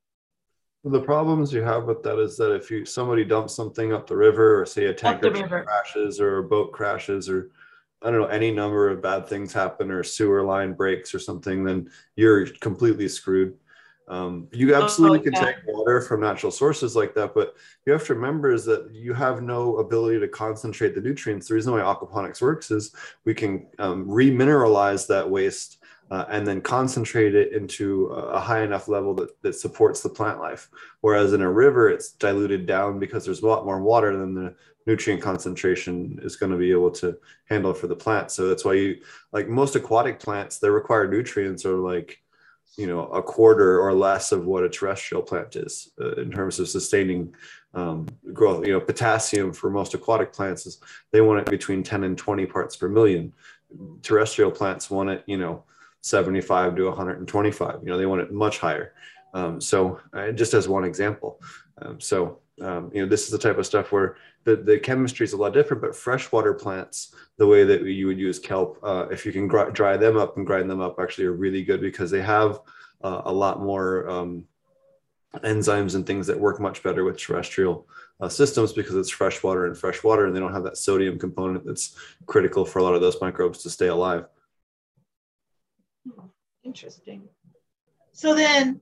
The 0.84 1.00
problems 1.00 1.52
you 1.52 1.62
have 1.62 1.84
with 1.84 2.02
that 2.02 2.18
is 2.18 2.36
that 2.36 2.54
if 2.54 2.70
you 2.70 2.84
somebody 2.84 3.24
dumps 3.24 3.54
something 3.54 3.94
up 3.94 4.06
the 4.06 4.16
river, 4.16 4.60
or 4.60 4.66
say 4.66 4.84
a 4.86 4.94
tanker 4.94 5.30
crashes, 5.30 6.20
or 6.20 6.38
a 6.38 6.42
boat 6.42 6.72
crashes, 6.72 7.30
or 7.30 7.50
I 8.04 8.10
don't 8.10 8.20
know, 8.20 8.26
any 8.26 8.50
number 8.50 8.90
of 8.90 9.02
bad 9.02 9.26
things 9.26 9.52
happen, 9.52 9.90
or 9.90 10.04
sewer 10.04 10.42
line 10.42 10.74
breaks 10.74 11.14
or 11.14 11.18
something, 11.18 11.64
then 11.64 11.90
you're 12.16 12.46
completely 12.60 13.08
screwed. 13.08 13.54
Um, 14.06 14.48
you 14.52 14.74
absolutely 14.74 15.20
oh, 15.20 15.22
can 15.22 15.32
take 15.32 15.56
water 15.66 16.02
from 16.02 16.20
natural 16.20 16.52
sources 16.52 16.94
like 16.94 17.14
that, 17.14 17.34
but 17.34 17.56
you 17.86 17.92
have 17.92 18.04
to 18.04 18.14
remember 18.14 18.52
is 18.52 18.66
that 18.66 18.90
you 18.92 19.14
have 19.14 19.42
no 19.42 19.78
ability 19.78 20.20
to 20.20 20.28
concentrate 20.28 20.94
the 20.94 21.00
nutrients. 21.00 21.48
The 21.48 21.54
reason 21.54 21.72
why 21.72 21.80
aquaponics 21.80 22.42
works 22.42 22.70
is 22.70 22.94
we 23.24 23.32
can 23.32 23.66
um, 23.78 24.06
remineralize 24.06 25.06
that 25.06 25.28
waste 25.28 25.78
uh, 26.10 26.26
and 26.28 26.46
then 26.46 26.60
concentrate 26.60 27.34
it 27.34 27.54
into 27.54 28.06
a 28.08 28.38
high 28.38 28.62
enough 28.62 28.88
level 28.88 29.14
that, 29.14 29.40
that 29.40 29.54
supports 29.54 30.02
the 30.02 30.08
plant 30.08 30.38
life. 30.38 30.68
Whereas 31.00 31.32
in 31.32 31.40
a 31.40 31.50
river, 31.50 31.88
it's 31.88 32.12
diluted 32.12 32.66
down 32.66 32.98
because 32.98 33.24
there's 33.24 33.42
a 33.42 33.46
lot 33.46 33.64
more 33.64 33.80
water 33.80 34.16
than 34.16 34.34
the 34.34 34.54
nutrient 34.86 35.22
concentration 35.22 36.18
is 36.22 36.36
going 36.36 36.52
to 36.52 36.58
be 36.58 36.70
able 36.70 36.90
to 36.90 37.16
handle 37.46 37.72
for 37.72 37.86
the 37.86 37.96
plant. 37.96 38.30
So 38.30 38.48
that's 38.48 38.64
why 38.64 38.74
you 38.74 39.00
like 39.32 39.48
most 39.48 39.76
aquatic 39.76 40.20
plants, 40.20 40.58
their 40.58 40.72
required 40.72 41.10
nutrients 41.10 41.64
are 41.64 41.76
like, 41.76 42.20
you 42.76 42.86
know, 42.86 43.06
a 43.06 43.22
quarter 43.22 43.80
or 43.80 43.94
less 43.94 44.32
of 44.32 44.46
what 44.46 44.64
a 44.64 44.68
terrestrial 44.68 45.22
plant 45.22 45.56
is 45.56 45.90
uh, 46.00 46.14
in 46.14 46.30
terms 46.30 46.58
of 46.58 46.68
sustaining 46.68 47.34
um, 47.72 48.06
growth. 48.32 48.66
You 48.66 48.72
know, 48.72 48.80
potassium 48.80 49.52
for 49.52 49.70
most 49.70 49.94
aquatic 49.94 50.32
plants 50.32 50.66
is 50.66 50.80
they 51.12 51.20
want 51.20 51.40
it 51.40 51.50
between 51.50 51.82
10 51.82 52.04
and 52.04 52.18
20 52.18 52.46
parts 52.46 52.76
per 52.76 52.88
million. 52.88 53.32
Terrestrial 54.02 54.50
plants 54.50 54.90
want 54.90 55.10
it, 55.10 55.22
you 55.26 55.36
know, 55.36 55.64
75 56.02 56.76
to 56.76 56.84
125. 56.86 57.80
You 57.82 57.88
know, 57.88 57.98
they 57.98 58.06
want 58.06 58.20
it 58.20 58.32
much 58.32 58.58
higher. 58.58 58.92
Um, 59.32 59.60
so 59.60 60.00
uh, 60.12 60.30
just 60.30 60.54
as 60.54 60.68
one 60.68 60.84
example. 60.84 61.40
Um, 61.80 62.00
so, 62.00 62.38
um, 62.60 62.90
you 62.94 63.02
know, 63.02 63.08
this 63.08 63.24
is 63.24 63.30
the 63.30 63.38
type 63.38 63.58
of 63.58 63.66
stuff 63.66 63.90
where 63.90 64.16
the, 64.44 64.56
the 64.56 64.78
chemistry 64.78 65.24
is 65.24 65.32
a 65.32 65.36
lot 65.36 65.52
different, 65.52 65.82
but 65.82 65.96
freshwater 65.96 66.54
plants, 66.54 67.14
the 67.36 67.46
way 67.46 67.64
that 67.64 67.82
you 67.82 68.06
would 68.06 68.18
use 68.18 68.38
kelp, 68.38 68.78
uh, 68.82 69.06
if 69.10 69.26
you 69.26 69.32
can 69.32 69.48
gr- 69.48 69.70
dry 69.70 69.96
them 69.96 70.16
up 70.16 70.36
and 70.36 70.46
grind 70.46 70.70
them 70.70 70.80
up, 70.80 71.00
actually 71.00 71.26
are 71.26 71.32
really 71.32 71.64
good 71.64 71.80
because 71.80 72.10
they 72.10 72.22
have 72.22 72.60
uh, 73.02 73.22
a 73.24 73.32
lot 73.32 73.60
more 73.60 74.08
um, 74.08 74.44
enzymes 75.42 75.96
and 75.96 76.06
things 76.06 76.26
that 76.28 76.38
work 76.38 76.60
much 76.60 76.82
better 76.82 77.02
with 77.02 77.18
terrestrial 77.18 77.88
uh, 78.20 78.28
systems 78.28 78.72
because 78.72 78.94
it's 78.94 79.10
freshwater 79.10 79.66
and 79.66 79.76
freshwater 79.76 80.26
and 80.26 80.36
they 80.36 80.40
don't 80.40 80.52
have 80.52 80.62
that 80.62 80.76
sodium 80.76 81.18
component 81.18 81.64
that's 81.66 81.96
critical 82.26 82.64
for 82.64 82.78
a 82.78 82.82
lot 82.82 82.94
of 82.94 83.00
those 83.00 83.20
microbes 83.20 83.62
to 83.62 83.70
stay 83.70 83.88
alive. 83.88 84.26
Interesting. 86.62 87.28
So 88.12 88.34
then, 88.34 88.80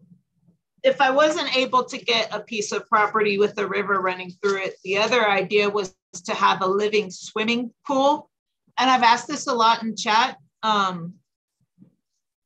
if 0.82 1.00
I 1.00 1.10
wasn't 1.10 1.56
able 1.56 1.84
to 1.84 1.98
get 1.98 2.34
a 2.34 2.40
piece 2.40 2.72
of 2.72 2.88
property 2.88 3.38
with 3.38 3.56
a 3.59 3.66
river 3.66 4.00
running 4.00 4.30
through 4.30 4.62
it, 4.64 4.74
the 4.84 4.98
other 4.98 5.28
idea 5.28 5.70
was 5.70 5.94
to 6.24 6.34
have 6.34 6.62
a 6.62 6.66
living 6.66 7.10
swimming 7.10 7.72
pool. 7.86 8.30
And 8.78 8.90
I've 8.90 9.02
asked 9.02 9.28
this 9.28 9.46
a 9.46 9.54
lot 9.54 9.82
in 9.82 9.96
chat. 9.96 10.36
Um, 10.62 11.14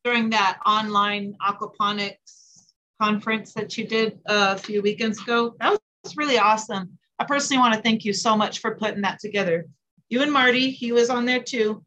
during 0.06 0.30
that 0.30 0.60
online 0.64 1.34
aquaponics 1.42 2.70
conference 3.02 3.52
that 3.54 3.76
you 3.76 3.84
did 3.88 4.16
a 4.26 4.56
few 4.56 4.80
weekends 4.80 5.20
ago. 5.20 5.56
That 5.58 5.76
was 6.04 6.16
really 6.16 6.38
awesome. 6.38 6.96
I 7.18 7.24
personally 7.24 7.58
want 7.58 7.74
to 7.74 7.82
thank 7.82 8.04
you 8.04 8.12
so 8.12 8.36
much 8.36 8.60
for 8.60 8.76
putting 8.76 9.00
that 9.00 9.18
together. 9.18 9.66
You 10.08 10.22
and 10.22 10.32
Marty, 10.32 10.70
he 10.70 10.92
was 10.92 11.10
on 11.10 11.24
there 11.24 11.42
too. 11.42 11.84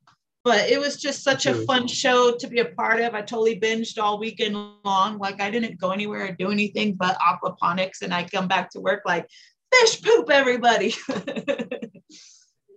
But 0.49 0.67
it 0.67 0.80
was 0.80 0.95
just 0.95 1.21
such 1.21 1.45
a 1.45 1.53
fun 1.53 1.85
show 1.85 2.35
to 2.35 2.47
be 2.47 2.57
a 2.57 2.65
part 2.65 3.01
of. 3.01 3.13
I 3.13 3.21
totally 3.21 3.59
binged 3.59 4.01
all 4.01 4.17
weekend 4.17 4.55
long. 4.84 5.19
Like 5.19 5.39
I 5.39 5.51
didn't 5.51 5.80
go 5.80 5.91
anywhere 5.91 6.26
or 6.26 6.31
do 6.31 6.49
anything 6.49 6.95
but 6.95 7.15
aquaponics, 7.19 8.01
and 8.01 8.11
I 8.11 8.23
come 8.23 8.47
back 8.47 8.71
to 8.71 8.80
work 8.80 9.03
like 9.05 9.30
fish 9.71 10.01
poop, 10.01 10.31
everybody. 10.31 10.95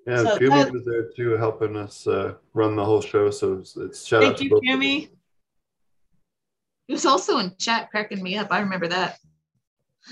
yeah, 0.07 0.23
so 0.23 0.37
Fumi 0.37 0.71
was 0.71 0.85
there 0.85 1.09
too, 1.17 1.39
helping 1.39 1.79
us 1.79 2.07
uh, 2.07 2.35
run 2.53 2.77
the 2.77 2.85
whole 2.85 3.01
show. 3.01 3.31
So 3.31 3.55
it's, 3.55 3.75
it's 3.79 4.05
shout 4.05 4.21
thank 4.21 4.35
out 4.35 4.39
to 4.41 4.45
you, 4.45 4.61
Fumi. 4.63 5.09
He 6.89 6.93
was 6.93 7.07
also 7.07 7.39
in 7.39 7.57
chat 7.57 7.91
cracking 7.91 8.23
me 8.23 8.37
up. 8.37 8.49
I 8.51 8.61
remember 8.61 8.89
that. 8.89 9.19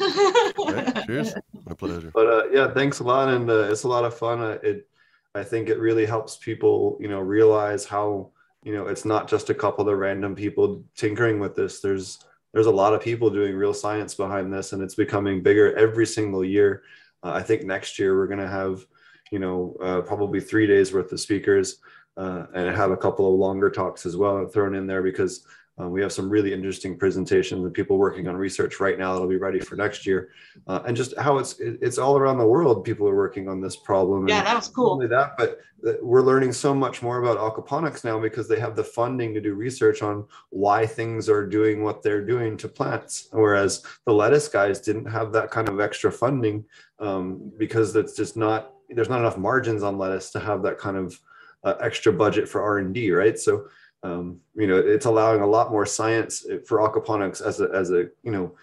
right, 0.01 1.05
cheers. 1.05 1.35
My 1.66 1.74
pleasure. 1.74 2.11
But 2.15 2.27
uh, 2.27 2.45
yeah, 2.53 2.73
thanks 2.73 3.01
a 3.01 3.05
lot, 3.05 3.28
and 3.28 3.51
uh, 3.51 3.70
it's 3.70 3.82
a 3.82 3.89
lot 3.89 4.07
of 4.07 4.16
fun. 4.16 4.41
Uh, 4.41 4.59
it, 4.62 4.89
I 5.35 5.44
think 5.44 5.69
it 5.69 5.78
really 5.78 6.07
helps 6.07 6.36
people, 6.36 6.98
you 7.01 7.09
know, 7.09 7.20
realize 7.20 7.85
how 7.85 8.31
you 8.62 8.74
know 8.74 8.86
it's 8.86 9.05
not 9.05 9.28
just 9.28 9.51
a 9.51 9.55
couple 9.55 9.89
of 9.89 9.98
random 9.98 10.35
people 10.35 10.85
tinkering 10.97 11.39
with 11.39 11.55
this. 11.55 11.81
There's 11.81 12.19
there's 12.52 12.66
a 12.66 12.70
lot 12.70 12.94
of 12.94 13.01
people 13.01 13.31
doing 13.31 13.55
real 13.55 13.74
science 13.74 14.15
behind 14.15 14.52
this, 14.52 14.73
and 14.73 14.82
it's 14.82 14.97
becoming 14.97 15.43
bigger 15.43 15.77
every 15.77 16.07
single 16.07 16.44
year. 16.44 16.82
Uh, 17.23 17.32
I 17.32 17.43
think 17.43 17.65
next 17.65 17.98
year 17.98 18.16
we're 18.16 18.27
going 18.27 18.40
to 18.40 18.48
have, 18.48 18.85
you 19.31 19.39
know, 19.39 19.77
uh, 19.81 20.01
probably 20.01 20.40
three 20.40 20.66
days 20.66 20.93
worth 20.93 21.12
of 21.12 21.20
speakers, 21.20 21.77
uh, 22.16 22.47
and 22.55 22.74
have 22.74 22.90
a 22.90 22.97
couple 22.97 23.32
of 23.32 23.39
longer 23.39 23.70
talks 23.70 24.05
as 24.05 24.16
well 24.16 24.47
thrown 24.47 24.74
in 24.74 24.86
there 24.86 25.02
because 25.02 25.47
uh, 25.81 25.89
we 25.89 26.02
have 26.02 26.12
some 26.12 26.28
really 26.28 26.52
interesting 26.52 26.97
presentations 26.97 27.65
and 27.65 27.73
people 27.73 27.97
working 27.97 28.28
on 28.28 28.36
research 28.36 28.81
right 28.81 28.98
now 28.98 29.12
that'll 29.12 29.28
be 29.28 29.36
ready 29.36 29.61
for 29.61 29.77
next 29.77 30.05
year, 30.07 30.31
uh, 30.66 30.81
and 30.86 30.97
just 30.97 31.16
how 31.19 31.39
it's 31.39 31.57
it's 31.61 31.98
all 31.98 32.19
around 32.19 32.39
the 32.39 32.47
world. 32.47 32.85
People 32.85 33.09
are 33.09 33.16
working 33.16 33.48
on 33.48 33.61
this 33.61 33.77
problem. 33.77 34.28
Yeah, 34.28 34.43
that 34.43 34.55
was 34.55 34.69
cool. 34.69 34.90
Only 34.90 35.07
that, 35.09 35.36
but 35.39 35.61
we're 36.02 36.23
learning 36.23 36.52
so 36.52 36.74
much 36.74 37.02
more 37.02 37.23
about 37.23 37.39
aquaponics 37.39 38.05
now 38.05 38.19
because 38.19 38.48
they 38.48 38.59
have 38.59 38.77
the 38.77 38.85
funding 38.85 39.32
to 39.35 39.40
do 39.40 39.55
research 39.55 40.02
on 40.02 40.27
why 40.51 40.85
things 40.85 41.28
are 41.28 41.47
doing 41.47 41.82
what 41.82 42.02
they're 42.02 42.24
doing 42.24 42.57
to 42.59 42.69
plants. 42.69 43.28
Whereas 43.32 43.82
the 44.05 44.12
lettuce 44.12 44.48
guys 44.48 44.81
didn't 44.81 45.07
have 45.07 45.32
that 45.32 45.51
kind 45.51 45.69
of 45.69 45.81
extra 45.81 46.12
funding 46.12 46.65
um, 46.98 47.51
because 47.57 47.97
it's 47.97 48.16
just 48.16 48.36
not 48.36 48.73
there's 48.90 49.09
not 49.09 49.20
enough 49.20 49.39
margins 49.39 49.82
on 49.82 49.98
lettuce 49.98 50.31
to 50.31 50.40
have 50.40 50.62
that 50.62 50.78
kind 50.78 50.97
of 50.97 51.19
uh, 51.65 51.74
extra 51.81 52.12
budget 52.12 52.48
for 52.48 52.62
R 52.62 52.78
and 52.78 52.93
D, 52.93 53.12
right? 53.12 53.39
So 53.39 53.66
um, 54.03 54.41
you 54.55 54.67
know, 54.67 54.79
it's 54.79 55.07
allowing 55.07 55.43
a 55.43 55.47
lot 55.47 55.71
more 55.71 55.85
science 55.85 56.47
for 56.67 56.79
aquaponics 56.79 57.43
as 57.43 57.61
a, 57.61 57.69
as 57.75 57.91
a 57.91 58.09
you 58.23 58.33
know, 58.33 58.57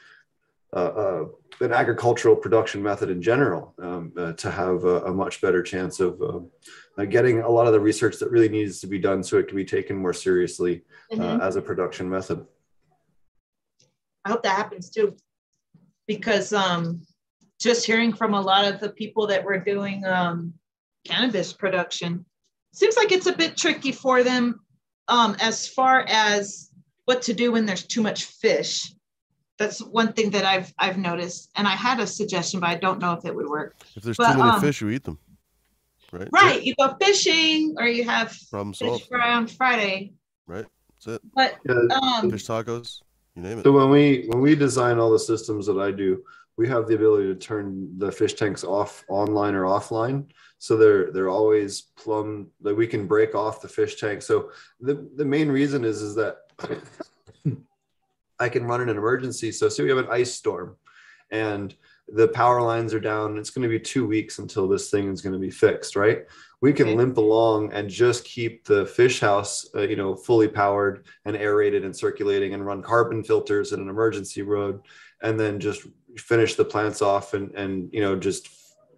uh, 0.74 0.80
uh, 0.80 1.26
an 1.62 1.72
agricultural 1.72 2.36
production 2.36 2.84
method 2.84 3.10
in 3.10 3.22
general 3.22 3.74
um, 3.82 4.12
uh, 4.18 4.34
to 4.34 4.52
have 4.52 4.84
a, 4.84 5.02
a, 5.06 5.14
much 5.14 5.42
better 5.42 5.64
chance 5.64 6.00
of 6.00 6.22
um, 6.22 6.52
uh, 6.98 7.06
getting 7.06 7.40
a 7.40 7.50
lot 7.50 7.68
of 7.68 7.74
the 7.74 7.80
research 7.80 8.20
that 8.20 8.30
really 8.30 8.50
needs 8.50 8.80
to 8.82 8.88
be 8.88 9.00
done 9.00 9.24
so 9.24 9.38
it 9.38 9.48
can 9.48 9.56
be 9.56 9.66
taken 9.66 9.96
more 9.96 10.14
seriously 10.14 10.84
uh, 11.14 11.16
mm-hmm. 11.16 11.42
as 11.42 11.56
a 11.56 11.62
production 11.62 12.10
method. 12.10 12.46
I 14.26 14.30
hope 14.30 14.44
that 14.44 14.58
happens 14.58 14.90
too, 14.90 15.16
because 16.06 16.52
um, 16.52 17.02
just 17.60 17.86
hearing 17.86 18.12
from 18.12 18.34
a 18.34 18.42
lot 18.42 18.66
of 18.66 18.82
the 18.82 18.90
people 18.90 19.26
that 19.28 19.44
were 19.44 19.58
doing 19.58 20.06
um, 20.06 20.54
cannabis 21.06 21.54
production, 21.54 22.26
seems 22.74 22.98
like 22.98 23.14
it's 23.14 23.28
a 23.28 23.36
bit 23.36 23.56
tricky 23.56 23.94
for 23.94 24.22
them 24.22 24.60
um, 25.08 25.36
as 25.40 25.68
far 25.68 26.06
as 26.08 26.70
what 27.06 27.22
to 27.24 27.34
do 27.34 27.52
when 27.52 27.66
there's 27.66 27.86
too 27.86 28.02
much 28.02 28.26
fish. 28.26 28.94
That's 29.58 29.80
one 29.80 30.14
thing 30.14 30.30
that 30.32 30.46
I've 30.46 30.72
I've 30.78 30.98
noticed, 30.98 31.50
and 31.56 31.68
I 31.68 31.72
had 31.72 32.00
a 32.00 32.06
suggestion, 32.06 32.60
but 32.60 32.70
I 32.70 32.76
don't 32.76 33.00
know 33.00 33.14
if 33.14 33.26
it 33.26 33.36
would 33.36 33.48
work. 33.48 33.76
If 33.96 34.04
there's 34.04 34.18
but, 34.18 34.34
too 34.34 34.38
many 34.38 34.52
um, 34.52 34.62
fish, 34.62 34.82
you 34.82 34.90
eat 34.90 35.04
them, 35.04 35.18
right? 36.12 36.30
Right. 36.32 36.62
You 36.62 36.76
go 36.78 36.96
fishing, 37.02 37.76
or 37.80 37.88
you 37.88 38.04
have 38.04 38.38
Problem 38.52 38.74
fish 38.74 38.88
solved. 38.88 39.08
fry 39.08 39.34
on 39.34 39.48
Friday. 39.48 40.14
Right. 40.46 40.66
That's 41.06 41.16
it. 41.16 41.22
But 41.34 41.58
um, 41.70 42.30
fish 42.30 42.46
tacos, 42.46 43.02
you 43.36 43.42
name 43.42 43.60
it. 43.60 43.64
So 43.64 43.72
when 43.72 43.90
we 43.90 44.26
when 44.28 44.42
we 44.42 44.54
design 44.54 45.00
all 45.00 45.10
the 45.10 45.18
systems 45.18 45.66
that 45.66 45.80
I 45.80 45.90
do, 45.90 46.22
we 46.56 46.68
have 46.68 46.88
the 46.88 46.94
ability 46.94 47.28
to 47.28 47.36
turn 47.36 47.98
the 47.98 48.12
fish 48.12 48.36
tanks 48.36 48.64
off 48.64 49.06
online 49.10 49.56
or 49.56 49.64
offline 49.64 50.28
so 50.60 50.76
they're 50.76 51.12
they're 51.12 51.30
always 51.30 51.82
plumb 51.82 52.48
that 52.62 52.76
we 52.76 52.88
can 52.88 53.08
break 53.08 53.36
off 53.36 53.62
the 53.62 53.68
fish 53.68 54.00
tank. 54.00 54.22
So 54.22 54.52
the, 54.80 55.08
the 55.16 55.26
main 55.26 55.50
reason 55.50 55.86
is 55.86 56.02
is 56.02 56.16
that 56.16 56.38
i 58.40 58.50
can 58.50 58.66
run 58.66 58.82
in 58.82 58.90
an 58.90 58.98
emergency. 58.98 59.52
So 59.52 59.70
say 59.70 59.84
we 59.84 59.90
have 59.90 59.98
an 59.98 60.08
ice 60.12 60.34
storm 60.34 60.76
and 61.32 61.76
the 62.08 62.30
power 62.30 62.62
lines 62.62 62.94
are 62.94 63.02
down 63.02 63.38
it's 63.38 63.50
going 63.50 63.64
to 63.64 63.70
be 63.70 63.80
two 63.80 64.08
weeks 64.08 64.40
until 64.40 64.66
this 64.68 64.90
thing 64.90 65.12
is 65.12 65.22
going 65.22 65.34
to 65.34 65.40
be 65.40 65.52
fixed 65.52 65.96
right? 65.96 66.26
We 66.60 66.74
can 66.74 66.96
limp 66.98 67.18
along 67.18 67.72
and 67.74 67.88
just 67.88 68.26
keep 68.26 68.66
the 68.66 68.88
fish 68.88 69.20
house 69.20 69.70
uh, 69.76 69.82
you 69.82 69.96
know 69.96 70.16
fully 70.16 70.48
powered 70.48 71.06
and 71.26 71.36
aerated 71.36 71.86
and 71.86 71.96
circulating 71.96 72.56
and 72.56 72.66
run 72.66 72.82
carbon 72.82 73.24
filters 73.24 73.74
in 73.74 73.80
an 73.80 73.90
emergency 73.90 74.42
road 74.42 74.82
and 75.22 75.40
then 75.40 75.60
just 75.60 75.86
finish 76.18 76.56
the 76.56 76.66
plants 76.66 77.04
off 77.04 77.36
and 77.36 77.52
and 77.52 77.94
you 77.94 78.02
know 78.02 78.16
just 78.16 78.57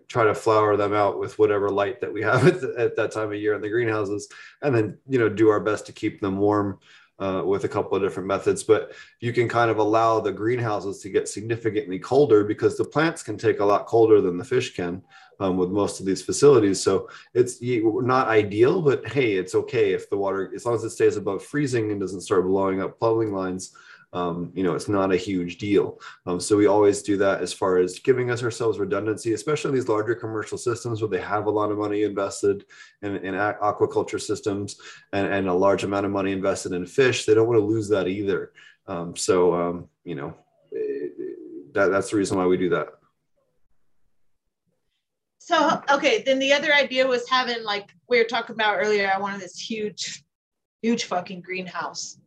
try 0.09 0.25
to 0.25 0.35
flower 0.35 0.75
them 0.75 0.93
out 0.93 1.19
with 1.19 1.39
whatever 1.39 1.69
light 1.69 2.01
that 2.01 2.11
we 2.11 2.21
have 2.23 2.45
at, 2.45 2.59
the, 2.59 2.73
at 2.77 2.95
that 2.97 3.11
time 3.11 3.31
of 3.31 3.35
year 3.35 3.53
in 3.53 3.61
the 3.61 3.69
greenhouses 3.69 4.27
and 4.61 4.75
then 4.75 4.97
you 5.07 5.17
know 5.17 5.29
do 5.29 5.49
our 5.49 5.59
best 5.59 5.85
to 5.85 5.93
keep 5.93 6.19
them 6.19 6.37
warm 6.37 6.79
uh, 7.19 7.43
with 7.45 7.65
a 7.65 7.69
couple 7.69 7.95
of 7.95 8.01
different 8.01 8.27
methods. 8.27 8.63
But 8.63 8.93
you 9.19 9.33
can 9.33 9.49
kind 9.49 9.69
of 9.69 9.77
allow 9.77 10.19
the 10.19 10.31
greenhouses 10.31 10.99
to 11.01 11.09
get 11.09 11.27
significantly 11.27 11.99
colder 11.99 12.43
because 12.43 12.77
the 12.77 12.85
plants 12.85 13.23
can 13.23 13.37
take 13.37 13.59
a 13.59 13.65
lot 13.65 13.85
colder 13.85 14.21
than 14.21 14.37
the 14.37 14.43
fish 14.43 14.73
can 14.73 15.01
um, 15.39 15.57
with 15.57 15.69
most 15.69 15.99
of 15.99 16.05
these 16.05 16.21
facilities. 16.21 16.81
So 16.81 17.09
it's 17.33 17.59
not 17.61 18.27
ideal 18.27 18.81
but 18.81 19.07
hey 19.07 19.33
it's 19.33 19.55
okay 19.55 19.93
if 19.93 20.09
the 20.09 20.17
water 20.17 20.51
as 20.55 20.65
long 20.65 20.75
as 20.75 20.83
it 20.83 20.91
stays 20.91 21.17
above 21.17 21.43
freezing 21.43 21.91
and 21.91 21.99
doesn't 21.99 22.21
start 22.21 22.45
blowing 22.45 22.81
up 22.81 22.97
plumbing 22.99 23.33
lines 23.33 23.75
um, 24.11 24.51
you 24.55 24.63
know, 24.63 24.73
it's 24.73 24.89
not 24.89 25.11
a 25.11 25.17
huge 25.17 25.57
deal. 25.57 25.99
Um, 26.25 26.39
so 26.39 26.57
we 26.57 26.65
always 26.65 27.03
do 27.03 27.17
that 27.17 27.41
as 27.41 27.53
far 27.53 27.77
as 27.77 27.99
giving 27.99 28.31
us 28.31 28.41
ourselves 28.41 28.79
redundancy, 28.79 29.33
especially 29.33 29.71
these 29.71 29.87
larger 29.87 30.15
commercial 30.15 30.57
systems 30.57 31.01
where 31.01 31.09
they 31.09 31.21
have 31.21 31.45
a 31.45 31.51
lot 31.51 31.71
of 31.71 31.77
money 31.77 32.03
invested 32.03 32.65
in, 33.01 33.17
in 33.17 33.35
aquaculture 33.35 34.19
systems 34.19 34.77
and, 35.13 35.27
and 35.27 35.47
a 35.47 35.53
large 35.53 35.83
amount 35.83 36.05
of 36.05 36.11
money 36.11 36.31
invested 36.31 36.71
in 36.71 36.85
fish. 36.85 37.25
They 37.25 37.35
don't 37.35 37.47
want 37.47 37.59
to 37.59 37.65
lose 37.65 37.87
that 37.89 38.07
either. 38.07 38.51
Um, 38.87 39.15
so, 39.15 39.53
um, 39.53 39.89
you 40.03 40.15
know, 40.15 40.35
eh, 40.75 41.09
that, 41.73 41.89
that's 41.89 42.09
the 42.09 42.17
reason 42.17 42.37
why 42.37 42.47
we 42.47 42.57
do 42.57 42.69
that. 42.69 42.87
So, 45.37 45.81
okay, 45.91 46.23
then 46.23 46.39
the 46.39 46.53
other 46.53 46.73
idea 46.73 47.07
was 47.07 47.27
having, 47.29 47.63
like 47.63 47.91
we 48.07 48.17
were 48.17 48.23
talking 48.23 48.55
about 48.55 48.77
earlier, 48.77 49.11
I 49.13 49.19
wanted 49.19 49.41
this 49.41 49.59
huge, 49.59 50.23
huge 50.81 51.05
fucking 51.05 51.41
greenhouse 51.41 52.17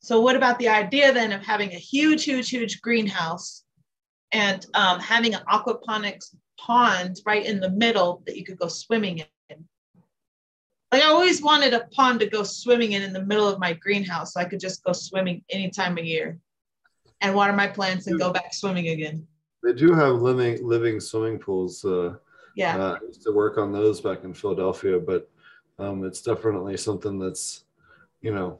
so 0.00 0.20
what 0.20 0.34
about 0.34 0.58
the 0.58 0.68
idea 0.68 1.12
then 1.12 1.32
of 1.32 1.44
having 1.44 1.72
a 1.72 1.78
huge, 1.78 2.24
huge, 2.24 2.48
huge 2.48 2.80
greenhouse 2.80 3.64
and 4.32 4.64
um, 4.74 4.98
having 4.98 5.34
an 5.34 5.42
aquaponics 5.48 6.34
pond 6.58 7.20
right 7.26 7.44
in 7.44 7.60
the 7.60 7.70
middle 7.70 8.22
that 8.26 8.36
you 8.36 8.44
could 8.44 8.58
go 8.58 8.68
swimming 8.68 9.18
in? 9.18 9.64
Like 10.90 11.02
I 11.02 11.06
always 11.06 11.42
wanted 11.42 11.74
a 11.74 11.86
pond 11.92 12.20
to 12.20 12.26
go 12.26 12.42
swimming 12.42 12.92
in 12.92 13.02
in 13.02 13.12
the 13.12 13.24
middle 13.24 13.46
of 13.46 13.60
my 13.60 13.74
greenhouse 13.74 14.32
so 14.32 14.40
I 14.40 14.46
could 14.46 14.58
just 14.58 14.82
go 14.84 14.92
swimming 14.92 15.44
any 15.50 15.70
time 15.70 15.98
of 15.98 16.04
year 16.04 16.38
and 17.20 17.34
water 17.34 17.52
my 17.52 17.66
plants 17.66 18.06
and 18.06 18.18
go 18.18 18.32
back 18.32 18.54
swimming 18.54 18.88
again. 18.88 19.26
They 19.62 19.74
do 19.74 19.92
have 19.92 20.16
living 20.16 20.66
living 20.66 20.98
swimming 20.98 21.38
pools. 21.38 21.84
Uh, 21.84 22.14
yeah, 22.56 22.76
uh, 22.76 22.98
I 23.00 23.06
used 23.06 23.22
to 23.24 23.32
work 23.32 23.58
on 23.58 23.70
those 23.70 24.00
back 24.00 24.24
in 24.24 24.32
Philadelphia, 24.32 24.98
but 24.98 25.30
um, 25.78 26.04
it's 26.04 26.22
definitely 26.22 26.78
something 26.78 27.18
that's 27.18 27.64
you 28.22 28.34
know 28.34 28.58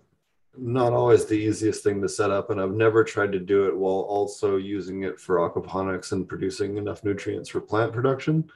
not 0.56 0.92
always 0.92 1.26
the 1.26 1.34
easiest 1.34 1.84
thing 1.84 2.02
to 2.02 2.08
set 2.08 2.30
up 2.30 2.50
and 2.50 2.60
i've 2.60 2.72
never 2.72 3.04
tried 3.04 3.30
to 3.30 3.38
do 3.38 3.66
it 3.66 3.76
while 3.76 4.00
also 4.08 4.56
using 4.56 5.04
it 5.04 5.18
for 5.18 5.36
aquaponics 5.36 6.12
and 6.12 6.28
producing 6.28 6.76
enough 6.76 7.04
nutrients 7.04 7.48
for 7.48 7.60
plant 7.60 7.92
production. 7.92 8.50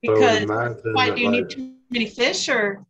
Because 0.00 0.46
why 0.92 1.10
do 1.10 1.22
you 1.22 1.30
need 1.30 1.50
too 1.50 1.74
many 1.90 2.06
fish 2.06 2.48
or? 2.48 2.84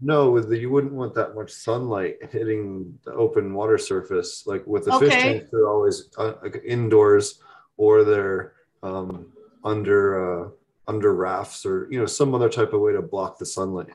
No 0.00 0.30
with 0.30 0.48
the, 0.48 0.58
you 0.58 0.70
wouldn't 0.70 0.94
want 0.94 1.14
that 1.14 1.34
much 1.34 1.50
sunlight 1.50 2.16
hitting 2.30 2.98
the 3.04 3.12
open 3.12 3.52
water 3.52 3.76
surface. 3.76 4.46
Like 4.46 4.66
with 4.66 4.84
the 4.84 4.94
okay. 4.94 5.06
fish 5.06 5.14
tanks 5.14 5.46
they're 5.50 5.68
always 5.68 6.08
uh, 6.16 6.34
indoors 6.64 7.40
or 7.76 8.04
they're 8.04 8.54
um, 8.82 9.32
under 9.64 10.46
uh, 10.46 10.48
under 10.88 11.14
rafts 11.14 11.66
or 11.66 11.88
you 11.90 11.98
know 11.98 12.06
some 12.06 12.34
other 12.34 12.48
type 12.48 12.72
of 12.72 12.80
way 12.80 12.92
to 12.92 13.02
block 13.02 13.38
the 13.38 13.46
sunlight. 13.46 13.94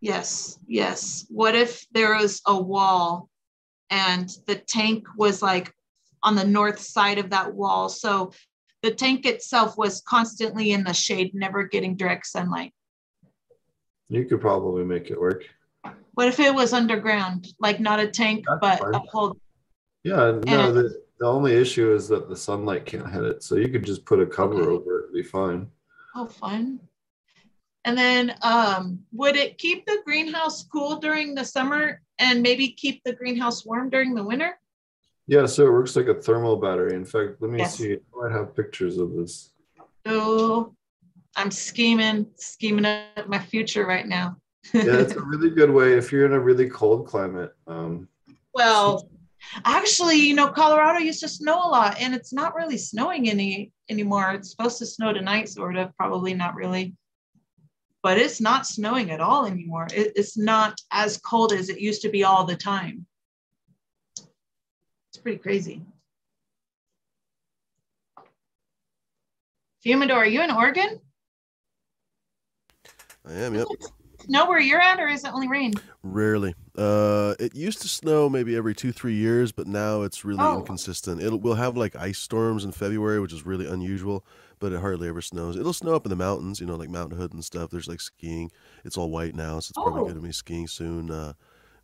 Yes 0.00 0.58
yes. 0.66 1.26
What 1.28 1.54
if 1.54 1.86
there 1.92 2.16
is 2.16 2.40
a 2.46 2.60
wall 2.60 3.28
and 3.90 4.30
the 4.46 4.56
tank 4.56 5.06
was 5.16 5.42
like 5.42 5.72
on 6.22 6.34
the 6.34 6.44
north 6.44 6.78
side 6.80 7.18
of 7.18 7.30
that 7.30 7.54
wall. 7.54 7.88
So 7.88 8.32
the 8.82 8.90
tank 8.92 9.26
itself 9.26 9.76
was 9.78 10.00
constantly 10.02 10.72
in 10.72 10.84
the 10.84 10.92
shade, 10.92 11.34
never 11.34 11.64
getting 11.64 11.96
direct 11.96 12.26
sunlight. 12.26 12.72
You 14.08 14.24
could 14.24 14.40
probably 14.40 14.84
make 14.84 15.10
it 15.10 15.20
work. 15.20 15.44
What 16.14 16.28
if 16.28 16.40
it 16.40 16.54
was 16.54 16.72
underground, 16.72 17.48
like 17.60 17.78
not 17.80 18.00
a 18.00 18.08
tank, 18.08 18.44
That's 18.48 18.60
but 18.60 18.78
fine. 18.80 18.94
a 18.94 18.98
whole? 19.10 19.36
Yeah, 20.04 20.16
no, 20.16 20.68
And- 20.68 20.76
the, 20.76 21.02
the 21.20 21.26
only 21.26 21.54
issue 21.54 21.92
is 21.92 22.08
that 22.08 22.28
the 22.28 22.36
sunlight 22.36 22.86
can't 22.86 23.10
hit 23.10 23.24
it. 23.24 23.42
So 23.42 23.56
you 23.56 23.68
could 23.68 23.84
just 23.84 24.04
put 24.04 24.20
a 24.20 24.26
cover 24.26 24.54
Okay. 24.62 24.70
over 24.70 24.98
it, 25.00 25.02
it'd 25.04 25.14
be 25.14 25.22
fine. 25.22 25.68
Oh, 26.14 26.26
fun. 26.26 26.80
And 27.84 27.96
then, 27.96 28.34
um, 28.42 29.00
would 29.12 29.36
it 29.36 29.58
keep 29.58 29.86
the 29.86 30.00
greenhouse 30.04 30.64
cool 30.64 30.96
during 30.96 31.34
the 31.34 31.44
summer 31.44 32.00
and 32.18 32.42
maybe 32.42 32.68
keep 32.68 33.02
the 33.04 33.12
greenhouse 33.12 33.64
warm 33.64 33.90
during 33.90 34.14
the 34.14 34.24
winter? 34.24 34.58
Yeah, 35.26 35.46
so 35.46 35.66
it 35.66 35.70
works 35.72 35.94
like 35.96 36.06
a 36.06 36.14
thermal 36.14 36.56
battery. 36.56 36.94
In 36.94 37.04
fact, 37.04 37.40
let 37.40 37.50
me 37.50 37.58
Yes. 37.58 37.76
see. 37.76 37.94
I 37.94 37.98
might 38.14 38.32
have 38.32 38.56
pictures 38.56 38.96
of 38.98 39.14
this. 39.14 39.52
Oh, 40.06 40.74
I'm 41.36 41.50
scheming, 41.50 42.26
scheming 42.36 42.86
up 42.86 43.28
my 43.28 43.38
future 43.38 43.86
right 43.86 44.06
now. 44.06 44.36
Yeah, 44.72 44.82
it's 45.00 45.12
a 45.14 45.20
really 45.22 45.50
good 45.50 45.70
way 45.70 45.92
if 45.98 46.10
you're 46.12 46.26
in 46.26 46.32
a 46.32 46.40
really 46.40 46.68
cold 46.68 47.06
climate. 47.06 47.52
Um, 47.66 48.08
Well, 48.54 49.08
actually, 49.64 50.16
you 50.16 50.34
know, 50.34 50.48
Colorado 50.48 50.98
used 50.98 51.20
to 51.20 51.28
snow 51.28 51.56
a 51.58 51.68
lot, 51.68 52.00
and 52.00 52.14
it's 52.14 52.32
not 52.32 52.54
really 52.56 52.78
snowing 52.78 53.28
any 53.28 53.70
anymore. 53.88 54.32
It's 54.32 54.50
supposed 54.50 54.78
to 54.78 54.86
snow 54.86 55.12
tonight, 55.12 55.48
sort 55.50 55.76
of, 55.76 55.94
probably 55.96 56.34
not 56.34 56.54
really. 56.54 56.94
But 58.08 58.16
it's 58.16 58.40
not 58.40 58.66
snowing 58.66 59.10
at 59.10 59.20
all 59.20 59.44
anymore. 59.44 59.86
It, 59.94 60.12
it's 60.16 60.38
not 60.38 60.80
as 60.90 61.18
cold 61.18 61.52
as 61.52 61.68
it 61.68 61.78
used 61.78 62.00
to 62.00 62.08
be 62.08 62.24
all 62.24 62.44
the 62.44 62.56
time. 62.56 63.04
It's 64.16 65.18
pretty 65.22 65.36
crazy. 65.36 65.82
Fumador, 69.84 70.14
are 70.14 70.26
you 70.26 70.40
in 70.40 70.50
Oregon? 70.50 71.00
I 73.26 73.34
am. 73.34 73.54
Yep. 73.54 73.66
Know 74.26 74.48
where 74.48 74.58
you're 74.58 74.80
at, 74.80 74.98
or 74.98 75.08
is 75.08 75.24
it 75.24 75.34
only 75.34 75.48
rain? 75.48 75.74
Rarely. 76.02 76.54
Uh, 76.78 77.34
it 77.40 77.56
used 77.56 77.82
to 77.82 77.88
snow 77.88 78.28
maybe 78.28 78.54
every 78.56 78.72
two, 78.74 78.92
three 78.92 79.14
years, 79.14 79.50
but 79.50 79.66
now 79.66 80.02
it's 80.02 80.24
really 80.24 80.44
Oh. 80.44 80.60
inconsistent. 80.60 81.20
It'll 81.20 81.38
we'll 81.38 81.54
have 81.54 81.76
like 81.76 81.96
ice 81.96 82.18
storms 82.18 82.64
in 82.64 82.70
February, 82.70 83.18
which 83.20 83.32
is 83.32 83.44
really 83.44 83.66
unusual, 83.66 84.24
but 84.60 84.72
it 84.72 84.80
hardly 84.80 85.08
ever 85.08 85.20
snows. 85.20 85.56
It'll 85.56 85.72
snow 85.72 85.94
up 85.96 86.06
in 86.06 86.10
the 86.10 86.16
mountains, 86.16 86.60
you 86.60 86.66
know, 86.66 86.76
like 86.76 86.88
Mount 86.88 87.12
Hood 87.12 87.32
and 87.32 87.44
stuff. 87.44 87.70
There's 87.70 87.88
like 87.88 88.00
skiing. 88.00 88.52
It's 88.84 88.96
all 88.96 89.10
white 89.10 89.34
now, 89.34 89.58
so 89.58 89.70
it's 89.70 89.72
probably 89.72 90.02
Oh. 90.02 90.04
going 90.04 90.14
to 90.16 90.20
be 90.20 90.32
skiing 90.32 90.68
soon. 90.68 91.10
Uh, 91.10 91.32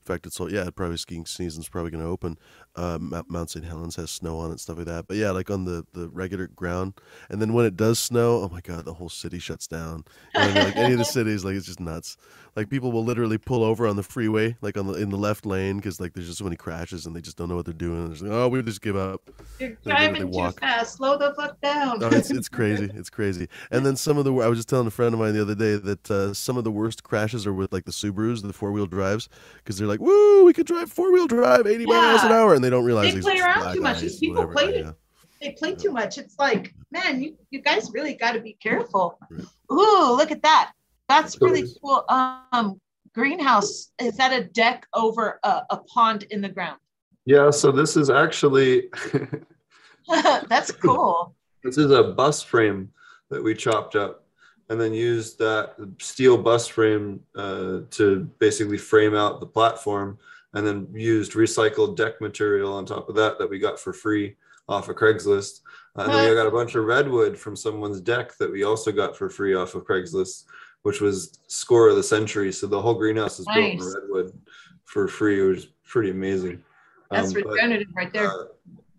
in 0.06 0.12
fact, 0.12 0.26
it's 0.26 0.38
all 0.38 0.52
yeah, 0.52 0.68
probably 0.74 0.96
skiing 0.98 1.24
season's 1.24 1.68
probably 1.68 1.90
going 1.90 2.04
to 2.04 2.10
open. 2.10 2.36
Uh, 2.76 2.98
Mount, 3.00 3.50
St. 3.50 3.64
Helens 3.64 3.94
has 3.96 4.10
snow 4.10 4.38
on 4.38 4.50
it, 4.50 4.58
stuff 4.60 4.76
like 4.78 4.86
that. 4.86 5.06
But 5.06 5.16
yeah, 5.16 5.30
like 5.30 5.50
on 5.50 5.64
the 5.64 5.86
the 5.92 6.08
regular 6.08 6.48
ground, 6.48 6.94
and 7.30 7.40
then 7.40 7.52
when 7.52 7.64
it 7.64 7.76
does 7.76 7.98
snow, 7.98 8.42
oh 8.42 8.48
my 8.52 8.60
god, 8.60 8.84
the 8.84 8.94
whole 8.94 9.08
city 9.08 9.38
shuts 9.38 9.66
down. 9.66 10.04
You 10.34 10.40
know 10.40 10.46
what 10.48 10.50
I 10.50 10.54
mean? 10.54 10.64
Like 10.64 10.76
any 10.76 10.92
of 10.92 10.98
the 10.98 11.04
cities, 11.18 11.44
like 11.44 11.54
it's 11.54 11.66
just 11.66 11.80
nuts. 11.80 12.16
Like 12.56 12.68
people 12.70 12.92
will 12.92 13.04
literally 13.04 13.38
pull 13.38 13.64
over 13.64 13.86
on 13.86 13.96
the 13.96 14.02
freeway, 14.02 14.56
like 14.60 14.76
on 14.76 14.86
the 14.86 14.94
in 14.94 15.10
the 15.10 15.16
left 15.16 15.46
lane, 15.46 15.76
because 15.76 16.00
like 16.00 16.12
there's 16.14 16.26
just 16.26 16.38
so 16.38 16.44
many 16.44 16.56
crashes 16.56 17.06
and 17.06 17.14
they 17.16 17.20
just 17.20 17.36
don't 17.36 17.48
know 17.48 17.56
what 17.56 17.64
they're 17.64 17.74
doing. 17.74 18.12
It's 18.12 18.22
like, 18.22 18.30
oh, 18.32 18.48
we 18.48 18.60
just 18.62 18.82
give 18.82 18.96
up. 18.96 19.22
You're 19.58 19.70
They- 19.70 19.74
they- 19.74 19.76
they 19.84 19.90
driving 19.90 20.32
too 20.32 20.50
fast. 20.60 20.96
Slow 20.96 21.16
the 21.16 21.32
fuck 21.34 21.60
down. 21.60 22.02
Oh, 22.02 22.08
it's 22.08 22.30
it's 22.30 22.48
crazy. 22.48 22.90
It's 22.94 23.10
crazy. 23.10 23.48
And 23.70 23.86
then 23.86 23.96
some 23.96 24.18
of 24.18 24.24
the 24.24 24.32
I 24.34 24.48
was 24.48 24.58
just 24.58 24.68
telling 24.68 24.86
a 24.86 24.90
friend 24.90 25.14
of 25.14 25.20
mine 25.20 25.34
the 25.34 25.42
other 25.42 25.54
day 25.54 25.76
that 25.76 26.10
uh, 26.10 26.34
some 26.34 26.56
of 26.56 26.64
the 26.64 26.70
worst 26.72 27.02
crashes 27.04 27.46
are 27.46 27.52
with 27.54 27.72
like 27.72 27.84
the 27.84 27.92
Subarus, 27.92 28.42
the 28.42 28.52
four 28.52 28.72
wheel 28.72 28.86
drives, 28.86 29.28
because 29.58 29.78
they're 29.78 29.88
like, 29.88 29.93
"Woo, 30.00 30.44
we 30.44 30.52
could 30.52 30.66
drive 30.66 30.90
four 30.90 31.12
wheel 31.12 31.26
drive, 31.26 31.66
eighty 31.66 31.86
miles 31.86 32.22
an 32.22 32.32
hour," 32.32 32.54
and 32.54 32.62
they 32.64 32.70
don't 32.70 32.84
realize 32.84 33.14
They 33.14 33.20
play 33.20 33.40
around 33.40 33.74
too 33.74 33.80
much. 33.80 34.00
These 34.00 34.18
people 34.18 34.46
whatever. 34.46 34.52
play 34.52 34.78
Yeah. 34.80 34.92
they 35.40 35.50
play 35.52 35.74
too 35.74 35.90
much. 35.90 36.18
It's 36.18 36.38
like, 36.38 36.74
man, 36.90 37.22
you, 37.22 37.36
you 37.50 37.60
guys 37.60 37.90
really 37.92 38.14
got 38.14 38.32
to 38.32 38.40
be 38.40 38.54
careful. 38.62 39.18
Right. 39.30 39.44
Ooh, 39.72 40.14
look 40.16 40.30
at 40.30 40.42
that. 40.42 40.72
That's 41.08 41.34
So 41.38 41.46
really 41.46 41.62
is- 41.62 41.78
cool. 41.82 42.04
Um, 42.08 42.80
greenhouse 43.14 43.92
is 44.00 44.16
that 44.16 44.32
a 44.32 44.44
deck 44.44 44.86
over 44.94 45.38
a, 45.44 45.62
a 45.70 45.76
pond 45.92 46.24
in 46.30 46.40
the 46.40 46.48
ground? 46.48 46.78
yeah, 47.26 47.50
so 47.50 47.70
this 47.72 47.96
is 47.96 48.10
actually 48.10 48.88
That's 50.48 50.70
cool. 50.72 51.34
this 51.64 51.78
is 51.78 51.90
a 51.90 52.02
bus 52.02 52.42
frame 52.42 52.90
that 53.30 53.42
we 53.42 53.54
chopped 53.54 53.96
up 53.96 54.23
and 54.70 54.80
then 54.80 54.94
used 54.94 55.38
that 55.38 55.74
steel 55.98 56.38
bus 56.38 56.66
frame 56.66 57.20
uh, 57.36 57.80
to 57.90 58.28
basically 58.38 58.78
frame 58.78 59.14
out 59.14 59.40
the 59.40 59.46
platform 59.46 60.18
and 60.54 60.66
then 60.66 60.86
used 60.94 61.32
recycled 61.32 61.96
deck 61.96 62.20
material 62.20 62.72
on 62.72 62.86
top 62.86 63.08
of 63.08 63.14
that 63.16 63.38
that 63.38 63.48
we 63.50 63.58
got 63.58 63.78
for 63.78 63.92
free 63.92 64.36
off 64.68 64.88
of 64.88 64.96
Craigslist. 64.96 65.60
Uh, 65.96 66.02
and 66.02 66.12
then 66.12 66.28
we 66.30 66.34
got 66.34 66.46
a 66.46 66.50
bunch 66.50 66.74
of 66.74 66.84
redwood 66.84 67.36
from 67.36 67.54
someone's 67.56 68.00
deck 68.00 68.36
that 68.38 68.50
we 68.50 68.64
also 68.64 68.90
got 68.90 69.16
for 69.16 69.28
free 69.28 69.54
off 69.54 69.74
of 69.74 69.84
Craigslist, 69.84 70.44
which 70.82 71.00
was 71.00 71.38
score 71.48 71.88
of 71.88 71.96
the 71.96 72.02
century. 72.02 72.50
So 72.52 72.66
the 72.66 72.80
whole 72.80 72.94
greenhouse 72.94 73.38
is 73.38 73.46
built 73.46 73.58
in 73.58 73.78
redwood 73.78 74.38
for 74.84 75.08
free. 75.08 75.40
It 75.42 75.48
was 75.48 75.66
pretty 75.86 76.10
amazing. 76.10 76.62
That's 77.10 77.34
Um, 77.34 77.42
but- 77.42 77.56
right 77.94 78.12
there. 78.12 78.30
uh, 78.30 78.44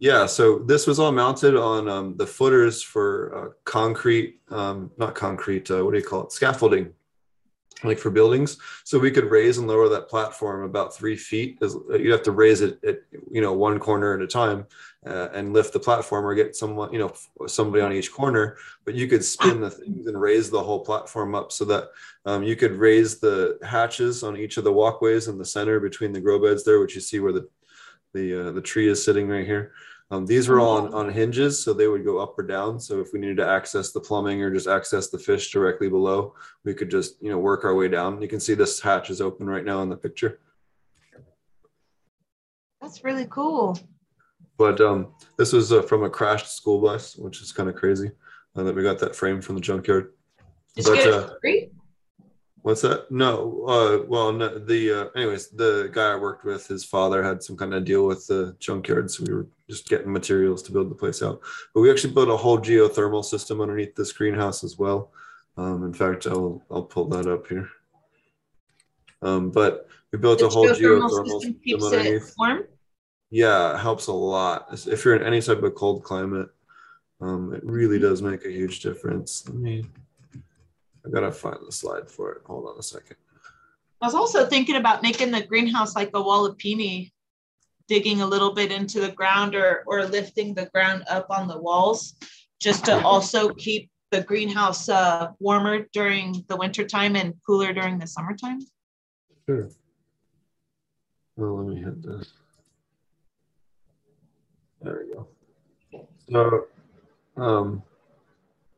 yeah, 0.06 0.28
so 0.28 0.60
this 0.60 0.86
was 0.86 1.00
all 1.00 1.12
mounted 1.12 1.56
on 1.56 1.90
um, 1.90 2.16
the 2.16 2.28
footers 2.28 2.84
for 2.84 3.10
uh, 3.36 3.50
concrete, 3.64 4.40
um, 4.50 4.92
not 5.00 5.16
concrete, 5.16 5.72
uh, 5.72 5.84
what 5.84 5.94
do 5.94 5.98
you 5.98 6.06
call 6.06 6.26
it? 6.26 6.32
Scaffolding, 6.32 6.94
like 7.84 7.98
for 7.98 8.12
buildings. 8.12 8.60
So 8.84 9.00
we 9.00 9.10
could 9.10 9.32
raise 9.32 9.58
and 9.58 9.68
lower 9.68 9.90
that 9.90 10.08
platform 10.08 10.62
about 10.62 10.96
three 10.96 11.16
feet. 11.16 11.58
Uh, 11.60 11.98
You'd 11.98 12.12
have 12.12 12.22
to 12.22 12.34
raise 12.34 12.62
it 12.62 12.78
at, 12.84 13.00
you 13.32 13.42
know, 13.42 13.54
one 13.54 13.80
corner 13.80 14.14
at 14.14 14.22
a 14.22 14.28
time 14.28 14.68
uh, 15.08 15.30
and 15.34 15.54
lift 15.54 15.74
the 15.74 15.80
platform 15.80 16.24
or 16.24 16.36
get 16.36 16.56
someone, 16.56 16.94
you 16.94 17.00
know, 17.00 17.12
somebody 17.48 17.82
on 17.82 17.92
each 17.92 18.12
corner. 18.12 18.58
But 18.86 18.94
you 18.94 19.08
could 19.08 19.26
spin 19.26 19.60
the 19.60 19.72
things 19.72 20.06
and 20.06 20.22
raise 20.22 20.52
the 20.52 20.62
whole 20.62 20.82
platform 20.82 21.34
up 21.34 21.52
so 21.52 21.66
that 21.66 21.90
um, 22.28 22.44
you 22.44 22.56
could 22.56 22.74
raise 22.74 23.20
the 23.20 23.58
hatches 23.64 24.22
on 24.22 24.38
each 24.38 24.58
of 24.58 24.66
the 24.66 24.72
walkways 24.72 25.28
in 25.30 25.40
the 25.40 25.46
center 25.46 25.80
between 25.80 26.12
the 26.12 26.22
grow 26.22 26.38
beds 26.38 26.64
there, 26.64 26.80
which 26.80 26.94
you 26.94 27.02
see 27.02 27.20
where 27.20 27.34
the 27.34 27.50
the 28.14 28.50
uh, 28.50 28.52
the 28.52 28.62
tree 28.62 28.88
is 28.88 29.04
sitting 29.04 29.28
right 29.28 29.46
here. 29.46 29.74
Um, 30.12 30.26
these 30.26 30.48
were 30.48 30.60
all 30.60 30.78
on, 30.78 30.94
on 30.94 31.12
hinges, 31.12 31.64
so 31.64 31.74
they 31.74 31.88
would 31.88 32.06
go 32.06 32.20
up 32.20 32.38
or 32.38 32.44
down. 32.44 32.80
So 32.80 33.00
if 33.00 33.12
we 33.12 33.20
needed 33.20 33.38
to 33.38 33.48
access 33.48 33.92
the 33.92 34.00
plumbing 34.00 34.42
or 34.42 34.54
just 34.54 34.68
access 34.68 35.10
the 35.10 35.18
fish 35.18 35.52
directly 35.52 35.90
below, 35.90 36.36
we 36.64 36.76
could 36.76 36.92
just 36.92 37.22
you 37.22 37.32
know 37.32 37.40
work 37.40 37.66
our 37.66 37.74
way 37.74 37.88
down. 37.88 38.22
You 38.22 38.28
can 38.28 38.40
see 38.40 38.54
this 38.54 38.80
hatch 38.80 39.10
is 39.10 39.20
open 39.20 39.48
right 39.48 39.66
now 39.66 39.82
in 39.82 39.90
the 39.90 39.98
picture. 39.98 40.40
That's 42.82 43.04
really 43.04 43.26
cool. 43.30 43.80
But 44.58 44.80
um, 44.80 45.08
this 45.38 45.54
was 45.54 45.74
uh, 45.74 45.82
from 45.82 46.04
a 46.04 46.10
crashed 46.10 46.56
school 46.56 46.80
bus, 46.80 47.16
which 47.16 47.42
is 47.42 47.52
kind 47.52 47.68
of 47.68 47.76
crazy 47.76 48.12
uh, 48.56 48.64
that 48.64 48.76
we 48.76 48.84
got 48.84 49.00
that 49.00 49.16
frame 49.16 49.42
from 49.42 49.56
the 49.56 49.62
junkyard. 49.62 50.14
Did 50.76 50.86
But, 50.86 50.98
uh, 51.00 51.02
it 51.02 51.28
for 51.28 51.40
free? 51.42 51.70
What's 52.62 52.82
that? 52.82 53.12
No. 53.12 53.66
Uh, 53.68 54.06
well, 54.08 54.32
no, 54.32 54.58
the 54.60 54.92
uh, 54.92 55.06
anyways, 55.16 55.50
the 55.50 55.90
guy 55.92 56.14
I 56.14 56.16
worked 56.16 56.46
with, 56.46 56.68
his 56.68 56.84
father 56.84 57.24
had 57.24 57.44
some 57.44 57.58
kind 57.58 57.74
of 57.74 57.86
deal 57.86 58.06
with 58.06 58.28
the 58.28 58.56
junkyard, 58.60 59.10
so 59.10 59.24
we 59.24 59.34
were 59.34 59.48
just 59.70 59.88
getting 59.90 60.12
materials 60.12 60.62
to 60.64 60.72
build 60.72 60.90
the 60.92 60.96
place 60.96 61.24
out. 61.24 61.42
But 61.74 61.82
we 61.82 61.92
actually 61.92 62.14
built 62.14 62.30
a 62.30 62.38
whole 62.38 62.60
geothermal 62.60 63.24
system 63.26 63.62
underneath 63.62 63.96
this 63.96 64.12
greenhouse 64.12 64.64
as 64.64 64.78
well. 64.78 65.12
Um, 65.58 65.84
in 65.84 65.94
fact, 65.94 66.28
I'll 66.28 66.62
I'll 66.70 66.84
pull 66.84 67.08
that 67.10 67.28
up 67.28 67.48
here. 67.48 67.70
Um, 69.22 69.50
but 69.52 69.88
we 70.12 70.20
built 70.20 70.40
The 70.40 70.48
a 70.48 70.50
whole 70.50 70.68
geothermal 70.68 71.10
geothermal 71.10 71.42
system 71.42 71.60
system 71.66 72.00
underneath. 72.00 72.34
warm. 72.38 72.64
Yeah, 73.32 73.76
it 73.76 73.80
helps 73.80 74.08
a 74.08 74.14
lot. 74.14 74.68
If 74.88 75.04
you're 75.04 75.16
in 75.16 75.24
any 75.24 75.42
type 75.42 75.64
of 75.64 75.76
cold 75.76 76.04
climate, 76.04 76.50
um, 77.22 77.54
it 77.54 77.64
really 77.66 77.98
does 78.00 78.22
make 78.22 78.46
a 78.46 78.52
huge 78.52 78.82
difference. 78.82 79.44
Let 79.48 79.58
me. 79.58 79.86
I 81.06 81.10
gotta 81.10 81.32
find 81.32 81.58
the 81.66 81.72
slide 81.72 82.10
for 82.10 82.32
it. 82.34 82.42
Hold 82.46 82.68
on 82.68 82.78
a 82.80 82.84
second. 82.84 83.18
I 84.02 84.06
was 84.08 84.16
also 84.16 84.46
thinking 84.46 84.76
about 84.76 85.02
making 85.02 85.32
the 85.32 85.42
greenhouse 85.42 85.96
like 85.96 86.10
a 86.10 86.22
walipini, 86.22 87.12
digging 87.88 88.22
a 88.22 88.26
little 88.28 88.54
bit 88.54 88.72
into 88.72 89.00
the 89.00 89.12
ground 89.12 89.56
or 89.56 89.84
or 89.88 90.06
lifting 90.06 90.54
the 90.54 90.66
ground 90.68 91.04
up 91.10 91.28
on 91.30 91.48
the 91.48 91.58
walls, 91.58 92.16
just 92.60 92.86
to 92.86 93.04
also 93.04 93.50
keep 93.54 93.90
the 94.12 94.22
greenhouse 94.24 94.88
uh, 94.90 95.30
warmer 95.40 95.86
during 95.94 96.46
the 96.48 96.56
winter 96.56 96.86
time 96.86 97.16
and 97.16 97.34
cooler 97.46 97.74
during 97.74 97.98
the 98.00 98.08
summertime. 98.08 98.60
Sure. 99.48 99.70
Well, 101.36 101.58
let 101.58 101.68
me 101.76 101.82
hit 101.84 102.02
this. 102.02 102.32
There 104.82 105.04
we 105.08 105.14
go. 105.14 105.28
So, 106.32 106.68
um, 107.42 107.84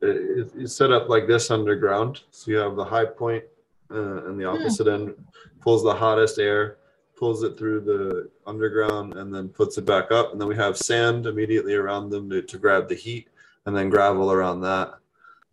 it, 0.00 0.08
it- 0.38 0.52
it's 0.56 0.74
set 0.76 0.92
up 0.92 1.08
like 1.08 1.26
this 1.26 1.50
underground. 1.50 2.22
So 2.30 2.50
you 2.50 2.56
have 2.58 2.76
the 2.76 2.84
high 2.84 3.04
point, 3.04 3.44
uh, 3.90 4.26
and 4.26 4.40
the 4.40 4.44
opposite 4.44 4.86
end 4.88 5.14
pulls 5.60 5.82
the 5.82 5.94
hottest 5.94 6.38
air, 6.38 6.76
pulls 7.18 7.42
it 7.42 7.58
through 7.58 7.80
the 7.80 8.30
underground, 8.46 9.14
and 9.14 9.34
then 9.34 9.48
puts 9.48 9.78
it 9.78 9.84
back 9.84 10.12
up. 10.12 10.32
And 10.32 10.40
then 10.40 10.48
we 10.48 10.56
have 10.56 10.76
sand 10.76 11.26
immediately 11.26 11.74
around 11.74 12.10
them 12.10 12.30
to, 12.30 12.42
to 12.42 12.58
grab 12.58 12.88
the 12.88 12.94
heat, 12.94 13.28
and 13.66 13.76
then 13.76 13.90
gravel 13.90 14.30
around 14.32 14.60
that 14.62 14.98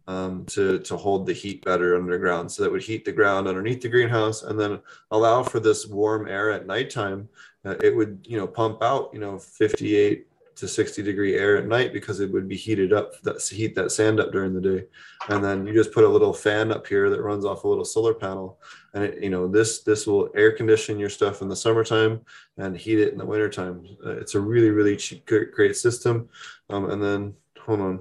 um, 0.07 0.45
to 0.45 0.79
to 0.79 0.97
hold 0.97 1.25
the 1.25 1.33
heat 1.33 1.63
better 1.65 1.95
underground. 1.95 2.51
So 2.51 2.63
that 2.63 2.71
would 2.71 2.83
heat 2.83 3.05
the 3.05 3.11
ground 3.11 3.47
underneath 3.47 3.81
the 3.81 3.89
greenhouse, 3.89 4.43
and 4.43 4.59
then 4.59 4.79
allow 5.11 5.43
for 5.43 5.59
this 5.59 5.87
warm 5.87 6.27
air 6.27 6.51
at 6.51 6.67
nighttime. 6.67 7.27
Uh, 7.63 7.75
it 7.81 7.95
would 7.95 8.25
you 8.27 8.37
know 8.37 8.47
pump 8.47 8.83
out 8.83 9.09
you 9.13 9.19
know 9.19 9.37
58 9.39 10.27
to 10.55 10.67
60 10.67 11.03
degree 11.03 11.35
air 11.35 11.57
at 11.57 11.67
night 11.67 11.91
because 11.91 12.19
it 12.19 12.31
would 12.31 12.47
be 12.47 12.55
heated 12.55 12.93
up 12.93 13.21
that 13.21 13.41
heat 13.41 13.75
that 13.75 13.91
sand 13.91 14.19
up 14.19 14.31
during 14.31 14.53
the 14.53 14.61
day. 14.61 14.85
And 15.29 15.43
then 15.43 15.67
you 15.67 15.73
just 15.73 15.91
put 15.91 16.03
a 16.03 16.09
little 16.09 16.33
fan 16.33 16.71
up 16.71 16.87
here 16.87 17.09
that 17.09 17.21
runs 17.21 17.45
off 17.45 17.63
a 17.63 17.67
little 17.67 17.85
solar 17.85 18.13
panel. 18.13 18.59
And 18.93 19.03
it, 19.03 19.23
you 19.23 19.29
know 19.29 19.47
this 19.47 19.83
this 19.83 20.07
will 20.07 20.29
air 20.35 20.51
condition 20.51 20.99
your 20.99 21.09
stuff 21.09 21.41
in 21.41 21.49
the 21.49 21.55
summertime 21.55 22.21
and 22.57 22.77
heat 22.77 22.99
it 22.99 23.11
in 23.11 23.17
the 23.17 23.25
wintertime. 23.25 23.85
Uh, 24.05 24.11
it's 24.11 24.35
a 24.35 24.39
really 24.39 24.69
really 24.69 24.95
cheap, 24.95 25.25
great 25.25 25.75
system. 25.75 26.29
Um, 26.69 26.89
and 26.89 27.03
then 27.03 27.33
hold 27.59 27.81
on. 27.81 27.99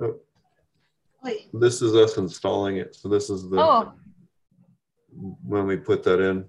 Oh. 0.00 0.20
Wait. 1.22 1.48
this 1.52 1.82
is 1.82 1.94
us 1.94 2.16
installing 2.16 2.78
it. 2.78 2.96
So 2.96 3.08
this 3.08 3.30
is 3.30 3.48
the 3.48 3.60
oh. 3.60 3.92
when 5.44 5.66
we 5.66 5.76
put 5.76 6.02
that 6.04 6.20
in 6.20 6.46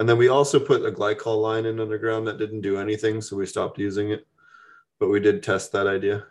and 0.00 0.08
then 0.08 0.16
we 0.16 0.28
also 0.28 0.58
put 0.58 0.86
a 0.86 0.90
glycol 0.90 1.42
line 1.42 1.66
in 1.66 1.78
underground 1.78 2.26
that 2.26 2.38
didn't 2.38 2.62
do 2.62 2.78
anything, 2.78 3.20
so 3.20 3.36
we 3.36 3.44
stopped 3.44 3.78
using 3.78 4.10
it. 4.10 4.26
But 4.98 5.10
we 5.10 5.20
did 5.20 5.42
test 5.42 5.72
that 5.72 5.86
idea. 5.86 6.24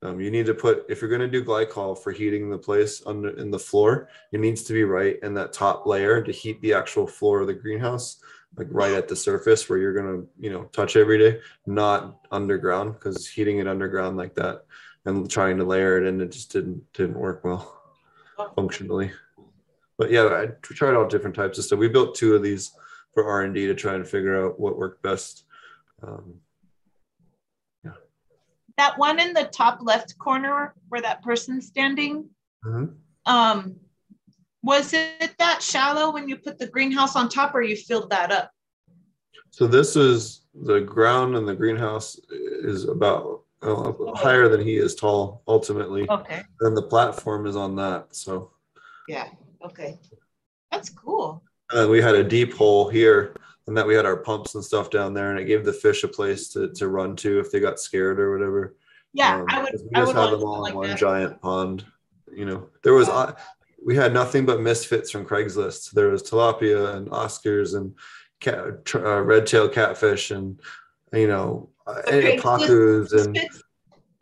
Um, 0.00 0.18
you 0.18 0.30
need 0.30 0.46
to 0.46 0.54
put 0.54 0.86
if 0.88 1.00
you're 1.00 1.10
going 1.10 1.20
to 1.20 1.28
do 1.28 1.44
glycol 1.44 1.98
for 1.98 2.12
heating 2.12 2.48
the 2.48 2.56
place 2.56 3.02
under 3.04 3.28
in 3.38 3.50
the 3.50 3.58
floor, 3.58 4.08
it 4.32 4.40
needs 4.40 4.62
to 4.64 4.72
be 4.72 4.84
right 4.84 5.18
in 5.22 5.34
that 5.34 5.52
top 5.52 5.86
layer 5.86 6.22
to 6.22 6.32
heat 6.32 6.58
the 6.62 6.72
actual 6.72 7.06
floor 7.06 7.42
of 7.42 7.46
the 7.46 7.54
greenhouse, 7.54 8.22
like 8.56 8.68
right 8.70 8.94
at 8.94 9.06
the 9.06 9.16
surface 9.16 9.68
where 9.68 9.78
you're 9.78 9.92
going 9.92 10.22
to 10.22 10.28
you 10.40 10.50
know 10.50 10.64
touch 10.72 10.96
every 10.96 11.18
day, 11.18 11.40
not 11.66 12.20
underground 12.30 12.94
because 12.94 13.28
heating 13.28 13.58
it 13.58 13.68
underground 13.68 14.16
like 14.16 14.34
that 14.34 14.64
and 15.04 15.30
trying 15.30 15.58
to 15.58 15.64
layer 15.64 15.98
it 15.98 16.06
in 16.06 16.22
it 16.22 16.32
just 16.32 16.52
didn't 16.52 16.82
didn't 16.94 17.18
work 17.18 17.44
well 17.44 17.82
functionally 18.54 19.10
but 19.98 20.10
yeah, 20.10 20.24
I 20.24 20.46
tried 20.62 20.94
all 20.94 21.06
different 21.06 21.36
types 21.36 21.58
of 21.58 21.64
stuff. 21.64 21.78
We 21.78 21.88
built 21.88 22.14
two 22.14 22.34
of 22.34 22.42
these 22.42 22.72
for 23.14 23.24
R 23.24 23.42
and 23.42 23.54
D 23.54 23.66
to 23.66 23.74
try 23.74 23.94
and 23.94 24.06
figure 24.06 24.44
out 24.44 24.60
what 24.60 24.76
worked 24.76 25.02
best. 25.02 25.44
Um, 26.02 26.34
yeah. 27.84 27.92
That 28.76 28.98
one 28.98 29.18
in 29.18 29.32
the 29.32 29.44
top 29.44 29.78
left 29.80 30.18
corner 30.18 30.74
where 30.88 31.00
that 31.00 31.22
person's 31.22 31.66
standing. 31.66 32.28
Mm-hmm. 32.64 32.92
Um, 33.24 33.76
was 34.62 34.92
it 34.92 35.34
that 35.38 35.62
shallow 35.62 36.12
when 36.12 36.28
you 36.28 36.36
put 36.36 36.58
the 36.58 36.66
greenhouse 36.66 37.16
on 37.16 37.28
top, 37.28 37.54
or 37.54 37.62
you 37.62 37.76
filled 37.76 38.10
that 38.10 38.30
up? 38.30 38.50
So 39.50 39.66
this 39.66 39.96
is 39.96 40.42
the 40.54 40.80
ground, 40.80 41.36
and 41.36 41.48
the 41.48 41.54
greenhouse 41.54 42.20
is 42.30 42.84
about 42.84 43.44
uh, 43.62 43.92
higher 44.14 44.48
than 44.48 44.60
he 44.60 44.76
is 44.76 44.94
tall. 44.94 45.42
Ultimately, 45.48 46.08
okay. 46.10 46.42
And 46.60 46.76
the 46.76 46.82
platform 46.82 47.46
is 47.46 47.56
on 47.56 47.76
that. 47.76 48.14
So 48.14 48.50
yeah. 49.08 49.28
Okay. 49.66 49.98
That's 50.70 50.90
cool. 50.90 51.42
And 51.72 51.90
we 51.90 52.00
had 52.00 52.14
a 52.14 52.24
deep 52.24 52.54
hole 52.54 52.88
here, 52.88 53.34
and 53.66 53.76
that 53.76 53.86
we 53.86 53.94
had 53.94 54.06
our 54.06 54.16
pumps 54.16 54.54
and 54.54 54.64
stuff 54.64 54.90
down 54.90 55.14
there, 55.14 55.30
and 55.30 55.38
it 55.38 55.44
gave 55.44 55.64
the 55.64 55.72
fish 55.72 56.04
a 56.04 56.08
place 56.08 56.48
to, 56.50 56.72
to 56.74 56.88
run 56.88 57.16
to 57.16 57.40
if 57.40 57.50
they 57.50 57.60
got 57.60 57.80
scared 57.80 58.20
or 58.20 58.32
whatever. 58.32 58.76
Yeah, 59.12 59.40
um, 59.40 59.46
I 59.48 59.62
would. 59.62 59.72
We 59.72 59.90
just 59.94 60.12
had 60.12 60.30
them 60.30 60.44
all 60.44 60.62
like 60.62 60.72
in 60.72 60.76
one 60.76 60.88
that. 60.88 60.98
giant 60.98 61.40
pond. 61.40 61.84
You 62.32 62.44
know, 62.44 62.68
there 62.84 62.94
was 62.94 63.08
uh, 63.08 63.34
we 63.84 63.96
had 63.96 64.12
nothing 64.12 64.46
but 64.46 64.60
misfits 64.60 65.10
from 65.10 65.24
Craigslist. 65.24 65.92
There 65.92 66.08
was 66.08 66.22
tilapia 66.22 66.94
and 66.94 67.08
Oscars 67.08 67.76
and 67.76 67.94
cat, 68.40 68.94
uh, 68.94 69.22
red 69.22 69.46
tail 69.46 69.68
catfish 69.68 70.30
and 70.30 70.60
you 71.12 71.28
know 71.28 71.70
okay, 71.86 72.38
pacus 72.38 73.12
and 73.12 73.38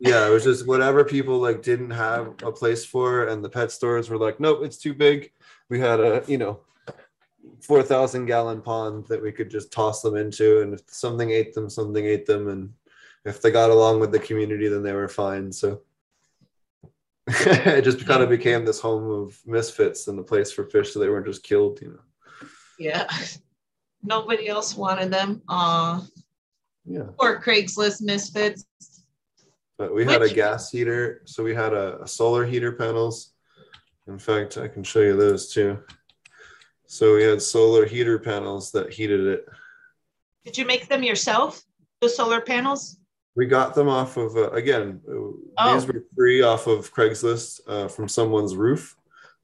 yeah, 0.05 0.27
it 0.27 0.31
was 0.31 0.43
just 0.43 0.67
whatever 0.67 1.03
people 1.03 1.39
like 1.39 1.61
didn't 1.61 1.91
have 1.91 2.35
a 2.43 2.51
place 2.51 2.85
for, 2.85 3.27
and 3.27 3.43
the 3.43 3.49
pet 3.49 3.71
stores 3.71 4.09
were 4.09 4.17
like, 4.17 4.39
nope, 4.39 4.59
it's 4.63 4.77
too 4.77 4.93
big. 4.93 5.31
We 5.69 5.79
had 5.79 5.99
a 5.99 6.23
you 6.27 6.37
know 6.37 6.59
four 7.61 7.81
thousand 7.81 8.27
gallon 8.27 8.61
pond 8.61 9.07
that 9.07 9.21
we 9.21 9.31
could 9.31 9.49
just 9.49 9.71
toss 9.71 10.01
them 10.01 10.15
into, 10.15 10.61
and 10.61 10.73
if 10.73 10.81
something 10.87 11.31
ate 11.31 11.53
them, 11.53 11.69
something 11.69 12.05
ate 12.05 12.25
them, 12.25 12.49
and 12.49 12.73
if 13.25 13.41
they 13.41 13.51
got 13.51 13.71
along 13.71 13.99
with 13.99 14.11
the 14.11 14.19
community, 14.19 14.67
then 14.67 14.83
they 14.83 14.93
were 14.93 15.07
fine. 15.07 15.51
So 15.51 15.81
it 17.27 17.83
just 17.83 18.05
kind 18.05 18.21
of 18.21 18.29
became 18.29 18.63
this 18.63 18.79
home 18.79 19.09
of 19.09 19.39
misfits 19.45 20.07
and 20.07 20.17
the 20.17 20.23
place 20.23 20.51
for 20.51 20.65
fish, 20.65 20.93
so 20.93 20.99
they 20.99 21.09
weren't 21.09 21.25
just 21.25 21.43
killed, 21.43 21.81
you 21.81 21.89
know. 21.89 22.47
Yeah, 22.77 23.07
nobody 24.03 24.47
else 24.47 24.75
wanted 24.75 25.11
them. 25.11 25.41
Uh, 25.49 26.01
yeah. 26.85 27.07
Or 27.17 27.41
Craigslist 27.41 28.03
misfits. 28.03 28.65
But 29.77 29.93
we 29.93 30.05
had 30.05 30.21
a 30.21 30.33
gas 30.33 30.71
heater, 30.71 31.21
so 31.25 31.43
we 31.43 31.53
had 31.53 31.73
a, 31.73 32.01
a, 32.01 32.07
solar 32.07 32.45
heater 32.45 32.71
panels. 32.71 33.33
In 34.07 34.17
fact, 34.17 34.57
I 34.57 34.69
can 34.69 34.83
show 34.83 35.01
you 35.01 35.17
those 35.17 35.51
too. 35.51 35.79
So 36.85 37.15
we 37.15 37.23
had 37.23 37.41
solar 37.41 37.85
heater 37.85 38.17
panels 38.17 38.71
that 38.71 38.93
heated 38.93 39.21
it. 39.27 39.45
Did 40.45 40.57
you 40.57 40.65
make 40.65 40.87
them 40.87 41.03
yourself? 41.03 41.61
The 41.99 42.07
solar 42.07 42.39
panels? 42.39 42.97
We 43.35 43.47
got 43.47 43.75
them 43.75 43.89
off 43.89 44.15
of 44.15 44.37
uh, 44.37 44.51
again. 44.51 45.01
Uh, 45.07 45.13
oh. 45.57 45.73
These 45.73 45.87
were 45.87 46.05
free 46.15 46.41
off 46.41 46.67
of 46.67 46.93
Craigslist 46.93 47.59
uh, 47.67 47.89
from 47.89 48.07
someone's 48.07 48.55
roof. 48.55 48.95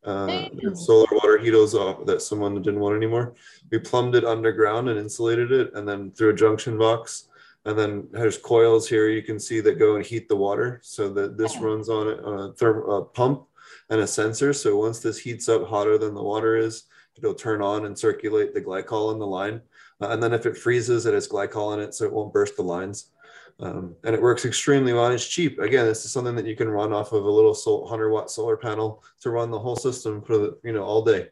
Uh, 0.04 0.48
solar 0.74 1.08
water 1.12 1.38
heaters 1.38 1.76
off 1.76 2.06
that 2.06 2.22
someone 2.22 2.56
didn't 2.62 2.80
want 2.80 2.96
anymore. 2.96 3.36
We 3.70 3.80
plumbed 3.80 4.16
it 4.16 4.24
underground 4.24 4.90
and 4.90 4.98
insulated 4.98 5.52
it, 5.52 5.74
and 5.74 5.88
then 5.88 6.12
through 6.12 6.30
a 6.30 6.36
junction 6.36 6.78
box 6.78 7.28
and 7.66 7.78
then 7.78 8.08
there's 8.12 8.38
coils 8.38 8.90
here 8.90 9.10
you 9.10 9.22
can 9.22 9.40
see 9.40 9.60
that 9.62 9.78
go 9.78 9.96
and 9.96 10.06
heat 10.06 10.28
the 10.28 10.36
water. 10.36 10.80
So 10.84 11.10
that 11.14 11.38
this 11.38 11.58
runs 11.58 11.90
on 11.90 12.08
a 12.08 12.54
thermal 12.54 13.06
pump 13.06 13.46
and 13.90 14.02
a 14.02 14.08
sensor. 14.08 14.54
So 14.54 14.78
once 14.78 15.00
this 15.00 15.20
heats 15.20 15.48
up 15.48 15.68
hotter 15.68 15.98
than 15.98 16.16
the 16.16 16.24
water 16.24 16.58
is, 16.58 16.84
it'll 17.16 17.36
turn 17.36 17.62
on 17.62 17.86
and 17.86 17.98
circulate 17.98 18.54
the 18.54 18.62
glycol 18.62 19.14
in 19.14 19.20
the 19.20 19.28
line. 19.28 19.62
Uh, 20.02 20.10
and 20.10 20.24
then 20.24 20.34
if 20.34 20.46
it 20.46 20.58
freezes, 20.58 21.06
it 21.06 21.14
has 21.14 21.28
glycol 21.28 21.74
in 21.76 21.80
it, 21.80 21.94
so 21.94 22.06
it 22.06 22.14
won't 22.14 22.34
burst 22.34 22.56
the 22.56 22.64
lines. 22.64 23.12
Um, 23.60 23.96
and 24.04 24.16
it 24.16 24.22
works 24.22 24.46
extremely 24.46 24.94
well. 24.94 25.12
It's 25.12 25.28
cheap. 25.28 25.60
Again, 25.60 25.86
this 25.86 26.04
is 26.04 26.12
something 26.12 26.36
that 26.36 26.48
you 26.48 26.56
can 26.56 26.70
run 26.70 26.92
off 26.94 27.12
of 27.12 27.26
a 27.26 27.30
little 27.30 27.54
100 27.54 28.10
watt 28.10 28.32
solar 28.32 28.58
panel 28.58 29.04
to 29.20 29.30
run 29.30 29.52
the 29.52 29.60
whole 29.60 29.76
system 29.76 30.24
for 30.24 30.38
the, 30.38 30.58
you 30.64 30.74
know 30.74 30.84
all 30.84 31.04
day. 31.04 31.28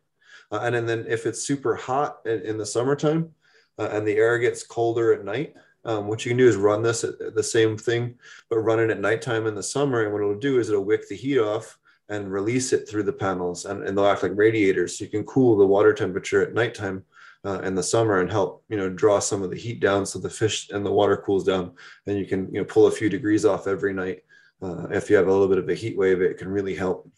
Uh, 0.52 0.60
and, 0.62 0.76
and 0.76 0.88
then 0.88 1.06
if 1.08 1.26
it's 1.26 1.42
super 1.42 1.76
hot 1.76 2.20
in, 2.26 2.42
in 2.42 2.58
the 2.58 2.66
summertime 2.66 3.32
uh, 3.80 3.90
and 3.92 4.08
the 4.08 4.18
air 4.18 4.38
gets 4.38 4.64
colder 4.64 5.12
at 5.14 5.26
night, 5.26 5.56
um, 5.90 6.06
what 6.06 6.24
you 6.24 6.30
can 6.30 6.38
do 6.38 6.48
is 6.48 6.56
run 6.56 6.84
this 6.84 7.02
the 7.02 7.44
same 7.44 7.76
thing, 7.76 8.14
but 8.48 8.60
run 8.60 8.80
it 8.80 8.92
at 8.92 9.00
nighttime 9.00 9.48
in 9.48 9.56
the 9.56 9.64
summer. 9.64 10.04
And 10.04 10.14
what 10.14 10.22
it'll 10.22 10.38
do 10.38 10.60
is 10.60 10.70
it'll 10.70 10.86
wick 10.86 11.10
the 11.10 11.16
heat 11.16 11.40
off 11.40 11.80
and 12.10 12.32
release 12.32 12.74
it 12.74 12.88
through 12.88 13.04
the 13.04 13.14
panels, 13.14 13.66
and, 13.66 13.84
and 13.84 13.98
they'll 13.98 14.06
act 14.06 14.22
like 14.22 14.34
radiators. 14.36 14.98
So 14.98 15.06
you 15.06 15.10
can 15.10 15.24
cool 15.24 15.58
the 15.58 15.66
water 15.66 15.92
temperature 15.94 16.44
at 16.44 16.54
nighttime 16.54 17.04
uh, 17.44 17.62
in 17.62 17.74
the 17.74 17.82
summer 17.82 18.20
and 18.20 18.30
help 18.30 18.64
you 18.70 18.78
know 18.78 18.88
draw 18.88 19.18
some 19.18 19.42
of 19.42 19.50
the 19.50 19.58
heat 19.58 19.80
down 19.80 20.06
so 20.06 20.20
the 20.20 20.30
fish 20.30 20.70
and 20.70 20.86
the 20.86 20.92
water 20.92 21.18
cools 21.18 21.44
down. 21.44 21.72
And 22.06 22.20
you 22.20 22.28
can 22.28 22.54
you 22.54 22.60
know 22.60 22.66
pull 22.66 22.86
a 22.86 22.92
few 22.92 23.10
degrees 23.10 23.44
off 23.44 23.66
every 23.66 23.94
night. 23.94 24.20
Uh, 24.62 24.90
if 24.92 25.10
you 25.10 25.16
have 25.16 25.28
a 25.28 25.32
little 25.32 25.48
bit 25.48 25.58
of 25.58 25.70
a 25.70 25.74
heat 25.74 25.98
wave, 25.98 26.22
it 26.22 26.38
can 26.38 26.50
really 26.50 26.76
help. 26.76 27.10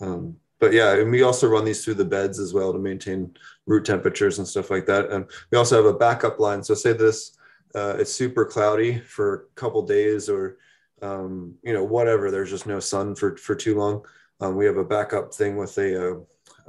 Um, 0.00 0.38
but 0.58 0.72
yeah, 0.72 0.94
and 0.94 1.10
we 1.10 1.22
also 1.22 1.48
run 1.48 1.64
these 1.64 1.84
through 1.84 1.94
the 1.94 2.04
beds 2.04 2.38
as 2.38 2.54
well 2.54 2.72
to 2.72 2.78
maintain 2.78 3.36
root 3.66 3.84
temperatures 3.84 4.38
and 4.38 4.48
stuff 4.48 4.70
like 4.70 4.86
that. 4.86 5.10
And 5.10 5.26
we 5.50 5.58
also 5.58 5.76
have 5.76 5.94
a 5.94 5.98
backup 5.98 6.40
line. 6.40 6.62
So 6.62 6.74
say 6.74 6.92
this, 6.92 7.36
uh, 7.74 7.96
it's 7.98 8.12
super 8.12 8.44
cloudy 8.44 8.98
for 8.98 9.34
a 9.34 9.60
couple 9.60 9.82
days 9.82 10.28
or, 10.28 10.56
um, 11.02 11.54
you 11.62 11.74
know, 11.74 11.84
whatever, 11.84 12.30
there's 12.30 12.50
just 12.50 12.66
no 12.66 12.80
sun 12.80 13.14
for, 13.14 13.36
for 13.36 13.54
too 13.54 13.76
long. 13.76 14.04
Um, 14.40 14.56
we 14.56 14.64
have 14.64 14.78
a 14.78 14.84
backup 14.84 15.34
thing 15.34 15.56
with 15.56 15.76
a, 15.78 16.12
uh, 16.12 16.18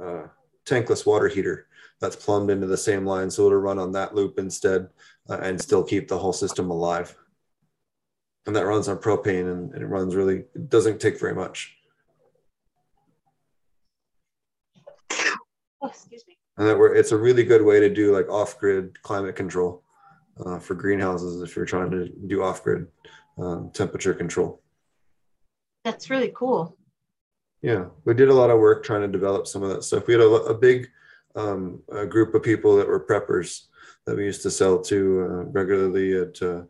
uh, 0.02 0.28
tankless 0.66 1.06
water 1.06 1.28
heater 1.28 1.66
that's 2.00 2.16
plumbed 2.16 2.50
into 2.50 2.66
the 2.66 2.76
same 2.76 3.06
line. 3.06 3.30
So 3.30 3.46
it'll 3.46 3.58
run 3.58 3.78
on 3.78 3.92
that 3.92 4.14
loop 4.14 4.38
instead 4.38 4.88
uh, 5.30 5.38
and 5.42 5.60
still 5.60 5.82
keep 5.82 6.08
the 6.08 6.18
whole 6.18 6.34
system 6.34 6.70
alive. 6.70 7.16
And 8.46 8.54
that 8.54 8.66
runs 8.66 8.88
on 8.88 8.98
propane 8.98 9.50
and, 9.50 9.72
and 9.72 9.82
it 9.82 9.86
runs 9.86 10.14
really, 10.14 10.44
it 10.54 10.68
doesn't 10.68 11.00
take 11.00 11.18
very 11.18 11.34
much. 11.34 11.77
Oh, 15.80 15.88
excuse 15.88 16.24
me. 16.26 16.36
And 16.56 16.66
that 16.66 16.78
we're, 16.78 16.94
it's 16.94 17.12
a 17.12 17.16
really 17.16 17.44
good 17.44 17.64
way 17.64 17.80
to 17.80 17.88
do 17.88 18.12
like 18.12 18.28
off-grid 18.28 19.00
climate 19.02 19.36
control 19.36 19.82
uh, 20.44 20.58
for 20.58 20.74
greenhouses 20.74 21.42
if 21.42 21.54
you're 21.54 21.64
trying 21.64 21.90
to 21.90 22.08
do 22.26 22.42
off-grid 22.42 22.86
um, 23.38 23.70
temperature 23.72 24.14
control. 24.14 24.60
That's 25.84 26.10
really 26.10 26.32
cool. 26.34 26.76
Yeah, 27.62 27.86
we 28.04 28.14
did 28.14 28.28
a 28.28 28.34
lot 28.34 28.50
of 28.50 28.60
work 28.60 28.84
trying 28.84 29.02
to 29.02 29.08
develop 29.08 29.46
some 29.46 29.62
of 29.62 29.70
that 29.70 29.84
stuff. 29.84 30.06
We 30.06 30.14
had 30.14 30.22
a, 30.22 30.26
a 30.26 30.54
big 30.54 30.88
um, 31.34 31.82
a 31.90 32.06
group 32.06 32.34
of 32.34 32.42
people 32.42 32.76
that 32.76 32.88
were 32.88 33.04
preppers 33.04 33.66
that 34.06 34.16
we 34.16 34.24
used 34.24 34.42
to 34.42 34.50
sell 34.50 34.80
to 34.82 35.20
uh, 35.22 35.44
regularly 35.50 36.14
at 36.20 36.40
uh, 36.42 36.62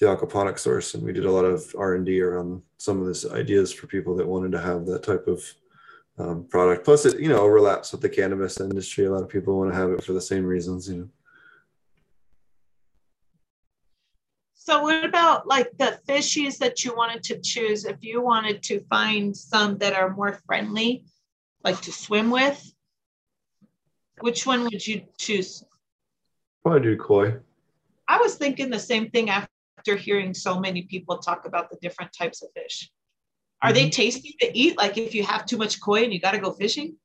the 0.00 0.06
aquaponic 0.06 0.58
source, 0.58 0.94
and 0.94 1.02
we 1.02 1.12
did 1.12 1.24
a 1.24 1.30
lot 1.30 1.44
of 1.44 1.64
R 1.76 1.94
and 1.94 2.06
D 2.06 2.20
around 2.20 2.62
some 2.78 3.00
of 3.00 3.06
these 3.06 3.26
ideas 3.30 3.72
for 3.72 3.86
people 3.86 4.16
that 4.16 4.26
wanted 4.26 4.52
to 4.52 4.60
have 4.60 4.86
that 4.86 5.02
type 5.02 5.26
of 5.26 5.42
um, 6.18 6.44
product. 6.44 6.84
Plus, 6.84 7.04
it 7.06 7.20
you 7.20 7.28
know 7.28 7.38
overlaps 7.38 7.92
with 7.92 8.00
the 8.00 8.08
cannabis 8.08 8.60
industry. 8.60 9.06
A 9.06 9.12
lot 9.12 9.22
of 9.22 9.28
people 9.28 9.58
want 9.58 9.72
to 9.72 9.76
have 9.76 9.90
it 9.90 10.04
for 10.04 10.12
the 10.12 10.20
same 10.20 10.44
reasons. 10.44 10.88
You 10.88 10.96
know. 10.96 11.08
So, 14.54 14.82
what 14.82 15.04
about 15.04 15.46
like 15.46 15.70
the 15.78 15.98
fishies 16.06 16.58
that 16.58 16.84
you 16.84 16.94
wanted 16.94 17.22
to 17.24 17.40
choose? 17.40 17.84
If 17.84 17.96
you 18.02 18.20
wanted 18.20 18.62
to 18.64 18.80
find 18.90 19.34
some 19.36 19.78
that 19.78 19.94
are 19.94 20.14
more 20.14 20.40
friendly, 20.46 21.04
like 21.64 21.80
to 21.82 21.92
swim 21.92 22.30
with, 22.30 22.60
Which 24.20 24.46
one 24.46 24.64
would 24.64 24.86
you 24.86 25.02
choose? 25.16 25.64
Probably 26.62 26.82
do 26.82 26.96
koi. 26.96 27.36
I 28.08 28.18
was 28.18 28.34
thinking 28.34 28.70
the 28.70 28.78
same 28.78 29.10
thing 29.10 29.30
after 29.30 29.96
hearing 29.96 30.34
so 30.34 30.58
many 30.58 30.82
people 30.82 31.18
talk 31.18 31.46
about 31.46 31.70
the 31.70 31.76
different 31.80 32.12
types 32.12 32.42
of 32.42 32.48
fish. 32.54 32.90
Are 33.62 33.72
they 33.72 33.90
tasty 33.90 34.36
to 34.40 34.56
eat? 34.56 34.76
Like 34.76 34.96
if 34.98 35.14
you 35.14 35.24
have 35.24 35.46
too 35.46 35.56
much 35.56 35.80
koi 35.80 36.04
and 36.04 36.12
you 36.12 36.20
got 36.20 36.32
to 36.32 36.38
go 36.38 36.52
fishing? 36.52 36.96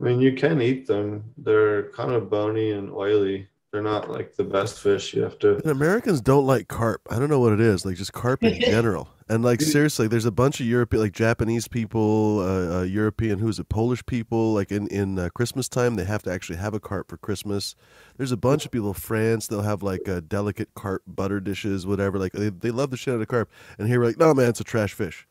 I 0.00 0.04
mean, 0.04 0.20
you 0.20 0.32
can 0.32 0.62
eat 0.62 0.86
them. 0.86 1.24
They're 1.36 1.90
kind 1.90 2.12
of 2.12 2.30
bony 2.30 2.70
and 2.70 2.90
oily. 2.90 3.48
They're 3.70 3.82
not 3.82 4.10
like 4.10 4.34
the 4.34 4.44
best 4.44 4.80
fish. 4.80 5.14
You 5.14 5.22
have 5.22 5.38
to. 5.40 5.56
And 5.56 5.66
Americans 5.66 6.20
don't 6.20 6.46
like 6.46 6.66
carp. 6.66 7.02
I 7.10 7.18
don't 7.18 7.28
know 7.28 7.38
what 7.38 7.52
it 7.52 7.60
is. 7.60 7.84
Like 7.84 7.96
just 7.96 8.12
carp 8.12 8.42
in 8.42 8.60
general. 8.60 9.08
And 9.28 9.44
like 9.44 9.60
seriously, 9.60 10.08
there's 10.08 10.24
a 10.24 10.32
bunch 10.32 10.58
of 10.58 10.66
European, 10.66 11.04
like 11.04 11.12
Japanese 11.12 11.68
people, 11.68 12.40
uh, 12.40 12.78
uh, 12.78 12.82
European, 12.82 13.38
who's 13.38 13.60
it, 13.60 13.68
Polish 13.68 14.04
people. 14.06 14.54
Like 14.54 14.72
in 14.72 14.88
in 14.88 15.20
uh, 15.20 15.28
Christmas 15.28 15.68
time, 15.68 15.94
they 15.94 16.04
have 16.04 16.22
to 16.24 16.32
actually 16.32 16.56
have 16.56 16.74
a 16.74 16.80
carp 16.80 17.08
for 17.08 17.16
Christmas. 17.16 17.76
There's 18.16 18.32
a 18.32 18.36
bunch 18.36 18.64
of 18.64 18.72
people. 18.72 18.92
France, 18.92 19.46
they'll 19.46 19.62
have 19.62 19.84
like 19.84 20.08
uh, 20.08 20.20
delicate 20.26 20.70
carp 20.74 21.02
butter 21.06 21.38
dishes, 21.38 21.86
whatever. 21.86 22.18
Like 22.18 22.32
they, 22.32 22.48
they 22.48 22.72
love 22.72 22.90
the 22.90 22.96
shit 22.96 23.14
out 23.14 23.20
of 23.20 23.28
carp. 23.28 23.50
And 23.78 23.86
here 23.86 24.00
we're 24.00 24.06
like, 24.06 24.18
no 24.18 24.34
man, 24.34 24.48
it's 24.48 24.60
a 24.60 24.64
trash 24.64 24.94
fish. 24.94 25.28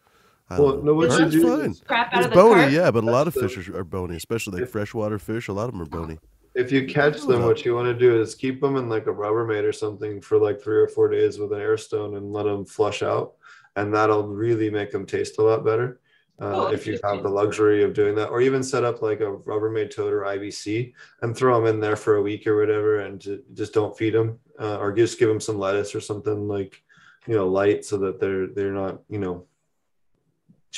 I 0.49 0.59
Well, 0.59 0.81
no, 0.81 0.93
what 0.93 1.17
you 1.19 1.30
do 1.30 1.57
fine. 1.57 1.76
Crap 1.88 2.13
out 2.13 2.17
It's 2.17 2.26
of 2.26 2.31
the 2.31 2.35
bony, 2.35 2.61
carp? 2.61 2.71
yeah, 2.73 2.91
but 2.91 3.03
a 3.03 3.07
lot 3.11 3.27
of 3.27 3.34
That's 3.35 3.53
fish 3.53 3.69
are, 3.69 3.77
are 3.80 3.84
bony, 3.84 4.15
especially 4.15 4.61
like 4.61 4.69
freshwater 4.69 5.19
fish. 5.19 5.47
A 5.47 5.53
lot 5.53 5.65
of 5.65 5.73
them 5.73 5.81
are 5.81 5.85
bony. 5.85 6.17
If 6.55 6.71
you 6.71 6.88
catch 6.88 7.21
them, 7.21 7.43
what 7.43 7.63
you 7.63 7.76
want 7.76 7.85
to 7.88 7.93
do 7.93 8.19
is 8.19 8.34
keep 8.35 8.59
them 8.59 8.76
in 8.76 8.89
like 8.89 9.05
a 9.05 9.11
Rubbermaid 9.13 9.63
or 9.63 9.71
something 9.71 10.19
for 10.21 10.38
like 10.39 10.59
three 10.59 10.77
or 10.77 10.88
four 10.88 11.07
days 11.07 11.38
with 11.38 11.53
an 11.53 11.61
air 11.61 11.77
stone 11.77 12.15
and 12.17 12.34
let 12.34 12.43
them 12.43 12.65
flush 12.65 13.03
out, 13.03 13.34
and 13.76 13.93
that'll 13.93 14.27
really 14.27 14.69
make 14.71 14.91
them 14.91 15.05
taste 15.05 15.38
a 15.38 15.43
lot 15.43 15.63
better. 15.63 15.99
Uh, 16.41 16.67
Oh, 16.67 16.71
if 16.71 16.88
you 16.88 16.97
have 17.03 17.21
the 17.21 17.30
luxury 17.30 17.84
of 17.84 17.93
doing 17.93 18.15
that, 18.15 18.30
or 18.30 18.41
even 18.41 18.63
set 18.63 18.84
up 18.85 19.01
like 19.01 19.19
a 19.19 19.26
Rubbermaid 19.26 19.91
toad 19.93 20.11
or 20.13 20.21
IBC 20.21 20.93
and 21.21 21.35
throw 21.38 21.55
them 21.59 21.67
in 21.67 21.80
there 21.81 21.97
for 21.97 22.15
a 22.15 22.21
week 22.21 22.47
or 22.47 22.57
whatever, 22.57 23.01
and 23.01 23.21
just 23.53 23.73
don't 23.73 23.95
feed 23.97 24.13
them, 24.15 24.39
uh, 24.59 24.77
or 24.77 24.91
just 24.93 25.19
give 25.19 25.27
them 25.30 25.39
some 25.41 25.59
lettuce 25.59 25.93
or 25.93 25.99
something 26.01 26.47
like, 26.47 26.81
you 27.27 27.35
know, 27.35 27.47
light 27.47 27.84
so 27.85 27.97
that 27.97 28.19
they're 28.19 28.47
they're 28.47 28.71
not, 28.73 29.01
you 29.09 29.19
know, 29.19 29.35
ch- 29.39 29.48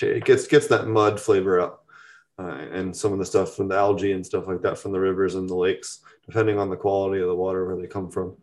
it 0.01 0.25
gets 0.25 0.47
gets 0.47 0.67
that 0.67 0.87
mud 0.87 1.19
flavor 1.19 1.59
out 1.59 1.81
uh, 2.39 2.65
and 2.71 2.95
some 2.95 3.13
of 3.13 3.19
the 3.19 3.25
stuff 3.25 3.55
from 3.55 3.67
the 3.67 3.75
algae 3.75 4.13
and 4.13 4.25
stuff 4.25 4.47
like 4.47 4.61
that 4.61 4.77
from 4.77 4.91
the 4.91 4.99
rivers 4.99 5.35
and 5.35 5.49
the 5.49 5.55
lakes, 5.55 5.99
depending 6.25 6.57
on 6.57 6.69
the 6.69 6.75
quality 6.75 7.21
of 7.21 7.27
the 7.27 7.35
water 7.35 7.65
where 7.65 7.77
they 7.77 7.87
come 7.87 8.09
from. 8.09 8.35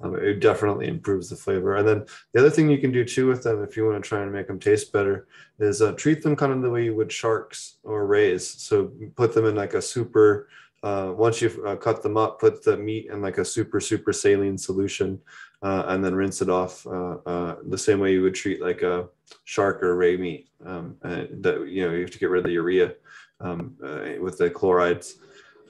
Um, 0.00 0.14
it 0.14 0.40
definitely 0.40 0.86
improves 0.86 1.28
the 1.28 1.36
flavor. 1.36 1.76
And 1.76 1.88
then 1.88 2.06
the 2.32 2.40
other 2.40 2.50
thing 2.50 2.70
you 2.70 2.78
can 2.78 2.92
do 2.92 3.04
too 3.04 3.26
with 3.26 3.42
them, 3.42 3.62
if 3.64 3.76
you 3.76 3.84
want 3.84 4.02
to 4.02 4.08
try 4.08 4.22
and 4.22 4.32
make 4.32 4.46
them 4.46 4.60
taste 4.60 4.92
better, 4.92 5.26
is 5.58 5.82
uh, 5.82 5.92
treat 5.92 6.22
them 6.22 6.36
kind 6.36 6.52
of 6.52 6.62
the 6.62 6.70
way 6.70 6.84
you 6.84 6.94
would 6.94 7.10
sharks 7.10 7.78
or 7.82 8.06
rays. 8.06 8.46
So 8.46 8.92
put 9.16 9.34
them 9.34 9.46
in 9.46 9.56
like 9.56 9.74
a 9.74 9.82
super. 9.82 10.48
Uh, 10.84 11.12
once 11.16 11.42
you've 11.42 11.58
uh, 11.66 11.74
cut 11.74 12.04
them 12.04 12.16
up, 12.16 12.38
put 12.38 12.62
the 12.62 12.76
meat 12.76 13.08
in 13.10 13.20
like 13.20 13.38
a 13.38 13.44
super 13.44 13.80
super 13.80 14.12
saline 14.12 14.56
solution, 14.56 15.18
uh, 15.62 15.84
and 15.88 16.04
then 16.04 16.14
rinse 16.14 16.40
it 16.40 16.48
off 16.48 16.86
uh, 16.86 17.16
uh, 17.26 17.56
the 17.68 17.78
same 17.78 17.98
way 17.98 18.12
you 18.12 18.22
would 18.22 18.34
treat 18.34 18.62
like 18.62 18.82
a 18.82 19.08
shark 19.44 19.82
or 19.82 19.96
ray 19.96 20.16
meat. 20.16 20.48
Um, 20.64 20.96
and 21.02 21.42
that 21.42 21.68
you 21.68 21.86
know 21.86 21.94
you 21.94 22.02
have 22.02 22.10
to 22.10 22.18
get 22.18 22.30
rid 22.30 22.40
of 22.40 22.44
the 22.44 22.52
urea 22.52 22.94
um, 23.40 23.76
uh, 23.84 24.20
with 24.20 24.38
the 24.38 24.50
chlorides. 24.50 25.16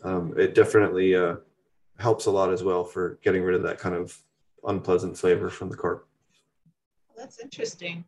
Um, 0.05 0.35
it 0.39 0.55
definitely 0.55 1.15
uh, 1.15 1.37
helps 1.99 2.27
a 2.27 2.31
lot 2.31 2.53
as 2.53 2.63
well 2.63 2.85
for 2.85 3.19
getting 3.23 3.43
rid 3.43 3.55
of 3.55 3.63
that 3.63 3.79
kind 3.79 3.95
of 3.95 4.17
unpleasant 4.67 5.17
flavor 5.17 5.51
from 5.51 5.69
the 5.69 5.77
carp. 5.77 6.07
That's 7.17 7.41
interesting. 7.41 8.05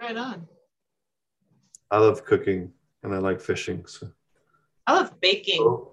Right 0.00 0.16
on. 0.16 0.46
I 1.90 1.98
love 1.98 2.24
cooking 2.24 2.72
and 3.02 3.14
I 3.14 3.18
like 3.18 3.40
fishing. 3.40 3.84
So 3.86 4.08
I 4.86 4.94
love 4.94 5.20
baking. 5.20 5.62
bow, 5.62 5.92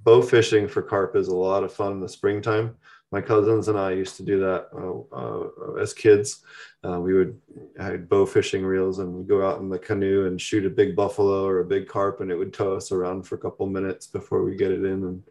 bow 0.00 0.22
fishing 0.22 0.66
for 0.66 0.82
carp 0.82 1.14
is 1.16 1.28
a 1.28 1.36
lot 1.36 1.62
of 1.62 1.72
fun 1.72 1.92
in 1.92 2.00
the 2.00 2.08
springtime. 2.08 2.76
My 3.10 3.22
cousins 3.22 3.68
and 3.68 3.78
I 3.78 3.92
used 3.92 4.16
to 4.18 4.22
do 4.22 4.38
that 4.40 4.68
uh, 4.76 5.16
uh, 5.16 5.80
as 5.80 5.94
kids. 5.94 6.44
Uh, 6.84 7.00
we 7.00 7.14
would 7.14 7.40
had 7.78 8.06
bow 8.08 8.26
fishing 8.26 8.64
reels 8.66 8.98
and 8.98 9.12
we'd 9.14 9.26
go 9.28 9.46
out 9.48 9.60
in 9.60 9.70
the 9.70 9.78
canoe 9.78 10.26
and 10.26 10.38
shoot 10.40 10.66
a 10.66 10.70
big 10.70 10.94
buffalo 10.94 11.46
or 11.46 11.60
a 11.60 11.64
big 11.64 11.88
carp, 11.88 12.20
and 12.20 12.30
it 12.30 12.36
would 12.36 12.52
tow 12.52 12.74
us 12.76 12.92
around 12.92 13.22
for 13.22 13.36
a 13.36 13.38
couple 13.38 13.66
minutes 13.66 14.06
before 14.06 14.44
we 14.44 14.56
get 14.56 14.70
it 14.70 14.84
in. 14.84 15.04
And 15.04 15.22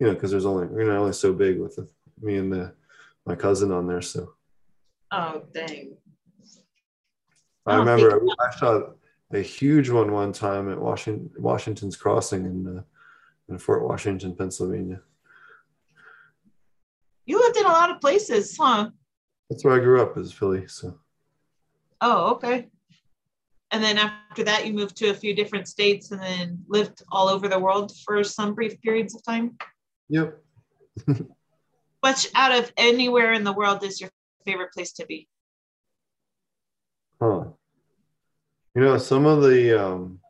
you 0.00 0.06
know, 0.06 0.14
because 0.14 0.30
there's 0.30 0.46
only 0.46 0.68
we're 0.68 0.84
not 0.86 0.96
only 0.98 1.12
so 1.12 1.34
big 1.34 1.58
with 1.60 1.76
the, 1.76 1.86
me 2.22 2.36
and 2.36 2.50
the 2.52 2.72
my 3.26 3.34
cousin 3.34 3.72
on 3.72 3.86
there, 3.86 4.00
so 4.02 4.32
Oh, 5.10 5.42
dang. 5.52 5.96
I 7.66 7.74
I 7.74 7.78
remember 7.78 8.10
think- 8.18 8.32
I 8.40 8.56
shot 8.56 8.96
a 9.32 9.40
huge 9.40 9.90
one 9.90 10.12
one 10.12 10.32
time 10.32 10.70
at 10.72 10.78
Washington 10.80 11.30
Washington's 11.36 11.96
Crossing 11.96 12.46
in 12.46 12.78
uh, 12.78 12.82
in 13.50 13.58
Fort 13.58 13.82
Washington, 13.86 14.34
Pennsylvania. 14.34 15.02
Lived 17.48 17.60
in 17.60 17.64
a 17.64 17.72
lot 17.72 17.90
of 17.90 17.98
places, 18.02 18.54
huh? 18.60 18.90
That's 19.48 19.64
where 19.64 19.74
I 19.74 19.78
grew 19.78 20.02
up, 20.02 20.18
is 20.18 20.30
Philly. 20.30 20.66
So 20.68 20.98
Oh, 22.02 22.32
okay. 22.32 22.68
And 23.70 23.82
then 23.82 23.96
after 23.96 24.44
that, 24.44 24.66
you 24.66 24.74
moved 24.74 24.96
to 24.98 25.08
a 25.08 25.14
few 25.14 25.34
different 25.34 25.66
states 25.66 26.10
and 26.10 26.20
then 26.20 26.62
lived 26.68 27.02
all 27.10 27.26
over 27.26 27.48
the 27.48 27.58
world 27.58 27.96
for 28.04 28.22
some 28.22 28.54
brief 28.54 28.78
periods 28.82 29.14
of 29.14 29.24
time. 29.24 29.56
yep. 30.10 30.42
Which 32.00 32.28
out 32.34 32.52
of 32.52 32.70
anywhere 32.76 33.32
in 33.32 33.44
the 33.44 33.54
world 33.54 33.82
is 33.82 33.98
your 33.98 34.10
favorite 34.44 34.74
place 34.74 34.92
to 34.92 35.06
be? 35.06 35.26
Huh. 37.18 37.44
You 38.74 38.82
know, 38.82 38.98
some 38.98 39.24
of 39.24 39.42
the 39.42 39.86
um, 39.86 40.20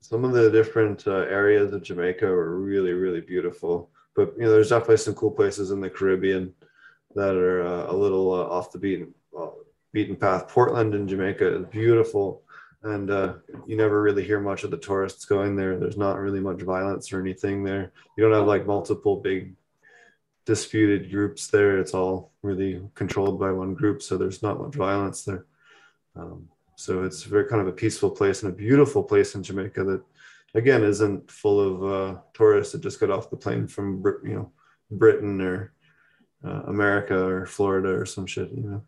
some 0.00 0.24
of 0.24 0.32
the 0.32 0.50
different 0.50 1.06
uh, 1.06 1.12
areas 1.12 1.72
of 1.72 1.84
Jamaica 1.84 2.26
were 2.26 2.58
really, 2.58 2.94
really 2.94 3.20
beautiful. 3.20 3.92
But 4.14 4.34
you 4.36 4.44
know, 4.44 4.50
there's 4.50 4.70
definitely 4.70 4.98
some 4.98 5.14
cool 5.14 5.30
places 5.30 5.70
in 5.70 5.80
the 5.80 5.90
Caribbean 5.90 6.54
that 7.14 7.34
are 7.36 7.66
uh, 7.66 7.92
a 7.92 7.96
little 7.96 8.32
uh, 8.32 8.44
off 8.44 8.72
the 8.72 8.78
beaten 8.78 9.14
uh, 9.38 9.48
beaten 9.92 10.16
path. 10.16 10.48
Portland 10.48 10.94
in 10.94 11.08
Jamaica 11.08 11.60
is 11.60 11.66
beautiful, 11.66 12.42
and 12.82 13.10
uh, 13.10 13.34
you 13.66 13.76
never 13.76 14.02
really 14.02 14.24
hear 14.24 14.40
much 14.40 14.64
of 14.64 14.70
the 14.70 14.76
tourists 14.76 15.24
going 15.24 15.56
there. 15.56 15.78
There's 15.78 15.96
not 15.96 16.18
really 16.18 16.40
much 16.40 16.62
violence 16.62 17.12
or 17.12 17.20
anything 17.20 17.64
there. 17.64 17.92
You 18.16 18.24
don't 18.24 18.32
have 18.32 18.46
like 18.46 18.66
multiple 18.66 19.16
big 19.16 19.54
disputed 20.44 21.10
groups 21.10 21.48
there. 21.48 21.78
It's 21.78 21.94
all 21.94 22.32
really 22.42 22.82
controlled 22.94 23.40
by 23.40 23.50
one 23.50 23.74
group, 23.74 24.02
so 24.02 24.16
there's 24.16 24.42
not 24.42 24.60
much 24.60 24.74
violence 24.74 25.24
there. 25.24 25.46
Um, 26.16 26.48
so 26.76 27.02
it's 27.04 27.22
very 27.22 27.46
kind 27.46 27.62
of 27.62 27.68
a 27.68 27.72
peaceful 27.72 28.10
place 28.10 28.42
and 28.42 28.52
a 28.52 28.56
beautiful 28.56 29.02
place 29.02 29.34
in 29.34 29.42
Jamaica 29.42 29.84
that, 29.84 30.02
again, 30.54 30.82
isn't 30.82 31.30
full 31.30 31.60
of 31.60 31.92
uh, 31.92 32.20
tourists 32.32 32.72
that 32.72 32.82
just 32.82 33.00
got 33.00 33.10
off 33.10 33.30
the 33.30 33.36
plane 33.36 33.66
from 33.66 34.02
you 34.24 34.34
know 34.34 34.52
Britain 34.90 35.40
or 35.40 35.72
uh, 36.44 36.62
America 36.66 37.22
or 37.22 37.46
Florida 37.46 37.90
or 37.90 38.06
some 38.06 38.26
shit, 38.26 38.50
you 38.52 38.62
know. 38.62 38.82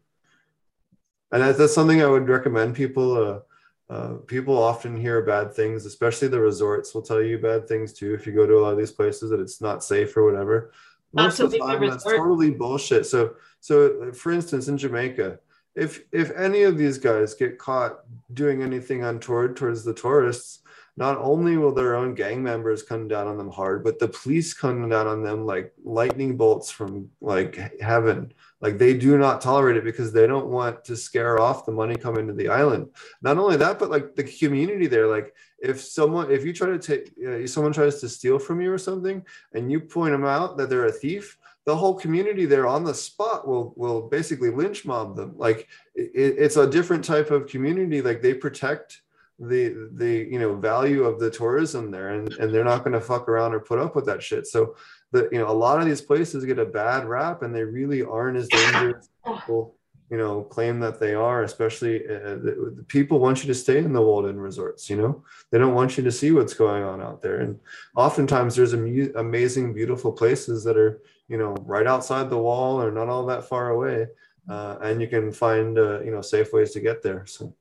And 1.32 1.42
that's, 1.42 1.58
that's 1.58 1.74
something 1.74 2.02
I 2.02 2.06
would 2.06 2.28
recommend 2.28 2.74
people. 2.74 3.16
Uh, 3.16 3.40
uh, 3.88 4.14
people 4.26 4.60
often 4.60 4.96
hear 4.96 5.22
bad 5.22 5.54
things, 5.54 5.86
especially 5.86 6.28
the 6.28 6.40
resorts 6.40 6.92
will 6.92 7.02
tell 7.02 7.22
you 7.22 7.38
bad 7.38 7.68
things 7.68 7.92
too. 7.92 8.14
If 8.14 8.26
you 8.26 8.32
go 8.32 8.46
to 8.46 8.58
a 8.58 8.60
lot 8.60 8.72
of 8.72 8.78
these 8.78 8.90
places 8.90 9.30
that 9.30 9.40
it's 9.40 9.60
not 9.60 9.84
safe 9.84 10.16
or 10.16 10.24
whatever, 10.24 10.72
most 11.12 11.38
of 11.38 11.50
the 11.50 11.58
time 11.58 11.88
that's 11.88 12.04
totally 12.04 12.50
bullshit. 12.50 13.06
So, 13.06 13.36
so 13.60 14.12
for 14.12 14.32
instance, 14.32 14.68
in 14.68 14.76
Jamaica, 14.76 15.38
if 15.76 16.00
if 16.10 16.30
any 16.32 16.62
of 16.62 16.78
these 16.78 16.98
guys 16.98 17.34
get 17.34 17.58
caught 17.58 18.00
doing 18.32 18.62
anything 18.62 19.04
untoward 19.04 19.56
towards 19.56 19.84
the 19.84 19.94
tourists, 19.94 20.60
not 20.96 21.18
only 21.18 21.58
will 21.58 21.72
their 21.72 21.94
own 21.94 22.14
gang 22.14 22.42
members 22.42 22.82
come 22.82 23.06
down 23.06 23.26
on 23.26 23.36
them 23.36 23.50
hard, 23.50 23.84
but 23.84 23.98
the 23.98 24.08
police 24.08 24.54
come 24.54 24.88
down 24.88 25.06
on 25.06 25.22
them 25.22 25.44
like 25.44 25.72
lightning 25.84 26.36
bolts 26.36 26.70
from 26.70 27.10
like 27.20 27.80
heaven. 27.80 28.32
Like 28.62 28.78
they 28.78 28.96
do 28.96 29.18
not 29.18 29.42
tolerate 29.42 29.76
it 29.76 29.84
because 29.84 30.12
they 30.12 30.26
don't 30.26 30.46
want 30.46 30.84
to 30.86 30.96
scare 30.96 31.38
off 31.38 31.66
the 31.66 31.72
money 31.72 31.96
coming 31.96 32.26
to 32.26 32.32
the 32.32 32.48
island. 32.48 32.88
Not 33.20 33.36
only 33.36 33.56
that, 33.58 33.78
but 33.78 33.90
like 33.90 34.14
the 34.14 34.24
community 34.24 34.86
there. 34.86 35.06
Like 35.06 35.34
if 35.58 35.80
someone, 35.80 36.30
if 36.30 36.44
you 36.46 36.54
try 36.54 36.68
to 36.68 36.78
take, 36.78 37.12
uh, 37.26 37.46
someone 37.46 37.74
tries 37.74 38.00
to 38.00 38.08
steal 38.08 38.38
from 38.38 38.62
you 38.62 38.72
or 38.72 38.78
something, 38.78 39.22
and 39.52 39.70
you 39.70 39.80
point 39.80 40.12
them 40.12 40.24
out 40.24 40.56
that 40.56 40.70
they're 40.70 40.86
a 40.86 40.92
thief, 40.92 41.36
the 41.66 41.76
whole 41.76 41.94
community 41.94 42.46
there 42.46 42.66
on 42.66 42.84
the 42.84 42.94
spot 42.94 43.46
will 43.46 43.74
will 43.76 44.08
basically 44.08 44.50
lynch 44.50 44.86
mob 44.86 45.16
them. 45.16 45.34
Like 45.36 45.68
it, 45.94 46.36
it's 46.38 46.56
a 46.56 46.70
different 46.70 47.04
type 47.04 47.30
of 47.30 47.48
community. 47.48 48.00
Like 48.00 48.22
they 48.22 48.32
protect 48.32 49.02
the 49.38 49.90
the 49.92 50.26
you 50.30 50.38
know 50.38 50.54
value 50.54 51.04
of 51.04 51.20
the 51.20 51.30
tourism 51.30 51.90
there, 51.90 52.10
and 52.10 52.32
and 52.34 52.52
they're 52.52 52.64
not 52.64 52.84
going 52.84 52.92
to 52.92 53.00
fuck 53.00 53.28
around 53.28 53.54
or 53.54 53.60
put 53.60 53.78
up 53.78 53.94
with 53.94 54.06
that 54.06 54.22
shit. 54.22 54.46
So 54.46 54.76
the 55.12 55.28
you 55.30 55.38
know 55.38 55.48
a 55.48 55.52
lot 55.52 55.80
of 55.80 55.86
these 55.86 56.00
places 56.00 56.44
get 56.44 56.58
a 56.58 56.64
bad 56.64 57.06
rap, 57.06 57.42
and 57.42 57.54
they 57.54 57.64
really 57.64 58.02
aren't 58.02 58.38
as 58.38 58.48
dangerous. 58.48 59.08
as 59.24 59.32
people 59.40 59.76
you 60.10 60.16
know 60.16 60.42
claim 60.42 60.78
that 60.80 61.00
they 61.00 61.14
are 61.14 61.42
especially 61.42 62.04
uh, 62.04 62.36
the, 62.36 62.72
the 62.76 62.84
people 62.86 63.18
want 63.18 63.42
you 63.42 63.48
to 63.48 63.54
stay 63.54 63.78
in 63.78 63.92
the 63.92 64.00
Walden 64.00 64.38
resorts 64.38 64.88
you 64.88 64.96
know 64.96 65.24
they 65.50 65.58
don't 65.58 65.74
want 65.74 65.96
you 65.96 66.04
to 66.04 66.12
see 66.12 66.30
what's 66.30 66.54
going 66.54 66.82
on 66.84 67.00
out 67.00 67.22
there 67.22 67.40
and 67.40 67.58
oftentimes 67.96 68.54
there's 68.54 68.74
amu- 68.74 69.12
amazing 69.16 69.74
beautiful 69.74 70.12
places 70.12 70.62
that 70.64 70.76
are 70.76 71.02
you 71.28 71.36
know 71.36 71.54
right 71.62 71.86
outside 71.86 72.30
the 72.30 72.38
wall 72.38 72.80
or 72.80 72.92
not 72.92 73.08
all 73.08 73.26
that 73.26 73.48
far 73.48 73.70
away 73.70 74.06
uh, 74.48 74.76
and 74.82 75.00
you 75.00 75.08
can 75.08 75.32
find 75.32 75.78
uh, 75.78 76.00
you 76.00 76.12
know 76.12 76.22
safe 76.22 76.52
ways 76.52 76.70
to 76.70 76.80
get 76.80 77.02
there 77.02 77.26
so 77.26 77.52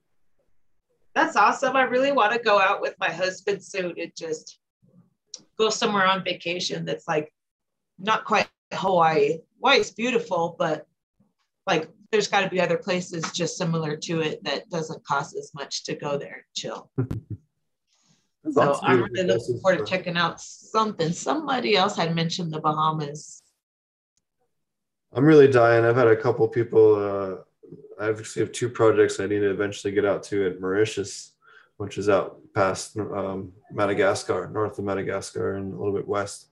That's 1.15 1.37
awesome. 1.37 1.77
I 1.77 1.83
really 1.83 2.11
want 2.11 2.33
to 2.33 2.39
go 2.39 2.59
out 2.59 2.81
with 2.81 2.93
my 2.99 3.09
husband 3.09 3.63
soon. 3.63 3.93
and 3.97 4.11
just 4.15 4.59
go 5.57 5.69
somewhere 5.69 6.05
on 6.05 6.23
vacation 6.23 6.83
that's 6.85 7.07
like 7.07 7.33
not 7.97 8.25
quite 8.25 8.49
Hawaii. 8.73 9.39
Hawaii's 9.61 9.91
beautiful, 9.91 10.55
but 10.59 10.85
like 11.65 11.89
there's 12.11 12.27
got 12.27 12.41
to 12.41 12.49
be 12.49 12.59
other 12.61 12.77
places 12.77 13.23
just 13.31 13.57
similar 13.57 13.95
to 13.95 14.21
it 14.21 14.43
that 14.43 14.69
doesn't 14.69 15.05
cost 15.05 15.35
as 15.37 15.51
much 15.55 15.85
to 15.85 15.95
go 15.95 16.17
there 16.17 16.33
and 16.33 16.43
chill. 16.55 16.91
so 18.51 18.79
I'm 18.83 19.03
really 19.03 19.27
looking 19.27 19.59
forward 19.59 19.79
to 19.79 19.85
checking 19.85 20.17
out 20.17 20.41
something. 20.41 21.11
Somebody 21.11 21.77
else 21.77 21.95
had 21.95 22.13
mentioned 22.13 22.51
the 22.51 22.59
Bahamas. 22.59 23.41
I'm 25.13 25.23
really 25.23 25.47
dying. 25.47 25.85
I've 25.85 25.95
had 25.95 26.07
a 26.07 26.15
couple 26.15 26.45
people. 26.49 26.95
Uh, 26.95 27.35
I 27.99 28.09
actually 28.09 28.43
have 28.43 28.51
two 28.51 28.69
projects 28.69 29.19
I 29.19 29.27
need 29.27 29.39
to 29.39 29.51
eventually 29.51 29.93
get 29.93 30.05
out 30.05 30.23
to 30.23 30.47
at 30.47 30.59
Mauritius, 30.59 31.31
which 31.77 31.97
is 31.97 32.09
out 32.09 32.39
past 32.53 32.97
um, 32.97 33.53
Madagascar, 33.71 34.49
north 34.53 34.77
of 34.77 34.85
Madagascar, 34.85 35.55
and 35.55 35.73
a 35.73 35.77
little 35.77 35.93
bit 35.93 36.07
west 36.07 36.47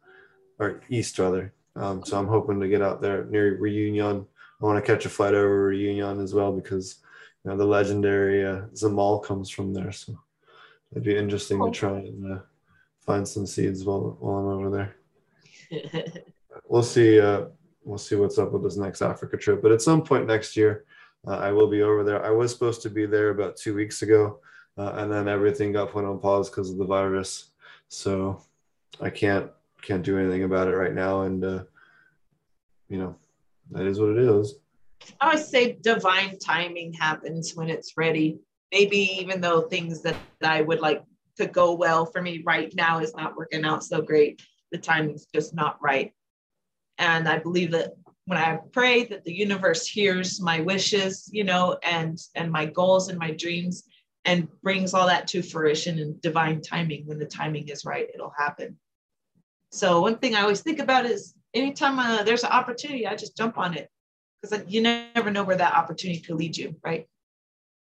or 0.59 0.81
east 0.89 1.19
rather. 1.19 1.53
Um, 1.75 2.03
so 2.05 2.17
I'm 2.17 2.27
hoping 2.27 2.59
to 2.59 2.67
get 2.67 2.81
out 2.81 3.01
there 3.01 3.25
near 3.25 3.57
Reunion. 3.57 4.25
I 4.61 4.65
want 4.65 4.83
to 4.83 4.91
catch 4.91 5.05
a 5.05 5.09
flight 5.09 5.33
over 5.33 5.65
Reunion 5.65 6.21
as 6.21 6.33
well 6.33 6.51
because 6.53 6.97
you 7.43 7.51
know 7.51 7.57
the 7.57 7.65
legendary 7.65 8.45
uh, 8.45 8.61
Zamal 8.73 9.23
comes 9.23 9.49
from 9.49 9.73
there. 9.73 9.91
So 9.91 10.17
it'd 10.91 11.03
be 11.03 11.17
interesting 11.17 11.63
to 11.63 11.71
try 11.71 11.97
and 11.97 12.33
uh, 12.33 12.39
find 12.99 13.27
some 13.27 13.45
seeds 13.45 13.83
while 13.83 14.17
while 14.19 14.37
I'm 14.37 14.47
over 14.47 14.69
there. 15.71 16.13
we'll 16.67 16.83
see. 16.83 17.19
Uh, 17.19 17.45
we'll 17.83 17.97
see 17.97 18.15
what's 18.15 18.37
up 18.37 18.51
with 18.51 18.63
this 18.63 18.77
next 18.77 19.01
Africa 19.01 19.37
trip. 19.37 19.61
But 19.61 19.71
at 19.71 19.81
some 19.81 20.03
point 20.03 20.27
next 20.27 20.55
year, 20.55 20.85
uh, 21.27 21.37
I 21.37 21.51
will 21.51 21.67
be 21.67 21.81
over 21.81 22.03
there. 22.03 22.25
I 22.25 22.31
was 22.31 22.51
supposed 22.51 22.81
to 22.83 22.89
be 22.89 23.05
there 23.05 23.29
about 23.29 23.55
two 23.55 23.73
weeks 23.73 24.01
ago, 24.01 24.39
uh, 24.77 24.93
and 24.95 25.11
then 25.11 25.27
everything 25.27 25.71
got 25.71 25.91
put 25.91 26.05
on 26.05 26.19
pause 26.19 26.49
because 26.49 26.69
of 26.69 26.77
the 26.77 26.85
virus. 26.85 27.51
So 27.87 28.41
I 29.01 29.09
can't 29.09 29.49
can't 29.81 30.03
do 30.03 30.17
anything 30.17 30.43
about 30.43 30.67
it 30.67 30.75
right 30.75 30.93
now, 30.93 31.21
and 31.21 31.43
uh, 31.43 31.63
you 32.89 32.97
know 32.97 33.15
that 33.71 33.85
is 33.85 33.99
what 33.99 34.09
it 34.09 34.17
is. 34.17 34.55
I 35.19 35.27
always 35.27 35.47
say 35.47 35.77
divine 35.81 36.37
timing 36.39 36.93
happens 36.93 37.55
when 37.55 37.69
it's 37.69 37.97
ready. 37.97 38.39
Maybe 38.71 38.97
even 39.19 39.41
though 39.41 39.61
things 39.61 40.01
that 40.01 40.15
I 40.41 40.61
would 40.61 40.79
like 40.79 41.03
to 41.37 41.45
go 41.45 41.73
well 41.73 42.05
for 42.05 42.21
me 42.21 42.41
right 42.45 42.73
now 42.75 42.99
is 42.99 43.15
not 43.15 43.35
working 43.35 43.65
out 43.65 43.83
so 43.83 44.01
great, 44.01 44.41
the 44.71 44.77
timing's 44.77 45.27
just 45.33 45.53
not 45.53 45.77
right. 45.81 46.13
And 46.97 47.27
I 47.27 47.39
believe 47.39 47.71
that 47.71 47.95
when 48.25 48.37
I 48.37 48.59
pray 48.71 49.05
that 49.05 49.23
the 49.23 49.33
universe 49.33 49.85
hears 49.85 50.41
my 50.41 50.61
wishes, 50.61 51.29
you 51.31 51.43
know, 51.43 51.77
and 51.83 52.17
and 52.35 52.51
my 52.51 52.65
goals 52.65 53.09
and 53.09 53.19
my 53.19 53.31
dreams 53.31 53.83
and 54.25 54.47
brings 54.61 54.93
all 54.93 55.07
that 55.07 55.27
to 55.27 55.41
fruition 55.41 55.99
in 55.99 56.17
divine 56.21 56.61
timing. 56.61 57.05
When 57.05 57.19
the 57.19 57.25
timing 57.25 57.67
is 57.67 57.85
right, 57.85 58.07
it'll 58.13 58.33
happen. 58.37 58.77
So 59.71 60.01
one 60.01 60.17
thing 60.17 60.35
I 60.35 60.41
always 60.41 60.61
think 60.61 60.79
about 60.79 61.05
is 61.05 61.33
anytime 61.53 61.99
uh, 61.99 62.23
there's 62.23 62.43
an 62.43 62.51
opportunity, 62.51 63.05
I 63.05 63.15
just 63.15 63.35
jump 63.35 63.57
on 63.57 63.73
it 63.73 63.89
because 64.41 64.63
you 64.67 64.81
never 64.81 65.31
know 65.31 65.43
where 65.43 65.57
that 65.57 65.73
opportunity 65.73 66.21
could 66.21 66.35
lead 66.35 66.55
you, 66.55 66.75
right? 66.83 67.07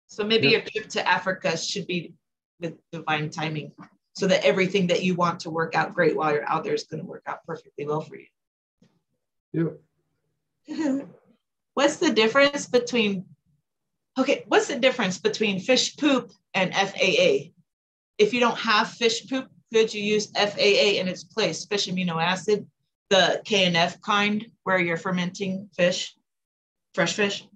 So 0.08 0.24
maybe 0.24 0.48
yep. 0.48 0.72
your 0.74 0.82
trip 0.82 0.90
to 0.92 1.08
Africa 1.08 1.56
should 1.56 1.86
be 1.86 2.14
with 2.60 2.74
divine 2.92 3.30
timing 3.30 3.72
so 4.14 4.26
that 4.26 4.44
everything 4.44 4.88
that 4.88 5.02
you 5.02 5.14
want 5.14 5.40
to 5.40 5.50
work 5.50 5.74
out 5.74 5.94
great 5.94 6.16
while 6.16 6.32
you're 6.32 6.48
out 6.48 6.64
there 6.64 6.74
is 6.74 6.84
going 6.84 7.00
to 7.00 7.06
work 7.06 7.22
out 7.26 7.44
perfectly 7.46 7.86
well 7.86 8.00
for 8.00 8.16
you. 8.16 8.26
Yep. 9.52 9.80
what's 11.74 11.96
the 11.96 12.12
difference 12.12 12.66
between 12.66 13.24
okay, 14.18 14.44
what's 14.48 14.68
the 14.68 14.78
difference 14.78 15.18
between 15.18 15.60
fish 15.60 15.96
poop 15.96 16.30
and 16.54 16.74
FAA? 16.74 17.50
If 18.18 18.34
you 18.34 18.40
don't 18.40 18.58
have 18.58 18.90
fish 18.90 19.28
poop, 19.28 19.48
could 19.72 19.94
you 19.94 20.02
use 20.02 20.30
FAA 20.36 20.98
in 20.98 21.08
its 21.08 21.24
place, 21.24 21.64
fish 21.64 21.88
amino 21.88 22.22
acid, 22.22 22.66
the 23.08 23.40
KNF 23.44 24.00
kind 24.02 24.46
where 24.64 24.78
you're 24.78 24.96
fermenting 24.96 25.68
fish, 25.76 26.14
fresh 26.94 27.14
fish? 27.14 27.46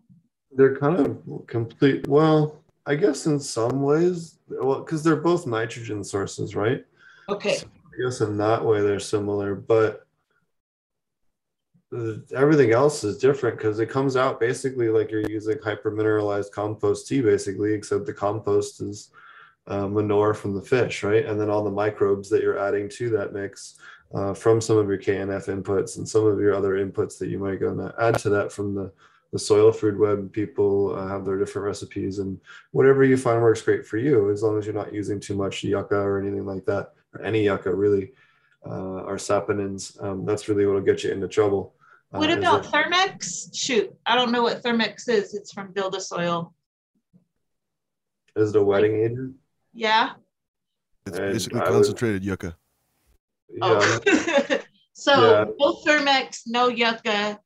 They're 0.52 0.76
kind 0.76 1.00
of 1.00 1.46
complete. 1.46 2.06
Well, 2.06 2.62
I 2.86 2.94
guess 2.94 3.26
in 3.26 3.40
some 3.40 3.82
ways, 3.82 4.38
well, 4.48 4.80
because 4.80 5.02
they're 5.02 5.16
both 5.16 5.46
nitrogen 5.46 6.04
sources, 6.04 6.54
right? 6.54 6.84
Okay. 7.28 7.56
So 7.56 7.66
I 7.66 8.02
guess 8.04 8.20
in 8.20 8.36
that 8.38 8.64
way 8.64 8.80
they're 8.80 9.00
similar, 9.00 9.54
but 9.54 10.06
everything 12.34 12.72
else 12.72 13.04
is 13.04 13.18
different 13.18 13.56
because 13.56 13.78
it 13.78 13.88
comes 13.88 14.16
out 14.16 14.40
basically 14.40 14.88
like 14.88 15.10
you're 15.10 15.28
using 15.28 15.58
hypermineralized 15.58 16.50
compost 16.50 17.06
tea, 17.06 17.20
basically, 17.20 17.72
except 17.72 18.06
the 18.06 18.12
compost 18.12 18.80
is 18.80 19.10
uh, 19.66 19.86
manure 19.86 20.34
from 20.34 20.54
the 20.54 20.62
fish, 20.62 21.02
right? 21.02 21.24
And 21.24 21.40
then 21.40 21.50
all 21.50 21.64
the 21.64 21.70
microbes 21.70 22.28
that 22.30 22.42
you're 22.42 22.58
adding 22.58 22.88
to 22.90 23.10
that 23.10 23.32
mix 23.32 23.78
uh, 24.14 24.34
from 24.34 24.60
some 24.60 24.76
of 24.76 24.88
your 24.88 24.98
KNF 24.98 25.46
inputs 25.46 25.96
and 25.96 26.08
some 26.08 26.26
of 26.26 26.38
your 26.38 26.54
other 26.54 26.74
inputs 26.84 27.18
that 27.18 27.28
you 27.28 27.38
might 27.38 27.60
go 27.60 27.70
and 27.70 27.92
add 27.98 28.18
to 28.20 28.30
that 28.30 28.52
from 28.52 28.74
the 28.74 28.92
the 29.32 29.38
soil 29.40 29.72
food 29.72 29.98
web 29.98 30.32
people 30.32 30.94
uh, 30.94 31.08
have 31.08 31.24
their 31.24 31.36
different 31.36 31.66
recipes 31.66 32.20
and 32.20 32.40
whatever 32.70 33.02
you 33.02 33.16
find 33.16 33.42
works 33.42 33.60
great 33.60 33.84
for 33.84 33.96
you 33.96 34.30
as 34.30 34.44
long 34.44 34.56
as 34.56 34.64
you're 34.64 34.72
not 34.72 34.94
using 34.94 35.18
too 35.18 35.34
much 35.34 35.64
yucca 35.64 35.96
or 35.96 36.20
anything 36.20 36.46
like 36.46 36.64
that 36.64 36.92
or 37.12 37.22
any 37.22 37.42
yucca 37.42 37.74
really 37.74 38.12
uh, 38.64 39.02
or 39.02 39.16
saponins 39.16 40.00
um, 40.04 40.24
that's 40.24 40.48
really 40.48 40.64
what'll 40.64 40.80
get 40.80 41.02
you 41.02 41.10
into 41.10 41.26
trouble 41.26 41.74
uh, 42.14 42.18
what 42.18 42.30
about 42.30 42.64
thermx 42.64 43.54
shoot 43.54 43.92
i 44.06 44.14
don't 44.14 44.32
know 44.32 44.42
what 44.42 44.62
thermx 44.62 45.08
is 45.08 45.34
it's 45.34 45.52
from 45.52 45.72
build 45.72 45.94
a 45.94 46.00
soil 46.00 46.54
is 48.36 48.54
it 48.54 48.56
a 48.56 48.62
wetting 48.62 49.04
agent 49.04 49.34
yeah 49.72 50.12
it's 51.06 51.18
and 51.18 51.32
basically 51.32 51.60
I 51.60 51.66
concentrated 51.66 52.22
would, 52.22 52.28
yucca 52.28 52.56
yeah. 53.50 53.60
Oh. 53.62 54.58
so 54.94 55.12
yeah. 55.12 55.44
no 55.58 55.74
thermx 55.86 56.42
no 56.46 56.68
yucca 56.68 57.38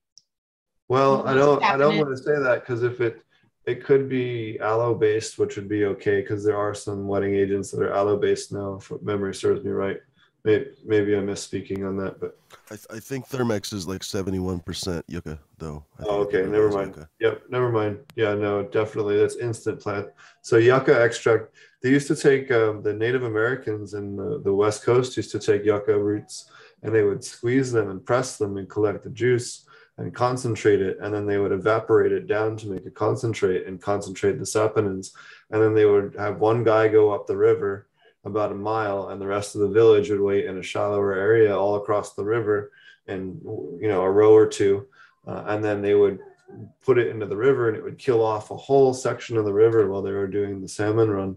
well, 0.88 1.26
I 1.28 1.34
don't 1.34 1.62
I 1.62 1.76
don't 1.76 1.98
want 1.98 2.08
to 2.08 2.16
say 2.16 2.38
that 2.38 2.60
because 2.60 2.82
if 2.82 3.00
it 3.00 3.22
it 3.66 3.84
could 3.84 4.08
be 4.08 4.58
aloe 4.60 4.94
based, 4.94 5.38
which 5.38 5.56
would 5.56 5.68
be 5.68 5.84
okay 5.84 6.22
because 6.22 6.42
there 6.42 6.56
are 6.56 6.74
some 6.74 7.06
wetting 7.06 7.34
agents 7.34 7.70
that 7.70 7.82
are 7.82 7.92
aloe 7.92 8.16
based 8.16 8.52
now, 8.52 8.76
if 8.80 8.90
memory 9.02 9.34
serves 9.34 9.62
me 9.62 9.70
right. 9.70 9.98
Maybe, 10.48 10.70
maybe 10.82 11.14
I'm 11.14 11.26
misspeaking 11.26 11.86
on 11.86 11.98
that, 11.98 12.18
but 12.18 12.38
I, 12.70 12.76
th- 12.76 12.86
I 12.88 13.00
think 13.00 13.28
Thermx 13.28 13.74
is 13.74 13.86
like 13.86 14.00
71% 14.00 15.02
yucca, 15.06 15.38
though. 15.58 15.84
oh, 16.06 16.20
okay. 16.20 16.40
Never 16.40 16.70
mind. 16.70 16.94
Yucca. 16.96 17.08
Yep. 17.20 17.42
Never 17.50 17.70
mind. 17.70 17.98
Yeah, 18.16 18.32
no, 18.34 18.62
definitely. 18.62 19.18
That's 19.18 19.36
instant 19.36 19.78
plant. 19.78 20.06
So, 20.40 20.56
yucca 20.56 21.02
extract, 21.02 21.54
they 21.82 21.90
used 21.90 22.06
to 22.06 22.16
take 22.16 22.50
um, 22.50 22.82
the 22.82 22.94
Native 22.94 23.24
Americans 23.24 23.92
in 23.92 24.16
the, 24.16 24.40
the 24.42 24.54
West 24.54 24.84
Coast 24.84 25.18
used 25.18 25.32
to 25.32 25.38
take 25.38 25.66
yucca 25.66 25.98
roots 25.98 26.50
and 26.82 26.94
they 26.94 27.02
would 27.02 27.22
squeeze 27.22 27.70
them 27.70 27.90
and 27.90 28.02
press 28.06 28.38
them 28.38 28.56
and 28.56 28.70
collect 28.70 29.04
the 29.04 29.10
juice 29.10 29.66
and 29.98 30.14
concentrate 30.14 30.80
it 30.80 30.96
and 31.02 31.12
then 31.12 31.26
they 31.26 31.36
would 31.36 31.52
evaporate 31.52 32.12
it 32.12 32.26
down 32.26 32.56
to 32.56 32.68
make 32.68 32.86
a 32.86 32.90
concentrate 32.90 33.66
and 33.66 33.82
concentrate 33.82 34.38
the 34.38 34.44
saponins 34.44 35.10
and 35.50 35.60
then 35.60 35.74
they 35.74 35.84
would 35.84 36.14
have 36.16 36.38
one 36.38 36.62
guy 36.62 36.86
go 36.86 37.12
up 37.12 37.26
the 37.26 37.36
river 37.36 37.87
about 38.28 38.52
a 38.52 38.54
mile 38.54 39.08
and 39.08 39.20
the 39.20 39.26
rest 39.26 39.54
of 39.54 39.62
the 39.62 39.68
village 39.68 40.10
would 40.10 40.20
wait 40.20 40.46
in 40.46 40.58
a 40.58 40.62
shallower 40.62 41.14
area 41.14 41.56
all 41.56 41.76
across 41.76 42.14
the 42.14 42.24
river 42.24 42.70
and 43.06 43.40
you 43.80 43.88
know 43.88 44.02
a 44.02 44.10
row 44.10 44.32
or 44.32 44.46
two 44.46 44.86
uh, 45.26 45.44
and 45.48 45.64
then 45.64 45.82
they 45.82 45.94
would 45.94 46.20
put 46.80 46.98
it 46.98 47.08
into 47.08 47.26
the 47.26 47.36
river 47.36 47.68
and 47.68 47.76
it 47.76 47.82
would 47.82 47.98
kill 47.98 48.22
off 48.24 48.50
a 48.50 48.56
whole 48.56 48.94
section 48.94 49.36
of 49.36 49.44
the 49.44 49.52
river 49.52 49.90
while 49.90 50.02
they 50.02 50.12
were 50.12 50.26
doing 50.26 50.60
the 50.60 50.68
salmon 50.68 51.10
run 51.10 51.36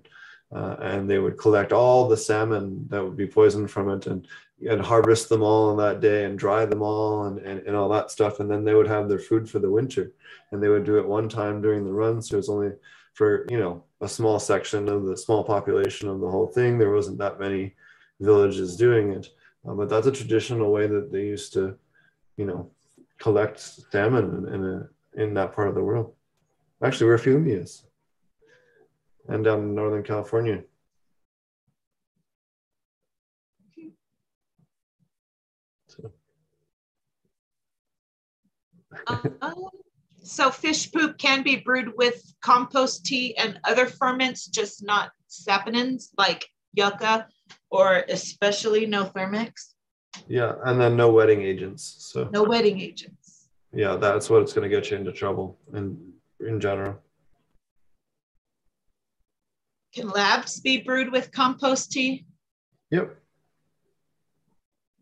uh, 0.53 0.75
and 0.81 1.09
they 1.09 1.19
would 1.19 1.37
collect 1.37 1.71
all 1.71 2.07
the 2.07 2.17
salmon 2.17 2.85
that 2.89 3.03
would 3.03 3.17
be 3.17 3.27
poisoned 3.27 3.69
from 3.71 3.89
it 3.89 4.07
and 4.07 4.27
and 4.69 4.81
harvest 4.81 5.29
them 5.29 5.41
all 5.41 5.69
on 5.69 5.77
that 5.77 6.01
day 6.01 6.25
and 6.25 6.37
dry 6.37 6.65
them 6.65 6.81
all 6.81 7.25
and, 7.25 7.39
and, 7.39 7.65
and 7.65 7.75
all 7.75 7.89
that 7.89 8.11
stuff. 8.11 8.39
And 8.39 8.49
then 8.49 8.63
they 8.63 8.75
would 8.75 8.87
have 8.87 9.09
their 9.09 9.19
food 9.19 9.49
for 9.49 9.59
the 9.59 9.69
winter. 9.69 10.11
And 10.51 10.61
they 10.61 10.69
would 10.69 10.83
do 10.83 10.97
it 10.97 11.07
one 11.07 11.29
time 11.29 11.61
during 11.61 11.85
the 11.85 11.91
run. 11.91 12.21
So 12.21 12.35
it 12.35 12.37
was 12.37 12.49
only 12.49 12.71
for, 13.13 13.47
you 13.49 13.59
know, 13.59 13.83
a 14.01 14.07
small 14.07 14.39
section 14.39 14.89
of 14.89 15.05
the 15.05 15.15
small 15.15 15.43
population 15.43 16.09
of 16.09 16.19
the 16.19 16.29
whole 16.29 16.47
thing. 16.47 16.77
There 16.77 16.91
wasn't 16.91 17.19
that 17.19 17.39
many 17.39 17.75
villages 18.19 18.75
doing 18.75 19.11
it. 19.11 19.29
Uh, 19.67 19.73
but 19.73 19.89
that's 19.89 20.07
a 20.07 20.11
traditional 20.11 20.71
way 20.71 20.87
that 20.87 21.11
they 21.11 21.21
used 21.21 21.53
to, 21.53 21.77
you 22.35 22.45
know, 22.45 22.71
collect 23.19 23.59
salmon 23.59 24.47
in, 24.47 24.53
in, 24.53 24.65
a, 24.65 24.89
in 25.21 25.33
that 25.35 25.53
part 25.53 25.67
of 25.67 25.75
the 25.75 25.83
world. 25.83 26.13
Actually, 26.83 27.07
where 27.07 27.17
Fiume 27.19 27.47
is. 27.61 27.83
And 29.27 29.43
down 29.43 29.59
in 29.59 29.75
Northern 29.75 30.03
California. 30.03 30.63
um, 39.41 39.80
so 40.23 40.49
fish 40.49 40.91
poop 40.91 41.17
can 41.17 41.43
be 41.43 41.57
brewed 41.57 41.93
with 41.97 42.21
compost 42.41 43.05
tea 43.05 43.35
and 43.37 43.59
other 43.63 43.87
ferments, 43.87 44.47
just 44.47 44.83
not 44.83 45.11
saponins 45.29 46.09
like 46.17 46.47
yucca 46.73 47.27
or 47.69 48.05
especially 48.09 48.85
no 48.85 49.05
thermx. 49.05 49.73
Yeah, 50.27 50.55
and 50.65 50.79
then 50.79 50.95
no 50.95 51.11
wetting 51.11 51.41
agents. 51.41 51.95
So 52.11 52.29
no 52.31 52.43
wetting 52.43 52.79
agents. 52.79 53.47
Yeah, 53.73 53.95
that's 53.95 54.29
what 54.29 54.41
it's 54.41 54.53
going 54.53 54.69
to 54.69 54.75
get 54.75 54.91
you 54.91 54.97
into 54.97 55.11
trouble 55.11 55.57
in 55.73 56.13
in 56.39 56.59
general. 56.59 56.97
Can 59.93 60.09
labs 60.09 60.59
be 60.59 60.81
brewed 60.81 61.11
with 61.11 61.31
compost 61.31 61.91
tea? 61.91 62.25
Yep. 62.91 63.17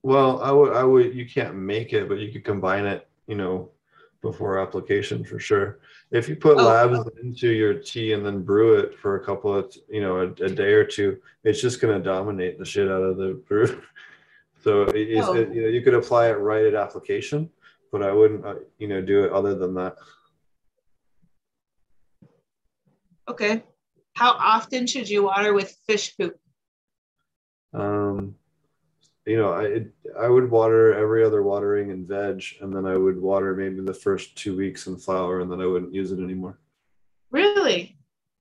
Well, 0.02 0.42
I 0.42 0.52
would, 0.52 0.74
I 0.74 0.84
would, 0.84 1.14
you 1.14 1.28
can't 1.28 1.56
make 1.56 1.94
it, 1.94 2.08
but 2.08 2.20
you 2.20 2.32
could 2.32 2.44
combine 2.44 2.86
it, 2.86 3.08
you 3.28 3.36
know, 3.36 3.70
before 4.22 4.60
application 4.60 5.24
for 5.24 5.40
sure. 5.40 5.80
If 6.12 6.28
you 6.28 6.36
put 6.36 6.58
Oh. 6.58 6.64
labs 6.64 7.00
into 7.22 7.50
your 7.50 7.74
tea 7.76 8.14
and 8.14 8.26
then 8.26 8.42
brew 8.44 8.78
it 8.80 8.98
for 9.00 9.16
a 9.16 9.24
couple 9.24 9.54
of, 9.56 9.76
you 9.90 10.02
know, 10.02 10.18
a, 10.20 10.28
a 10.44 10.50
day 10.50 10.74
or 10.74 10.84
two, 10.84 11.22
it's 11.44 11.62
just 11.62 11.80
going 11.80 11.98
to 11.98 12.04
dominate 12.04 12.60
the 12.60 12.66
shit 12.66 12.90
out 12.90 13.02
of 13.04 13.18
the 13.18 13.42
brew. 13.48 13.82
So 14.62 14.82
it 14.82 14.98
is, 15.10 15.26
Oh. 15.26 15.36
it, 15.36 15.54
you 15.54 15.62
know, 15.62 15.68
you 15.70 15.82
could 15.82 15.94
apply 15.94 16.28
it 16.28 16.34
right 16.34 16.66
at 16.66 16.74
application, 16.76 17.50
but 17.94 18.04
I 18.04 18.12
wouldn't, 18.12 18.46
uh, 18.46 18.56
you 18.78 18.90
know, 18.90 19.02
do 19.02 19.24
it 19.24 19.32
other 19.32 19.56
than 19.56 19.74
that. 19.76 19.96
Okay. 23.30 23.64
How 24.18 24.32
often 24.34 24.86
should 24.86 25.08
you 25.10 25.24
water 25.24 25.54
with 25.54 25.78
fish 25.88 26.18
poop? 26.18 26.38
Um, 27.74 28.36
you 29.30 29.38
know, 29.38 29.54
I 29.54 29.86
I 30.20 30.28
would 30.28 30.50
water 30.50 30.94
every 30.96 31.24
other 31.24 31.44
watering 31.44 31.92
and 31.92 32.08
veg, 32.08 32.44
and 32.62 32.76
then 32.76 32.86
I 32.88 32.98
would 32.98 33.22
water 33.22 33.56
maybe 33.56 33.80
the 33.82 33.94
first 33.94 34.36
two 34.36 34.58
weeks 34.58 34.88
in 34.88 34.98
flower, 34.98 35.42
and 35.42 35.52
then 35.52 35.62
I 35.62 35.68
wouldn't 35.68 35.94
use 35.94 36.12
it 36.12 36.20
anymore. 36.20 36.58
Really? 37.30 37.96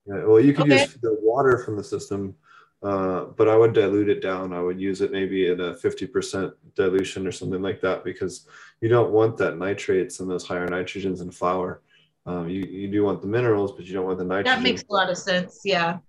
Yeah, 0.07 0.23
well, 0.25 0.39
you 0.39 0.53
could 0.53 0.65
Okay. 0.65 0.81
use 0.81 0.95
the 0.95 1.15
water 1.21 1.59
from 1.59 1.77
the 1.77 1.83
system, 1.83 2.35
uh, 2.81 3.25
but 3.37 3.47
I 3.47 3.55
would 3.55 3.73
dilute 3.73 4.09
it 4.09 4.21
down. 4.23 4.51
I 4.51 4.61
would 4.61 4.81
use 4.81 5.01
it 5.01 5.11
maybe 5.11 5.47
at 5.51 5.59
a 5.59 5.75
fifty 5.75 6.07
percent 6.07 6.53
dilution 6.75 7.27
or 7.27 7.31
something 7.31 7.61
like 7.61 7.81
that, 7.81 8.03
because 8.03 8.47
you 8.81 8.89
don't 8.89 9.11
want 9.11 9.37
that 9.37 9.57
nitrates 9.57 10.19
and 10.19 10.29
those 10.31 10.47
higher 10.47 10.67
nitrogens 10.67 11.21
in 11.21 11.29
flower. 11.29 11.81
Um, 12.25 12.49
you 12.49 12.61
you 12.63 12.87
do 12.87 13.03
want 13.03 13.21
the 13.21 13.27
minerals, 13.27 13.73
but 13.73 13.85
you 13.85 13.93
don't 13.93 14.07
want 14.07 14.17
the 14.17 14.25
nitrogen. 14.25 14.55
That 14.55 14.63
makes 14.63 14.83
a 14.89 14.93
lot 14.93 15.11
of 15.11 15.17
sense. 15.17 15.61
Yeah. 15.63 15.99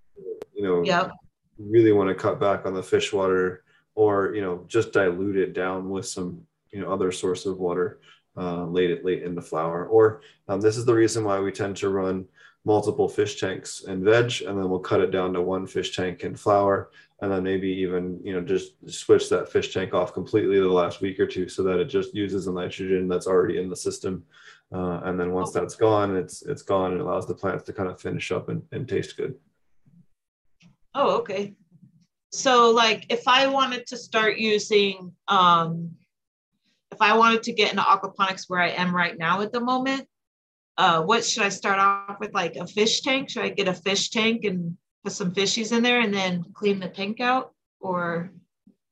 you 0.54 0.62
know. 0.62 0.82
Yeah. 0.82 1.10
really 1.58 1.92
want 1.92 2.08
to 2.08 2.14
cut 2.14 2.40
back 2.40 2.64
on 2.64 2.72
the 2.72 2.82
fish 2.82 3.12
water 3.12 3.64
or 3.94 4.34
you 4.34 4.42
know 4.42 4.64
just 4.68 4.92
dilute 4.92 5.36
it 5.36 5.52
down 5.52 5.90
with 5.90 6.06
some 6.06 6.40
you 6.70 6.80
know 6.80 6.92
other 6.92 7.12
source 7.12 7.46
of 7.46 7.58
water 7.58 8.00
uh, 8.36 8.64
late 8.64 9.04
late 9.04 9.22
in 9.22 9.34
the 9.34 9.42
flower. 9.42 9.86
or 9.86 10.22
um, 10.48 10.60
this 10.60 10.76
is 10.76 10.84
the 10.84 10.94
reason 10.94 11.24
why 11.24 11.40
we 11.40 11.52
tend 11.52 11.76
to 11.76 11.88
run 11.88 12.24
multiple 12.64 13.08
fish 13.08 13.40
tanks 13.40 13.84
and 13.84 14.04
veg 14.04 14.42
and 14.42 14.58
then 14.58 14.68
we'll 14.68 14.78
cut 14.78 15.00
it 15.00 15.10
down 15.10 15.32
to 15.32 15.40
one 15.40 15.66
fish 15.66 15.96
tank 15.96 16.24
and 16.24 16.38
flower 16.38 16.90
and 17.22 17.32
then 17.32 17.42
maybe 17.42 17.68
even 17.68 18.20
you 18.22 18.34
know 18.34 18.40
just 18.40 18.72
switch 18.86 19.30
that 19.30 19.50
fish 19.50 19.72
tank 19.72 19.94
off 19.94 20.12
completely 20.12 20.60
the 20.60 20.68
last 20.68 21.00
week 21.00 21.18
or 21.18 21.26
two 21.26 21.48
so 21.48 21.62
that 21.62 21.78
it 21.78 21.86
just 21.86 22.14
uses 22.14 22.44
the 22.44 22.52
nitrogen 22.52 23.08
that's 23.08 23.26
already 23.26 23.58
in 23.58 23.70
the 23.70 23.76
system 23.76 24.22
uh, 24.74 25.00
and 25.04 25.18
then 25.18 25.32
once 25.32 25.52
that's 25.52 25.74
gone 25.74 26.14
it's 26.14 26.42
it's 26.42 26.62
gone 26.62 26.92
and 26.92 27.00
allows 27.00 27.26
the 27.26 27.34
plants 27.34 27.64
to 27.64 27.72
kind 27.72 27.88
of 27.88 27.98
finish 27.98 28.30
up 28.30 28.50
and, 28.50 28.62
and 28.72 28.86
taste 28.86 29.16
good 29.16 29.34
Oh, 30.94 31.18
okay. 31.18 31.54
So 32.30 32.70
like 32.70 33.06
if 33.08 33.26
I 33.26 33.48
wanted 33.48 33.86
to 33.88 33.96
start 33.96 34.38
using 34.38 35.12
um 35.28 35.92
if 36.92 37.00
I 37.00 37.16
wanted 37.16 37.42
to 37.44 37.52
get 37.52 37.70
into 37.70 37.82
aquaponics 37.82 38.44
where 38.48 38.60
I 38.60 38.70
am 38.70 38.94
right 38.94 39.16
now 39.18 39.40
at 39.42 39.52
the 39.52 39.60
moment, 39.60 40.06
uh 40.78 41.02
what 41.02 41.24
should 41.24 41.42
I 41.42 41.48
start 41.48 41.78
off 41.78 42.20
with 42.20 42.32
like 42.32 42.56
a 42.56 42.66
fish 42.66 43.02
tank? 43.02 43.30
Should 43.30 43.44
I 43.44 43.48
get 43.48 43.68
a 43.68 43.74
fish 43.74 44.10
tank 44.10 44.44
and 44.44 44.76
put 45.02 45.12
some 45.12 45.32
fishies 45.32 45.76
in 45.76 45.82
there 45.82 46.00
and 46.00 46.14
then 46.14 46.44
clean 46.54 46.78
the 46.78 46.88
tank 46.88 47.20
out 47.20 47.52
or 47.80 48.30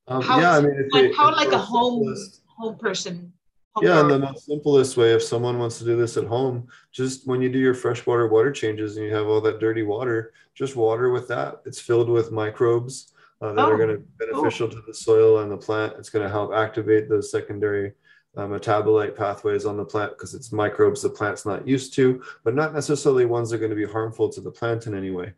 um, 0.07 0.21
How 0.23 0.39
yeah 0.39 0.57
i 0.57 0.61
mean 0.61 0.89
like 0.91 1.13
how 1.13 1.31
like 1.31 1.51
a 1.51 1.57
home 1.57 1.99
simplest- 2.03 2.41
home 2.47 2.77
person? 2.77 3.33
home 3.75 3.85
Yeah, 3.85 3.99
and 4.01 4.09
the 4.09 4.19
most 4.19 4.47
simplest 4.47 4.97
way, 4.97 5.13
if 5.13 5.21
someone 5.23 5.59
wants 5.59 5.77
to 5.77 5.85
do 5.85 5.95
this 5.95 6.17
at 6.17 6.25
home, 6.25 6.67
just 6.91 7.27
when 7.27 7.41
you 7.41 7.49
do 7.49 7.59
your 7.59 7.75
freshwater 7.75 8.27
water 8.27 8.51
changes 8.51 8.97
and 8.97 9.05
you 9.05 9.13
have 9.13 9.27
all 9.27 9.39
that 9.41 9.59
dirty 9.59 9.83
water, 9.83 10.33
just 10.55 10.75
water 10.75 11.11
with 11.11 11.27
that. 11.27 11.61
It's 11.65 11.79
filled 11.79 12.09
with 12.09 12.31
microbes 12.31 13.13
uh, 13.41 13.53
that 13.53 13.65
are 13.65 13.73
Oh, 13.73 13.77
going 13.77 13.89
to 13.89 13.97
be 13.97 14.25
beneficial 14.25 14.67
to 14.69 14.81
the 14.85 14.93
soil 14.93 15.39
and 15.39 15.51
the 15.51 15.57
plant. 15.57 15.93
It's 15.97 16.09
going 16.09 16.23
to 16.23 16.29
help 16.29 16.53
activate 16.53 17.09
those 17.09 17.31
secondary 17.31 17.93
uh, 18.35 18.45
metabolite 18.45 19.15
pathways 19.15 19.65
on 19.65 19.77
the 19.77 19.85
plant 19.85 20.11
because 20.11 20.33
it's 20.33 20.51
microbes 20.51 21.01
the 21.01 21.09
plant's 21.09 21.45
not 21.45 21.67
used 21.67 21.93
to, 21.95 22.21
but 22.43 22.53
not 22.53 22.73
necessarily 22.73 23.25
ones 23.25 23.49
that 23.49 23.55
are 23.55 23.59
going 23.59 23.69
to 23.69 23.75
be 23.75 23.91
harmful 23.91 24.29
to 24.29 24.41
the 24.41 24.51
plant 24.51 24.87
in 24.87 24.95
any 24.95 25.11
way. 25.11 25.33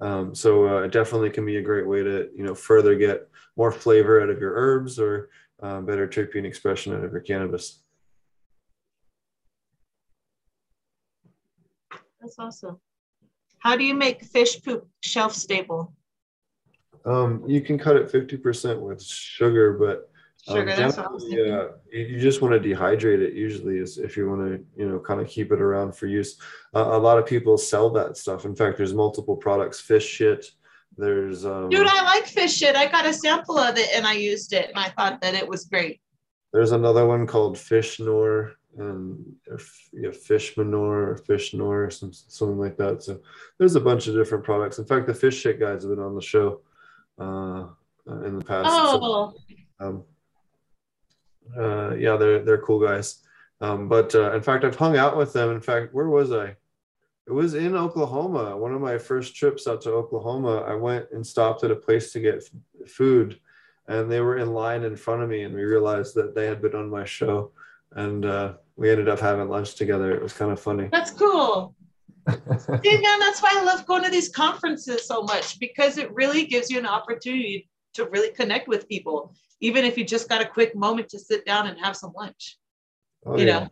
Um, 0.00 0.34
so 0.34 0.68
uh, 0.68 0.82
it 0.82 0.92
definitely 0.92 1.30
can 1.30 1.46
be 1.46 1.56
a 1.56 1.62
great 1.62 1.86
way 1.86 2.02
to 2.02 2.28
you 2.36 2.44
know 2.44 2.54
further 2.54 2.94
get 2.94 3.28
more 3.56 3.72
flavor 3.72 4.20
out 4.20 4.28
of 4.28 4.38
your 4.38 4.52
herbs 4.54 4.98
or 4.98 5.30
uh, 5.62 5.80
better 5.80 6.06
terpene 6.06 6.44
expression 6.44 6.94
out 6.94 7.04
of 7.04 7.12
your 7.12 7.22
cannabis. 7.22 7.82
That's 12.20 12.38
awesome. 12.38 12.78
How 13.58 13.76
do 13.76 13.84
you 13.84 13.94
make 13.94 14.22
fish 14.22 14.62
poop 14.62 14.86
shelf 15.00 15.32
stable? 15.32 15.95
Um, 17.06 17.44
you 17.46 17.60
can 17.60 17.78
cut 17.78 17.96
it 17.96 18.10
50% 18.10 18.80
with 18.80 19.02
sugar, 19.02 19.74
but 19.74 20.10
um, 20.48 20.56
Sugar, 20.56 20.76
that's 20.76 20.96
what 20.96 21.06
I 21.06 21.10
was 21.10 21.24
thinking. 21.24 21.52
uh, 21.52 21.68
you, 21.92 22.04
you 22.04 22.20
just 22.20 22.40
want 22.40 22.60
to 22.60 22.68
dehydrate 22.68 23.20
it 23.20 23.34
usually 23.34 23.78
is 23.78 23.98
if 23.98 24.16
you 24.16 24.28
want 24.28 24.42
to, 24.42 24.64
you 24.76 24.88
know, 24.88 24.98
kind 24.98 25.20
of 25.20 25.28
keep 25.28 25.50
it 25.50 25.60
around 25.60 25.96
for 25.96 26.06
use. 26.06 26.38
Uh, 26.74 26.90
a 26.92 26.98
lot 26.98 27.18
of 27.18 27.26
people 27.26 27.58
sell 27.58 27.90
that 27.90 28.16
stuff. 28.16 28.44
In 28.44 28.54
fact, 28.54 28.76
there's 28.76 28.94
multiple 28.94 29.36
products, 29.36 29.80
fish 29.80 30.06
shit. 30.06 30.46
There's, 30.96 31.44
um, 31.44 31.68
Dude, 31.68 31.86
I 31.86 32.02
like 32.04 32.26
fish 32.26 32.56
shit. 32.56 32.76
I 32.76 32.86
got 32.86 33.06
a 33.06 33.12
sample 33.12 33.58
of 33.58 33.76
it 33.76 33.88
and 33.94 34.06
I 34.06 34.14
used 34.14 34.52
it 34.52 34.68
and 34.68 34.78
I 34.78 34.88
thought 34.90 35.20
that 35.20 35.34
it 35.34 35.46
was 35.46 35.64
great. 35.64 36.00
there's 36.52 36.72
another 36.72 37.06
one 37.06 37.26
called 37.26 37.58
fish 37.58 38.00
nor 38.00 38.52
and 38.78 39.24
yeah, 39.92 40.10
fish 40.10 40.56
manure 40.56 41.10
or 41.10 41.16
fish 41.16 41.54
nor 41.54 41.84
or 41.86 41.90
some, 41.90 42.12
something 42.12 42.58
like 42.58 42.76
that. 42.76 43.02
So 43.02 43.20
there's 43.58 43.74
a 43.74 43.80
bunch 43.80 44.06
of 44.06 44.14
different 44.14 44.44
products. 44.44 44.78
In 44.78 44.86
fact, 44.86 45.06
the 45.06 45.14
fish 45.14 45.40
shit 45.40 45.58
guys 45.58 45.82
have 45.82 45.90
been 45.90 46.04
on 46.04 46.14
the 46.14 46.22
show 46.22 46.60
uh, 47.18 47.66
in 48.24 48.38
the 48.38 48.44
past. 48.44 48.70
So- 48.70 49.34
Oh, 49.78 49.86
um, 49.86 50.04
uh, 51.56 51.94
yeah, 51.94 52.16
they're 52.16 52.42
they're 52.44 52.58
cool 52.62 52.80
guys. 52.80 53.22
Um, 53.60 53.88
but 53.88 54.14
uh, 54.14 54.32
in 54.34 54.42
fact, 54.42 54.64
I've 54.64 54.76
hung 54.76 54.96
out 54.96 55.16
with 55.16 55.32
them. 55.32 55.50
In 55.50 55.60
fact, 55.60 55.94
where 55.94 56.08
was 56.08 56.32
I? 56.32 56.56
It 57.26 57.32
was 57.32 57.54
in 57.54 57.74
Oklahoma. 57.74 58.56
One 58.56 58.72
of 58.74 58.80
my 58.80 58.98
first 58.98 59.34
trips 59.34 59.66
out 59.66 59.80
to 59.82 59.90
Oklahoma, 59.92 60.58
I 60.58 60.74
went 60.74 61.06
and 61.12 61.26
stopped 61.26 61.64
at 61.64 61.70
a 61.70 61.76
place 61.76 62.12
to 62.12 62.20
get 62.20 62.36
f- 62.36 62.88
food, 62.88 63.40
and 63.88 64.10
they 64.10 64.20
were 64.20 64.36
in 64.38 64.52
line 64.52 64.84
in 64.84 64.94
front 64.96 65.22
of 65.22 65.28
me, 65.28 65.42
and 65.42 65.54
we 65.54 65.64
realized 65.64 66.14
that 66.14 66.34
they 66.34 66.46
had 66.46 66.62
been 66.62 66.74
on 66.76 66.88
my 66.90 67.04
show, 67.04 67.50
and 67.92 68.24
uh, 68.26 68.54
we 68.76 68.90
ended 68.90 69.08
up 69.08 69.18
having 69.18 69.48
lunch 69.48 69.74
together. 69.74 70.14
It 70.14 70.22
was 70.22 70.32
kind 70.34 70.52
of 70.52 70.60
funny. 70.60 70.88
that's 70.92 71.10
cool. 71.10 71.74
Man, 72.26 73.20
that's 73.20 73.40
why 73.40 73.54
I 73.56 73.62
love 73.64 73.86
going 73.86 74.02
to 74.02 74.10
these 74.10 74.28
conferences 74.28 75.06
so 75.06 75.22
much 75.22 75.60
because 75.60 75.96
it 75.96 76.12
really 76.12 76.46
gives 76.46 76.70
you 76.70 76.78
an 76.78 76.86
opportunity 76.86 77.68
to 77.94 78.06
really 78.06 78.32
connect 78.32 78.68
with 78.68 78.88
people, 78.88 79.34
even 79.60 79.84
if 79.84 79.96
you 79.96 80.04
just 80.04 80.28
got 80.28 80.42
a 80.42 80.48
quick 80.48 80.74
moment 80.74 81.08
to 81.10 81.18
sit 81.18 81.46
down 81.46 81.68
and 81.68 81.78
have 81.78 81.96
some 81.96 82.12
lunch. 82.16 82.58
Oh, 83.24 83.36
you 83.36 83.46
yeah. 83.46 83.60
know, 83.60 83.68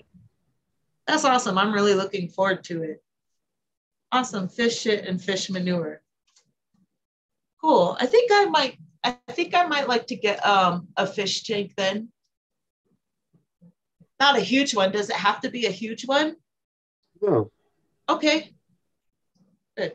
that's 1.06 1.24
awesome. 1.24 1.58
I'm 1.58 1.72
really 1.72 1.94
looking 1.94 2.28
forward 2.28 2.64
to 2.64 2.82
it. 2.82 3.02
Awesome 4.12 4.48
fish 4.48 4.80
shit 4.80 5.04
and 5.04 5.20
fish 5.20 5.50
manure. 5.50 6.00
Cool. 7.60 7.96
I 8.00 8.06
think 8.06 8.30
I 8.32 8.44
might. 8.46 8.78
I 9.02 9.16
think 9.32 9.54
I 9.54 9.66
might 9.66 9.88
like 9.88 10.06
to 10.06 10.16
get 10.16 10.44
um 10.46 10.88
a 10.96 11.06
fish 11.06 11.42
tank 11.42 11.72
then. 11.76 12.10
Not 14.20 14.36
a 14.36 14.40
huge 14.40 14.74
one. 14.74 14.92
Does 14.92 15.10
it 15.10 15.16
have 15.16 15.40
to 15.40 15.50
be 15.50 15.66
a 15.66 15.70
huge 15.70 16.06
one? 16.06 16.36
No, 17.20 17.50
Okay. 18.08 18.52
Good. 19.76 19.92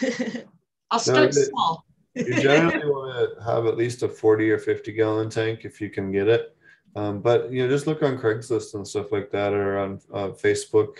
I'll 0.90 0.98
start 0.98 1.36
it- 1.36 1.48
small. 1.48 1.84
you 2.14 2.40
generally 2.40 2.78
want 2.86 3.36
to 3.36 3.44
have 3.44 3.66
at 3.66 3.76
least 3.76 4.02
a 4.02 4.08
40 4.08 4.50
or 4.50 4.58
50 4.58 4.92
gallon 4.92 5.30
tank 5.30 5.64
if 5.64 5.80
you 5.80 5.90
can 5.90 6.10
get 6.10 6.26
it 6.28 6.56
um, 6.96 7.20
but 7.20 7.52
you 7.52 7.62
know 7.62 7.68
just 7.68 7.86
look 7.86 8.02
on 8.02 8.18
craigslist 8.18 8.74
and 8.74 8.86
stuff 8.86 9.12
like 9.12 9.30
that 9.30 9.52
or 9.52 9.78
on 9.78 10.00
uh, 10.12 10.28
facebook 10.28 10.98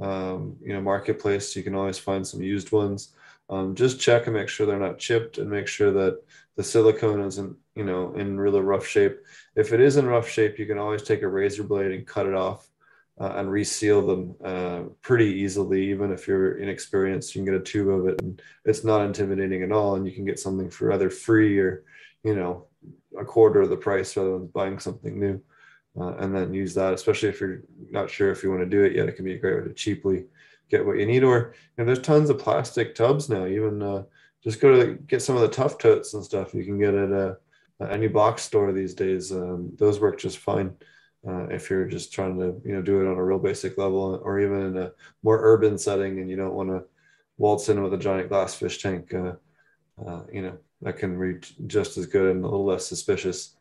um, 0.00 0.56
you 0.62 0.72
know 0.72 0.80
marketplace 0.80 1.54
you 1.54 1.62
can 1.62 1.74
always 1.74 1.98
find 1.98 2.26
some 2.26 2.42
used 2.42 2.72
ones 2.72 3.14
um, 3.50 3.74
just 3.74 4.00
check 4.00 4.26
and 4.26 4.34
make 4.34 4.48
sure 4.48 4.66
they're 4.66 4.78
not 4.78 4.98
chipped 4.98 5.36
and 5.38 5.50
make 5.50 5.66
sure 5.66 5.90
that 5.92 6.22
the 6.56 6.64
silicone 6.64 7.20
isn't 7.20 7.54
you 7.74 7.84
know 7.84 8.14
in 8.14 8.38
really 8.38 8.60
rough 8.60 8.86
shape 8.86 9.18
if 9.56 9.72
it 9.72 9.80
is 9.80 9.96
in 9.96 10.06
rough 10.06 10.28
shape 10.28 10.58
you 10.58 10.66
can 10.66 10.78
always 10.78 11.02
take 11.02 11.22
a 11.22 11.28
razor 11.28 11.64
blade 11.64 11.92
and 11.92 12.06
cut 12.06 12.26
it 12.26 12.34
off 12.34 12.68
uh, 13.20 13.34
and 13.36 13.50
reseal 13.50 14.04
them 14.04 14.34
uh, 14.44 14.82
pretty 15.00 15.26
easily. 15.26 15.90
Even 15.90 16.12
if 16.12 16.26
you're 16.26 16.58
inexperienced 16.58 17.34
you 17.34 17.40
can 17.40 17.52
get 17.52 17.60
a 17.60 17.64
tube 17.64 17.88
of 17.88 18.06
it 18.06 18.20
and 18.20 18.42
it's 18.64 18.84
not 18.84 19.04
intimidating 19.04 19.62
at 19.62 19.72
all 19.72 19.94
and 19.94 20.06
you 20.06 20.12
can 20.12 20.24
get 20.24 20.38
something 20.38 20.70
for 20.70 20.92
either 20.92 21.10
free 21.10 21.58
or 21.58 21.84
you 22.24 22.34
know 22.34 22.66
a 23.18 23.24
quarter 23.24 23.60
of 23.60 23.70
the 23.70 23.76
price 23.76 24.16
rather 24.16 24.32
than 24.32 24.46
buying 24.48 24.78
something 24.78 25.18
new. 25.18 25.40
Uh, 25.96 26.16
and 26.16 26.34
then 26.34 26.52
use 26.52 26.74
that 26.74 26.92
especially 26.92 27.28
if 27.28 27.40
you're 27.40 27.62
not 27.90 28.10
sure 28.10 28.32
if 28.32 28.42
you 28.42 28.50
want 28.50 28.60
to 28.60 28.66
do 28.66 28.82
it 28.82 28.96
yet. 28.96 29.08
It 29.08 29.14
can 29.14 29.24
be 29.24 29.34
a 29.34 29.38
great 29.38 29.58
way 29.58 29.68
to 29.68 29.74
cheaply 29.74 30.24
get 30.70 30.84
what 30.84 30.98
you 30.98 31.06
need 31.06 31.22
or 31.22 31.54
you 31.76 31.84
know 31.84 31.86
there's 31.86 32.04
tons 32.04 32.30
of 32.30 32.38
plastic 32.38 32.94
tubs 32.94 33.28
now. 33.28 33.46
Even 33.46 33.80
uh, 33.80 34.02
just 34.42 34.60
go 34.60 34.72
to 34.78 34.94
get 34.94 35.22
some 35.22 35.36
of 35.36 35.42
the 35.42 35.48
tough 35.48 35.78
totes 35.78 36.14
and 36.14 36.24
stuff. 36.24 36.52
You 36.52 36.64
can 36.64 36.78
get 36.78 36.94
at 36.94 37.12
uh, 37.12 37.34
any 37.88 38.08
box 38.08 38.42
store 38.42 38.72
these 38.72 38.94
days. 38.94 39.30
Um, 39.30 39.70
those 39.78 40.00
work 40.00 40.18
just 40.18 40.38
fine 40.38 40.74
uh, 41.26 41.46
if 41.46 41.70
you're 41.70 41.86
just 41.86 42.12
trying 42.12 42.38
to 42.38 42.60
you 42.64 42.74
know 42.74 42.82
do 42.82 43.00
it 43.00 43.10
on 43.10 43.16
a 43.16 43.24
real 43.24 43.38
basic 43.38 43.78
level 43.78 44.20
or 44.22 44.40
even 44.40 44.62
in 44.62 44.76
a 44.76 44.92
more 45.22 45.38
urban 45.42 45.78
setting 45.78 46.20
and 46.20 46.28
you 46.30 46.36
don't 46.36 46.54
want 46.54 46.68
to 46.68 46.82
waltz 47.38 47.68
in 47.68 47.82
with 47.82 47.94
a 47.94 47.98
giant 47.98 48.28
glass 48.28 48.54
fish 48.54 48.82
tank 48.82 49.12
uh, 49.14 49.32
uh, 50.06 50.22
you 50.32 50.42
know 50.42 50.56
that 50.82 50.98
can 50.98 51.16
reach 51.16 51.54
just 51.66 51.96
as 51.96 52.06
good 52.06 52.30
and 52.30 52.44
a 52.44 52.46
little 52.46 52.64
less 52.64 52.86
suspicious 52.86 53.56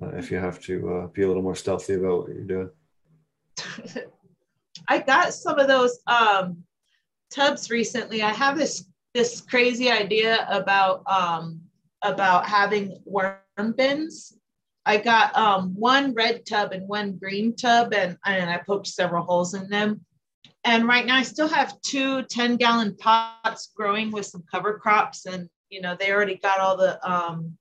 uh, 0.00 0.08
if 0.16 0.30
you 0.30 0.36
have 0.36 0.60
to 0.60 0.94
uh, 0.94 1.06
be 1.08 1.22
a 1.22 1.26
little 1.26 1.42
more 1.42 1.56
stealthy 1.56 1.94
about 1.94 2.20
what 2.20 2.28
you're 2.28 2.44
doing. 2.44 2.70
I 4.88 4.98
got 4.98 5.34
some 5.34 5.58
of 5.58 5.66
those 5.66 5.98
um, 6.06 6.62
tubs 7.30 7.70
recently. 7.70 8.22
I 8.22 8.32
have 8.32 8.56
this 8.56 8.84
this 9.14 9.40
crazy 9.40 9.90
idea 9.90 10.46
about 10.50 11.02
um, 11.06 11.60
about 12.02 12.46
having 12.46 13.00
worm 13.04 13.72
bins. 13.76 14.37
I 14.88 14.96
got 14.96 15.36
um, 15.36 15.74
one 15.74 16.14
red 16.14 16.46
tub 16.46 16.72
and 16.72 16.88
one 16.88 17.18
green 17.18 17.54
tub, 17.54 17.92
and, 17.92 18.16
and 18.24 18.48
I 18.48 18.56
poked 18.56 18.86
several 18.86 19.22
holes 19.22 19.52
in 19.52 19.68
them. 19.68 20.00
And 20.64 20.88
right 20.88 21.04
now, 21.04 21.16
I 21.16 21.24
still 21.24 21.46
have 21.46 21.78
two 21.82 22.22
10 22.22 22.56
gallon 22.56 22.96
pots 22.96 23.70
growing 23.76 24.10
with 24.10 24.24
some 24.24 24.44
cover 24.50 24.78
crops, 24.78 25.26
and 25.26 25.50
you 25.68 25.82
know 25.82 25.94
they 25.94 26.10
already 26.10 26.36
got 26.36 26.58
all 26.58 26.78
the 26.78 26.98
um, 27.06 27.58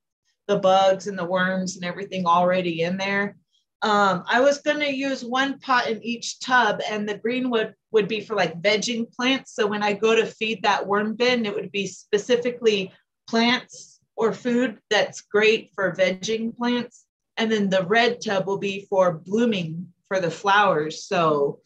the 0.48 0.58
bugs 0.58 1.08
and 1.08 1.20
the 1.20 1.26
worms 1.26 1.76
and 1.76 1.84
everything 1.84 2.26
already 2.26 2.84
in 2.84 2.96
there. 2.96 3.36
Um, 3.82 4.24
I 4.26 4.40
was 4.40 4.60
going 4.60 4.80
to 4.80 4.96
use 4.96 5.26
one 5.26 5.60
pot 5.60 5.90
in 5.90 6.02
each 6.02 6.40
tub, 6.40 6.80
and 6.90 7.08
the 7.08 7.18
green 7.18 7.50
would 7.50 7.76
would 7.92 8.08
be 8.08 8.22
for 8.22 8.38
like 8.38 8.62
vegging 8.62 9.12
plants. 9.12 9.54
So 9.54 9.68
when 9.68 9.84
I 9.84 9.92
go 9.92 10.16
to 10.16 10.26
feed 10.26 10.64
that 10.64 10.88
worm 10.88 11.16
bin, 11.16 11.46
it 11.46 11.54
would 11.54 11.74
be 11.74 11.88
specifically 11.88 12.94
plants 13.28 14.00
or 14.16 14.32
food 14.32 14.80
that's 14.90 15.20
great 15.20 15.72
for 15.76 15.94
vegging 15.94 16.56
plants. 16.56 17.04
And 17.38 17.52
then 17.52 17.70
the 17.70 17.86
red 17.86 18.22
tub 18.22 18.48
will 18.48 18.58
be 18.58 18.88
for 18.90 19.14
blooming 19.14 19.94
for 20.08 20.20
the 20.20 20.32
flowers. 20.32 21.04
So 21.04 21.60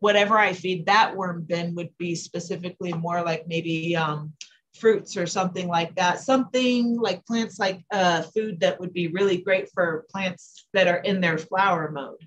whatever 0.00 0.38
I 0.38 0.52
feed 0.52 0.86
that 0.86 1.16
worm 1.16 1.42
bin 1.42 1.74
would 1.74 1.96
be 1.98 2.14
specifically 2.14 2.92
more 2.92 3.22
like 3.22 3.46
maybe 3.46 3.96
um, 3.96 4.32
fruits 4.78 5.16
or 5.16 5.26
something 5.26 5.68
like 5.68 5.94
that. 5.96 6.20
Something 6.20 6.96
like 6.98 7.26
plants 7.26 7.58
like 7.58 7.84
uh, 7.90 8.22
food 8.22 8.60
that 8.60 8.80
would 8.80 8.92
be 8.92 9.08
really 9.08 9.38
great 9.38 9.70
for 9.72 10.06
plants 10.10 10.66
that 10.72 10.86
are 10.86 10.98
in 10.98 11.20
their 11.20 11.38
flower 11.38 11.90
mode. 11.90 12.26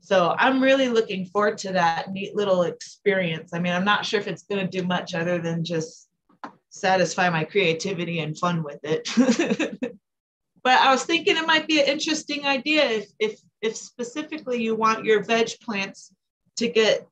So 0.00 0.34
I'm 0.38 0.62
really 0.62 0.88
looking 0.88 1.24
forward 1.26 1.58
to 1.58 1.72
that 1.72 2.10
neat 2.10 2.36
little 2.36 2.62
experience. 2.62 3.52
I 3.54 3.58
mean, 3.58 3.72
I'm 3.72 3.86
not 3.86 4.04
sure 4.04 4.20
if 4.20 4.28
it's 4.28 4.42
going 4.42 4.60
to 4.60 4.80
do 4.80 4.86
much 4.86 5.14
other 5.14 5.38
than 5.38 5.64
just 5.64 6.08
satisfy 6.68 7.30
my 7.30 7.44
creativity 7.44 8.20
and 8.20 8.38
fun 8.38 8.62
with 8.62 8.80
it. 8.82 9.08
but 10.64 10.80
I 10.80 10.90
was 10.90 11.04
thinking 11.04 11.36
it 11.36 11.46
might 11.46 11.68
be 11.68 11.80
an 11.80 11.86
interesting 11.86 12.46
idea 12.46 12.84
if, 12.84 13.08
if, 13.18 13.40
if 13.60 13.76
specifically 13.76 14.62
you 14.62 14.74
want 14.74 15.04
your 15.04 15.22
veg 15.22 15.50
plants 15.60 16.12
to 16.56 16.68
get 16.68 17.06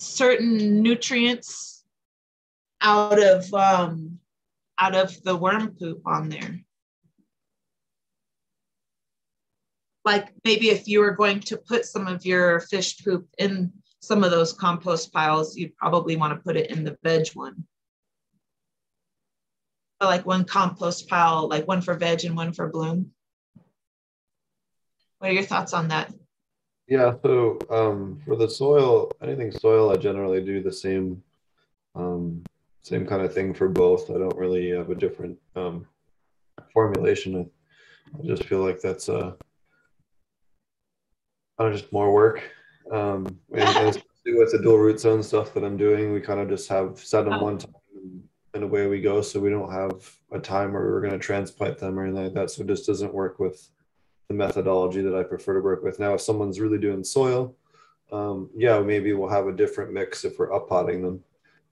certain 0.00 0.82
nutrients 0.82 1.84
out 2.80 3.22
of 3.22 3.52
um, 3.52 4.18
out 4.78 4.94
of 4.94 5.22
the 5.22 5.36
worm 5.36 5.74
poop 5.78 6.00
on 6.06 6.30
there. 6.30 6.60
Like 10.04 10.32
maybe 10.44 10.70
if 10.70 10.88
you 10.88 11.00
were 11.00 11.10
going 11.10 11.40
to 11.40 11.58
put 11.58 11.84
some 11.84 12.06
of 12.06 12.24
your 12.24 12.60
fish 12.60 13.04
poop 13.04 13.28
in 13.36 13.72
some 14.00 14.24
of 14.24 14.30
those 14.30 14.54
compost 14.54 15.12
piles, 15.12 15.56
you'd 15.56 15.76
probably 15.76 16.16
want 16.16 16.32
to 16.32 16.42
put 16.42 16.56
it 16.56 16.70
in 16.70 16.84
the 16.84 16.96
veg 17.02 17.28
one. 17.34 17.64
But 20.00 20.06
like 20.06 20.26
one 20.26 20.44
compost 20.44 21.08
pile, 21.08 21.48
like 21.48 21.66
one 21.66 21.80
for 21.80 21.94
veg 21.94 22.24
and 22.24 22.36
one 22.36 22.52
for 22.52 22.68
bloom. 22.68 23.12
What 25.18 25.30
are 25.30 25.34
your 25.34 25.42
thoughts 25.42 25.74
on 25.74 25.88
that? 25.88 26.12
Yeah, 26.86 27.14
so 27.22 27.58
um, 27.70 28.20
for 28.24 28.36
the 28.36 28.48
soil, 28.48 29.10
anything 29.22 29.50
soil, 29.50 29.90
I 29.90 29.96
generally 29.96 30.42
do 30.42 30.62
the 30.62 30.72
same 30.72 31.22
um, 31.94 32.44
same 32.82 33.06
kind 33.06 33.22
of 33.22 33.34
thing 33.34 33.52
for 33.52 33.68
both. 33.68 34.10
I 34.10 34.14
don't 34.14 34.36
really 34.36 34.70
have 34.70 34.88
a 34.90 34.94
different 34.94 35.36
um, 35.56 35.86
formulation. 36.72 37.50
I, 38.18 38.26
just 38.26 38.44
feel 38.44 38.60
like 38.60 38.80
that's 38.80 39.08
uh, 39.08 39.32
kind 41.58 41.72
of 41.72 41.78
just 41.78 41.92
more 41.92 42.12
work. 42.12 42.42
Um, 42.90 43.38
and, 43.52 43.68
and 43.68 44.02
with 44.26 44.52
the 44.52 44.60
dual 44.62 44.78
root 44.78 45.00
zone 45.00 45.22
stuff 45.22 45.52
that 45.54 45.64
I'm 45.64 45.76
doing, 45.76 46.12
we 46.12 46.20
kind 46.20 46.40
of 46.40 46.48
just 46.48 46.68
have 46.68 46.98
set 46.98 47.26
them 47.26 47.40
one 47.40 47.58
time 47.58 47.74
and 48.54 48.64
away 48.64 48.86
we 48.86 49.00
go. 49.00 49.20
So 49.20 49.40
we 49.40 49.50
don't 49.50 49.72
have 49.72 50.10
a 50.32 50.38
time 50.38 50.72
where 50.72 50.82
we're 50.82 51.00
going 51.00 51.12
to 51.12 51.18
transplant 51.18 51.78
them 51.78 51.98
or 51.98 52.04
anything 52.04 52.24
like 52.24 52.34
that. 52.34 52.50
So 52.50 52.62
it 52.62 52.68
just 52.68 52.86
doesn't 52.86 53.14
work 53.14 53.38
with 53.38 53.68
the 54.28 54.34
methodology 54.34 55.00
that 55.02 55.14
I 55.14 55.22
prefer 55.22 55.54
to 55.54 55.60
work 55.60 55.82
with. 55.82 55.98
Now, 55.98 56.14
if 56.14 56.20
someone's 56.20 56.60
really 56.60 56.78
doing 56.78 57.04
soil, 57.04 57.54
um, 58.12 58.50
yeah, 58.56 58.80
maybe 58.80 59.12
we'll 59.12 59.28
have 59.28 59.46
a 59.46 59.56
different 59.56 59.92
mix 59.92 60.24
if 60.24 60.38
we're 60.38 60.52
up 60.52 60.68
potting 60.68 61.02
them 61.02 61.24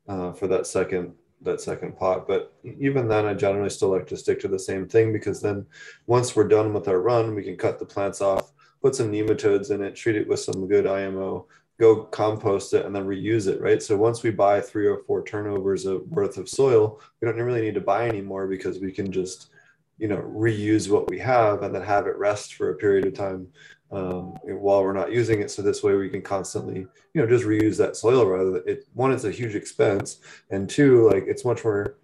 uh, 0.08 0.32
for 0.32 0.46
that 0.48 0.66
second 0.66 1.14
that 1.42 1.60
second 1.60 1.96
pot. 1.98 2.26
But 2.26 2.52
even 2.64 3.08
then, 3.08 3.26
I 3.26 3.34
generally 3.34 3.68
still 3.68 3.90
like 3.90 4.06
to 4.08 4.16
stick 4.16 4.40
to 4.40 4.48
the 4.48 4.58
same 4.58 4.88
thing 4.88 5.12
because 5.12 5.40
then 5.40 5.66
once 6.06 6.34
we're 6.34 6.48
done 6.48 6.72
with 6.72 6.88
our 6.88 7.00
run, 7.00 7.34
we 7.34 7.42
can 7.42 7.56
cut 7.56 7.78
the 7.78 7.84
plants 7.84 8.22
off, 8.22 8.52
put 8.82 8.94
some 8.94 9.12
nematodes 9.12 9.70
in 9.70 9.82
it, 9.82 9.94
treat 9.94 10.16
it 10.16 10.26
with 10.26 10.40
some 10.40 10.66
good 10.66 10.86
IMO, 10.86 11.46
go 11.78 12.04
compost 12.04 12.72
it, 12.74 12.86
and 12.86 12.94
then 12.94 13.06
reuse 13.06 13.48
it, 13.48 13.60
right? 13.60 13.82
So 13.82 13.96
once 13.96 14.22
we 14.22 14.30
buy 14.30 14.60
three 14.60 14.86
or 14.86 14.98
four 15.06 15.24
turnovers 15.24 15.84
of 15.86 16.06
worth 16.08 16.38
of 16.38 16.48
soil, 16.48 17.00
we 17.20 17.26
don't 17.26 17.36
really 17.36 17.62
need 17.62 17.74
to 17.74 17.80
buy 17.80 18.08
anymore 18.08 18.46
because 18.46 18.78
we 18.78 18.92
can 18.92 19.12
just 19.12 19.50
you 19.98 20.08
know 20.08 20.18
reuse 20.18 20.90
what 20.90 21.08
we 21.08 21.18
have 21.18 21.62
and 21.62 21.74
then 21.74 21.82
have 21.82 22.06
it 22.06 22.16
rest 22.18 22.54
for 22.54 22.70
a 22.70 22.76
period 22.76 23.06
of 23.06 23.14
time 23.14 23.48
um, 23.92 24.34
while 24.42 24.82
we're 24.82 24.92
not 24.92 25.12
using 25.12 25.40
it. 25.40 25.50
So 25.50 25.62
this 25.62 25.82
way 25.82 25.94
we 25.94 26.08
can 26.08 26.22
constantly, 26.22 26.86
you 27.14 27.20
know, 27.20 27.26
just 27.26 27.44
reuse 27.44 27.76
that 27.78 27.96
soil 27.96 28.26
rather 28.26 28.50
than 28.52 28.62
it. 28.66 28.86
One, 28.94 29.12
it's 29.12 29.24
a 29.24 29.30
huge 29.30 29.54
expense, 29.54 30.20
and 30.50 30.68
two, 30.68 31.08
like 31.08 31.24
it's 31.26 31.44
much 31.44 31.64
more 31.64 31.96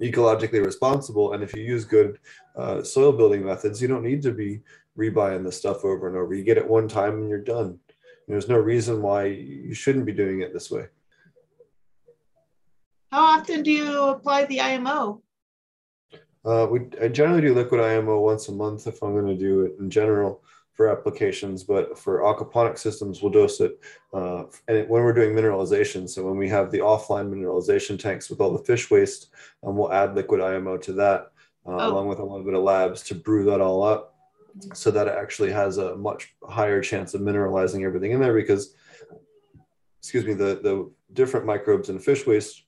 ecologically 0.00 0.64
responsible. 0.64 1.32
And 1.32 1.42
if 1.42 1.54
you 1.54 1.62
use 1.62 1.84
good 1.84 2.18
uh, 2.54 2.82
soil 2.82 3.12
building 3.12 3.44
methods, 3.44 3.80
you 3.80 3.88
don't 3.88 4.04
need 4.04 4.22
to 4.22 4.32
be 4.32 4.60
rebuying 4.98 5.44
the 5.44 5.52
stuff 5.52 5.84
over 5.84 6.08
and 6.08 6.16
over. 6.16 6.34
You 6.34 6.44
get 6.44 6.58
it 6.58 6.68
one 6.68 6.88
time 6.88 7.14
and 7.14 7.28
you're 7.28 7.38
done. 7.38 7.78
There's 8.28 8.48
no 8.48 8.56
reason 8.56 9.02
why 9.02 9.26
you 9.26 9.74
shouldn't 9.74 10.06
be 10.06 10.12
doing 10.12 10.40
it 10.40 10.52
this 10.52 10.70
way. 10.70 10.86
How 13.12 13.22
often 13.22 13.62
do 13.62 13.70
you 13.70 14.02
apply 14.04 14.46
the 14.46 14.60
IMO? 14.60 15.22
Uh, 16.44 16.66
we 16.70 16.80
I 17.02 17.08
generally 17.08 17.40
do 17.40 17.54
liquid 17.54 17.80
IMO 17.80 18.20
once 18.20 18.48
a 18.48 18.52
month 18.52 18.86
if 18.86 19.02
I'm 19.02 19.12
going 19.12 19.26
to 19.26 19.36
do 19.36 19.62
it 19.62 19.72
in 19.80 19.90
general 19.90 20.42
for 20.72 20.90
applications, 20.90 21.64
but 21.64 21.98
for 21.98 22.20
aquaponic 22.20 22.78
systems, 22.78 23.22
we'll 23.22 23.32
dose 23.32 23.60
it. 23.60 23.80
Uh, 24.12 24.44
and 24.68 24.88
when 24.88 25.02
we're 25.02 25.14
doing 25.14 25.34
mineralization, 25.34 26.08
so 26.08 26.24
when 26.24 26.36
we 26.36 26.48
have 26.48 26.70
the 26.70 26.78
offline 26.78 27.30
mineralization 27.30 27.98
tanks 27.98 28.28
with 28.28 28.40
all 28.40 28.52
the 28.52 28.62
fish 28.64 28.90
waste, 28.90 29.28
um, 29.62 29.76
we'll 29.76 29.92
add 29.92 30.14
liquid 30.14 30.40
IMO 30.40 30.76
to 30.76 30.92
that, 30.92 31.32
uh, 31.66 31.70
oh. 31.70 31.92
along 31.92 32.08
with 32.08 32.18
a 32.18 32.22
little 32.22 32.44
bit 32.44 32.54
of 32.54 32.62
labs 32.62 33.02
to 33.04 33.14
brew 33.14 33.44
that 33.44 33.60
all 33.60 33.82
up 33.82 34.15
so 34.74 34.90
that 34.90 35.06
it 35.06 35.14
actually 35.18 35.52
has 35.52 35.78
a 35.78 35.96
much 35.96 36.34
higher 36.48 36.80
chance 36.80 37.14
of 37.14 37.20
mineralizing 37.20 37.84
everything 37.84 38.12
in 38.12 38.20
there 38.20 38.34
because, 38.34 38.74
excuse 40.00 40.24
me, 40.24 40.34
the, 40.34 40.60
the 40.62 40.90
different 41.12 41.46
microbes 41.46 41.88
in 41.88 41.98
fish 41.98 42.26
waste 42.26 42.64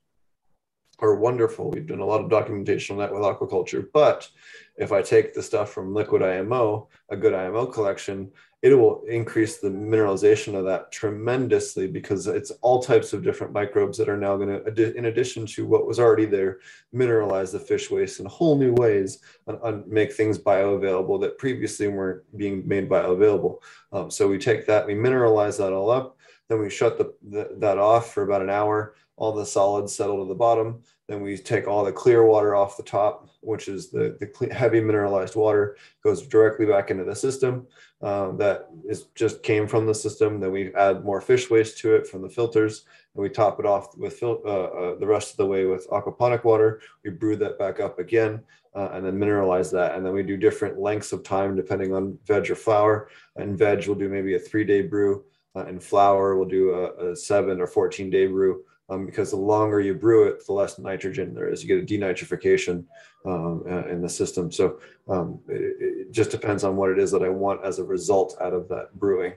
are 1.01 1.15
wonderful. 1.15 1.71
We've 1.71 1.87
done 1.87 2.01
a 2.01 2.05
lot 2.05 2.21
of 2.21 2.31
documentation 2.31 2.95
on 2.95 3.01
that 3.01 3.13
with 3.13 3.23
aquaculture. 3.23 3.87
But 3.93 4.29
if 4.77 4.93
I 4.93 5.03
take 5.03 5.33
the 5.33 5.43
stuff 5.43 5.73
from 5.73 5.95
liquid 5.95 6.23
IMO, 6.23 6.89
a 7.09 7.17
good 7.17 7.35
IMO 7.35 7.67
collection, 7.67 8.33
it 8.61 8.75
will 8.75 9.03
increase 9.09 9.59
the 9.59 9.69
mineralization 9.69 10.55
of 10.55 10.65
that 10.65 10.91
tremendously 10.91 11.87
because 11.87 12.27
it's 12.27 12.51
all 12.61 12.83
types 12.83 13.13
of 13.13 13.23
different 13.23 13.53
microbes 13.53 13.97
that 13.97 14.09
are 14.09 14.17
now 14.17 14.37
going 14.37 14.49
to, 14.49 14.97
in 14.97 15.05
addition 15.05 15.47
to 15.47 15.65
what 15.65 15.87
was 15.87 16.01
already 16.01 16.25
there, 16.25 16.59
mineralize 16.93 17.53
the 17.53 17.61
fish 17.61 17.89
waste 17.89 18.19
in 18.19 18.27
whole 18.27 18.59
new 18.59 18.73
ways 18.75 19.21
and, 19.47 19.59
and 19.63 19.87
make 19.87 20.13
things 20.13 20.39
bioavailable 20.39 21.21
that 21.21 21.39
previously 21.39 21.87
weren't 21.87 22.23
being 22.37 22.67
made 22.67 22.89
bioavailable. 22.89 23.59
Um, 23.93 24.11
so 24.11 24.27
we 24.27 24.39
take 24.39 24.67
that, 24.67 24.87
we 24.87 24.95
mineralize 24.95 25.59
that 25.59 25.73
all 25.73 25.91
up, 25.91 26.17
then 26.49 26.59
we 26.59 26.69
shut 26.69 26.99
the, 26.99 27.15
the, 27.29 27.55
that 27.59 27.79
off 27.79 28.13
for 28.13 28.25
about 28.25 28.43
an 28.43 28.51
hour 28.51 28.95
all 29.19 29.33
the 29.33 29.45
solids 29.45 29.95
settle 29.95 30.23
to 30.23 30.29
the 30.29 30.35
bottom. 30.35 30.83
Then 31.09 31.23
we 31.23 31.39
take 31.39 31.67
all 31.67 31.85
the 31.85 31.93
clear 31.93 32.27
water 32.27 32.55
off 32.55 32.77
the 32.77 32.83
top, 32.83 33.31
which 33.41 33.67
is 33.67 33.91
the, 33.91 34.19
the 34.21 34.55
heavy 34.55 34.79
mineralized 34.81 35.37
water, 35.37 35.79
goes 36.05 36.27
directly 36.27 36.67
back 36.67 36.91
into 36.91 37.05
the 37.05 37.17
system. 37.17 37.67
Um, 38.03 38.37
that 38.37 38.69
is 38.87 39.05
just 39.15 39.43
came 39.43 39.67
from 39.67 39.87
the 39.87 39.95
system. 39.95 40.39
Then 40.39 40.53
we 40.53 40.73
add 40.75 41.05
more 41.05 41.23
fish 41.23 41.49
waste 41.49 41.79
to 41.79 41.95
it 41.95 42.07
from 42.07 42.21
the 42.21 42.29
filters, 42.29 42.85
and 43.15 43.23
we 43.23 43.31
top 43.31 43.59
it 43.59 43.65
off 43.65 43.97
with 43.97 44.23
uh, 44.23 44.33
uh, 44.33 44.99
the 44.99 45.07
rest 45.07 45.31
of 45.31 45.37
the 45.39 45.47
way 45.47 45.65
with 45.65 45.89
aquaponic 45.89 46.45
water. 46.45 46.83
We 47.03 47.11
brew 47.11 47.37
that 47.37 47.59
back 47.59 47.81
up 47.81 47.99
again, 47.99 48.43
uh, 48.75 48.91
and 48.93 49.05
then 49.05 49.19
mineralize 49.19 49.73
that. 49.73 49.95
And 49.95 50.05
then 50.05 50.13
we 50.13 50.23
do 50.23 50.37
different 50.37 50.79
lengths 50.79 51.13
of 51.13 51.23
time 51.23 51.57
depending 51.57 51.95
on 51.95 52.19
veg 52.27 52.51
or 52.51 52.55
flower. 52.55 53.09
And 53.37 53.57
veg, 53.57 53.87
we'll 53.87 53.97
do 53.97 54.11
maybe 54.11 54.35
a 54.35 54.39
three-day 54.39 54.83
brew, 54.83 55.25
uh, 55.57 55.65
and 55.65 55.83
flower, 55.83 56.37
we'll 56.37 56.49
do 56.49 56.75
a, 56.75 57.13
a 57.13 57.17
seven 57.17 57.63
or 57.63 57.67
14-day 57.67 58.27
brew 58.27 58.63
um, 58.89 59.07
because 59.07 59.31
the 59.31 59.37
longer 59.37 59.81
you 59.81 59.95
brew 59.95 60.29
it, 60.29 60.45
the 60.47 60.53
less 60.53 60.79
nitrogen 60.79 61.35
there 61.35 61.49
is. 61.49 61.63
You 61.63 61.69
get 61.69 61.83
a 61.83 61.87
denitrification 61.87 62.85
um, 63.27 63.65
in 63.89 64.01
the 64.01 64.09
system. 64.09 64.51
So 64.51 64.81
um, 65.09 65.41
it, 65.49 65.77
it, 65.81 66.13
just 66.13 66.31
depends 66.31 66.65
on 66.65 66.77
what 66.77 66.91
it 66.91 66.99
is 66.99 67.11
that 67.11 67.23
I 67.23 67.29
want 67.29 67.65
as 67.65 67.79
a 67.79 67.85
result 67.85 68.37
out 68.41 68.55
of 68.55 68.67
that 68.69 68.99
brewing. 68.99 69.35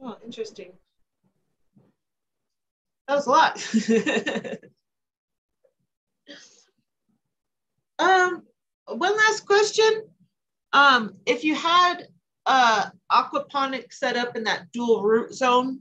Oh, 0.00 0.16
interesting. 0.24 0.72
That 3.06 3.14
was 3.14 3.26
a 3.26 3.30
lot. 3.30 3.64
um, 8.00 8.42
one 8.86 9.16
last 9.16 9.46
question. 9.46 10.02
Um, 10.72 11.14
if 11.26 11.44
you 11.44 11.54
had 11.54 12.08
uh 12.44 12.90
aquaponic 13.12 13.92
set 13.92 14.16
up 14.16 14.34
in 14.36 14.42
that 14.42 14.72
dual 14.72 15.02
root 15.02 15.32
zone, 15.32 15.80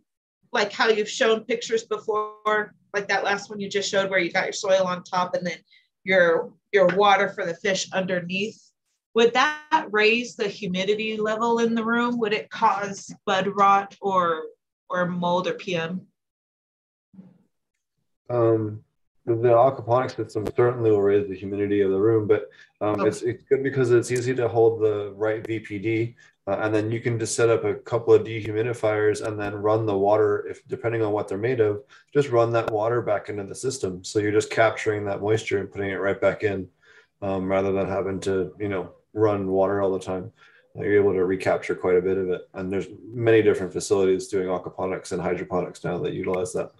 like 0.51 0.71
how 0.71 0.89
you've 0.89 1.09
shown 1.09 1.45
pictures 1.45 1.83
before, 1.83 2.73
like 2.93 3.07
that 3.07 3.23
last 3.23 3.49
one 3.49 3.59
you 3.59 3.69
just 3.69 3.89
showed 3.89 4.09
where 4.09 4.19
you 4.19 4.31
got 4.31 4.45
your 4.45 4.53
soil 4.53 4.83
on 4.85 5.03
top 5.03 5.33
and 5.35 5.45
then 5.45 5.57
your 6.03 6.51
your 6.71 6.87
water 6.87 7.29
for 7.29 7.45
the 7.45 7.53
fish 7.55 7.91
underneath, 7.91 8.71
would 9.13 9.33
that 9.33 9.87
raise 9.91 10.35
the 10.35 10.47
humidity 10.47 11.17
level 11.17 11.59
in 11.59 11.75
the 11.75 11.83
room? 11.83 12.17
Would 12.19 12.33
it 12.33 12.49
cause 12.49 13.13
bud 13.25 13.47
rot 13.55 13.95
or 14.01 14.43
or 14.89 15.05
mold 15.05 15.47
or 15.47 15.53
PM? 15.53 16.07
Um, 18.29 18.83
the 19.25 19.33
aquaponics 19.35 20.15
system 20.15 20.47
certainly 20.55 20.91
will 20.91 21.01
raise 21.01 21.27
the 21.27 21.35
humidity 21.35 21.81
of 21.81 21.91
the 21.91 21.99
room, 21.99 22.27
but 22.27 22.49
um, 22.79 23.05
it's, 23.05 23.21
it's 23.21 23.43
good 23.43 23.61
because 23.61 23.91
it's 23.91 24.11
easy 24.11 24.33
to 24.33 24.47
hold 24.47 24.81
the 24.81 25.13
right 25.15 25.43
VPD. 25.43 26.15
Uh, 26.51 26.57
and 26.63 26.75
then 26.75 26.91
you 26.91 26.99
can 26.99 27.17
just 27.17 27.33
set 27.33 27.49
up 27.49 27.63
a 27.63 27.75
couple 27.75 28.13
of 28.13 28.25
dehumidifiers 28.25 29.25
and 29.25 29.39
then 29.39 29.55
run 29.55 29.85
the 29.85 29.97
water, 29.97 30.45
if 30.49 30.67
depending 30.67 31.01
on 31.01 31.13
what 31.13 31.29
they're 31.29 31.37
made 31.37 31.61
of, 31.61 31.81
just 32.13 32.27
run 32.29 32.51
that 32.51 32.69
water 32.69 33.01
back 33.01 33.29
into 33.29 33.45
the 33.45 33.55
system. 33.55 34.03
So 34.03 34.19
you're 34.19 34.33
just 34.33 34.49
capturing 34.49 35.05
that 35.05 35.21
moisture 35.21 35.59
and 35.59 35.71
putting 35.71 35.91
it 35.91 35.95
right 35.95 36.19
back 36.19 36.43
in 36.43 36.67
um, 37.21 37.49
rather 37.49 37.71
than 37.71 37.87
having 37.87 38.19
to, 38.21 38.53
you 38.59 38.67
know, 38.67 38.91
run 39.13 39.47
water 39.47 39.81
all 39.81 39.93
the 39.93 39.99
time. 39.99 40.29
You're 40.75 40.99
able 40.99 41.13
to 41.13 41.23
recapture 41.23 41.73
quite 41.73 41.95
a 41.95 42.01
bit 42.01 42.17
of 42.17 42.27
it. 42.27 42.41
And 42.53 42.69
there's 42.69 42.87
many 43.01 43.41
different 43.41 43.71
facilities 43.71 44.27
doing 44.27 44.47
aquaponics 44.47 45.13
and 45.13 45.21
hydroponics 45.21 45.85
now 45.85 45.99
that 45.99 46.11
utilize 46.11 46.51
that. 46.51 46.71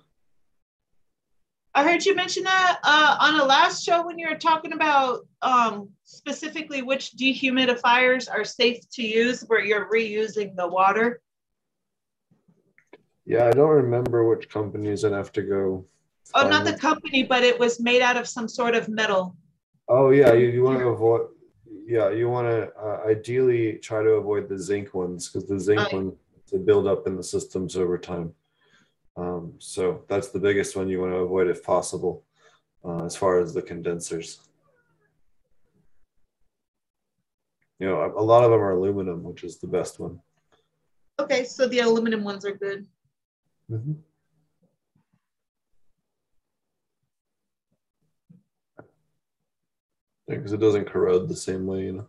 I 1.74 1.84
heard 1.84 2.06
you 2.06 2.16
mention 2.16 2.44
that 2.44 2.80
uh, 2.84 3.18
on 3.20 3.40
a 3.40 3.46
last 3.46 3.84
show 3.84 4.06
when 4.06 4.20
you 4.20 4.28
were 4.28 4.36
talking 4.36 4.74
about 4.74 5.22
um, 5.42 5.90
specifically 6.04 6.82
which 6.82 7.16
dehumidifiers 7.16 8.30
are 8.30 8.44
safe 8.44 8.90
to 8.94 9.04
use 9.04 9.42
where 9.48 9.64
you're 9.64 9.90
reusing 9.90 10.56
the 10.56 10.68
water. 10.68 11.22
Yeah, 13.26 13.48
I 13.48 13.52
don't 13.52 13.70
remember 13.70 14.28
which 14.28 14.50
companies 14.50 15.06
I'd 15.06 15.14
have 15.14 15.32
to 15.34 15.44
go. 15.44 15.86
Oh, 16.34 16.48
not 16.48 16.66
the 16.66 16.78
company, 16.78 17.24
but 17.24 17.44
it 17.44 17.58
was 17.58 17.80
made 17.80 18.02
out 18.02 18.18
of 18.18 18.28
some 18.28 18.48
sort 18.50 18.76
of 18.76 18.90
metal. 18.90 19.36
Oh 19.88 20.10
yeah, 20.10 20.34
you, 20.34 20.48
you 20.48 20.64
want 20.64 20.80
to 20.80 20.88
avoid. 20.88 21.28
Yeah, 21.86 22.10
you 22.10 22.30
want 22.30 22.48
to 22.48 22.72
uh, 22.78 23.02
ideally 23.08 23.78
try 23.78 24.02
to 24.04 24.12
avoid 24.12 24.50
the 24.50 24.58
zinc 24.58 24.94
ones 24.94 25.30
because 25.30 25.48
the 25.48 25.60
zinc 25.60 25.88
oh, 25.92 25.96
ones 25.96 26.14
to 26.48 26.58
build 26.58 26.88
up 26.88 27.08
in 27.08 27.16
the 27.16 27.24
systems 27.24 27.76
over 27.76 27.98
time. 27.98 28.34
Um, 29.22 29.54
so 29.60 30.04
that's 30.08 30.30
the 30.30 30.40
biggest 30.40 30.76
one 30.76 30.90
you 30.90 31.00
want 31.00 31.12
to 31.12 31.18
avoid 31.18 31.48
if 31.48 31.64
possible, 31.64 32.24
uh, 32.84 33.06
as 33.06 33.16
far 33.16 33.40
as 33.40 33.54
the 33.54 33.62
condensers. 33.62 34.40
You 37.80 37.88
know, 37.88 38.14
a 38.18 38.22
lot 38.22 38.44
of 38.44 38.52
them 38.52 38.60
are 38.60 38.72
aluminum, 38.72 39.24
which 39.24 39.44
is 39.44 39.60
the 39.60 39.68
best 39.68 40.00
one. 40.00 40.20
Okay, 41.20 41.46
so 41.46 41.68
the 41.68 41.80
aluminum 41.80 42.24
ones 42.24 42.46
are 42.46 42.56
good. 42.56 42.88
Mm-hmm. 43.72 43.94
because 50.28 50.54
it 50.54 50.60
doesn't 50.60 50.86
corrode 50.86 51.28
the 51.28 51.36
same 51.36 51.66
way, 51.66 51.84
you 51.84 51.92
know. 51.94 52.08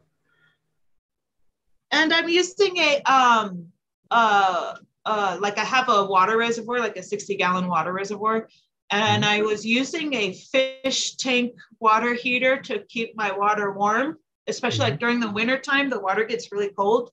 And 1.90 2.12
I'm 2.12 2.28
using 2.28 2.76
a 2.76 3.02
um 3.02 3.72
uh 4.10 4.74
uh, 5.04 5.38
like 5.40 5.58
I 5.58 5.64
have 5.64 5.88
a 5.88 6.04
water 6.04 6.36
reservoir, 6.36 6.78
like 6.78 6.96
a 6.96 7.02
60 7.02 7.36
gallon 7.36 7.68
water 7.68 7.92
reservoir, 7.92 8.48
and. 8.90 9.24
I 9.24 9.42
was 9.42 9.64
using 9.64 10.14
a 10.14 10.32
fish 10.32 11.16
tank 11.16 11.54
water 11.80 12.14
heater 12.14 12.60
to 12.62 12.84
keep 12.88 13.16
my 13.16 13.32
water 13.32 13.72
warm, 13.72 14.18
especially 14.46 14.80
like 14.80 14.94
mm-hmm. 14.94 15.00
during 15.00 15.20
the 15.20 15.30
winter 15.30 15.58
time, 15.58 15.90
the 15.90 16.00
water 16.00 16.24
gets 16.24 16.52
really 16.52 16.70
cold. 16.70 17.10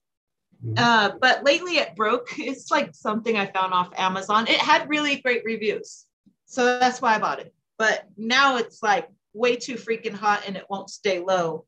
Mm-hmm. 0.64 0.74
Uh, 0.76 1.12
but 1.20 1.44
lately 1.44 1.78
it 1.78 1.96
broke. 1.96 2.28
It's 2.38 2.70
like 2.70 2.94
something 2.94 3.36
I 3.36 3.46
found 3.46 3.72
off 3.72 3.90
Amazon. 3.96 4.46
It 4.46 4.58
had 4.58 4.88
really 4.88 5.16
great 5.16 5.42
reviews. 5.44 6.06
So 6.46 6.78
that's 6.78 7.00
why 7.00 7.14
I 7.14 7.18
bought 7.18 7.40
it. 7.40 7.54
But 7.78 8.04
now 8.16 8.56
it's 8.56 8.82
like 8.82 9.08
way 9.32 9.56
too 9.56 9.74
freaking 9.74 10.12
hot 10.12 10.44
and 10.46 10.56
it 10.56 10.66
won't 10.68 10.90
stay 10.90 11.20
low. 11.20 11.64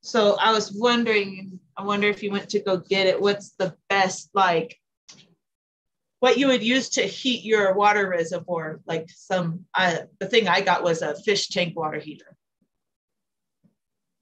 So 0.00 0.36
I 0.40 0.52
was 0.52 0.72
wondering, 0.72 1.60
I 1.76 1.84
wonder 1.84 2.08
if 2.08 2.22
you 2.22 2.32
went 2.32 2.48
to 2.50 2.60
go 2.60 2.78
get 2.78 3.06
it, 3.06 3.20
what's 3.20 3.50
the 3.50 3.76
best 3.88 4.30
like 4.34 4.76
what 6.22 6.38
you 6.38 6.46
would 6.46 6.62
use 6.62 6.88
to 6.88 7.02
heat 7.02 7.42
your 7.42 7.74
water 7.74 8.08
reservoir, 8.08 8.80
like 8.86 9.10
some, 9.10 9.64
uh, 9.74 9.96
the 10.20 10.26
thing 10.28 10.46
I 10.46 10.60
got 10.60 10.84
was 10.84 11.02
a 11.02 11.16
fish 11.16 11.48
tank 11.48 11.76
water 11.76 11.98
heater. 11.98 12.36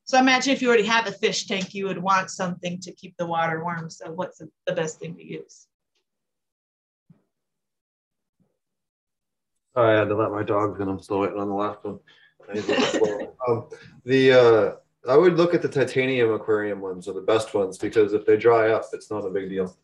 So 0.05 0.18
imagine 0.18 0.55
if 0.55 0.62
you 0.62 0.68
already 0.68 0.86
have 0.86 1.06
a 1.06 1.12
fish 1.12 1.47
tank, 1.47 1.74
you 1.74 1.89
would 1.89 1.98
want 1.98 2.31
something 2.31 2.81
to 2.81 2.93
keep 2.93 3.18
the 3.18 3.27
water 3.27 3.62
warm. 3.62 3.90
So 3.90 4.10
what's 4.12 4.39
the, 4.39 4.72
best 4.72 4.98
thing 4.98 5.14
to 5.16 5.22
use? 5.22 5.66
I 9.77 9.90
had 9.90 10.09
to 10.09 10.16
let 10.16 10.31
my 10.31 10.43
dogs 10.43 10.81
in. 10.81 10.89
I'm 10.89 11.02
still 11.02 11.20
waiting 11.20 11.39
on 11.39 11.51
the 11.51 11.55
last 11.55 11.85
one. 11.85 11.98
um, 13.47 13.68
the 14.06 14.32
uh, 14.32 14.72
I 15.06 15.18
would 15.18 15.36
look 15.36 15.52
at 15.52 15.60
the 15.60 15.68
titanium 15.68 16.32
aquarium 16.32 16.81
ones 16.81 17.09
are 17.09 17.12
the 17.12 17.20
best 17.20 17.52
ones 17.52 17.77
because 17.77 18.14
if 18.14 18.24
they 18.24 18.39
dry 18.39 18.70
up, 18.70 18.85
it's 18.94 19.10
not 19.10 19.27
a 19.27 19.31
big 19.31 19.51
deal. 19.51 19.77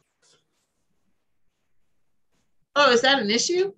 Oh, 2.78 2.92
is 2.92 3.00
that 3.00 3.18
an 3.18 3.30
issue? 3.30 3.72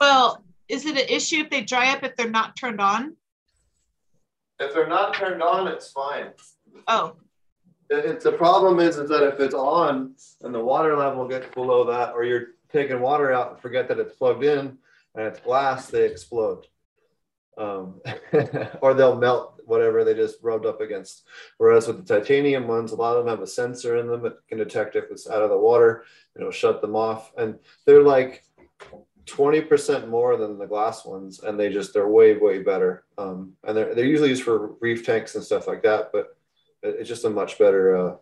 Well, 0.00 0.44
is 0.68 0.84
it 0.84 0.98
an 0.98 1.08
issue 1.08 1.36
if 1.36 1.48
they 1.48 1.62
dry 1.62 1.92
up 1.92 2.02
if 2.02 2.16
they're 2.16 2.28
not 2.28 2.56
turned 2.56 2.80
on? 2.80 3.16
If 4.58 4.74
they're 4.74 4.88
not 4.88 5.14
turned 5.14 5.42
on, 5.42 5.68
it's 5.68 5.92
fine. 5.92 6.30
Oh. 6.88 7.14
It's 7.88 8.24
the 8.24 8.32
problem 8.32 8.80
is, 8.80 8.96
is 8.96 9.08
that 9.10 9.22
if 9.22 9.38
it's 9.38 9.54
on 9.54 10.16
and 10.42 10.52
the 10.52 10.62
water 10.62 10.96
level 10.96 11.28
gets 11.28 11.46
below 11.54 11.84
that, 11.84 12.14
or 12.14 12.24
you're 12.24 12.48
taking 12.72 13.00
water 13.00 13.32
out 13.32 13.52
and 13.52 13.60
forget 13.60 13.86
that 13.86 14.00
it's 14.00 14.16
plugged 14.16 14.42
in 14.42 14.76
and 15.14 15.26
it's 15.26 15.38
glass, 15.38 15.86
they 15.86 16.04
explode. 16.04 16.66
Um, 17.56 18.00
or 18.82 18.92
they'll 18.92 19.16
melt 19.16 19.55
whatever 19.66 20.04
they 20.04 20.14
just 20.14 20.38
rubbed 20.42 20.66
up 20.66 20.80
against. 20.80 21.24
Whereas 21.58 21.86
with 21.86 22.06
the 22.06 22.18
titanium 22.18 22.66
ones, 22.68 22.92
a 22.92 22.96
lot 22.96 23.16
of 23.16 23.24
them 23.24 23.30
have 23.30 23.42
a 23.42 23.46
sensor 23.46 23.96
in 23.96 24.06
them 24.06 24.22
that 24.22 24.46
can 24.48 24.58
detect 24.58 24.96
if 24.96 25.10
it's 25.10 25.28
out 25.28 25.42
of 25.42 25.50
the 25.50 25.58
water, 25.58 26.04
you 26.36 26.44
know, 26.44 26.50
shut 26.50 26.80
them 26.80 26.96
off. 26.96 27.32
And 27.36 27.58
they're 27.84 28.02
like 28.02 28.44
20% 29.26 30.08
more 30.08 30.36
than 30.36 30.58
the 30.58 30.66
glass 30.66 31.04
ones. 31.04 31.42
And 31.42 31.58
they 31.58 31.72
just, 31.72 31.92
they're 31.92 32.08
way, 32.08 32.36
way 32.36 32.62
better. 32.62 33.04
Um, 33.18 33.52
and 33.64 33.76
they're, 33.76 33.94
they're 33.94 34.04
usually 34.04 34.30
used 34.30 34.44
for 34.44 34.74
reef 34.80 35.04
tanks 35.04 35.34
and 35.34 35.44
stuff 35.44 35.66
like 35.66 35.82
that, 35.82 36.10
but 36.12 36.36
it's 36.82 37.08
just 37.08 37.24
a 37.24 37.30
much 37.30 37.58
better, 37.58 37.96
uh, 37.96 38.16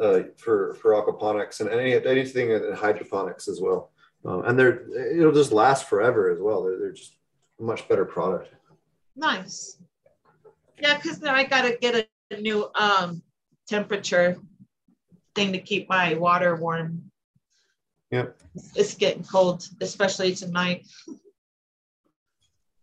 uh, 0.00 0.22
for, 0.36 0.74
for 0.74 0.92
aquaponics 0.92 1.60
and 1.60 1.68
any, 1.68 1.94
anything 2.06 2.50
in 2.50 2.72
hydroponics 2.72 3.48
as 3.48 3.60
well. 3.60 3.90
Um, 4.24 4.44
and 4.44 4.58
they're, 4.58 4.88
it'll 5.16 5.32
just 5.32 5.52
last 5.52 5.88
forever 5.88 6.30
as 6.30 6.38
well. 6.40 6.62
They're, 6.62 6.78
they're 6.78 6.92
just 6.92 7.16
a 7.58 7.62
much 7.62 7.88
better 7.88 8.04
product. 8.04 8.52
Nice. 9.16 9.76
Yeah, 10.80 10.96
because 10.96 11.20
now 11.20 11.34
I 11.34 11.44
gotta 11.44 11.76
get 11.80 12.08
a 12.30 12.40
new 12.40 12.70
um 12.74 13.22
temperature 13.68 14.38
thing 15.34 15.52
to 15.52 15.60
keep 15.60 15.88
my 15.88 16.14
water 16.14 16.56
warm. 16.56 17.10
Yep. 18.10 18.36
It's 18.74 18.94
getting 18.94 19.22
cold, 19.22 19.68
especially 19.80 20.34
tonight. 20.34 20.86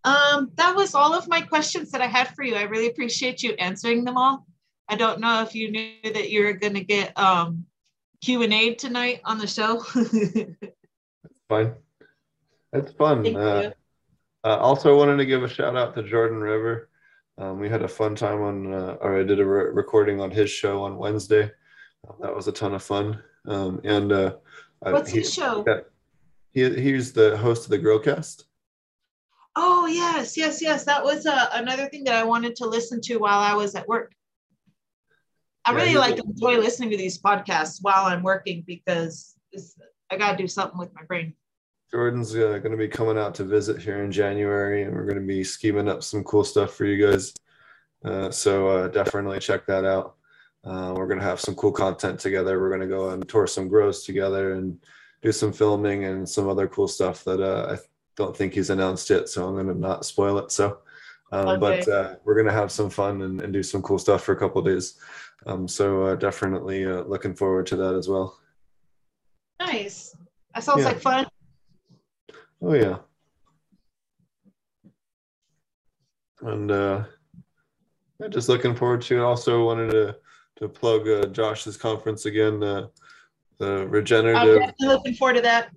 Um, 0.04 0.52
that 0.56 0.74
was 0.74 0.96
all 0.96 1.14
of 1.14 1.28
my 1.28 1.42
questions 1.42 1.92
that 1.92 2.02
I 2.02 2.08
had 2.08 2.30
for 2.30 2.44
you. 2.44 2.56
I 2.56 2.64
really 2.64 2.88
appreciate 2.88 3.44
you 3.44 3.52
answering 3.60 4.06
them 4.06 4.16
all. 4.16 4.46
I 4.88 4.96
don't 4.96 5.20
know 5.20 5.42
if 5.42 5.54
you 5.54 5.70
knew 5.70 6.14
that 6.14 6.30
you 6.30 6.46
were 6.46 6.54
going 6.54 6.76
to 6.76 6.84
get 6.84 7.18
um, 7.20 7.66
Q 8.22 8.44
and 8.44 8.54
A 8.54 8.74
tonight 8.76 9.20
on 9.26 9.38
the 9.38 9.48
show. 9.48 9.80
fine. 11.50 11.74
It's 12.72 12.92
fun. 12.94 13.36
Uh, 13.36 13.72
uh, 14.46 14.58
also, 14.58 14.96
wanted 14.96 15.18
to 15.18 15.26
give 15.26 15.44
a 15.44 15.50
shout 15.50 15.76
out 15.76 15.94
to 15.96 16.04
Jordan 16.04 16.40
River. 16.40 16.90
Um, 17.40 17.60
we 17.60 17.70
had 17.70 17.84
a 17.84 17.88
fun 17.88 18.16
time 18.16 18.42
on, 18.42 18.74
uh, 18.74 18.98
or 19.00 19.20
I 19.20 19.24
did 19.24 19.40
a 19.40 19.46
re- 19.46 19.72
recording 19.72 20.20
on 20.20 20.32
his 20.32 20.50
show 20.50 20.84
on 20.84 20.98
Wednesday. 20.98 21.52
Uh, 22.08 22.14
that 22.22 22.36
was 22.36 22.48
a 22.48 22.52
ton 22.52 22.74
of 22.74 22.82
fun. 22.82 23.22
Um, 23.48 23.80
and 23.84 24.12
uh, 24.12 24.36
what's 24.80 25.12
he, 25.12 25.20
his 25.20 25.34
show? 25.34 25.64
he, 26.54 26.70
he's 26.82 27.14
the 27.14 27.38
host 27.38 27.66
of 27.66 27.70
the 27.70 27.80
Growcast. 27.80 28.44
Oh 29.56 29.88
yes, 29.88 30.38
yes, 30.38 30.62
yes. 30.62 30.84
That 30.86 31.04
was 31.04 31.26
uh, 31.26 31.50
another 31.54 31.88
thing 31.90 32.04
that 32.06 32.16
I 32.16 32.24
wanted 32.24 32.56
to 32.58 32.68
listen 32.68 33.02
to 33.02 33.18
while 33.18 33.40
I 33.40 33.54
was 33.54 33.76
at 33.76 33.88
work. 33.88 34.14
I 35.66 35.72
yeah, 35.72 35.78
really 35.78 35.98
like 35.98 36.16
to 36.18 36.24
enjoy 36.24 36.58
listening 36.58 36.92
to 36.92 36.98
these 36.98 37.20
podcasts 37.20 37.80
while 37.82 38.06
I'm 38.06 38.24
working 38.24 38.64
because 38.66 39.36
I 40.12 40.18
got 40.18 40.32
to 40.32 40.38
do 40.38 40.48
something 40.48 40.78
with 40.78 40.94
my 40.94 41.04
brain. 41.04 41.34
Jordan's 41.92 42.36
uh, 42.36 42.60
going 42.60 42.72
to 42.72 42.78
be 42.78 42.88
coming 42.88 43.18
out 43.18 43.34
to 43.36 43.44
visit 43.44 43.82
here 43.82 44.04
in 44.04 44.12
January, 44.12 44.84
and 44.84 44.94
we're 44.94 45.06
going 45.06 45.20
to 45.22 45.26
be 45.26 45.44
scheming 45.44 45.88
up 45.88 46.04
some 46.04 46.24
cool 46.24 46.44
stuff 46.44 46.74
for 46.74 46.86
you 46.86 47.08
guys. 47.08 47.34
Uh, 48.04 48.30
so 48.30 48.68
uh, 48.68 48.88
definitely 48.90 49.40
check 49.40 49.66
that 49.66 49.86
out. 49.86 50.16
Uh, 50.64 50.94
we're 50.96 51.08
going 51.08 51.20
to 51.20 51.26
have 51.26 51.40
some 51.40 51.56
cool 51.56 51.72
content 51.72 52.20
together. 52.20 52.60
We're 52.60 52.70
going 52.70 52.82
to 52.82 52.88
go 52.88 53.10
and 53.12 53.28
tour 53.28 53.48
some 53.48 53.70
grows 53.70 54.04
together 54.04 54.54
and 54.54 54.78
do 55.22 55.32
some 55.32 55.54
filming 55.54 56.04
and 56.06 56.28
some 56.28 56.50
other 56.50 56.68
cool 56.68 56.88
stuff 56.90 57.24
that 57.24 57.42
uh, 57.42 57.74
I 57.76 57.78
don't 58.18 58.36
think 58.36 58.54
he's 58.54 58.70
announced 58.70 59.10
yet. 59.10 59.30
So 59.30 59.48
I'm 59.48 59.54
going 59.54 59.68
to 59.68 59.74
not 59.80 60.06
spoil 60.06 60.38
it. 60.40 60.52
So 60.52 60.80
Um, 61.32 61.48
Okay. 61.48 61.60
But 61.60 61.88
uh, 61.88 62.16
we're 62.24 62.36
gonna 62.36 62.54
have 62.54 62.72
some 62.72 62.90
fun 62.90 63.22
and, 63.22 63.42
and 63.42 63.52
do 63.52 63.62
some 63.64 63.82
cool 63.82 64.00
stuff 64.00 64.24
for 64.24 64.32
a 64.32 64.40
couple 64.40 64.62
days. 64.62 64.98
Um, 65.46 65.68
so 65.68 66.04
uh, 66.04 66.16
definitely 66.16 66.86
uh, 66.86 67.02
looking 67.04 67.36
forward 67.36 67.68
to 67.68 67.76
that 67.78 67.96
as 67.96 68.08
well. 68.08 68.40
Nice. 69.60 70.16
That 70.54 70.64
sounds 70.64 70.82
Yeah. 70.82 70.88
like 70.88 71.02
fun. 71.02 71.28
Oh 72.62 72.74
yeah. 72.74 72.98
And 76.42 76.72
uh, 76.72 77.04
yeah, 78.20 78.28
just 78.30 78.50
looking 78.50 78.76
forward 78.76 79.02
to 79.04 79.18
it. 79.18 79.22
Also 79.22 79.64
wanted 79.66 79.92
to 79.92 80.16
to 80.58 80.68
plug 80.68 81.08
uh, 81.08 81.28
Josh's 81.28 81.78
conference 81.78 82.26
again. 82.26 82.62
Uh, 82.64 82.88
the 83.60 83.82
I'm 83.82 83.90
regenerative. 83.90 84.60
definitely 84.60 84.88
looking 84.88 85.14
forward 85.14 85.36
to 85.36 85.42
that. 85.42 85.70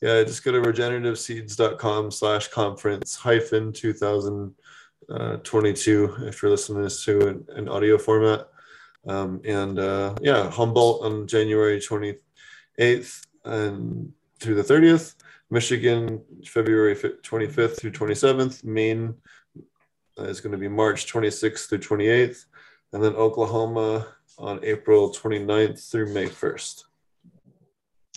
Yeah, 0.00 0.24
just 0.24 0.42
go 0.44 0.50
to 0.52 0.60
regenerativeseeds.com 0.60 2.10
slash 2.10 2.48
conference 2.48 3.14
hyphen 3.14 3.72
2022 3.72 6.16
if 6.22 6.42
you're 6.42 6.50
listening 6.50 6.78
to 6.78 6.84
this 6.84 7.04
to 7.04 7.28
an, 7.28 7.44
an 7.50 7.68
audio 7.68 7.98
format. 7.98 8.48
Um, 9.06 9.40
and 9.44 9.78
uh, 9.78 10.16
yeah, 10.20 10.50
Humboldt 10.50 11.04
on 11.04 11.28
January 11.28 11.78
28th 11.78 13.26
and 13.44 14.12
through 14.40 14.54
the 14.56 14.62
30th, 14.62 15.14
Michigan 15.52 16.22
February 16.46 16.94
25th 16.94 17.78
through 17.78 17.92
27th, 17.92 18.64
Maine 18.64 19.14
uh, 20.18 20.22
is 20.22 20.40
going 20.40 20.52
to 20.52 20.58
be 20.58 20.66
March 20.66 21.12
26th 21.12 21.68
through 21.68 21.78
28th, 21.78 22.46
and 22.94 23.04
then 23.04 23.12
Oklahoma 23.12 24.06
on 24.38 24.60
April 24.64 25.12
29th 25.12 25.90
through 25.90 26.10
May 26.14 26.24
1st. 26.24 26.84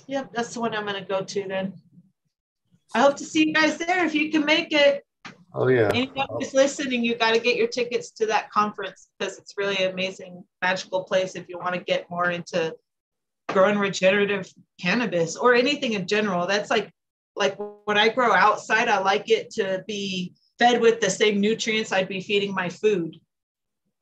Yep, 0.07 0.31
that's 0.33 0.53
the 0.53 0.61
one 0.61 0.73
I'm 0.73 0.85
gonna 0.85 1.03
go 1.03 1.23
to 1.23 1.47
then. 1.47 1.73
I 2.93 3.01
hope 3.01 3.17
to 3.17 3.25
see 3.25 3.47
you 3.47 3.53
guys 3.53 3.77
there 3.79 4.05
if 4.05 4.15
you 4.15 4.31
can 4.31 4.45
make 4.45 4.71
it. 4.71 5.03
Oh 5.53 5.67
yeah. 5.67 5.91
Anyone 5.93 6.27
who's 6.29 6.53
listening, 6.53 7.03
you 7.03 7.15
got 7.15 7.33
to 7.33 7.39
get 7.39 7.57
your 7.57 7.67
tickets 7.67 8.11
to 8.11 8.27
that 8.27 8.49
conference 8.51 9.09
because 9.17 9.37
it's 9.39 9.55
really 9.57 9.77
an 9.83 9.91
amazing, 9.91 10.43
magical 10.61 11.03
place 11.03 11.35
if 11.35 11.49
you 11.49 11.57
want 11.57 11.73
to 11.73 11.81
get 11.81 12.09
more 12.09 12.29
into 12.29 12.73
growing 13.49 13.77
regenerative 13.77 14.47
cannabis 14.79 15.35
or 15.35 15.55
anything 15.55 15.93
in 15.93 16.07
general. 16.07 16.45
That's 16.45 16.69
like, 16.69 16.91
like 17.35 17.57
when 17.85 17.97
I 17.97 18.09
grow 18.09 18.31
outside, 18.31 18.87
I 18.87 18.99
like 18.99 19.29
it 19.29 19.49
to 19.51 19.83
be 19.87 20.33
fed 20.57 20.81
with 20.81 21.01
the 21.01 21.09
same 21.09 21.41
nutrients 21.41 21.91
I'd 21.91 22.07
be 22.07 22.21
feeding 22.21 22.53
my 22.53 22.69
food. 22.69 23.17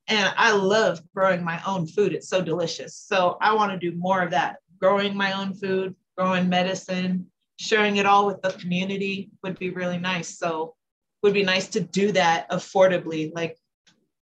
And 0.08 0.34
I 0.38 0.52
love 0.52 1.02
growing 1.16 1.44
my 1.44 1.62
own 1.66 1.88
food. 1.88 2.14
It's 2.14 2.30
so 2.30 2.42
delicious. 2.42 2.96
So 2.96 3.38
I 3.42 3.54
want 3.54 3.72
to 3.72 3.78
do 3.78 3.98
more 3.98 4.22
of 4.22 4.32
that. 4.32 4.58
Growing 4.80 5.16
my 5.16 5.32
own 5.34 5.54
food, 5.54 5.96
growing 6.18 6.50
medicine, 6.50 7.28
sharing 7.58 7.98
it 7.98 8.06
all 8.06 8.28
with 8.28 8.42
the 8.42 8.52
community 8.52 9.32
would 9.44 9.58
be 9.58 9.70
really 9.70 9.98
nice. 9.98 10.38
So 10.38 10.76
would 11.24 11.34
be 11.34 11.44
nice 11.44 11.68
to 11.70 11.80
do 11.80 12.12
that 12.12 12.50
affordably, 12.52 13.34
like 13.34 13.58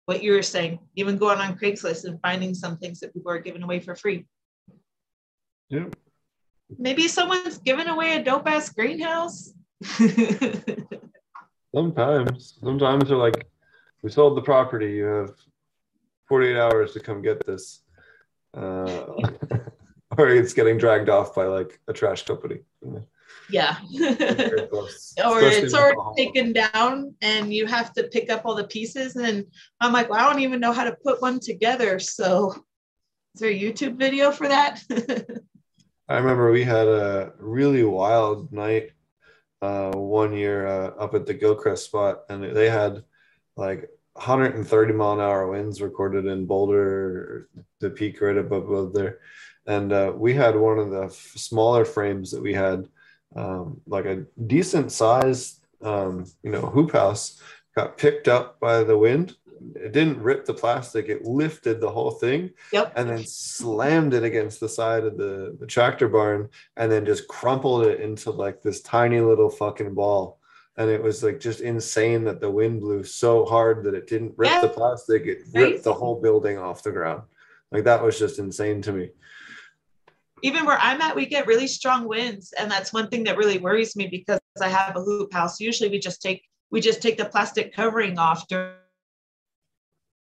what 0.05 0.23
you 0.23 0.31
were 0.31 0.41
saying, 0.41 0.79
even 0.95 1.17
going 1.17 1.37
on 1.37 1.57
Craigslist 1.57 2.05
and 2.05 2.19
finding 2.21 2.55
some 2.55 2.77
things 2.77 2.99
that 3.01 3.13
people 3.13 3.31
are 3.31 3.39
giving 3.39 3.61
away 3.61 3.79
for 3.79 3.95
free. 3.95 4.25
Yeah. 5.69 5.85
Maybe 6.77 7.07
someone's 7.07 7.59
giving 7.59 7.87
away 7.87 8.15
a 8.15 8.23
dope 8.23 8.47
ass 8.47 8.69
greenhouse. 8.69 9.53
Sometimes, 11.75 12.57
sometimes 12.63 13.09
they're 13.09 13.17
like, 13.17 13.45
we 14.01 14.09
sold 14.09 14.37
the 14.37 14.41
property. 14.41 14.93
You 14.93 15.05
have 15.05 15.35
48 16.27 16.57
hours 16.57 16.93
to 16.93 16.99
come 16.99 17.21
get 17.21 17.45
this. 17.45 17.81
Uh, 18.55 19.05
or 20.17 20.29
it's 20.29 20.53
getting 20.53 20.77
dragged 20.77 21.09
off 21.09 21.35
by 21.35 21.45
like 21.45 21.79
a 21.87 21.93
trash 21.93 22.23
company. 22.25 22.61
yeah. 23.49 23.77
Or 24.71 25.41
it's 25.41 25.73
already 25.73 25.97
taken 26.15 26.53
down 26.53 27.13
and 27.21 27.53
you 27.53 27.65
have 27.65 27.93
to 27.93 28.03
pick 28.03 28.29
up 28.29 28.43
all 28.45 28.55
the 28.55 28.67
pieces. 28.67 29.15
And 29.15 29.45
I'm 29.81 29.93
like, 29.93 30.09
well, 30.09 30.19
I 30.19 30.31
don't 30.31 30.41
even 30.41 30.59
know 30.59 30.71
how 30.71 30.85
to 30.85 30.95
put 31.03 31.21
one 31.21 31.39
together. 31.39 31.99
So 31.99 32.53
is 33.35 33.41
there 33.41 33.51
a 33.51 33.59
YouTube 33.59 33.97
video 33.97 34.31
for 34.31 34.47
that? 34.47 34.81
I 36.09 36.17
remember 36.17 36.51
we 36.51 36.63
had 36.63 36.87
a 36.87 37.33
really 37.37 37.83
wild 37.83 38.51
night 38.53 38.91
uh, 39.61 39.91
one 39.91 40.33
year 40.33 40.65
uh, 40.65 40.87
up 40.99 41.13
at 41.15 41.25
the 41.25 41.35
Gilcrest 41.35 41.79
spot, 41.79 42.21
and 42.29 42.55
they 42.55 42.69
had 42.69 43.03
like 43.57 43.89
130 44.13 44.93
mile 44.93 45.13
an 45.13 45.19
hour 45.19 45.47
winds 45.47 45.81
recorded 45.81 46.25
in 46.25 46.45
Boulder, 46.45 47.49
the 47.79 47.89
peak 47.89 48.21
right 48.21 48.37
above, 48.37 48.93
there. 48.93 49.19
And 49.65 49.91
uh, 49.91 50.13
we 50.15 50.33
had 50.33 50.55
one 50.55 50.79
of 50.79 50.91
the 50.91 51.05
f- 51.05 51.33
smaller 51.35 51.83
frames 51.83 52.31
that 52.31 52.41
we 52.41 52.53
had, 52.53 52.87
um, 53.35 53.81
like 53.85 54.05
a 54.05 54.25
decent 54.45 54.93
size, 54.93 55.59
um, 55.81 56.25
you 56.41 56.51
know, 56.51 56.61
hoop 56.61 56.93
house, 56.93 57.41
got 57.75 57.97
picked 57.97 58.29
up 58.29 58.61
by 58.61 58.83
the 58.83 58.97
wind. 58.97 59.35
It 59.75 59.91
didn't 59.91 60.21
rip 60.21 60.45
the 60.45 60.53
plastic; 60.53 61.09
it 61.09 61.25
lifted 61.25 61.79
the 61.79 61.89
whole 61.89 62.11
thing 62.11 62.51
yep. 62.71 62.93
and 62.95 63.09
then 63.09 63.25
slammed 63.25 64.13
it 64.13 64.23
against 64.23 64.59
the 64.59 64.69
side 64.69 65.03
of 65.03 65.17
the, 65.17 65.55
the 65.59 65.67
tractor 65.67 66.07
barn 66.07 66.49
and 66.75 66.91
then 66.91 67.05
just 67.05 67.27
crumpled 67.27 67.85
it 67.85 67.99
into 68.01 68.31
like 68.31 68.61
this 68.61 68.81
tiny 68.81 69.19
little 69.19 69.49
fucking 69.49 69.93
ball. 69.93 70.39
And 70.77 70.89
it 70.89 71.01
was 71.01 71.23
like 71.23 71.39
just 71.39 71.61
insane 71.61 72.23
that 72.25 72.39
the 72.39 72.51
wind 72.51 72.81
blew 72.81 73.03
so 73.03 73.45
hard 73.45 73.83
that 73.85 73.95
it 73.95 74.07
didn't 74.07 74.33
rip 74.37 74.51
Yeah. 74.51 74.61
the 74.61 74.69
plastic, 74.69 75.25
it 75.25 75.39
ripped 75.53 75.83
the 75.83 75.93
whole 75.93 76.21
building 76.21 76.57
off 76.57 76.83
the 76.83 76.91
ground. 76.91 77.23
Like 77.71 77.83
that 77.85 78.03
was 78.03 78.19
just 78.19 78.39
insane 78.39 78.81
to 78.83 78.91
me. 78.91 79.09
even 80.43 80.65
where 80.65 80.77
I'm 80.79 81.01
at, 81.01 81.15
we 81.15 81.25
get 81.25 81.47
really 81.47 81.67
strong 81.67 82.07
winds, 82.07 82.53
and 82.53 82.69
that's 82.69 82.93
one 82.93 83.09
thing 83.09 83.23
that 83.23 83.37
really 83.37 83.57
worries 83.57 83.95
me 83.95 84.07
because 84.07 84.39
I 84.61 84.69
have 84.69 84.95
a 84.95 85.01
hoop 85.01 85.33
house. 85.33 85.59
Usually, 85.59 85.89
we 85.89 85.99
just 85.99 86.21
take 86.21 86.43
we 86.69 86.79
just 86.81 87.01
take 87.01 87.17
the 87.17 87.25
plastic 87.25 87.73
covering 87.73 88.19
off 88.19 88.47
during 88.47 88.75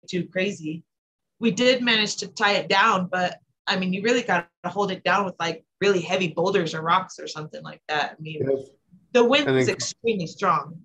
too 0.08 0.26
crazy. 0.28 0.84
We 1.40 1.52
did 1.52 1.82
manage 1.84 2.18
to 2.18 2.28
tie 2.28 2.54
it 2.54 2.68
down, 2.68 3.08
but 3.12 3.40
I 3.68 3.78
mean, 3.78 3.94
you 3.94 4.02
really 4.02 4.24
got 4.24 4.48
to 4.64 4.70
hold 4.70 4.92
it 4.92 5.04
down 5.04 5.26
with 5.26 5.36
like 5.40 5.64
really 5.80 6.02
heavy 6.02 6.30
boulders 6.30 6.74
or 6.74 6.82
rocks 6.82 7.20
or 7.20 7.28
something 7.28 7.64
like 7.64 7.82
that. 7.88 8.16
I 8.18 8.22
mean, 8.22 8.42
the 9.14 9.24
wind 9.24 9.50
is 9.58 9.68
then- 9.68 9.76
extremely 9.76 10.28
strong. 10.28 10.82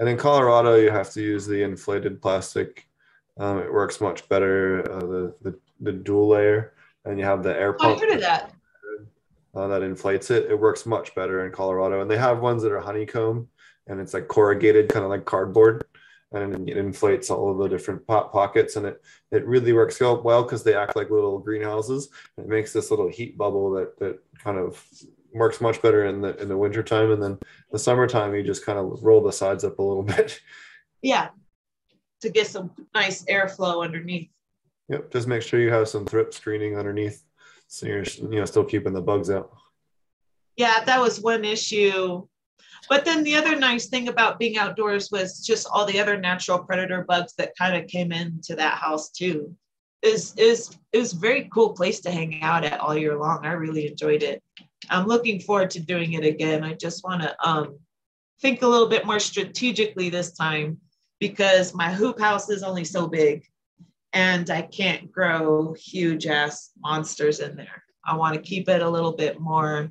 And 0.00 0.08
in 0.08 0.16
Colorado, 0.16 0.76
you 0.76 0.90
have 0.92 1.10
to 1.14 1.20
use 1.20 1.44
the 1.46 1.62
inflated 1.62 2.22
plastic. 2.22 2.86
Um, 3.36 3.58
it 3.58 3.72
works 3.72 4.00
much 4.00 4.28
better, 4.28 4.88
uh, 4.92 5.00
the, 5.00 5.34
the, 5.42 5.58
the 5.80 5.92
dual 5.92 6.28
layer, 6.28 6.74
and 7.04 7.18
you 7.18 7.24
have 7.24 7.42
the 7.42 7.50
air 7.58 7.74
Oh, 7.80 7.84
I 7.84 7.88
pump. 7.88 8.00
heard 8.00 8.10
of 8.12 8.20
that. 8.20 8.52
uh, 9.56 9.66
that 9.66 9.82
inflates 9.82 10.30
it. 10.30 10.48
It 10.50 10.54
works 10.58 10.86
much 10.86 11.14
better 11.16 11.46
in 11.46 11.52
Colorado, 11.52 12.00
and 12.00 12.08
they 12.10 12.16
have 12.18 12.38
ones 12.40 12.62
that 12.62 12.70
are 12.70 12.78
honeycomb, 12.78 13.48
and 13.88 14.00
it's 14.00 14.14
like 14.14 14.28
corrugated, 14.28 14.88
kind 14.88 15.04
of 15.04 15.10
like 15.10 15.24
cardboard, 15.24 15.84
and 16.32 16.68
it 16.68 16.76
inflates 16.76 17.30
all 17.30 17.50
of 17.50 17.58
the 17.58 17.68
different 17.68 18.06
pot 18.06 18.32
pockets, 18.32 18.76
and 18.76 18.86
it 18.86 19.02
it 19.30 19.46
really 19.46 19.72
works 19.72 19.98
well 20.00 20.20
well 20.22 20.42
because 20.42 20.62
they 20.62 20.74
act 20.74 20.96
like 20.96 21.10
little 21.10 21.38
greenhouses. 21.38 22.10
It 22.36 22.46
makes 22.48 22.72
this 22.72 22.90
little 22.90 23.08
heat 23.08 23.38
bubble 23.38 23.70
that 23.72 23.98
that 23.98 24.18
kind 24.42 24.58
of 24.58 24.84
works 25.32 25.60
much 25.60 25.80
better 25.82 26.06
in 26.06 26.20
the 26.20 26.36
in 26.40 26.48
the 26.48 26.56
wintertime, 26.56 27.10
and 27.12 27.22
then 27.22 27.38
the 27.72 27.78
summertime 27.78 28.34
you 28.34 28.42
just 28.42 28.64
kind 28.66 28.78
of 28.78 29.02
roll 29.02 29.22
the 29.22 29.32
sides 29.32 29.64
up 29.64 29.78
a 29.78 29.82
little 29.82 30.02
bit. 30.16 30.40
Yeah, 31.02 31.28
to 32.20 32.28
get 32.30 32.46
some 32.48 32.70
nice 32.94 33.24
airflow 33.24 33.84
underneath. 33.84 34.28
yep, 34.88 35.10
just 35.12 35.28
make 35.28 35.42
sure 35.42 35.60
you 35.60 35.70
have 35.72 35.88
some 35.88 36.04
thrip 36.04 36.34
screening 36.34 36.76
underneath, 36.76 37.22
so 37.68 37.86
you're 37.86 38.02
you 38.04 38.40
know 38.40 38.44
still 38.44 38.64
keeping 38.64 38.92
the 38.92 39.00
bugs 39.00 39.30
out. 39.30 39.50
yeah, 40.56 40.84
that 40.84 41.00
was 41.00 41.20
one 41.20 41.44
issue. 41.44 42.26
But 42.88 43.04
then 43.04 43.22
the 43.22 43.36
other 43.36 43.56
nice 43.56 43.86
thing 43.86 44.08
about 44.08 44.38
being 44.38 44.56
outdoors 44.56 45.10
was 45.10 45.44
just 45.44 45.68
all 45.70 45.84
the 45.84 46.00
other 46.00 46.18
natural 46.18 46.58
predator 46.58 47.04
bugs 47.06 47.34
that 47.34 47.56
kind 47.56 47.76
of 47.76 47.88
came 47.88 48.12
into 48.12 48.54
that 48.56 48.78
house 48.78 49.10
too. 49.10 49.54
Is 50.02 50.34
is 50.36 50.76
it 50.92 50.98
was 50.98 51.12
a 51.12 51.18
very 51.18 51.48
cool 51.52 51.70
place 51.70 52.00
to 52.00 52.10
hang 52.10 52.40
out 52.42 52.64
at 52.64 52.80
all 52.80 52.96
year 52.96 53.18
long. 53.18 53.44
I 53.44 53.52
really 53.52 53.88
enjoyed 53.88 54.22
it. 54.22 54.42
I'm 54.90 55.06
looking 55.06 55.40
forward 55.40 55.70
to 55.70 55.80
doing 55.80 56.12
it 56.12 56.24
again. 56.24 56.62
I 56.62 56.74
just 56.74 57.02
want 57.02 57.22
to 57.22 57.34
um, 57.46 57.78
think 58.40 58.62
a 58.62 58.66
little 58.66 58.88
bit 58.88 59.04
more 59.04 59.18
strategically 59.18 60.08
this 60.08 60.32
time 60.32 60.78
because 61.18 61.74
my 61.74 61.92
hoop 61.92 62.20
house 62.20 62.48
is 62.48 62.62
only 62.62 62.84
so 62.84 63.08
big 63.08 63.44
and 64.12 64.48
I 64.50 64.62
can't 64.62 65.10
grow 65.10 65.74
huge 65.74 66.26
ass 66.26 66.70
monsters 66.78 67.40
in 67.40 67.56
there. 67.56 67.82
I 68.06 68.16
want 68.16 68.34
to 68.34 68.40
keep 68.40 68.68
it 68.68 68.82
a 68.82 68.88
little 68.88 69.12
bit 69.12 69.40
more 69.40 69.90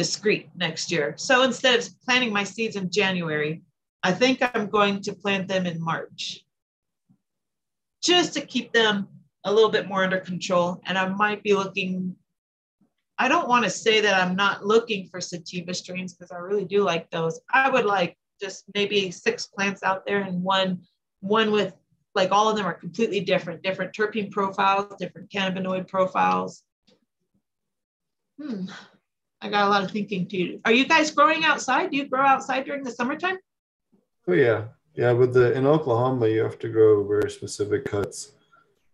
discreet 0.00 0.48
next 0.56 0.90
year. 0.90 1.12
So 1.18 1.42
instead 1.42 1.78
of 1.78 1.86
planting 2.06 2.32
my 2.32 2.42
seeds 2.42 2.76
in 2.76 2.90
January, 2.90 3.60
I 4.02 4.12
think 4.12 4.38
I'm 4.40 4.70
going 4.70 5.02
to 5.02 5.12
plant 5.12 5.46
them 5.46 5.66
in 5.66 5.78
March 5.78 6.40
just 8.02 8.32
to 8.32 8.40
keep 8.40 8.72
them 8.72 9.08
a 9.44 9.52
little 9.52 9.68
bit 9.68 9.86
more 9.86 10.02
under 10.02 10.18
control. 10.18 10.80
And 10.86 10.96
I 10.96 11.06
might 11.08 11.42
be 11.42 11.52
looking, 11.52 12.16
I 13.18 13.28
don't 13.28 13.46
want 13.46 13.64
to 13.64 13.70
say 13.70 14.00
that 14.00 14.18
I'm 14.18 14.34
not 14.34 14.64
looking 14.64 15.06
for 15.06 15.20
sativa 15.20 15.74
strains 15.74 16.14
because 16.14 16.32
I 16.32 16.38
really 16.38 16.64
do 16.64 16.82
like 16.82 17.10
those. 17.10 17.38
I 17.52 17.68
would 17.68 17.84
like 17.84 18.16
just 18.40 18.64
maybe 18.74 19.10
six 19.10 19.48
plants 19.48 19.82
out 19.82 20.06
there 20.06 20.22
and 20.22 20.42
one, 20.42 20.80
one 21.20 21.52
with 21.52 21.74
like 22.14 22.32
all 22.32 22.48
of 22.48 22.56
them 22.56 22.64
are 22.64 22.72
completely 22.72 23.20
different, 23.20 23.62
different 23.62 23.92
terpene 23.92 24.30
profiles, 24.30 24.94
different 24.98 25.28
cannabinoid 25.28 25.88
profiles. 25.88 26.62
Hmm. 28.40 28.64
I 29.42 29.48
got 29.48 29.66
a 29.66 29.70
lot 29.70 29.84
of 29.84 29.90
thinking 29.90 30.26
to 30.26 30.36
do. 30.36 30.60
Are 30.64 30.72
you 30.72 30.86
guys 30.86 31.10
growing 31.10 31.44
outside? 31.44 31.90
Do 31.90 31.96
you 31.96 32.06
grow 32.06 32.22
outside 32.22 32.64
during 32.66 32.84
the 32.84 32.90
summertime? 32.90 33.38
Oh 34.28 34.34
yeah, 34.34 34.64
Yeah, 34.94 35.14
but 35.14 35.32
the 35.32 35.52
in 35.54 35.66
Oklahoma 35.66 36.28
you 36.28 36.42
have 36.42 36.58
to 36.58 36.68
grow 36.68 37.06
very 37.06 37.30
specific 37.30 37.84
cuts, 37.86 38.32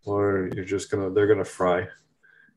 or 0.05 0.49
you're 0.55 0.65
just 0.65 0.89
gonna 0.89 1.09
they're 1.09 1.27
gonna 1.27 1.43
fry, 1.43 1.87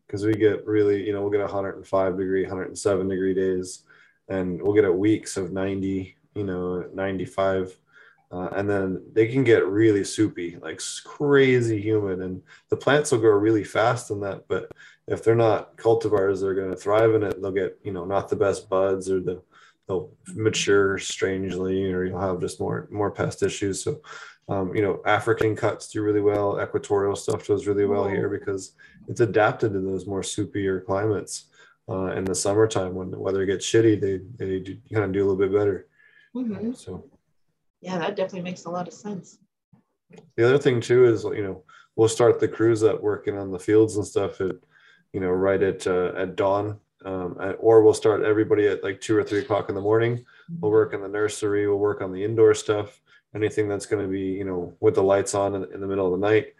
because 0.06 0.24
we 0.24 0.34
get 0.34 0.64
really 0.66 1.04
you 1.04 1.12
know 1.12 1.20
we'll 1.20 1.30
get 1.30 1.40
105 1.40 2.16
degree, 2.16 2.42
107 2.42 3.08
degree 3.08 3.34
days, 3.34 3.82
and 4.28 4.62
we'll 4.62 4.74
get 4.74 4.84
a 4.84 4.92
weeks 4.92 5.36
of 5.36 5.52
90, 5.52 6.16
you 6.34 6.44
know 6.44 6.86
95, 6.94 7.76
uh, 8.30 8.48
and 8.52 8.70
then 8.70 9.02
they 9.12 9.26
can 9.26 9.42
get 9.42 9.66
really 9.66 10.04
soupy, 10.04 10.56
like 10.62 10.80
crazy 11.04 11.80
humid, 11.80 12.20
and 12.20 12.40
the 12.68 12.76
plants 12.76 13.10
will 13.10 13.18
grow 13.18 13.36
really 13.36 13.64
fast 13.64 14.12
in 14.12 14.20
that. 14.20 14.46
But 14.46 14.70
if 15.06 15.24
they're 15.24 15.34
not 15.34 15.76
cultivars, 15.76 16.40
they're 16.40 16.54
going 16.54 16.70
to 16.70 16.76
thrive 16.76 17.14
in 17.14 17.22
it. 17.22 17.40
They'll 17.40 17.50
get 17.50 17.78
you 17.82 17.92
know 17.92 18.04
not 18.04 18.28
the 18.28 18.36
best 18.36 18.68
buds, 18.68 19.10
or 19.10 19.20
the 19.20 19.42
they'll 19.88 20.12
mature 20.34 20.98
strangely, 20.98 21.92
or 21.92 22.04
you'll 22.04 22.20
have 22.20 22.40
just 22.40 22.60
more 22.60 22.88
more 22.90 23.10
pest 23.10 23.42
issues. 23.42 23.82
So, 23.82 24.00
um, 24.48 24.74
you 24.74 24.82
know, 24.82 25.02
African 25.04 25.56
cuts 25.56 25.88
do 25.88 26.02
really 26.02 26.20
well. 26.20 26.62
Equatorial 26.62 27.16
stuff 27.16 27.46
does 27.46 27.66
really 27.66 27.86
well 27.86 28.06
here 28.06 28.28
because 28.28 28.74
it's 29.08 29.20
adapted 29.20 29.72
to 29.72 29.80
those 29.80 30.06
more 30.06 30.22
soupier 30.22 30.84
climates. 30.84 31.46
Uh, 31.88 32.12
in 32.12 32.24
the 32.24 32.34
summertime, 32.34 32.94
when 32.94 33.10
the 33.10 33.18
weather 33.18 33.44
gets 33.44 33.66
shitty, 33.66 34.00
they 34.00 34.20
they 34.36 34.60
do, 34.60 34.76
kind 34.92 35.04
of 35.04 35.12
do 35.12 35.20
a 35.20 35.26
little 35.26 35.36
bit 35.36 35.52
better. 35.52 35.88
Mm-hmm. 36.36 36.72
So 36.72 37.10
yeah, 37.80 37.98
that 37.98 38.14
definitely 38.14 38.42
makes 38.42 38.64
a 38.66 38.70
lot 38.70 38.86
of 38.86 38.94
sense. 38.94 39.38
The 40.36 40.44
other 40.44 40.58
thing 40.58 40.80
too 40.80 41.04
is 41.04 41.24
you 41.24 41.42
know 41.42 41.64
we'll 41.96 42.08
start 42.08 42.38
the 42.38 42.46
crews 42.46 42.84
up 42.84 43.02
working 43.02 43.36
on 43.36 43.50
the 43.50 43.58
fields 43.58 43.96
and 43.96 44.06
stuff 44.06 44.40
at 44.40 44.56
you 45.12 45.20
know 45.20 45.30
right 45.30 45.62
at 45.62 45.86
uh, 45.86 46.12
at 46.16 46.36
dawn, 46.36 46.78
um, 47.04 47.36
or 47.58 47.82
we'll 47.82 47.94
start 47.94 48.22
everybody 48.22 48.66
at 48.66 48.84
like 48.84 49.00
two 49.00 49.16
or 49.16 49.22
three 49.22 49.40
o'clock 49.40 49.68
in 49.68 49.74
the 49.74 49.80
morning. 49.80 50.24
We'll 50.60 50.70
work 50.70 50.94
in 50.94 51.02
the 51.02 51.08
nursery. 51.08 51.66
We'll 51.66 51.78
work 51.78 52.02
on 52.02 52.12
the 52.12 52.24
indoor 52.24 52.54
stuff. 52.54 53.00
Anything 53.34 53.68
that's 53.68 53.86
going 53.86 54.02
to 54.02 54.10
be 54.10 54.20
you 54.20 54.44
know 54.44 54.74
with 54.80 54.94
the 54.94 55.02
lights 55.02 55.34
on 55.34 55.54
in, 55.54 55.72
in 55.72 55.80
the 55.80 55.86
middle 55.86 56.12
of 56.12 56.20
the 56.20 56.26
night, 56.26 56.54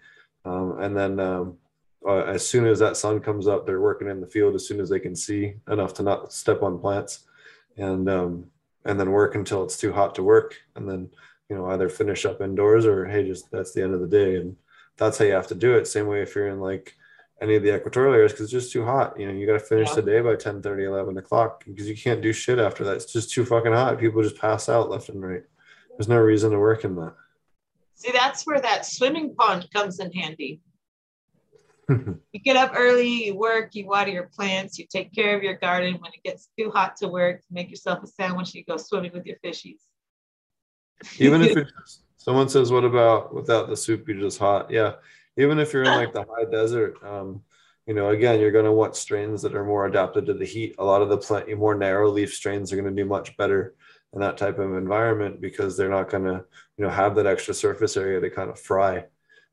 um, 0.45 0.81
and 0.81 0.97
then 0.97 1.19
um, 1.21 1.59
uh, 2.07 2.25
as 2.25 2.47
soon 2.47 2.67
as 2.67 2.79
that 2.79 2.97
sun 2.97 3.21
comes 3.21 3.47
up, 3.49 3.67
they're 3.67 3.81
working 3.81 4.09
in 4.09 4.21
the 4.21 4.27
field 4.27 4.55
as 4.55 4.67
soon 4.67 4.81
as 4.81 4.89
they 4.89 5.01
can 5.01 5.15
see 5.17 5.55
enough 5.69 5.95
to 5.95 6.03
not 6.03 6.33
step 6.33 6.63
on 6.63 6.79
plants, 6.79 7.25
and 7.77 8.09
um, 8.09 8.47
and 8.85 8.99
then 8.99 9.11
work 9.11 9.35
until 9.35 9.63
it's 9.63 9.77
too 9.77 9.93
hot 9.93 10.15
to 10.15 10.23
work 10.23 10.57
and 10.77 10.89
then 10.89 11.09
you 11.49 11.57
know 11.57 11.67
either 11.67 11.89
finish 11.89 12.25
up 12.25 12.41
indoors 12.41 12.87
or 12.87 13.07
hey 13.07 13.27
just 13.27 13.51
that's 13.51 13.73
the 13.73 13.83
end 13.83 13.95
of 13.95 14.01
the 14.01 14.07
day 14.07 14.37
and 14.37 14.57
that's 14.97 15.19
how 15.19 15.25
you 15.25 15.33
have 15.33 15.47
to 15.47 15.55
do 15.55 15.75
it 15.75 15.87
same 15.87 16.07
way 16.07 16.23
if 16.23 16.35
you're 16.35 16.49
in 16.49 16.61
like 16.61 16.97
any 17.41 17.57
of 17.57 17.63
the 17.63 17.75
equatorial 17.75 18.15
areas 18.15 18.33
because 18.33 18.45
it's 18.45 18.53
just 18.53 18.73
too 18.73 18.85
hot 18.85 19.19
you 19.19 19.27
know 19.27 19.33
you 19.33 19.47
got 19.47 19.55
to 19.55 19.61
finish 19.61 19.89
yeah. 19.89 19.95
the 19.97 20.03
day 20.03 20.21
by 20.21 20.37
10 20.37 20.63
30 20.63 20.85
11 20.85 21.17
o'clock 21.19 21.65
because 21.67 21.89
you 21.89 21.97
can't 21.97 22.23
do 22.23 22.33
shit 22.33 22.59
after 22.59 22.85
that 22.85 22.97
it's 22.97 23.13
just 23.13 23.31
too 23.31 23.45
fucking 23.45 23.73
hot 23.73 23.99
people 23.99 24.23
just 24.23 24.39
pass 24.39 24.69
out 24.69 24.91
left 24.91 25.09
and 25.09 25.23
right 25.23 25.43
there's 25.91 26.09
no 26.09 26.19
reason 26.19 26.51
to 26.51 26.59
work 26.59 26.85
in 26.85 26.95
that 26.97 27.15
see 27.95 28.13
that's 28.13 28.47
where 28.47 28.61
that 28.61 28.85
swimming 28.85 29.35
pond 29.35 29.67
comes 29.73 29.99
in 30.01 30.13
handy 30.13 30.61
you 32.33 32.41
get 32.45 32.57
up 32.57 32.73
early, 32.75 33.27
you 33.27 33.35
work, 33.37 33.75
you 33.75 33.87
water 33.87 34.11
your 34.11 34.31
plants, 34.35 34.79
you 34.79 34.87
take 34.87 35.13
care 35.13 35.37
of 35.37 35.43
your 35.43 35.55
garden. 35.55 35.95
When 35.95 36.13
it 36.13 36.23
gets 36.23 36.49
too 36.59 36.71
hot 36.71 36.97
to 36.99 37.09
work, 37.09 37.43
make 37.51 37.71
yourself 37.71 38.03
a 38.03 38.07
sandwich, 38.07 38.55
you 38.55 38.65
go 38.65 38.77
swimming 38.77 39.13
with 39.13 39.27
your 39.27 39.37
fishies. 39.45 39.81
Even 41.19 41.43
if 41.43 41.57
it's, 41.57 42.03
someone 42.19 42.49
says, 42.49 42.71
"What 42.71 42.85
about 42.85 43.35
without 43.35 43.69
the 43.69 43.77
soup? 43.77 44.07
You're 44.07 44.21
just 44.21 44.39
hot." 44.39 44.71
Yeah, 44.71 44.95
even 45.41 45.59
if 45.59 45.73
you're 45.73 45.85
in 45.85 45.95
like 45.95 46.13
the 46.13 46.25
high 46.25 46.51
desert, 46.51 47.03
um, 47.05 47.43
you 47.87 47.95
know, 47.95 48.11
again, 48.11 48.39
you're 48.39 48.53
going 48.53 48.67
to 48.67 48.73
want 48.73 48.95
strains 48.95 49.43
that 49.43 49.55
are 49.55 49.65
more 49.65 49.87
adapted 49.87 50.27
to 50.27 50.35
the 50.35 50.45
heat. 50.45 50.75
A 50.79 50.85
lot 50.85 51.03
of 51.03 51.09
the 51.09 51.17
plant, 51.17 51.53
more 51.59 51.75
narrow 51.75 52.11
leaf 52.11 52.33
strains 52.33 52.73
are 52.73 52.77
going 52.77 52.95
to 52.95 53.03
do 53.03 53.09
much 53.09 53.37
better 53.37 53.75
in 54.13 54.21
that 54.21 54.37
type 54.37 54.59
of 54.59 54.75
environment 54.75 55.41
because 55.41 55.77
they're 55.77 55.89
not 55.89 56.11
going 56.11 56.25
to, 56.25 56.45
you 56.77 56.85
know, 56.85 56.91
have 56.91 57.15
that 57.17 57.27
extra 57.27 57.55
surface 57.55 57.97
area 57.97 58.21
to 58.21 58.31
kind 58.31 58.51
of 58.51 58.61
fry. 58.61 59.05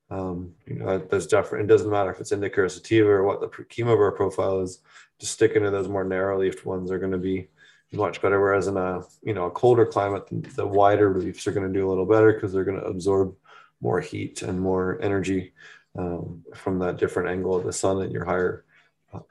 Um, 0.10 0.54
you 0.66 0.76
know, 0.76 1.00
there's 1.00 1.28
different. 1.28 1.66
It 1.66 1.74
doesn't 1.74 1.90
matter 1.90 2.12
if 2.12 2.20
it's 2.20 2.32
indica 2.32 2.62
or 2.62 2.70
sativa 2.70 3.10
or 3.10 3.24
what 3.24 3.42
the 3.42 3.48
chemovar 3.48 4.16
profile 4.16 4.62
is. 4.62 4.82
Just 5.20 5.34
sticking 5.34 5.64
to 5.64 5.72
those 5.72 5.88
more 5.90 6.04
narrow-leafed 6.04 6.66
ones 6.66 6.92
are 6.92 7.00
going 7.00 7.12
to 7.12 7.18
be 7.18 7.48
much 7.92 8.22
better. 8.22 8.40
Whereas 8.40 8.68
in 8.68 8.78
a 8.78 9.02
you 9.24 9.34
know 9.34 9.46
a 9.46 9.52
colder 9.52 9.86
climate, 9.86 10.26
the 10.56 10.66
wider 10.66 11.18
leaves 11.18 11.48
are 11.48 11.52
going 11.52 11.68
to 11.68 11.74
do 11.74 11.88
a 11.88 11.90
little 11.90 12.06
better 12.06 12.34
because 12.34 12.54
they're 12.54 12.64
going 12.64 12.80
to 12.80 12.86
absorb 12.86 13.36
more 13.82 14.00
heat 14.00 14.42
and 14.42 14.60
more 14.60 15.00
energy 15.02 15.54
um, 15.98 16.44
from 16.54 16.80
that 16.80 16.98
different 16.98 17.30
angle 17.30 17.56
of 17.56 17.64
the 17.64 17.74
sun 17.74 18.02
at 18.02 18.12
your 18.12 18.26
higher 18.26 18.66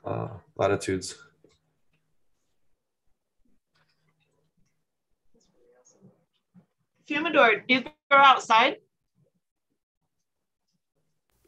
uh, 0.04 0.28
latitudes. 0.56 1.16
Fumador, 7.08 7.62
do 7.68 7.74
you 7.74 7.82
go 7.82 7.90
outside? 8.10 8.78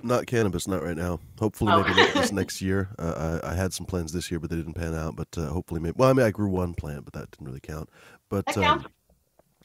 Not 0.00 0.26
cannabis, 0.26 0.68
not 0.68 0.84
right 0.84 0.96
now. 0.96 1.18
Hopefully, 1.40 1.72
oh. 1.72 1.82
maybe 1.82 2.12
this 2.12 2.30
next 2.32 2.62
year. 2.62 2.90
Uh, 2.98 3.40
I, 3.42 3.50
I, 3.50 3.54
had 3.54 3.72
some 3.72 3.84
plans 3.84 4.12
this 4.12 4.30
year, 4.30 4.38
but 4.38 4.48
they 4.48 4.54
didn't 4.54 4.74
pan 4.74 4.94
out. 4.94 5.16
But 5.16 5.26
uh, 5.36 5.48
hopefully, 5.48 5.80
maybe. 5.80 5.94
Well, 5.96 6.08
I 6.08 6.12
mean, 6.12 6.24
I 6.24 6.30
grew 6.30 6.48
one 6.48 6.74
plant, 6.74 7.04
but 7.04 7.14
that 7.14 7.32
didn't 7.32 7.48
really 7.48 7.58
count. 7.58 7.90
But 8.28 8.56
um, 8.56 8.86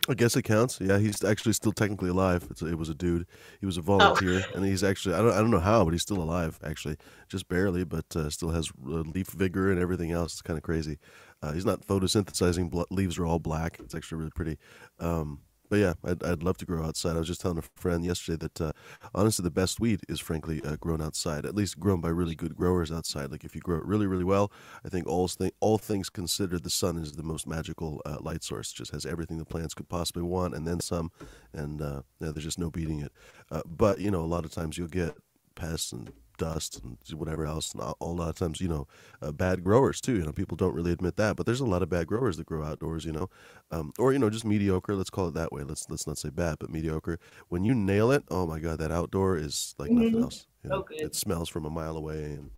I 0.09 0.15
guess 0.15 0.35
it 0.35 0.41
counts. 0.43 0.79
Yeah, 0.81 0.97
he's 0.97 1.23
actually 1.23 1.53
still 1.53 1.71
technically 1.71 2.09
alive. 2.09 2.45
It's, 2.49 2.61
it 2.61 2.77
was 2.77 2.89
a 2.89 2.93
dude. 2.93 3.25
He 3.61 3.65
was 3.65 3.77
a 3.77 3.81
oh. 3.81 3.83
volunteer, 3.83 4.43
oh. 4.45 4.55
and 4.55 4.65
he's 4.65 4.83
actually 4.83 5.15
I 5.15 5.19
don't 5.19 5.31
I 5.31 5.37
don't 5.37 5.51
know 5.51 5.59
how, 5.59 5.85
but 5.85 5.91
he's 5.91 6.01
still 6.01 6.21
alive. 6.21 6.59
Actually, 6.63 6.97
just 7.29 7.47
barely, 7.47 7.83
but 7.85 8.13
uh, 8.15 8.29
still 8.29 8.49
has 8.49 8.71
leaf 8.83 9.29
vigor 9.29 9.71
and 9.71 9.79
everything 9.79 10.11
else. 10.11 10.33
It's 10.33 10.41
kind 10.41 10.57
of 10.57 10.63
crazy. 10.63 10.99
Uh, 11.41 11.53
he's 11.53 11.65
not 11.65 11.85
photosynthesizing. 11.85 12.85
Leaves 12.89 13.17
are 13.17 13.25
all 13.25 13.39
black. 13.39 13.79
It's 13.79 13.95
actually 13.95 14.19
really 14.19 14.31
pretty. 14.31 14.57
Um, 14.99 15.39
but 15.73 15.79
yeah, 15.79 15.93
I'd, 16.05 16.23
I'd 16.23 16.43
love 16.43 16.57
to 16.57 16.67
grow 16.67 16.85
outside. 16.85 17.15
I 17.15 17.17
was 17.17 17.27
just 17.27 17.41
telling 17.41 17.57
a 17.57 17.63
friend 17.63 18.05
yesterday 18.05 18.37
that 18.37 18.61
uh, 18.61 18.73
honestly, 19.15 19.41
the 19.41 19.49
best 19.49 19.79
weed 19.79 20.01
is 20.07 20.19
frankly 20.19 20.61
uh, 20.63 20.75
grown 20.75 21.01
outside, 21.01 21.47
at 21.47 21.55
least 21.55 21.79
grown 21.79 21.99
by 21.99 22.09
really 22.09 22.35
good 22.35 22.55
growers 22.55 22.91
outside. 22.91 23.31
Like 23.31 23.43
if 23.43 23.55
you 23.55 23.61
grow 23.61 23.77
it 23.77 23.85
really, 23.85 24.05
really 24.05 24.23
well, 24.23 24.51
I 24.85 24.89
think 24.89 25.07
all, 25.07 25.27
th- 25.27 25.51
all 25.61 25.79
things 25.79 26.11
considered, 26.11 26.61
the 26.61 26.69
sun 26.69 26.99
is 26.99 27.13
the 27.13 27.23
most 27.23 27.47
magical 27.47 28.03
uh, 28.05 28.17
light 28.19 28.43
source. 28.43 28.71
Just 28.71 28.91
has 28.91 29.03
everything 29.03 29.39
the 29.39 29.45
plants 29.45 29.73
could 29.73 29.89
possibly 29.89 30.21
want 30.21 30.53
and 30.53 30.67
then 30.67 30.79
some. 30.79 31.09
And 31.53 31.81
uh, 31.81 32.03
yeah, 32.19 32.29
there's 32.29 32.43
just 32.43 32.59
no 32.59 32.69
beating 32.69 32.99
it. 32.99 33.11
Uh, 33.49 33.63
but, 33.65 33.97
you 33.97 34.11
know, 34.11 34.21
a 34.21 34.29
lot 34.29 34.45
of 34.45 34.51
times 34.51 34.77
you'll 34.77 34.87
get 34.89 35.17
pests 35.55 35.91
and 35.91 36.11
dust 36.37 36.81
and 36.83 36.97
whatever 37.19 37.45
else. 37.45 37.73
And 37.73 37.81
a 37.81 38.05
lot 38.05 38.29
of 38.29 38.35
times, 38.35 38.61
you 38.61 38.67
know, 38.67 38.87
uh, 39.21 39.31
bad 39.31 39.63
growers 39.63 40.01
too. 40.01 40.15
You 40.15 40.25
know, 40.25 40.31
people 40.31 40.57
don't 40.57 40.73
really 40.73 40.91
admit 40.91 41.15
that, 41.17 41.35
but 41.35 41.45
there's 41.45 41.59
a 41.59 41.65
lot 41.65 41.81
of 41.83 41.89
bad 41.89 42.07
growers 42.07 42.37
that 42.37 42.45
grow 42.45 42.63
outdoors. 42.63 43.05
You 43.05 43.13
know, 43.13 43.29
um, 43.71 43.93
or 43.99 44.13
you 44.13 44.19
know, 44.19 44.29
just 44.29 44.45
mediocre. 44.45 44.95
Let's 44.95 45.09
call 45.09 45.27
it 45.27 45.33
that 45.35 45.51
way. 45.51 45.63
Let's 45.63 45.89
let's 45.89 46.07
not 46.07 46.17
say 46.17 46.29
bad, 46.29 46.57
but 46.59 46.69
mediocre. 46.69 47.19
When 47.49 47.63
you 47.63 47.73
nail 47.73 48.11
it, 48.11 48.23
oh 48.29 48.45
my 48.45 48.59
god, 48.59 48.79
that 48.79 48.91
outdoor 48.91 49.37
is 49.37 49.75
like 49.77 49.89
mm-hmm. 49.89 50.03
nothing 50.03 50.23
else. 50.23 50.47
You 50.63 50.69
know, 50.69 50.85
It 50.91 51.15
smells 51.15 51.49
from 51.49 51.65
a 51.65 51.69
mile 51.69 51.97
away, 51.97 52.23
and 52.23 52.49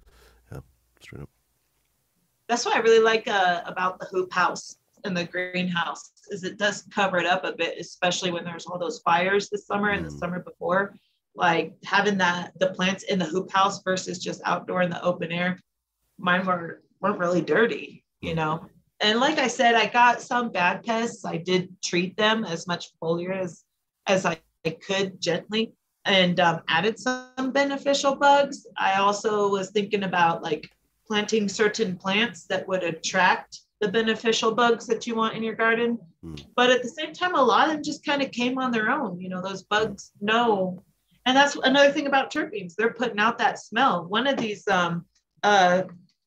yeah, 0.52 0.60
straight 1.02 1.24
up. 1.24 1.30
That's 2.48 2.66
what 2.66 2.76
I 2.76 2.80
really 2.80 3.04
like 3.04 3.28
uh, 3.28 3.62
about 3.66 4.00
the 4.00 4.06
hoop 4.06 4.32
house 4.32 4.78
and 5.06 5.16
the 5.16 5.26
greenhouse 5.26 6.12
is 6.30 6.44
it 6.44 6.58
does 6.58 6.84
cover 6.94 7.18
it 7.18 7.26
up 7.26 7.44
a 7.46 7.54
bit, 7.54 7.78
especially 7.80 8.32
when 8.32 8.44
there's 8.44 8.66
all 8.66 8.80
those 8.80 9.00
fires 9.00 9.50
this 9.50 9.66
summer 9.66 9.90
and 9.92 10.06
mm. 10.06 10.10
the 10.10 10.18
summer 10.18 10.40
before 10.40 10.96
like 11.36 11.74
having 11.84 12.18
that 12.18 12.52
the 12.60 12.68
plants 12.72 13.04
in 13.04 13.20
the 13.20 13.26
hoop 13.26 13.52
house 13.52 13.82
versus 13.84 14.20
just 14.20 14.42
outdoor 14.46 14.82
in 14.82 14.90
the 14.90 15.04
open 15.04 15.32
air 15.32 15.60
mine 16.18 16.46
were 16.46 16.82
weren't 17.02 17.20
really 17.20 17.42
dirty 17.42 18.04
you 18.22 18.36
know? 18.36 18.66
And 19.02 19.20
like 19.20 19.38
i 19.40 19.48
said 19.48 19.76
i 19.76 19.88
got 19.88 20.22
some 20.22 20.52
bad 20.52 20.84
pests. 20.84 21.26
I 21.26 21.38
did 21.38 21.70
treat 21.84 22.16
them 22.16 22.46
as 22.46 22.66
much 22.66 22.88
foliar 23.02 23.38
as 23.38 23.66
as 24.08 24.26
i, 24.26 24.40
I 24.66 24.70
could 24.70 25.22
gently 25.22 25.74
and 26.06 26.40
um, 26.40 26.62
added 26.70 27.00
some 27.00 27.52
beneficial 27.52 28.16
bugs. 28.16 28.68
I 28.78 28.96
also 28.96 29.50
was 29.50 29.72
thinking 29.72 30.04
about 30.04 30.44
like 30.44 30.72
planting 31.08 31.50
certain 31.50 31.98
plants 31.98 32.46
that 32.46 32.68
would 32.68 32.84
attract 32.84 33.62
the 33.82 33.88
beneficial 33.90 34.54
bugs 34.54 34.86
that 34.88 35.06
you 35.06 35.16
want 35.16 35.36
in 35.36 35.44
your 35.44 35.56
garden. 35.56 36.00
Mm. 36.24 36.46
but 36.56 36.72
at 36.72 36.82
the 36.82 36.90
same 36.90 37.14
time 37.14 37.36
a 37.36 37.44
lot 37.44 37.68
of 37.68 37.74
them 37.74 37.84
just 37.84 38.06
kind 38.06 38.22
of 38.22 38.32
came 38.32 38.58
on 38.58 38.72
their 38.72 38.90
own 38.90 39.20
you 39.20 39.30
know 39.30 39.42
those 39.42 39.64
bugs 39.64 40.12
know 40.22 40.82
and 41.26 41.36
that's 41.36 41.56
another 41.56 41.92
thing 41.92 42.08
about 42.08 42.32
terpenes. 42.32 42.76
They're 42.76 42.94
putting 42.94 43.20
out 43.20 43.40
that 43.40 43.60
smell. 43.60 44.06
One 44.06 44.28
of 44.28 44.38
these 44.38 44.68
um, 44.68 45.06
uh, 45.44 45.84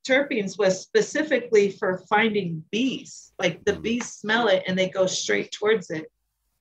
terpenes 0.07 0.59
was 0.59 0.81
specifically 0.81 1.71
for 1.71 1.99
finding 2.09 2.65
bees. 2.73 3.33
Like 3.39 3.65
the 3.65 3.75
bees 3.75 4.13
smell 4.13 4.49
it 4.49 4.65
and 4.67 4.77
they 4.77 4.89
go 4.89 5.07
straight 5.07 5.53
towards 5.53 5.91
it. 5.91 6.11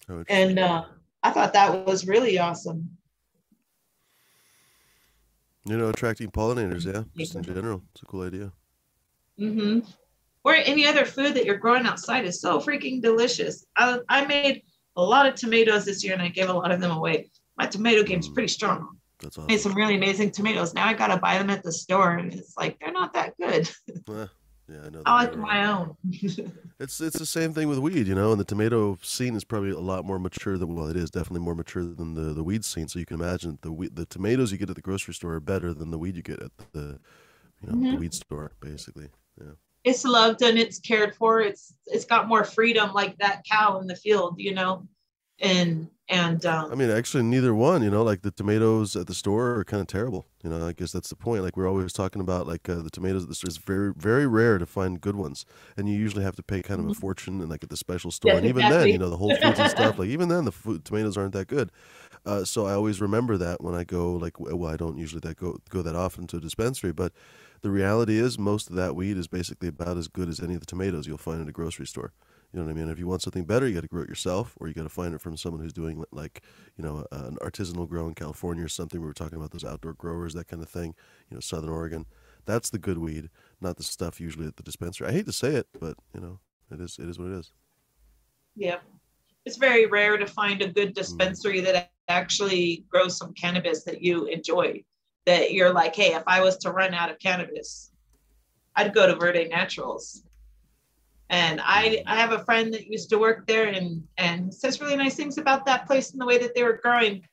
Oh, 0.09 0.23
and 0.30 0.59
uh, 0.59 0.85
I 1.23 1.31
thought 1.31 1.53
that 1.53 1.85
was 1.85 2.07
really 2.07 2.38
awesome. 2.38 2.97
You 5.65 5.77
know, 5.77 5.89
attracting 5.89 6.31
pollinators, 6.31 6.85
yeah, 6.85 7.03
just 7.18 7.35
in 7.35 7.43
general. 7.43 7.84
It's 7.91 8.03
a 8.03 8.05
cool 8.05 8.22
idea. 8.22 8.53
Mm-hmm. 9.39 9.80
Or 10.45 10.53
any 10.53 10.88
other 10.88 11.03
food 11.03 11.34
that 11.34 11.43
you're 11.43 11.57
growing 11.57 11.85
outside 11.85 12.23
is 12.23 12.39
so 12.39 12.59
freaking 12.59 13.01
delicious. 13.01 13.65
I, 13.76 13.99
I 14.07 14.26
made 14.26 14.61
a 14.95 15.03
lot 15.03 15.26
of 15.26 15.35
tomatoes 15.35 15.84
this 15.85 16.03
year 16.03 16.14
and 16.14 16.22
I 16.22 16.30
gave 16.30 16.47
a 16.47 16.53
lot 16.53 16.72
of 16.72 16.80
them 16.80 16.91
away 16.91 17.30
my 17.57 17.65
tomato 17.67 18.03
game's 18.03 18.29
pretty 18.29 18.47
strong. 18.49 18.97
That's 19.19 19.38
awesome. 19.38 19.47
Made 19.47 19.59
some 19.59 19.73
really 19.73 19.95
amazing 19.95 20.31
tomatoes. 20.31 20.73
Now 20.73 20.85
I 20.88 20.93
gotta 20.93 21.17
buy 21.17 21.38
them 21.38 21.49
at 21.49 21.63
the 21.63 21.71
store, 21.71 22.17
and 22.17 22.34
it's 22.34 22.55
like 22.57 22.79
they're 22.79 22.91
not 22.91 23.13
that 23.13 23.34
good. 23.39 23.69
Yeah, 24.69 24.81
I 24.85 24.89
know. 24.89 25.01
I 25.05 25.23
like 25.23 25.38
my 25.38 25.71
own. 25.71 25.95
It's 26.79 26.99
it's 27.01 27.17
the 27.17 27.25
same 27.25 27.53
thing 27.53 27.69
with 27.69 27.79
weed, 27.79 28.05
you 28.05 28.13
know. 28.13 28.31
And 28.34 28.39
the 28.39 28.43
tomato 28.43 28.97
scene 29.01 29.34
is 29.35 29.43
probably 29.45 29.71
a 29.71 29.79
lot 29.79 30.03
more 30.05 30.19
mature 30.19 30.57
than 30.59 30.75
well, 30.75 30.88
it 30.89 30.97
is 30.97 31.09
definitely 31.09 31.39
more 31.39 31.55
mature 31.55 31.84
than 31.85 32.13
the 32.15 32.34
the 32.34 32.43
weed 32.43 32.65
scene. 32.65 32.88
So 32.89 32.99
you 32.99 33.05
can 33.05 33.19
imagine 33.19 33.57
the 33.61 33.89
the 33.93 34.05
tomatoes 34.05 34.51
you 34.51 34.57
get 34.57 34.69
at 34.69 34.75
the 34.75 34.81
grocery 34.81 35.13
store 35.13 35.35
are 35.35 35.39
better 35.39 35.73
than 35.73 35.89
the 35.89 35.97
weed 35.97 36.17
you 36.17 36.21
get 36.21 36.43
at 36.43 36.51
the 36.73 36.99
you 37.61 37.71
know 37.71 37.79
the 37.91 37.95
Mhm. 37.95 37.99
weed 37.99 38.13
store, 38.13 38.51
basically. 38.59 39.07
Yeah. 39.39 39.53
it's 39.85 40.03
loved 40.03 40.41
and 40.43 40.57
it's 40.59 40.79
cared 40.79 41.15
for. 41.15 41.39
It's 41.39 41.73
it's 41.85 42.03
got 42.05 42.27
more 42.27 42.43
freedom 42.43 42.91
like 42.93 43.17
that 43.19 43.43
cow 43.49 43.79
in 43.79 43.88
the 43.88 43.95
field, 43.95 44.35
you 44.38 44.53
know. 44.53 44.85
And 45.39 45.89
and 46.09 46.45
um 46.45 46.71
I 46.71 46.75
mean, 46.75 46.89
actually, 46.89 47.23
neither 47.23 47.53
one. 47.53 47.84
You 47.84 47.89
know, 47.89 48.03
like 48.03 48.21
the 48.21 48.31
tomatoes 48.31 48.95
at 48.95 49.07
the 49.07 49.13
store 49.13 49.55
are 49.55 49.63
kind 49.63 49.81
of 49.81 49.88
terrible. 49.88 50.25
You 50.43 50.49
know, 50.49 50.65
I 50.65 50.71
guess 50.73 50.91
that's 50.91 51.09
the 51.09 51.15
point. 51.15 51.43
Like 51.43 51.57
we're 51.57 51.67
always 51.67 51.91
talking 51.91 52.21
about, 52.21 52.47
like 52.47 52.69
uh, 52.69 52.75
the 52.81 52.89
tomatoes 52.89 53.23
at 53.23 53.29
the 53.29 53.35
store. 53.35 53.49
It's 53.49 53.57
very, 53.57 53.93
very 53.93 54.27
rare 54.27 54.57
to 54.57 54.65
find 54.65 55.01
good 55.01 55.15
ones, 55.15 55.45
and 55.75 55.89
you 55.89 55.95
usually 55.97 56.23
have 56.23 56.35
to 56.38 56.43
pay 56.43 56.61
kind 56.61 56.79
of 56.79 56.88
a 56.88 56.93
fortune, 56.93 57.41
and 57.41 57.49
like 57.49 57.63
at 57.63 57.69
the 57.69 57.77
special 57.77 58.11
store. 58.11 58.31
Yes, 58.31 58.38
and 58.39 58.47
even 58.47 58.69
then, 58.69 58.88
you 58.88 58.97
know, 58.97 59.09
the 59.09 59.17
Whole 59.17 59.35
Foods 59.35 59.59
and 59.59 59.69
stuff. 59.69 59.97
Like 59.99 60.09
even 60.09 60.29
then, 60.29 60.45
the 60.45 60.51
food, 60.51 60.85
tomatoes 60.85 61.17
aren't 61.17 61.34
that 61.34 61.47
good. 61.47 61.71
Uh, 62.25 62.43
so 62.43 62.65
I 62.65 62.73
always 62.73 63.01
remember 63.01 63.38
that 63.38 63.61
when 63.61 63.73
I 63.75 63.84
go. 63.84 64.13
Like, 64.13 64.39
well, 64.39 64.71
I 64.71 64.77
don't 64.77 64.97
usually 64.97 65.21
that 65.21 65.38
go 65.38 65.57
go 65.69 65.81
that 65.81 65.95
often 65.95 66.27
to 66.27 66.38
a 66.38 66.39
dispensary, 66.41 66.91
but 66.93 67.13
the 67.61 67.69
reality 67.71 68.17
is 68.17 68.38
most 68.38 68.69
of 68.69 68.75
that 68.75 68.95
weed 68.95 69.17
is 69.17 69.27
basically 69.27 69.67
about 69.69 69.97
as 69.97 70.07
good 70.07 70.29
as 70.29 70.39
any 70.39 70.53
of 70.53 70.59
the 70.59 70.65
tomatoes 70.65 71.07
you'll 71.07 71.17
find 71.17 71.41
at 71.41 71.47
a 71.47 71.51
grocery 71.51 71.88
store. 71.88 72.13
You 72.53 72.60
know 72.60 72.65
what 72.65 72.72
I 72.72 72.76
mean? 72.76 72.90
If 72.90 72.98
you 72.98 73.07
want 73.07 73.22
something 73.22 73.44
better, 73.44 73.68
you 73.68 73.74
got 73.74 73.82
to 73.82 73.88
grow 73.88 74.03
it 74.03 74.10
yourself, 74.10 74.56
or 74.60 74.68
you 74.68 74.74
got 74.74 74.84
to 74.84 74.90
find 74.90 75.14
it 75.14 75.19
from 75.19 75.36
someone 75.36 75.61
who's 75.61 75.74
doing 75.74 76.03
like, 76.11 76.41
you 76.78 76.84
know, 76.84 77.06
an 77.11 77.38
artisanal 77.41 77.88
grow 77.88 78.07
in 78.07 78.15
California 78.15 78.64
or 78.64 78.69
something. 78.69 79.02
We 79.02 79.07
were 79.07 79.14
talking 79.14 79.38
about 79.38 79.52
those 79.52 79.65
outdoor 79.65 79.94
growers, 79.94 80.34
that 80.34 80.48
kind 80.48 80.64
of 80.64 80.69
thing. 80.69 80.95
You 81.30 81.36
know, 81.36 81.41
Southern 81.41 81.69
Oregon. 81.69 82.06
That's 82.45 82.69
the 82.69 82.80
good 82.80 82.98
weed, 82.98 83.30
not 83.60 83.76
the 83.76 83.84
stuff 83.84 84.22
usually 84.22 84.48
at 84.48 84.56
the 84.56 84.64
dispensary. 84.64 85.07
I 85.07 85.11
hate 85.11 85.26
to 85.26 85.34
say 85.34 85.56
it, 85.56 85.68
but 85.80 85.98
you 86.15 86.22
know, 86.22 86.40
it 86.72 86.80
is 86.80 86.98
it 86.98 87.10
is 87.10 87.19
what 87.19 87.30
it 87.30 87.38
is. 87.38 87.52
yeah. 88.56 88.78
It's 89.45 89.57
very 89.57 89.86
rare 89.86 90.18
to 90.18 90.28
find 90.28 90.61
a 90.61 90.68
good 90.68 90.90
mm. 90.90 90.95
dispensary 90.95 91.61
that 91.61 91.91
actually 92.10 92.86
grows 92.90 93.18
some 93.18 93.34
cannabis 93.34 93.84
that 93.84 94.02
you 94.02 94.26
enjoy. 94.26 94.84
That 95.26 95.52
you're 95.52 95.74
like, 95.74 95.95
hey, 95.95 96.14
if 96.14 96.24
I 96.28 96.41
was 96.41 96.57
to 96.60 96.72
run 96.72 96.94
out 96.94 97.11
of 97.11 97.19
cannabis, 97.19 97.91
I'd 98.76 98.94
go 98.94 99.07
to 99.07 99.15
Verde 99.15 99.48
Naturals. 99.49 100.24
And 101.30 101.60
I 101.64 102.04
I 102.08 102.16
have 102.16 102.32
a 102.32 102.44
friend 102.45 102.74
that 102.74 102.88
used 102.88 103.10
to 103.10 103.18
work 103.18 103.48
there 103.48 103.68
and 103.68 104.04
and 104.18 104.54
says 104.54 104.80
really 104.80 104.95
nice 104.95 105.16
things 105.16 105.38
about 105.38 105.66
that 105.66 105.86
place 105.86 106.12
and 106.12 106.22
the 106.22 106.26
way 106.26 106.38
that 106.38 106.56
they 106.56 106.64
were 106.64 106.80
growing. 106.82 107.26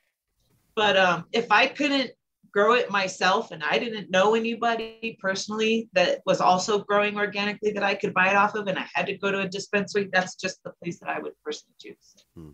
But 0.74 0.96
um, 0.96 1.26
if 1.32 1.50
I 1.52 1.66
couldn't 1.68 2.10
grow 2.54 2.74
it 2.74 2.90
myself 2.90 3.50
and 3.50 3.64
I 3.64 3.78
didn't 3.78 4.10
know 4.10 4.34
anybody 4.36 5.18
personally 5.20 5.88
that 5.92 6.22
was 6.24 6.40
also 6.40 6.78
growing 6.78 7.16
organically 7.16 7.72
that 7.72 7.82
I 7.82 7.96
could 7.96 8.14
buy 8.14 8.30
it 8.30 8.36
off 8.36 8.54
of 8.54 8.68
and 8.68 8.78
I 8.78 8.86
had 8.94 9.06
to 9.06 9.18
go 9.18 9.32
to 9.32 9.40
a 9.40 9.48
dispensary, 9.48 10.08
that's 10.12 10.36
just 10.36 10.62
the 10.62 10.70
place 10.80 11.00
that 11.00 11.08
I 11.08 11.18
would 11.18 11.32
personally 11.44 11.74
choose. 11.80 12.14
Hmm. 12.34 12.50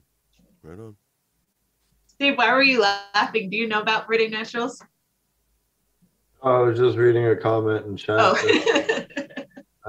Right 0.62 0.78
on. 0.78 0.96
Steve, 2.06 2.36
why 2.36 2.52
were 2.52 2.62
you 2.62 2.80
laughing? 2.80 3.50
Do 3.50 3.56
you 3.56 3.68
know 3.68 3.80
about 3.80 4.06
Verde 4.06 4.28
Naturals? 4.28 4.82
I 6.42 6.58
was 6.58 6.78
just 6.78 6.96
reading 6.96 7.26
a 7.26 7.36
comment 7.36 7.84
in 7.84 7.96
chat. 7.96 8.18
Oh. 8.18 9.06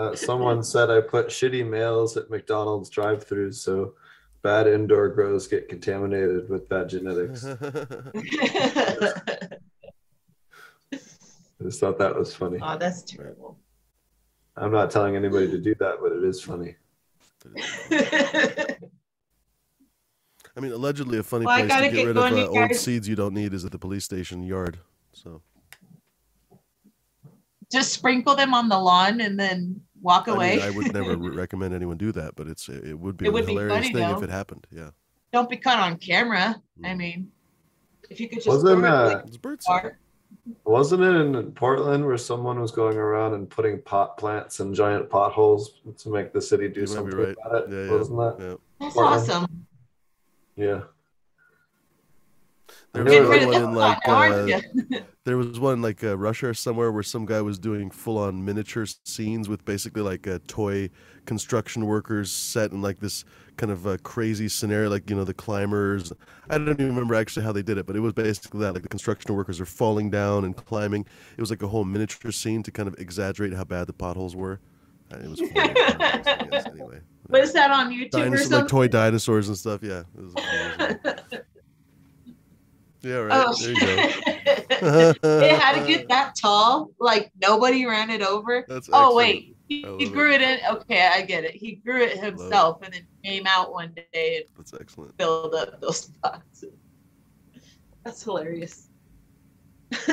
that, 0.01 0.13
Uh, 0.13 0.15
someone 0.15 0.63
said 0.63 0.89
I 0.89 1.01
put 1.01 1.27
shitty 1.27 1.67
males 1.67 2.17
at 2.17 2.29
McDonald's 2.29 2.89
drive-throughs, 2.89 3.55
so 3.55 3.93
bad 4.41 4.67
indoor 4.67 5.09
grows 5.09 5.47
get 5.47 5.69
contaminated 5.69 6.49
with 6.49 6.67
bad 6.69 6.89
genetics. 6.89 7.45
I 10.91 11.63
just 11.63 11.79
thought 11.79 11.99
that 11.99 12.15
was 12.15 12.35
funny. 12.35 12.57
oh, 12.61 12.77
that's 12.77 13.03
terrible. 13.03 13.57
I'm 14.57 14.71
not 14.71 14.91
telling 14.91 15.15
anybody 15.15 15.49
to 15.49 15.57
do 15.59 15.75
that, 15.75 15.97
but 16.01 16.11
it 16.11 16.23
is 16.23 16.41
funny. 16.41 16.75
I 20.55 20.59
mean, 20.59 20.73
allegedly, 20.73 21.17
a 21.17 21.23
funny 21.23 21.45
Well, 21.45 21.57
place 21.59 21.71
to 21.71 21.81
get, 21.83 21.93
get 21.93 22.07
rid 22.07 22.17
of 22.17 22.33
uh, 22.33 22.47
old 22.47 22.75
seeds 22.75 23.07
you 23.07 23.15
don't 23.15 23.33
need 23.33 23.53
is 23.53 23.63
at 23.63 23.71
the 23.71 23.79
police 23.79 24.03
station 24.03 24.43
yard. 24.43 24.79
So 25.13 25.41
Just 27.71 27.93
sprinkle 27.93 28.35
them 28.35 28.53
on 28.53 28.67
the 28.67 28.77
lawn 28.77 29.21
and 29.21 29.39
then 29.39 29.79
walk 30.01 30.27
I, 30.27 30.31
away. 30.33 30.55
mean, 30.57 30.65
I 30.65 30.69
would 30.71 30.93
never 30.99 31.15
recommend 31.17 31.73
anyone 31.73 31.97
do 31.97 32.11
that, 32.13 32.35
but 32.35 32.47
it's 32.47 32.67
it 32.69 32.97
would 32.99 33.17
be 33.17 33.25
It 33.25 33.29
a 33.29 33.31
would 33.31 33.45
be 33.45 33.53
hilarious 33.53 33.75
funny, 33.87 33.93
thing 33.93 34.09
if 34.17 34.23
it 34.23 34.29
happened. 34.29 34.67
Yeah, 34.71 34.89
Don't 35.31 35.49
be 35.49 35.57
caught 35.57 35.79
on 35.79 35.97
camera. 35.97 36.61
I 36.83 36.87
Mm. 36.89 36.97
mean, 36.97 37.31
if 38.09 38.19
you 38.19 38.27
could 38.27 38.37
just 38.39 38.47
Wasn't, 38.47 38.79
throw 38.81 38.87
it 38.87 38.91
uh, 38.91 39.05
like 39.17 39.27
it's 39.27 39.37
bird. 39.37 39.61
Wasn't 40.63 41.01
it 41.03 41.15
in 41.15 41.51
Portland 41.51 42.05
where 42.05 42.17
someone 42.17 42.59
was 42.59 42.71
going 42.71 42.97
around 42.97 43.33
and 43.33 43.49
putting 43.49 43.81
pot 43.81 44.17
plants 44.17 44.59
in 44.61 44.73
giant 44.73 45.09
potholes 45.09 45.81
to 45.97 46.09
make 46.09 46.31
the 46.33 46.41
city 46.41 46.67
do 46.69 46.81
You 46.81 46.87
something 46.87 47.17
right. 47.17 47.35
about 47.45 47.63
it? 47.63 47.69
Yeah, 47.69 47.83
yeah, 47.85 47.91
Wasn't 47.91 48.17
that? 48.17 48.35
yeah. 48.39 48.55
That's 48.79 48.93
Portland. 48.95 49.21
awesome. 49.29 49.65
Yeah. 50.55 50.81
There 52.93 53.03
was 53.05 53.45
one 53.45 53.63
in 53.63 53.73
like 53.73 53.99
uh, 54.05 54.59
there 55.23 55.37
was 55.37 55.59
one 55.59 55.81
like 55.81 56.03
uh, 56.03 56.17
Russia 56.17 56.47
or 56.47 56.53
somewhere 56.53 56.91
where 56.91 57.03
some 57.03 57.25
guy 57.25 57.41
was 57.41 57.57
doing 57.57 57.89
full 57.89 58.17
on 58.17 58.43
miniature 58.43 58.85
scenes 59.05 59.47
with 59.47 59.63
basically 59.63 60.01
like 60.01 60.27
a 60.27 60.39
toy 60.39 60.89
construction 61.25 61.85
workers 61.85 62.31
set 62.31 62.71
in 62.71 62.81
like 62.81 62.99
this 62.99 63.23
kind 63.55 63.71
of 63.71 63.87
uh, 63.87 63.97
crazy 64.03 64.49
scenario, 64.49 64.89
like 64.89 65.09
you 65.09 65.15
know 65.15 65.23
the 65.23 65.33
climbers. 65.33 66.11
I 66.49 66.57
don't 66.57 66.69
even 66.71 66.87
remember 66.87 67.15
actually 67.15 67.45
how 67.45 67.53
they 67.53 67.61
did 67.61 67.77
it, 67.77 67.85
but 67.85 67.95
it 67.95 68.01
was 68.01 68.11
basically 68.11 68.59
that 68.61 68.73
like 68.73 68.83
the 68.83 68.89
construction 68.89 69.33
workers 69.35 69.61
are 69.61 69.65
falling 69.65 70.09
down 70.09 70.43
and 70.43 70.53
climbing. 70.55 71.05
It 71.37 71.41
was 71.41 71.49
like 71.49 71.63
a 71.63 71.67
whole 71.67 71.85
miniature 71.85 72.31
scene 72.31 72.61
to 72.63 72.71
kind 72.71 72.89
of 72.89 72.95
exaggerate 72.99 73.53
how 73.53 73.63
bad 73.63 73.87
the 73.87 73.93
potholes 73.93 74.35
were. 74.35 74.59
Uh, 75.13 75.17
It 75.17 75.29
was 75.29 75.39
funny, 75.39 75.73
guess, 76.49 76.65
anyway. 76.65 76.99
What 77.27 77.43
is 77.43 77.53
that 77.53 77.71
on 77.71 77.91
YouTube 77.91 78.15
or 78.15 78.23
Dinosaur, 78.25 78.59
like 78.59 78.67
something? 78.67 78.67
toy 78.67 78.87
dinosaurs 78.89 79.47
and 79.47 79.57
stuff. 79.57 79.81
Yeah. 79.81 80.03
It 83.03 83.09
yeah. 83.09 83.15
Right. 83.17 83.45
Oh. 83.47 83.55
There 83.59 83.73
you 83.73 83.79
go. 83.79 83.95
it 84.81 85.59
had 85.59 85.81
to 85.81 85.87
get 85.87 86.07
that 86.09 86.33
tall. 86.39 86.91
Like 86.99 87.31
nobody 87.41 87.85
ran 87.85 88.09
it 88.09 88.21
over. 88.21 88.65
That's 88.67 88.89
Oh 88.91 89.05
excellent. 89.05 89.17
wait, 89.17 89.57
he, 89.67 89.85
he 89.97 90.09
grew 90.09 90.31
it 90.31 90.41
in. 90.41 90.59
Okay, 90.69 91.07
I 91.07 91.21
get 91.21 91.43
it. 91.43 91.55
He 91.55 91.75
grew 91.75 92.01
it 92.01 92.17
himself 92.17 92.81
and 92.83 92.93
then 92.93 93.07
came 93.23 93.47
out 93.47 93.71
one 93.71 93.93
day 94.13 94.37
and 94.37 94.45
That's 94.57 94.73
excellent. 94.73 95.13
filled 95.17 95.55
up 95.55 95.79
those 95.81 96.01
spots. 96.01 96.63
That's 98.03 98.23
hilarious. 98.23 98.87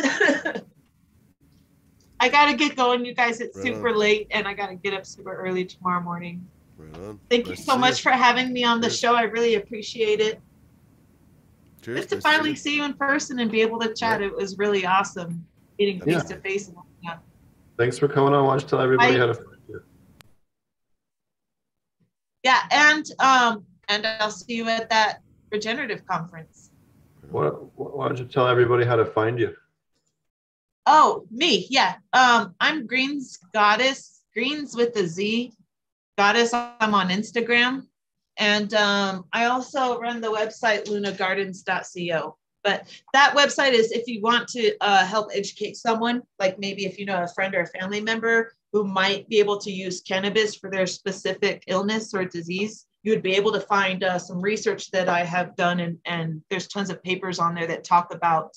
I 2.20 2.28
gotta 2.28 2.56
get 2.56 2.77
going, 2.77 3.05
you 3.05 3.15
guys. 3.15 3.40
It's 3.40 3.56
Right 3.56 3.66
super 3.66 3.90
on. 3.90 3.97
late, 3.97 4.27
and 4.31 4.48
I 4.48 4.55
gotta 4.55 4.74
get 4.74 4.93
up 4.93 5.06
super 5.06 5.35
early 5.36 5.65
tomorrow 5.65 6.02
morning. 6.02 6.47
Right 6.77 6.94
on. 6.94 7.20
Thank 7.31 7.47
Nice 7.47 7.59
you 7.59 7.65
so 7.65 7.78
much 7.78 8.02
for 8.02 8.10
having 8.10 8.52
me 8.52 8.65
on 8.65 8.81
the 8.81 8.90
show. 8.90 9.15
I 9.15 9.23
really 9.23 9.55
appreciate 9.55 10.20
it. 10.20 10.40
Cheers. 11.89 12.01
Just 12.01 12.09
to 12.10 12.16
nice 12.16 12.23
finally 12.23 12.55
see 12.55 12.77
you 12.77 12.85
in 12.85 12.93
person 12.93 13.39
and 13.39 13.51
be 13.51 13.62
able 13.62 13.78
to 13.81 13.94
chat, 13.94 14.20
it 14.20 14.35
was 14.35 14.59
really 14.59 14.85
awesome 14.85 15.47
meeting 15.78 16.01
face 16.02 16.24
to 16.24 16.36
face. 16.36 16.70
Yeah. 17.02 17.16
Thanks 17.78 17.98
for 17.98 18.09
coming 18.09 18.35
on. 18.35 18.44
Watch 18.44 18.66
tell 18.66 18.81
everybody 18.81 19.15
I- 19.15 19.19
how 19.19 19.27
to 19.27 19.35
find 19.35 19.56
you. 19.69 19.82
Yeah, 22.44 22.60
and 22.70 23.06
um, 23.20 23.65
and 23.89 24.06
I'll 24.06 24.31
see 24.31 24.55
you 24.56 24.69
at 24.69 24.90
that 24.90 25.23
regenerative 25.51 26.06
conference. 26.06 26.70
Why, 27.31 27.48
why 27.48 28.09
don't 28.09 28.19
you 28.19 28.27
tell 28.27 28.47
everybody 28.47 28.85
how 28.85 28.97
to 28.97 29.06
find 29.06 29.39
you? 29.39 29.55
Oh, 30.85 31.27
me, 31.31 31.66
yeah. 31.70 31.97
Um, 32.12 32.55
I'm 32.60 32.86
Greens 32.86 33.39
Goddess, 33.52 34.23
Greens 34.35 34.77
with 34.77 34.94
a 34.97 35.06
Z, 35.06 35.52
Goddess. 36.16 36.52
I'm 36.52 36.94
on 36.94 37.09
Instagram, 37.09 37.86
and 38.39 38.73
um, 38.74 39.24
I 39.32 39.47
also 39.47 39.98
run 39.98 40.20
the 40.20 40.28
website 40.28 40.86
lunagardens.co. 40.86 42.36
But 42.65 43.02
that 43.12 43.35
website 43.36 43.73
is 43.73 43.93
if 43.93 44.06
you 44.06 44.20
want 44.20 44.48
to 44.48 44.77
uh, 44.81 45.05
help 45.05 45.31
educate 45.32 45.77
someone, 45.77 46.23
like 46.39 46.59
maybe 46.59 46.86
if 46.86 46.98
you 46.98 47.06
know 47.06 47.23
a 47.23 47.28
friend 47.28 47.55
or 47.55 47.62
a 47.62 47.66
family 47.66 48.01
member 48.01 48.52
who 48.73 48.85
might 48.85 49.28
be 49.28 49.39
able 49.39 49.59
to 49.59 49.70
use 49.70 50.02
cannabis 50.02 50.55
for 50.55 50.70
their 50.70 50.86
specific 50.86 51.65
illness 51.66 52.12
or 52.15 52.24
disease, 52.24 52.86
you 53.02 53.12
would 53.12 53.23
be 53.23 53.35
able 53.35 53.52
to 53.52 53.60
find 53.60 54.05
uh, 54.05 54.19
some 54.19 54.40
research 54.40 54.90
that 54.90 55.09
I 55.09 55.24
have 55.24 55.56
done, 55.56 55.81
and, 55.81 55.98
and 56.05 56.43
there's 56.51 56.69
tons 56.69 56.90
of 56.90 57.02
papers 57.02 57.39
on 57.39 57.55
there 57.55 57.66
that 57.66 57.85
talk 57.85 58.12
about 58.12 58.56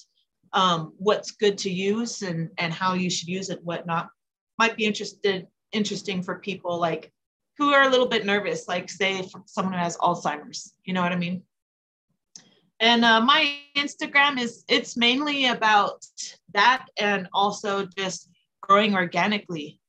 um, 0.54 0.94
what's 0.98 1.32
good 1.32 1.58
to 1.60 1.70
use 1.70 2.24
and, 2.24 2.50
and 2.58 2.74
how 2.74 2.94
you 2.94 3.10
should 3.10 3.30
use 3.30 3.50
it, 3.50 3.64
whatnot. 3.64 4.10
Might 4.58 4.76
be 4.76 4.86
interested 4.86 5.48
interesting 5.72 6.22
for 6.22 6.40
people 6.40 6.80
like 6.80 7.14
who 7.62 7.74
are 7.74 7.84
a 7.84 7.90
little 7.90 8.08
bit 8.08 8.26
nervous, 8.26 8.68
like 8.68 8.90
say 8.90 9.24
someone 9.46 9.74
who 9.74 9.80
has 9.80 9.96
Alzheimer's. 9.98 10.74
You 10.84 10.94
know 10.94 11.02
what 11.04 11.12
I 11.12 11.16
mean? 11.16 11.44
And 12.80 13.06
uh, 13.06 13.22
my 13.22 13.56
Instagram 13.78 14.40
is 14.40 14.66
it's 14.68 14.98
mainly 14.98 15.46
about 15.46 16.04
that 16.56 16.88
and 16.98 17.30
also 17.34 17.86
just 17.96 18.32
growing 18.62 18.96
organically. 18.96 19.80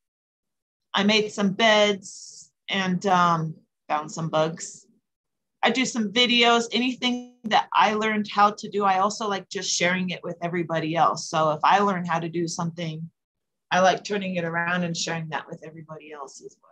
I 0.92 1.02
made 1.04 1.32
some 1.32 1.52
beds 1.52 2.52
and 2.68 3.06
um, 3.06 3.54
found 3.88 4.12
some 4.12 4.28
bugs. 4.28 4.86
I 5.62 5.70
do 5.70 5.86
some 5.86 6.12
videos, 6.12 6.64
anything 6.72 7.36
that 7.44 7.68
I 7.72 7.94
learned 7.94 8.28
how 8.28 8.50
to 8.50 8.68
do. 8.68 8.84
I 8.84 8.98
also 8.98 9.26
like 9.26 9.48
just 9.48 9.70
sharing 9.70 10.10
it 10.10 10.20
with 10.22 10.36
everybody 10.42 10.94
else. 10.94 11.30
So 11.30 11.52
if 11.52 11.60
I 11.64 11.78
learn 11.78 12.04
how 12.04 12.18
to 12.18 12.28
do 12.28 12.46
something, 12.46 13.08
I 13.70 13.80
like 13.80 14.04
turning 14.04 14.36
it 14.36 14.44
around 14.44 14.82
and 14.82 14.94
sharing 14.94 15.30
that 15.30 15.46
with 15.48 15.62
everybody 15.64 16.12
else 16.12 16.42
as 16.44 16.54
well. 16.62 16.71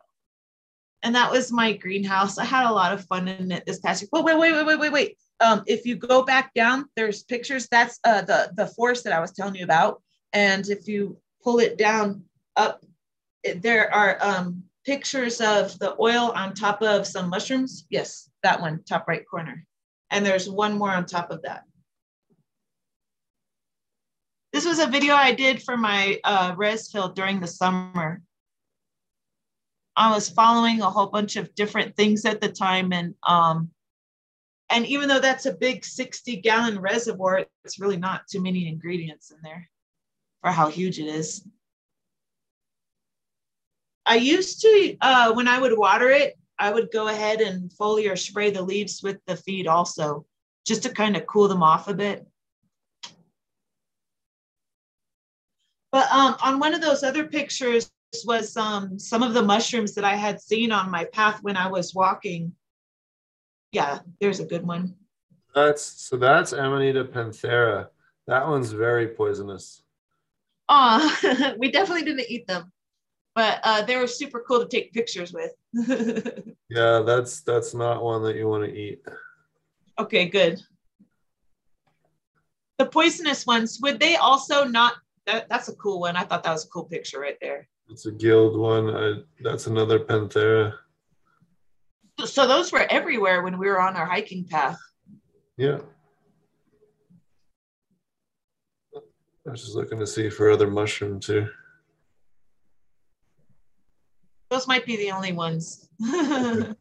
And 1.03 1.15
that 1.15 1.31
was 1.31 1.51
my 1.51 1.73
greenhouse. 1.73 2.37
I 2.37 2.45
had 2.45 2.69
a 2.69 2.73
lot 2.73 2.93
of 2.93 3.07
fun 3.07 3.27
in 3.29 3.53
it 3.53 3.65
this 3.67 3.81
past. 3.81 4.05
Oh, 4.13 4.23
wait, 4.23 4.39
wait, 4.39 4.53
wait, 4.53 4.67
wait, 4.67 4.79
wait, 4.79 4.93
wait. 4.93 5.17
Um, 5.41 5.63
if 5.67 5.87
you 5.87 5.97
go 5.97 6.23
back 6.23 6.53
down, 6.53 6.87
there's 6.95 7.23
pictures. 7.23 7.67
That's 7.71 7.99
uh, 8.05 8.23
the 8.23 8.53
the 8.55 8.67
forest 8.67 9.05
that 9.05 9.15
I 9.15 9.21
was 9.21 9.33
telling 9.33 9.55
you 9.55 9.65
about. 9.65 10.03
And 10.33 10.69
if 10.69 10.87
you 10.87 11.17
pull 11.43 11.59
it 11.59 11.79
down 11.79 12.25
up, 12.57 12.85
it, 13.43 13.63
there 13.63 13.93
are 13.95 14.19
um, 14.21 14.63
pictures 14.85 15.41
of 15.41 15.79
the 15.79 15.97
oil 15.99 16.33
on 16.35 16.53
top 16.53 16.83
of 16.83 17.07
some 17.07 17.31
mushrooms. 17.31 17.87
Yes, 17.89 18.29
that 18.43 18.61
one, 18.61 18.83
top 18.85 19.09
right 19.09 19.27
corner. 19.27 19.65
And 20.11 20.27
there's 20.27 20.51
one 20.51 20.77
more 20.77 20.91
on 20.91 21.07
top 21.07 21.31
of 21.31 21.43
that. 21.43 21.65
This 24.53 24.67
was 24.67 24.81
a 24.81 24.87
video 24.87 25.15
I 25.15 25.33
did 25.33 25.63
for 25.63 25.77
my 25.77 26.19
uh, 26.25 26.55
res 26.57 26.91
field 26.91 27.15
during 27.15 27.41
the 27.41 27.47
summer. 27.47 28.21
I 30.01 30.11
was 30.15 30.31
following 30.31 30.81
a 30.81 30.89
whole 30.89 31.09
bunch 31.09 31.37
of 31.37 31.55
different 31.55 31.95
things 31.95 32.25
at 32.25 32.41
the 32.41 32.49
time. 32.49 32.91
And, 32.95 33.15
um, 33.27 33.71
and 34.71 34.87
even 34.87 35.11
though 35.11 35.21
that's 35.21 35.45
a 35.45 35.53
big 35.53 35.85
60 35.85 36.37
gallon 36.37 36.79
reservoir, 36.79 37.45
it's 37.67 37.79
really 37.79 37.99
not 37.99 38.23
too 38.27 38.43
many 38.43 38.67
ingredients 38.67 39.31
in 39.31 39.37
there 39.43 39.69
for 40.41 40.53
how 40.53 40.69
huge 40.69 40.99
it 40.99 41.07
is. 41.07 41.47
I 44.07 44.15
used 44.15 44.63
to, 44.63 44.97
uh, 45.03 45.35
when 45.35 45.47
I 45.47 45.61
would 45.61 45.77
water 45.77 46.09
it, 46.09 46.39
I 46.59 46.73
would 46.73 46.91
go 46.91 47.09
ahead 47.09 47.43
and 47.43 47.71
foliar 47.71 48.19
spray 48.19 48.51
the 48.51 48.63
leaves 48.63 49.03
with 49.03 49.19
the 49.27 49.37
feed 49.37 49.67
also, 49.67 50.25
just 50.67 50.85
to 50.85 50.89
kind 50.89 51.15
of 51.15 51.27
cool 51.27 51.47
them 51.47 51.63
off 51.63 51.89
a 51.89 51.95
bit. 51.95 52.27
But 55.93 56.11
um, 56.11 56.37
on 56.43 56.59
one 56.59 56.73
of 56.73 56.81
those 56.81 57.03
other 57.03 57.25
pictures 57.25 57.91
was 58.27 58.57
um, 58.57 58.99
some 58.99 59.23
of 59.23 59.35
the 59.35 59.43
mushrooms 59.43 59.95
that 59.95 60.05
I 60.05 60.17
had 60.17 60.41
seen 60.41 60.73
on 60.73 60.91
my 60.91 61.05
path 61.05 61.43
when 61.43 61.57
I 61.57 61.69
was 61.69 61.95
walking. 61.95 62.53
Yeah, 63.73 64.01
there's 64.21 64.41
a 64.41 64.45
good 64.45 64.67
one. 64.67 64.95
That's 65.55 65.83
so 65.83 66.17
that's 66.17 66.53
Amanita 66.53 67.05
panthera. 67.05 67.89
That 68.27 68.47
one's 68.47 68.73
very 68.73 69.09
poisonous. 69.09 69.83
Oh, 70.69 71.55
we 71.59 71.71
definitely 71.71 72.05
didn't 72.05 72.31
eat 72.31 72.47
them, 72.47 72.73
but 73.35 73.61
uh, 73.65 73.83
they 73.83 73.97
were 73.97 74.07
super 74.07 74.45
cool 74.47 74.61
to 74.61 74.69
take 74.69 74.93
pictures 74.93 75.33
with. 75.33 75.53
yeah, 76.69 77.01
that's 77.01 77.41
that's 77.43 77.75
not 77.75 78.03
one 78.03 78.23
that 78.23 78.37
you 78.37 78.49
want 78.49 78.65
to 78.65 78.73
eat. 78.73 79.03
Okay, 79.99 80.29
good. 80.29 80.61
The 82.79 82.87
poisonous 82.87 83.47
ones, 83.47 83.79
would 83.83 84.01
they 84.01 84.17
also 84.17 84.65
not 84.65 84.95
that, 85.27 85.49
that's 85.49 85.69
a 85.69 85.75
cool 85.75 86.01
one. 86.01 86.17
I 86.17 86.25
thought 86.25 86.43
that 86.45 86.53
was 86.53 86.65
a 86.65 86.69
cool 86.69 86.85
picture 86.85 87.21
right 87.21 87.37
there. 87.41 87.69
It's 87.91 88.07
a 88.07 88.13
guild 88.13 88.57
one. 88.57 88.91
I, 88.91 89.15
that's 89.41 89.67
another 89.67 89.99
Panthera. 89.99 90.75
So 92.25 92.47
those 92.47 92.71
were 92.71 92.87
everywhere 92.91 93.43
when 93.43 93.59
we 93.59 93.67
were 93.67 93.81
on 93.81 93.97
our 93.97 94.07
hiking 94.07 94.45
path. 94.45 94.79
Yeah. 95.57 95.79
I 98.95 99.51
was 99.51 99.63
just 99.63 99.75
looking 99.75 99.99
to 99.99 100.07
see 100.07 100.31
for 100.31 100.51
other 100.51 100.71
mushrooms 100.71 101.27
too. 101.27 101.49
Those 104.51 104.69
might 104.69 104.85
be 104.85 104.97
the 104.97 105.11
only 105.13 105.33
ones. 105.33 105.89
I 106.03 106.75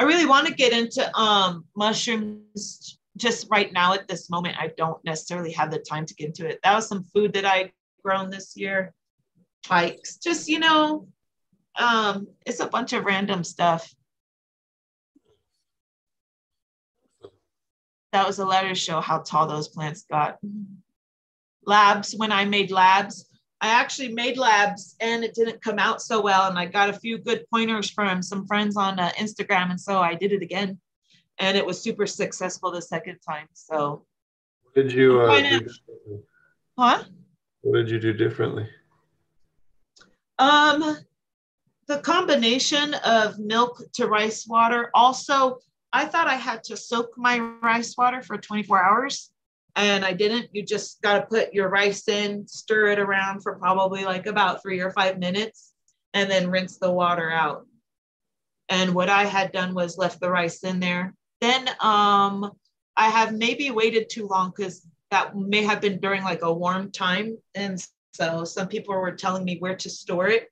really 0.00 0.26
want 0.26 0.46
to 0.46 0.54
get 0.54 0.72
into 0.72 1.16
um, 1.18 1.64
mushrooms 1.74 2.98
just 3.18 3.46
right 3.50 3.72
now 3.72 3.94
at 3.94 4.08
this 4.08 4.30
moment, 4.30 4.56
I 4.58 4.72
don't 4.76 5.02
necessarily 5.04 5.52
have 5.52 5.70
the 5.70 5.78
time 5.78 6.06
to 6.06 6.14
get 6.14 6.28
into 6.28 6.48
it. 6.48 6.60
That 6.62 6.74
was 6.74 6.88
some 6.88 7.04
food 7.14 7.32
that 7.34 7.44
I 7.44 7.72
grown 8.04 8.30
this 8.30 8.56
year. 8.56 8.94
Hikes, 9.66 10.16
just 10.16 10.48
you 10.48 10.60
know, 10.60 11.08
um, 11.78 12.28
it's 12.46 12.60
a 12.60 12.68
bunch 12.68 12.92
of 12.92 13.04
random 13.04 13.44
stuff. 13.44 13.92
That 18.12 18.26
was 18.26 18.38
a 18.38 18.46
letter 18.46 18.70
to 18.70 18.74
show 18.74 19.00
how 19.00 19.18
tall 19.18 19.46
those 19.46 19.68
plants 19.68 20.04
got. 20.10 20.38
Labs, 21.66 22.14
when 22.16 22.32
I 22.32 22.46
made 22.46 22.70
labs, 22.70 23.28
I 23.60 23.68
actually 23.68 24.14
made 24.14 24.38
labs 24.38 24.96
and 25.00 25.24
it 25.24 25.34
didn't 25.34 25.60
come 25.60 25.78
out 25.78 26.00
so 26.00 26.22
well. 26.22 26.48
And 26.48 26.58
I 26.58 26.66
got 26.66 26.88
a 26.88 26.98
few 26.98 27.18
good 27.18 27.44
pointers 27.52 27.90
from 27.90 28.22
some 28.22 28.46
friends 28.46 28.76
on 28.76 28.98
uh, 28.98 29.10
Instagram. 29.18 29.70
And 29.70 29.80
so 29.80 30.00
I 30.00 30.14
did 30.14 30.32
it 30.32 30.42
again 30.42 30.80
and 31.38 31.56
it 31.56 31.64
was 31.64 31.80
super 31.80 32.06
successful 32.06 32.70
the 32.70 32.82
second 32.82 33.18
time. 33.26 33.46
So, 33.52 34.04
what 34.62 34.74
did 34.74 34.92
you 34.92 35.20
uh, 35.20 35.40
do 35.40 35.68
huh? 36.78 37.04
What 37.62 37.78
did 37.78 37.90
you 37.90 38.00
do 38.00 38.12
differently? 38.12 38.68
Um, 40.38 40.98
the 41.86 41.98
combination 41.98 42.94
of 42.94 43.38
milk 43.38 43.82
to 43.94 44.06
rice 44.06 44.46
water. 44.46 44.90
Also, 44.94 45.58
I 45.92 46.04
thought 46.04 46.28
I 46.28 46.36
had 46.36 46.62
to 46.64 46.76
soak 46.76 47.16
my 47.16 47.38
rice 47.38 47.96
water 47.96 48.22
for 48.22 48.36
24 48.36 48.82
hours, 48.82 49.30
and 49.74 50.04
I 50.04 50.12
didn't. 50.12 50.48
You 50.52 50.62
just 50.62 51.00
got 51.02 51.18
to 51.18 51.26
put 51.26 51.54
your 51.54 51.68
rice 51.68 52.06
in, 52.08 52.46
stir 52.46 52.88
it 52.88 52.98
around 52.98 53.42
for 53.42 53.56
probably 53.56 54.04
like 54.04 54.26
about 54.26 54.62
three 54.62 54.80
or 54.80 54.90
five 54.90 55.18
minutes, 55.18 55.72
and 56.14 56.30
then 56.30 56.50
rinse 56.50 56.78
the 56.78 56.92
water 56.92 57.30
out. 57.30 57.66
And 58.68 58.94
what 58.94 59.08
I 59.08 59.24
had 59.24 59.52
done 59.52 59.74
was 59.74 59.96
left 59.96 60.20
the 60.20 60.30
rice 60.30 60.62
in 60.62 60.78
there 60.78 61.14
then 61.40 61.68
um, 61.80 62.50
I 62.96 63.08
have 63.08 63.34
maybe 63.34 63.70
waited 63.70 64.10
too 64.10 64.26
long 64.26 64.52
because 64.56 64.86
that 65.10 65.36
may 65.36 65.62
have 65.62 65.80
been 65.80 66.00
during 66.00 66.22
like 66.22 66.42
a 66.42 66.52
warm 66.52 66.90
time. 66.90 67.38
And 67.54 67.82
so 68.12 68.44
some 68.44 68.68
people 68.68 68.94
were 68.94 69.12
telling 69.12 69.44
me 69.44 69.58
where 69.58 69.76
to 69.76 69.90
store 69.90 70.28
it 70.28 70.48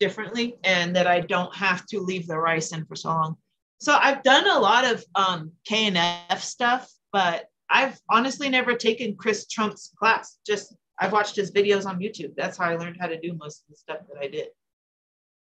differently 0.00 0.56
and 0.64 0.94
that 0.96 1.06
I 1.06 1.20
don't 1.20 1.54
have 1.54 1.86
to 1.86 2.00
leave 2.00 2.26
the 2.26 2.38
rice 2.38 2.72
in 2.72 2.84
for 2.84 2.96
so 2.96 3.10
long. 3.10 3.36
So 3.78 3.96
I've 4.00 4.22
done 4.22 4.48
a 4.48 4.58
lot 4.58 4.84
of 4.84 5.04
um, 5.14 5.52
KNF 5.68 6.40
stuff, 6.40 6.90
but 7.12 7.46
I've 7.70 7.98
honestly 8.10 8.48
never 8.48 8.74
taken 8.74 9.16
Chris 9.16 9.46
Trump's 9.46 9.92
class. 9.98 10.38
Just 10.46 10.74
I've 10.98 11.12
watched 11.12 11.36
his 11.36 11.52
videos 11.52 11.86
on 11.86 11.98
YouTube. 11.98 12.34
That's 12.36 12.56
how 12.58 12.66
I 12.66 12.76
learned 12.76 12.98
how 13.00 13.06
to 13.06 13.18
do 13.18 13.34
most 13.34 13.62
of 13.62 13.70
the 13.70 13.76
stuff 13.76 13.98
that 14.08 14.20
I 14.20 14.28
did. 14.28 14.48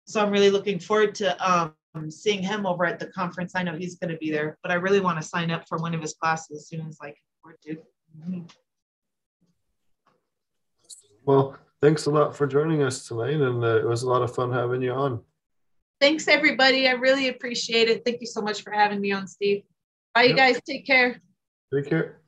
So 0.05 0.21
I'm 0.21 0.31
really 0.31 0.49
looking 0.49 0.79
forward 0.79 1.15
to 1.15 1.51
um, 1.51 1.73
seeing 2.09 2.41
him 2.41 2.65
over 2.65 2.85
at 2.85 2.99
the 2.99 3.07
conference. 3.07 3.53
I 3.55 3.63
know 3.63 3.75
he's 3.75 3.95
going 3.95 4.11
to 4.11 4.17
be 4.17 4.31
there, 4.31 4.57
but 4.63 4.71
I 4.71 4.75
really 4.75 4.99
want 4.99 5.21
to 5.21 5.27
sign 5.27 5.51
up 5.51 5.67
for 5.67 5.77
one 5.77 5.93
of 5.93 6.01
his 6.01 6.13
classes 6.13 6.61
as 6.61 6.67
soon 6.67 6.87
as 6.87 6.97
I 7.01 7.07
can 7.07 7.15
afford 7.39 7.61
to. 7.63 7.75
Mm-hmm. 8.17 8.41
Well, 11.25 11.57
thanks 11.81 12.05
a 12.05 12.11
lot 12.11 12.35
for 12.35 12.47
joining 12.47 12.81
us 12.81 13.07
tonight, 13.07 13.35
and 13.35 13.63
uh, 13.63 13.77
it 13.77 13.85
was 13.85 14.03
a 14.03 14.09
lot 14.09 14.21
of 14.21 14.33
fun 14.33 14.51
having 14.51 14.81
you 14.81 14.91
on. 14.91 15.21
Thanks, 15.99 16.27
everybody. 16.27 16.87
I 16.87 16.93
really 16.93 17.27
appreciate 17.27 17.87
it. 17.87 18.03
Thank 18.03 18.21
you 18.21 18.27
so 18.27 18.41
much 18.41 18.63
for 18.63 18.71
having 18.71 18.99
me 18.99 19.11
on, 19.11 19.27
Steve. 19.27 19.63
Bye, 20.15 20.23
yep. 20.23 20.29
you 20.31 20.35
guys. 20.35 20.61
Take 20.67 20.85
care. 20.87 21.21
Take 21.73 21.87
care. 21.87 22.21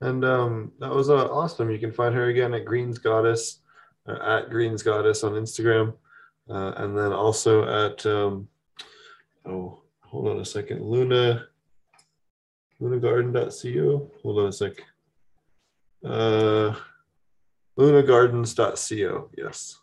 And 0.00 0.24
um, 0.24 0.72
that 0.80 0.90
was 0.90 1.10
uh, 1.10 1.26
awesome. 1.30 1.70
You 1.70 1.78
can 1.78 1.92
find 1.92 2.14
her 2.14 2.28
again 2.28 2.54
at 2.54 2.64
Greens 2.64 2.98
Goddess, 2.98 3.60
uh, 4.08 4.38
at 4.38 4.50
Greens 4.50 4.82
Goddess 4.82 5.24
on 5.24 5.32
Instagram. 5.32 5.94
Uh, 6.48 6.72
and 6.76 6.96
then 6.96 7.12
also 7.12 7.86
at, 7.86 8.04
um, 8.04 8.48
oh, 9.46 9.80
hold 10.02 10.28
on 10.28 10.40
a 10.40 10.44
second, 10.44 10.82
Luna, 10.82 11.46
lunagarden.co. 12.80 14.10
Hold 14.22 14.38
on 14.38 14.48
a 14.48 14.52
sec. 14.52 14.72
Uh, 16.04 16.74
lunagardens.co, 17.78 19.30
yes. 19.38 19.78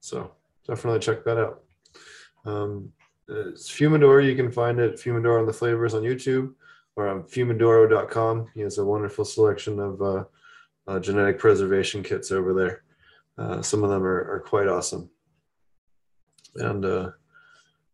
So 0.00 0.32
definitely 0.66 1.00
check 1.00 1.24
that 1.24 1.38
out. 1.38 1.62
Um, 2.44 2.92
it's 3.28 3.68
Fumidor, 3.68 4.24
you 4.24 4.36
can 4.36 4.52
find 4.52 4.78
it, 4.78 4.94
Fumador 4.94 5.40
on 5.40 5.46
the 5.46 5.52
flavors 5.52 5.94
on 5.94 6.02
YouTube 6.02 6.54
or 6.96 7.08
on 7.08 7.24
fumidoro.com. 7.24 8.46
He 8.54 8.60
has 8.60 8.78
a 8.78 8.84
wonderful 8.84 9.24
selection 9.24 9.80
of 9.80 10.00
uh, 10.00 10.24
uh, 10.86 11.00
genetic 11.00 11.38
preservation 11.38 12.02
kits 12.02 12.30
over 12.30 12.54
there. 12.54 12.82
Uh, 13.36 13.62
some 13.62 13.84
of 13.84 13.90
them 13.90 14.04
are, 14.04 14.32
are 14.32 14.40
quite 14.40 14.68
awesome 14.68 15.10
and 16.56 16.84
uh, 16.84 17.10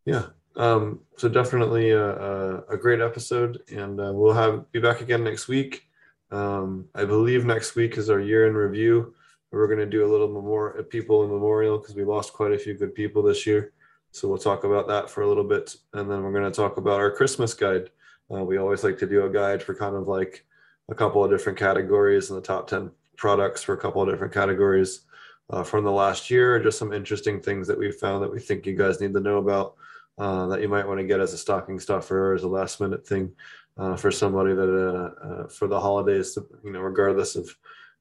yeah, 0.04 0.26
um, 0.56 1.00
so 1.16 1.28
definitely 1.28 1.90
a, 1.90 2.04
a, 2.04 2.58
a, 2.70 2.76
great 2.76 3.00
episode, 3.00 3.60
and 3.72 4.00
uh, 4.00 4.12
we'll 4.12 4.32
have 4.32 4.70
be 4.72 4.80
back 4.80 5.00
again 5.00 5.24
next 5.24 5.48
week. 5.48 5.86
Um, 6.30 6.86
I 6.94 7.04
believe 7.04 7.44
next 7.44 7.74
week 7.74 7.96
is 7.96 8.10
our 8.10 8.20
year 8.20 8.46
in 8.46 8.54
review. 8.54 9.14
We're 9.50 9.66
going 9.66 9.78
to 9.78 9.86
do 9.86 10.04
a 10.04 10.10
little 10.10 10.28
more 10.28 10.82
people 10.84 11.22
in 11.22 11.30
memorial 11.30 11.78
because 11.78 11.94
we 11.94 12.04
lost 12.04 12.32
quite 12.32 12.52
a 12.52 12.58
few 12.58 12.74
good 12.74 12.94
people 12.94 13.22
this 13.22 13.46
year. 13.46 13.72
So 14.10 14.28
we'll 14.28 14.38
talk 14.38 14.64
about 14.64 14.88
that 14.88 15.10
for 15.10 15.22
a 15.22 15.28
little 15.28 15.44
bit, 15.44 15.74
and 15.92 16.10
then 16.10 16.22
we're 16.22 16.32
going 16.32 16.50
to 16.50 16.56
talk 16.56 16.76
about 16.76 17.00
our 17.00 17.10
Christmas 17.10 17.54
guide. 17.54 17.90
Uh, 18.32 18.44
we 18.44 18.58
always 18.58 18.84
like 18.84 18.98
to 18.98 19.06
do 19.06 19.26
a 19.26 19.30
guide 19.30 19.62
for 19.62 19.74
kind 19.74 19.96
of 19.96 20.08
like 20.08 20.44
a 20.88 20.94
couple 20.94 21.24
of 21.24 21.30
different 21.30 21.58
categories 21.58 22.30
and 22.30 22.36
the 22.36 22.46
top 22.46 22.68
10 22.68 22.90
products 23.16 23.62
for 23.62 23.74
a 23.74 23.78
couple 23.78 24.02
of 24.02 24.08
different 24.08 24.32
categories 24.32 25.00
uh, 25.50 25.62
from 25.62 25.84
the 25.84 25.92
last 25.92 26.30
year, 26.30 26.62
just 26.62 26.78
some 26.78 26.92
interesting 26.92 27.40
things 27.40 27.66
that 27.68 27.78
we 27.78 27.90
found 27.90 28.22
that 28.22 28.32
we 28.32 28.40
think 28.40 28.66
you 28.66 28.74
guys 28.74 29.00
need 29.00 29.12
to 29.14 29.20
know 29.20 29.38
about 29.38 29.74
uh, 30.18 30.46
that 30.46 30.60
you 30.60 30.68
might 30.68 30.86
want 30.86 30.98
to 31.00 31.06
get 31.06 31.20
as 31.20 31.32
a 31.32 31.38
stocking 31.38 31.78
stuffer 31.78 32.32
or 32.32 32.34
as 32.34 32.44
a 32.44 32.48
last 32.48 32.80
minute 32.80 33.06
thing 33.06 33.32
uh, 33.76 33.96
for 33.96 34.10
somebody 34.10 34.54
that 34.54 34.70
uh, 34.70 35.26
uh, 35.26 35.48
for 35.48 35.66
the 35.68 35.78
holidays, 35.78 36.38
you 36.64 36.72
know, 36.72 36.80
regardless 36.80 37.36
of 37.36 37.54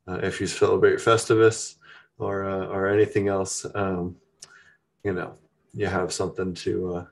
uh, 0.08 0.20
if 0.22 0.40
you 0.40 0.48
celebrate 0.48 0.98
Festivus 0.98 1.76
or 2.18 2.44
or 2.44 2.88
anything 2.88 3.28
else, 3.28 3.66
um, 3.74 4.16
you 5.04 5.14
know, 5.14 5.36
you 5.74 5.88
have 5.88 6.14
something 6.14 6.54
to 6.54 7.08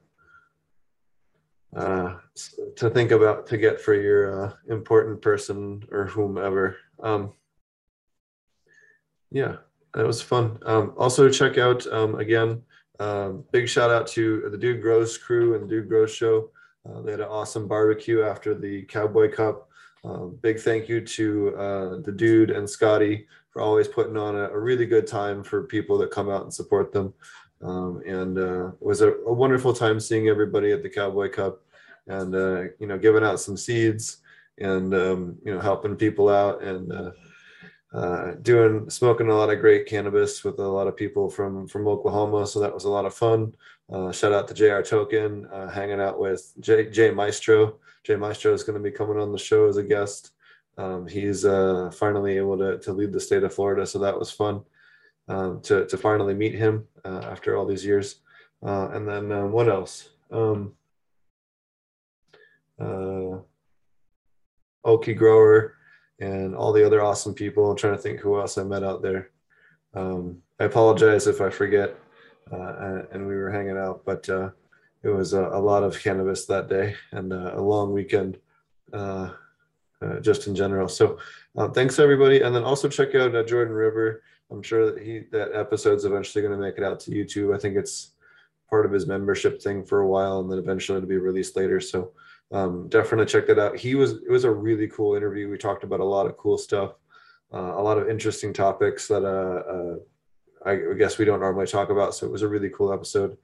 to 1.73 2.89
think 2.89 3.11
about 3.11 3.47
to 3.47 3.57
get 3.57 3.81
for 3.81 3.95
your 3.95 4.59
important 4.69 5.21
person 5.21 5.83
or 5.91 6.05
whomever. 6.05 6.77
Um, 7.01 7.33
yeah, 9.31 9.57
that 9.93 10.05
was 10.05 10.21
fun. 10.21 10.57
Um, 10.65 10.93
also, 10.97 11.29
check 11.29 11.57
out 11.57 11.85
um, 11.87 12.15
again. 12.15 12.61
Um, 12.99 13.43
big 13.51 13.67
shout 13.67 13.89
out 13.89 14.07
to 14.07 14.47
the 14.49 14.57
Dude 14.57 14.81
Grows 14.81 15.17
crew 15.17 15.55
and 15.55 15.69
Dude 15.69 15.89
Grows 15.89 16.13
show. 16.13 16.49
Uh, 16.87 17.01
they 17.01 17.11
had 17.11 17.19
an 17.19 17.27
awesome 17.27 17.67
barbecue 17.67 18.23
after 18.23 18.53
the 18.53 18.83
Cowboy 18.83 19.31
Cup. 19.31 19.69
Uh, 20.03 20.25
big 20.25 20.59
thank 20.59 20.89
you 20.89 21.01
to 21.01 21.55
uh, 21.55 22.01
the 22.01 22.11
Dude 22.11 22.51
and 22.51 22.69
Scotty 22.69 23.27
for 23.51 23.61
always 23.61 23.87
putting 23.87 24.17
on 24.17 24.35
a, 24.35 24.49
a, 24.49 24.59
really 24.59 24.85
good 24.85 25.05
time 25.05 25.43
for 25.43 25.63
people 25.63 25.97
that 25.99 26.09
come 26.09 26.29
out 26.29 26.43
and 26.43 26.53
support 26.53 26.91
them. 26.91 27.13
Um, 27.61 28.01
and 28.07 28.37
uh, 28.37 28.67
it 28.69 28.81
was 28.81 29.01
a, 29.01 29.11
a, 29.11 29.33
wonderful 29.33 29.73
time 29.73 29.99
seeing 29.99 30.27
everybody 30.27 30.71
at 30.71 30.81
the 30.81 30.89
Cowboy 30.89 31.29
Cup 31.29 31.61
and 32.07 32.33
uh, 32.33 32.61
you 32.79 32.87
know 32.87 32.97
giving 32.97 33.23
out 33.23 33.39
some 33.39 33.57
seeds 33.57 34.17
and 34.57 34.93
um, 34.95 35.37
you 35.45 35.53
know 35.53 35.59
helping 35.59 35.95
people 35.95 36.29
out 36.29 36.63
and 36.63 36.91
uh, 37.93 38.31
doing 38.41 38.89
smoking 38.89 39.29
a 39.29 39.35
lot 39.35 39.49
of 39.49 39.59
great 39.59 39.85
cannabis 39.85 40.43
with 40.43 40.59
a 40.59 40.67
lot 40.67 40.87
of 40.87 40.95
people 40.95 41.29
from 41.29 41.67
from 41.67 41.87
Oklahoma. 41.87 42.47
So 42.47 42.59
that 42.59 42.73
was 42.73 42.85
a 42.85 42.89
lot 42.89 43.05
of 43.05 43.13
fun. 43.13 43.53
Uh, 43.91 44.11
shout 44.11 44.31
out 44.31 44.47
to 44.47 44.53
JR 44.53 44.81
Token, 44.81 45.45
uh, 45.47 45.69
hanging 45.69 45.99
out 45.99 46.17
with 46.17 46.53
Jay, 46.61 46.89
Jay 46.89 47.11
Maestro. 47.11 47.79
Jay 48.03 48.15
Maestro 48.15 48.53
is 48.53 48.63
going 48.63 48.81
to 48.81 48.83
be 48.83 48.95
coming 48.95 49.17
on 49.17 49.33
the 49.33 49.37
show 49.37 49.67
as 49.67 49.75
a 49.75 49.83
guest. 49.83 50.31
Um, 50.77 51.05
he's 51.05 51.43
uh, 51.43 51.91
finally 51.93 52.37
able 52.37 52.57
to, 52.57 52.79
to 52.79 52.93
lead 52.93 53.11
the 53.11 53.19
state 53.19 53.43
of 53.43 53.53
Florida, 53.53 53.85
so 53.85 53.99
that 53.99 54.17
was 54.17 54.31
fun 54.31 54.63
um, 55.27 55.59
to, 55.63 55.85
to 55.85 55.97
finally 55.97 56.33
meet 56.33 56.55
him 56.55 56.87
uh, 57.03 57.21
after 57.25 57.57
all 57.57 57.65
these 57.65 57.85
years. 57.85 58.21
Uh, 58.63 58.89
and 58.93 59.05
then 59.07 59.51
what 59.51 59.67
else? 59.67 60.09
Um, 60.31 60.73
Okie 64.85 65.17
Grower 65.17 65.75
and 66.21 66.55
all 66.55 66.71
the 66.71 66.85
other 66.85 67.01
awesome 67.01 67.33
people. 67.33 67.69
I'm 67.69 67.75
trying 67.75 67.95
to 67.95 68.01
think 68.01 68.19
who 68.19 68.39
else 68.39 68.57
I 68.57 68.63
met 68.63 68.83
out 68.83 69.01
there. 69.01 69.31
Um, 69.93 70.41
I 70.59 70.65
apologize 70.65 71.27
if 71.27 71.41
I 71.41 71.49
forget. 71.49 71.97
Uh, 72.51 73.03
and 73.11 73.27
we 73.27 73.35
were 73.35 73.49
hanging 73.49 73.77
out, 73.77 74.03
but 74.05 74.27
uh, 74.29 74.49
it 75.03 75.09
was 75.09 75.33
a, 75.33 75.41
a, 75.41 75.59
lot 75.59 75.83
of 75.83 75.99
cannabis 75.99 76.45
that 76.45 76.67
day 76.67 76.95
and 77.11 77.31
uh, 77.31 77.51
a 77.55 77.61
long 77.61 77.93
weekend, 77.93 78.37
uh, 78.91 79.29
uh, 80.01 80.19
just 80.19 80.47
in 80.47 80.55
general. 80.55 80.89
So, 80.89 81.17
uh, 81.57 81.69
thanks 81.69 81.97
everybody, 81.97 82.41
and 82.41 82.53
then 82.53 82.63
also 82.63 82.89
check 82.89 83.15
out 83.15 83.47
Jordan 83.47 83.73
River. 83.73 84.21
I'm 84.51 84.61
sure 84.61 84.91
that 84.91 85.01
he 85.01 85.19
that 85.31 85.53
episode's 85.53 86.03
eventually 86.03 86.41
going 86.41 86.53
to 86.53 86.61
make 86.61 86.77
it 86.77 86.83
out 86.83 86.99
to 87.01 87.11
YouTube. 87.11 87.55
I 87.55 87.59
think 87.59 87.77
it's 87.77 88.11
part 88.69 88.85
of 88.85 88.91
his 88.91 89.07
membership 89.07 89.61
thing 89.61 89.85
for 89.85 90.01
a 90.01 90.07
while, 90.07 90.39
and 90.39 90.51
then 90.51 90.59
eventually 90.59 90.97
it'll 90.97 91.07
be 91.07 91.17
released 91.17 91.55
later. 91.55 91.79
So 91.79 92.11
um, 92.51 92.89
definitely 92.89 93.25
check 93.25 93.47
that 93.47 93.59
out. 93.59 93.77
He 93.77 93.95
was 93.95 94.13
it 94.13 94.29
was 94.29 94.43
a 94.43 94.51
really 94.51 94.87
cool 94.87 95.15
interview. 95.15 95.49
We 95.49 95.57
talked 95.57 95.83
about 95.83 96.01
a 96.01 96.05
lot 96.05 96.25
of 96.25 96.37
cool 96.37 96.57
stuff, 96.57 96.95
uh, 97.53 97.73
a 97.75 97.81
lot 97.81 97.97
of 97.97 98.09
interesting 98.09 98.51
topics 98.51 99.07
that 99.07 99.23
uh, 99.23 100.67
uh, 100.67 100.69
I 100.69 100.93
guess 100.97 101.17
we 101.17 101.25
don't 101.25 101.39
normally 101.39 101.67
talk 101.67 101.89
about. 101.89 102.13
So 102.13 102.25
it 102.25 102.31
was 102.31 102.41
a 102.41 102.47
really 102.47 102.69
cool 102.69 102.91
episode. 102.91 103.37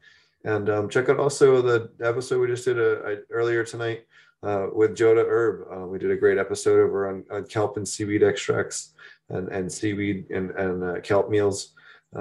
And 0.43 0.69
um, 0.69 0.89
check 0.89 1.09
out 1.09 1.19
also 1.19 1.61
the 1.61 1.89
episode 2.05 2.39
we 2.39 2.47
just 2.47 2.65
did 2.65 2.79
uh, 2.79 3.21
earlier 3.31 3.63
tonight 3.63 4.05
uh, 4.43 4.67
with 4.73 4.95
Joda 4.95 5.25
Herb. 5.25 5.67
Uh, 5.71 5.87
we 5.87 5.99
did 5.99 6.11
a 6.11 6.17
great 6.17 6.37
episode 6.37 6.79
over 6.79 7.09
on, 7.09 7.25
on, 7.31 7.45
kelp 7.45 7.77
and 7.77 7.87
seaweed 7.87 8.23
extracts 8.23 8.93
and, 9.29 9.47
and 9.49 9.71
seaweed 9.71 10.29
and, 10.29 10.51
and 10.51 11.03
kelp 11.03 11.29
meals. 11.29 11.73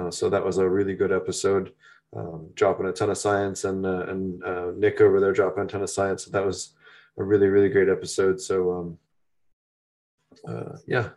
so 0.09 0.29
that 0.29 0.43
was 0.43 0.57
a 0.57 0.67
really 0.67 0.95
good 0.95 1.11
episode. 1.11 1.73
Um, 2.15 2.49
dropping 2.55 2.85
a 2.85 2.93
ton 2.93 3.09
of 3.09 3.17
science 3.17 3.65
and 3.65 3.85
and 3.85 4.79
Nick 4.79 5.01
over 5.01 5.19
there 5.19 5.33
dropping 5.33 5.65
a 5.65 5.67
ton 5.67 5.83
of 5.83 5.89
science. 5.89 6.23
So 6.23 6.31
that 6.31 6.45
was 6.45 6.73
a 7.17 7.23
really 7.23 7.47
really 7.47 7.69
great 7.69 7.89
episode. 7.89 8.39
So 8.41 8.71
um, 8.71 8.97
uh, 10.47 10.77
yeah. 10.85 11.09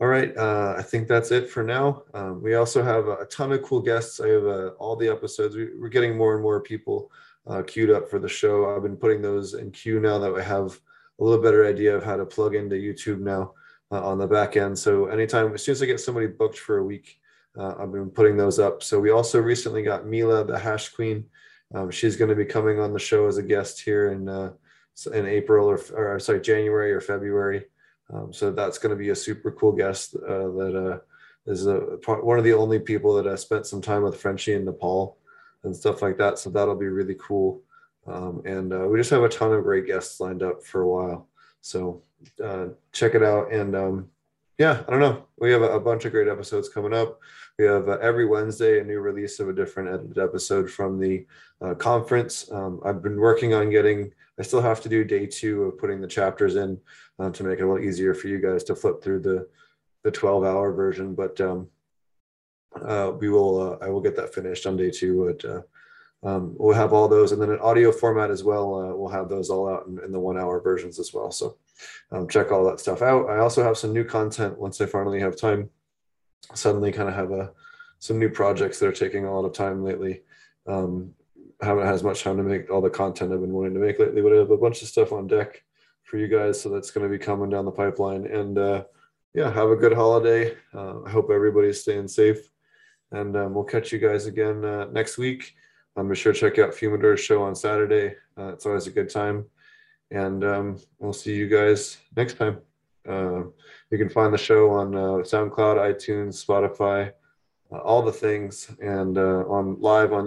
All 0.00 0.08
right, 0.08 0.34
uh, 0.34 0.74
I 0.78 0.82
think 0.82 1.08
that's 1.08 1.30
it 1.30 1.50
for 1.50 1.62
now. 1.62 2.04
Um, 2.14 2.42
we 2.42 2.54
also 2.54 2.82
have 2.82 3.06
a 3.08 3.26
ton 3.26 3.52
of 3.52 3.62
cool 3.62 3.82
guests. 3.82 4.18
I 4.18 4.28
have 4.28 4.46
uh, 4.46 4.68
all 4.78 4.96
the 4.96 5.08
episodes. 5.08 5.54
We, 5.56 5.64
are 5.64 5.90
getting 5.90 6.16
more 6.16 6.32
and 6.32 6.42
more 6.42 6.58
people 6.58 7.12
uh, 7.46 7.62
queued 7.66 7.90
up 7.90 8.08
for 8.08 8.18
the 8.18 8.28
show. 8.28 8.74
I've 8.74 8.82
been 8.82 8.96
putting 8.96 9.20
those 9.20 9.52
in 9.52 9.70
queue 9.70 10.00
now 10.00 10.18
that 10.18 10.34
I 10.34 10.42
have 10.42 10.80
a 11.20 11.24
little 11.24 11.42
better 11.42 11.66
idea 11.66 11.94
of 11.94 12.02
how 12.02 12.16
to 12.16 12.24
plug 12.24 12.54
into 12.54 12.76
YouTube 12.76 13.20
now 13.20 13.52
uh, 13.92 14.02
on 14.02 14.16
the 14.16 14.26
back 14.26 14.56
end. 14.56 14.78
So 14.78 15.06
anytime, 15.06 15.52
as 15.52 15.64
soon 15.64 15.72
as 15.72 15.82
I 15.82 15.86
get 15.86 16.00
somebody 16.00 16.28
booked 16.28 16.58
for 16.58 16.78
a 16.78 16.84
week, 16.84 17.20
uh, 17.58 17.74
I've 17.78 17.92
been 17.92 18.08
putting 18.08 18.38
those 18.38 18.58
up. 18.58 18.82
So 18.82 18.98
we 18.98 19.10
also 19.10 19.38
recently 19.38 19.82
got 19.82 20.06
Mila, 20.06 20.44
the 20.44 20.58
Hash 20.58 20.88
Queen. 20.88 21.26
Um, 21.74 21.90
she's 21.90 22.16
going 22.16 22.30
to 22.30 22.34
be 22.34 22.44
coming 22.44 22.80
on 22.80 22.92
the 22.92 22.98
show 22.98 23.26
as 23.26 23.38
a 23.38 23.42
guest 23.42 23.80
here 23.80 24.12
in 24.12 24.28
uh, 24.28 24.52
in 25.12 25.26
April 25.26 25.68
or, 25.68 25.80
or 25.94 26.18
sorry 26.18 26.40
January 26.40 26.92
or 26.92 27.00
February. 27.00 27.64
Um, 28.12 28.32
so 28.32 28.50
that's 28.50 28.78
going 28.78 28.90
to 28.90 28.96
be 28.96 29.10
a 29.10 29.16
super 29.16 29.52
cool 29.52 29.72
guest 29.72 30.16
uh, 30.16 30.50
that 30.58 30.74
uh, 30.92 31.50
is 31.50 31.66
a, 31.66 31.78
one 32.22 32.38
of 32.38 32.44
the 32.44 32.52
only 32.52 32.80
people 32.80 33.14
that 33.14 33.26
I 33.26 33.36
spent 33.36 33.66
some 33.66 33.80
time 33.80 34.02
with 34.02 34.20
Frenchy 34.20 34.54
in 34.54 34.64
Nepal 34.64 35.16
and 35.62 35.74
stuff 35.74 36.02
like 36.02 36.18
that. 36.18 36.38
So 36.38 36.50
that'll 36.50 36.74
be 36.74 36.88
really 36.88 37.16
cool. 37.20 37.62
Um, 38.06 38.42
and 38.44 38.72
uh, 38.72 38.88
we 38.88 38.98
just 38.98 39.10
have 39.10 39.22
a 39.22 39.28
ton 39.28 39.52
of 39.52 39.62
great 39.62 39.86
guests 39.86 40.20
lined 40.20 40.42
up 40.42 40.64
for 40.64 40.82
a 40.82 40.88
while. 40.88 41.28
So 41.60 42.02
uh, 42.42 42.68
check 42.92 43.14
it 43.14 43.22
out. 43.22 43.52
And 43.52 43.76
um, 43.76 44.08
yeah, 44.60 44.82
I 44.86 44.90
don't 44.90 45.00
know. 45.00 45.24
We 45.38 45.50
have 45.52 45.62
a, 45.62 45.80
bunch 45.80 46.04
of 46.04 46.12
great 46.12 46.28
episodes 46.28 46.68
coming 46.68 46.92
up. 46.92 47.18
We 47.58 47.64
have 47.64 47.88
uh, 47.88 47.96
every 48.02 48.26
Wednesday 48.26 48.78
a 48.78 48.84
new 48.84 49.00
release 49.00 49.40
of 49.40 49.48
a 49.48 49.54
different 49.54 49.88
edited 49.88 50.18
episode 50.18 50.70
from 50.70 50.98
the 50.98 51.24
uh, 51.62 51.72
conference. 51.76 52.52
Um, 52.52 52.78
I've 52.84 53.02
been 53.02 53.18
working 53.18 53.54
on 53.54 53.70
getting, 53.70 54.12
I 54.38 54.42
still 54.42 54.60
have 54.60 54.82
to 54.82 54.90
do 54.90 55.02
day 55.02 55.24
two 55.24 55.62
of 55.62 55.78
putting 55.78 56.02
the 56.02 56.06
chapters 56.06 56.56
in 56.56 56.78
uh, 57.18 57.30
to 57.30 57.42
make 57.42 57.58
it 57.58 57.62
a 57.62 57.66
little 57.66 57.82
easier 57.82 58.12
for 58.12 58.28
you 58.28 58.38
guys 58.38 58.62
to 58.64 58.76
flip 58.76 59.02
through 59.02 59.20
the, 59.20 59.48
the 60.04 60.10
12 60.10 60.44
hour 60.44 60.74
version. 60.74 61.14
But 61.14 61.40
um, 61.40 61.66
uh, 62.84 63.12
we 63.18 63.30
will, 63.30 63.62
uh, 63.62 63.78
I 63.82 63.88
will 63.88 64.02
get 64.02 64.14
that 64.16 64.34
finished 64.34 64.66
on 64.66 64.76
day 64.76 64.90
two. 64.90 65.24
But 65.24 65.50
uh, 65.50 65.62
um, 66.22 66.54
we'll 66.58 66.76
have 66.76 66.92
all 66.92 67.08
those. 67.08 67.32
And 67.32 67.40
then 67.40 67.50
in 67.50 67.58
audio 67.60 67.90
format 67.92 68.30
as 68.30 68.44
well, 68.44 68.94
we'll 68.94 69.08
have 69.08 69.30
those 69.30 69.48
all 69.48 69.70
out 69.70 69.86
in, 69.86 70.04
in 70.04 70.12
the 70.12 70.20
one 70.20 70.36
hour 70.36 70.60
versions 70.60 70.98
as 70.98 71.14
well. 71.14 71.30
So 71.30 71.56
um, 72.12 72.28
check 72.28 72.50
all 72.50 72.64
that 72.64 72.80
stuff 72.80 73.02
out. 73.02 73.28
I 73.30 73.38
also 73.38 73.62
have 73.62 73.78
some 73.78 73.92
new 73.92 74.04
content 74.04 74.58
once 74.58 74.80
I 74.80 74.86
finally 74.86 75.20
have 75.20 75.36
time 75.36 75.70
suddenly 76.54 76.92
kind 76.92 77.08
of 77.08 77.14
have 77.14 77.30
a 77.32 77.52
some 77.98 78.18
new 78.18 78.30
projects 78.30 78.78
that 78.78 78.86
are 78.86 78.92
taking 78.92 79.26
a 79.26 79.32
lot 79.32 79.44
of 79.44 79.52
time 79.52 79.84
lately. 79.84 80.22
Um, 80.66 81.14
haven't 81.60 81.84
had 81.84 81.94
as 81.94 82.02
much 82.02 82.22
time 82.22 82.38
to 82.38 82.42
make 82.42 82.70
all 82.70 82.80
the 82.80 82.88
content 82.88 83.32
I've 83.32 83.42
been 83.42 83.52
wanting 83.52 83.74
to 83.74 83.80
make 83.80 83.98
lately, 83.98 84.22
but 84.22 84.32
I 84.32 84.36
have 84.36 84.50
a 84.50 84.56
bunch 84.56 84.80
of 84.80 84.88
stuff 84.88 85.12
on 85.12 85.26
deck 85.26 85.62
for 86.02 86.16
you 86.16 86.26
guys. 86.26 86.58
So 86.58 86.70
that's 86.70 86.90
going 86.90 87.06
to 87.06 87.10
be 87.10 87.22
coming 87.22 87.50
down 87.50 87.66
the 87.66 87.70
pipeline. 87.70 88.26
And 88.26 88.56
uh, 88.56 88.84
yeah, 89.34 89.52
have 89.52 89.68
a 89.68 89.76
good 89.76 89.92
holiday. 89.92 90.56
Uh, 90.72 91.02
I 91.02 91.10
hope 91.10 91.30
everybody's 91.30 91.82
staying 91.82 92.08
safe. 92.08 92.50
And 93.12 93.36
um, 93.36 93.52
we'll 93.52 93.64
catch 93.64 93.92
you 93.92 93.98
guys 93.98 94.24
again 94.24 94.64
uh, 94.64 94.86
next 94.86 95.18
week. 95.18 95.54
Um, 95.94 96.08
be 96.08 96.14
sure 96.14 96.32
to 96.32 96.38
check 96.38 96.58
out 96.58 96.72
Fumador's 96.72 97.20
show 97.20 97.42
on 97.42 97.54
Saturday. 97.54 98.14
Uh, 98.38 98.54
it's 98.54 98.64
always 98.64 98.86
a 98.86 98.92
good 98.92 99.10
time. 99.10 99.44
And 100.10 100.44
um, 100.44 100.78
we'll 100.98 101.12
see 101.12 101.34
you 101.34 101.48
guys 101.48 101.98
next 102.16 102.34
time. 102.34 102.58
Uh, 103.08 103.44
you 103.90 103.98
can 103.98 104.08
find 104.08 104.34
the 104.34 104.38
show 104.38 104.70
on 104.70 104.94
uh, 104.94 105.22
SoundCloud, 105.22 105.76
iTunes, 105.76 106.44
Spotify, 106.44 107.12
uh, 107.72 107.78
all 107.78 108.02
the 108.02 108.12
things, 108.12 108.70
and 108.82 109.16
uh, 109.16 109.44
on 109.48 109.80
live 109.80 110.12
on 110.12 110.18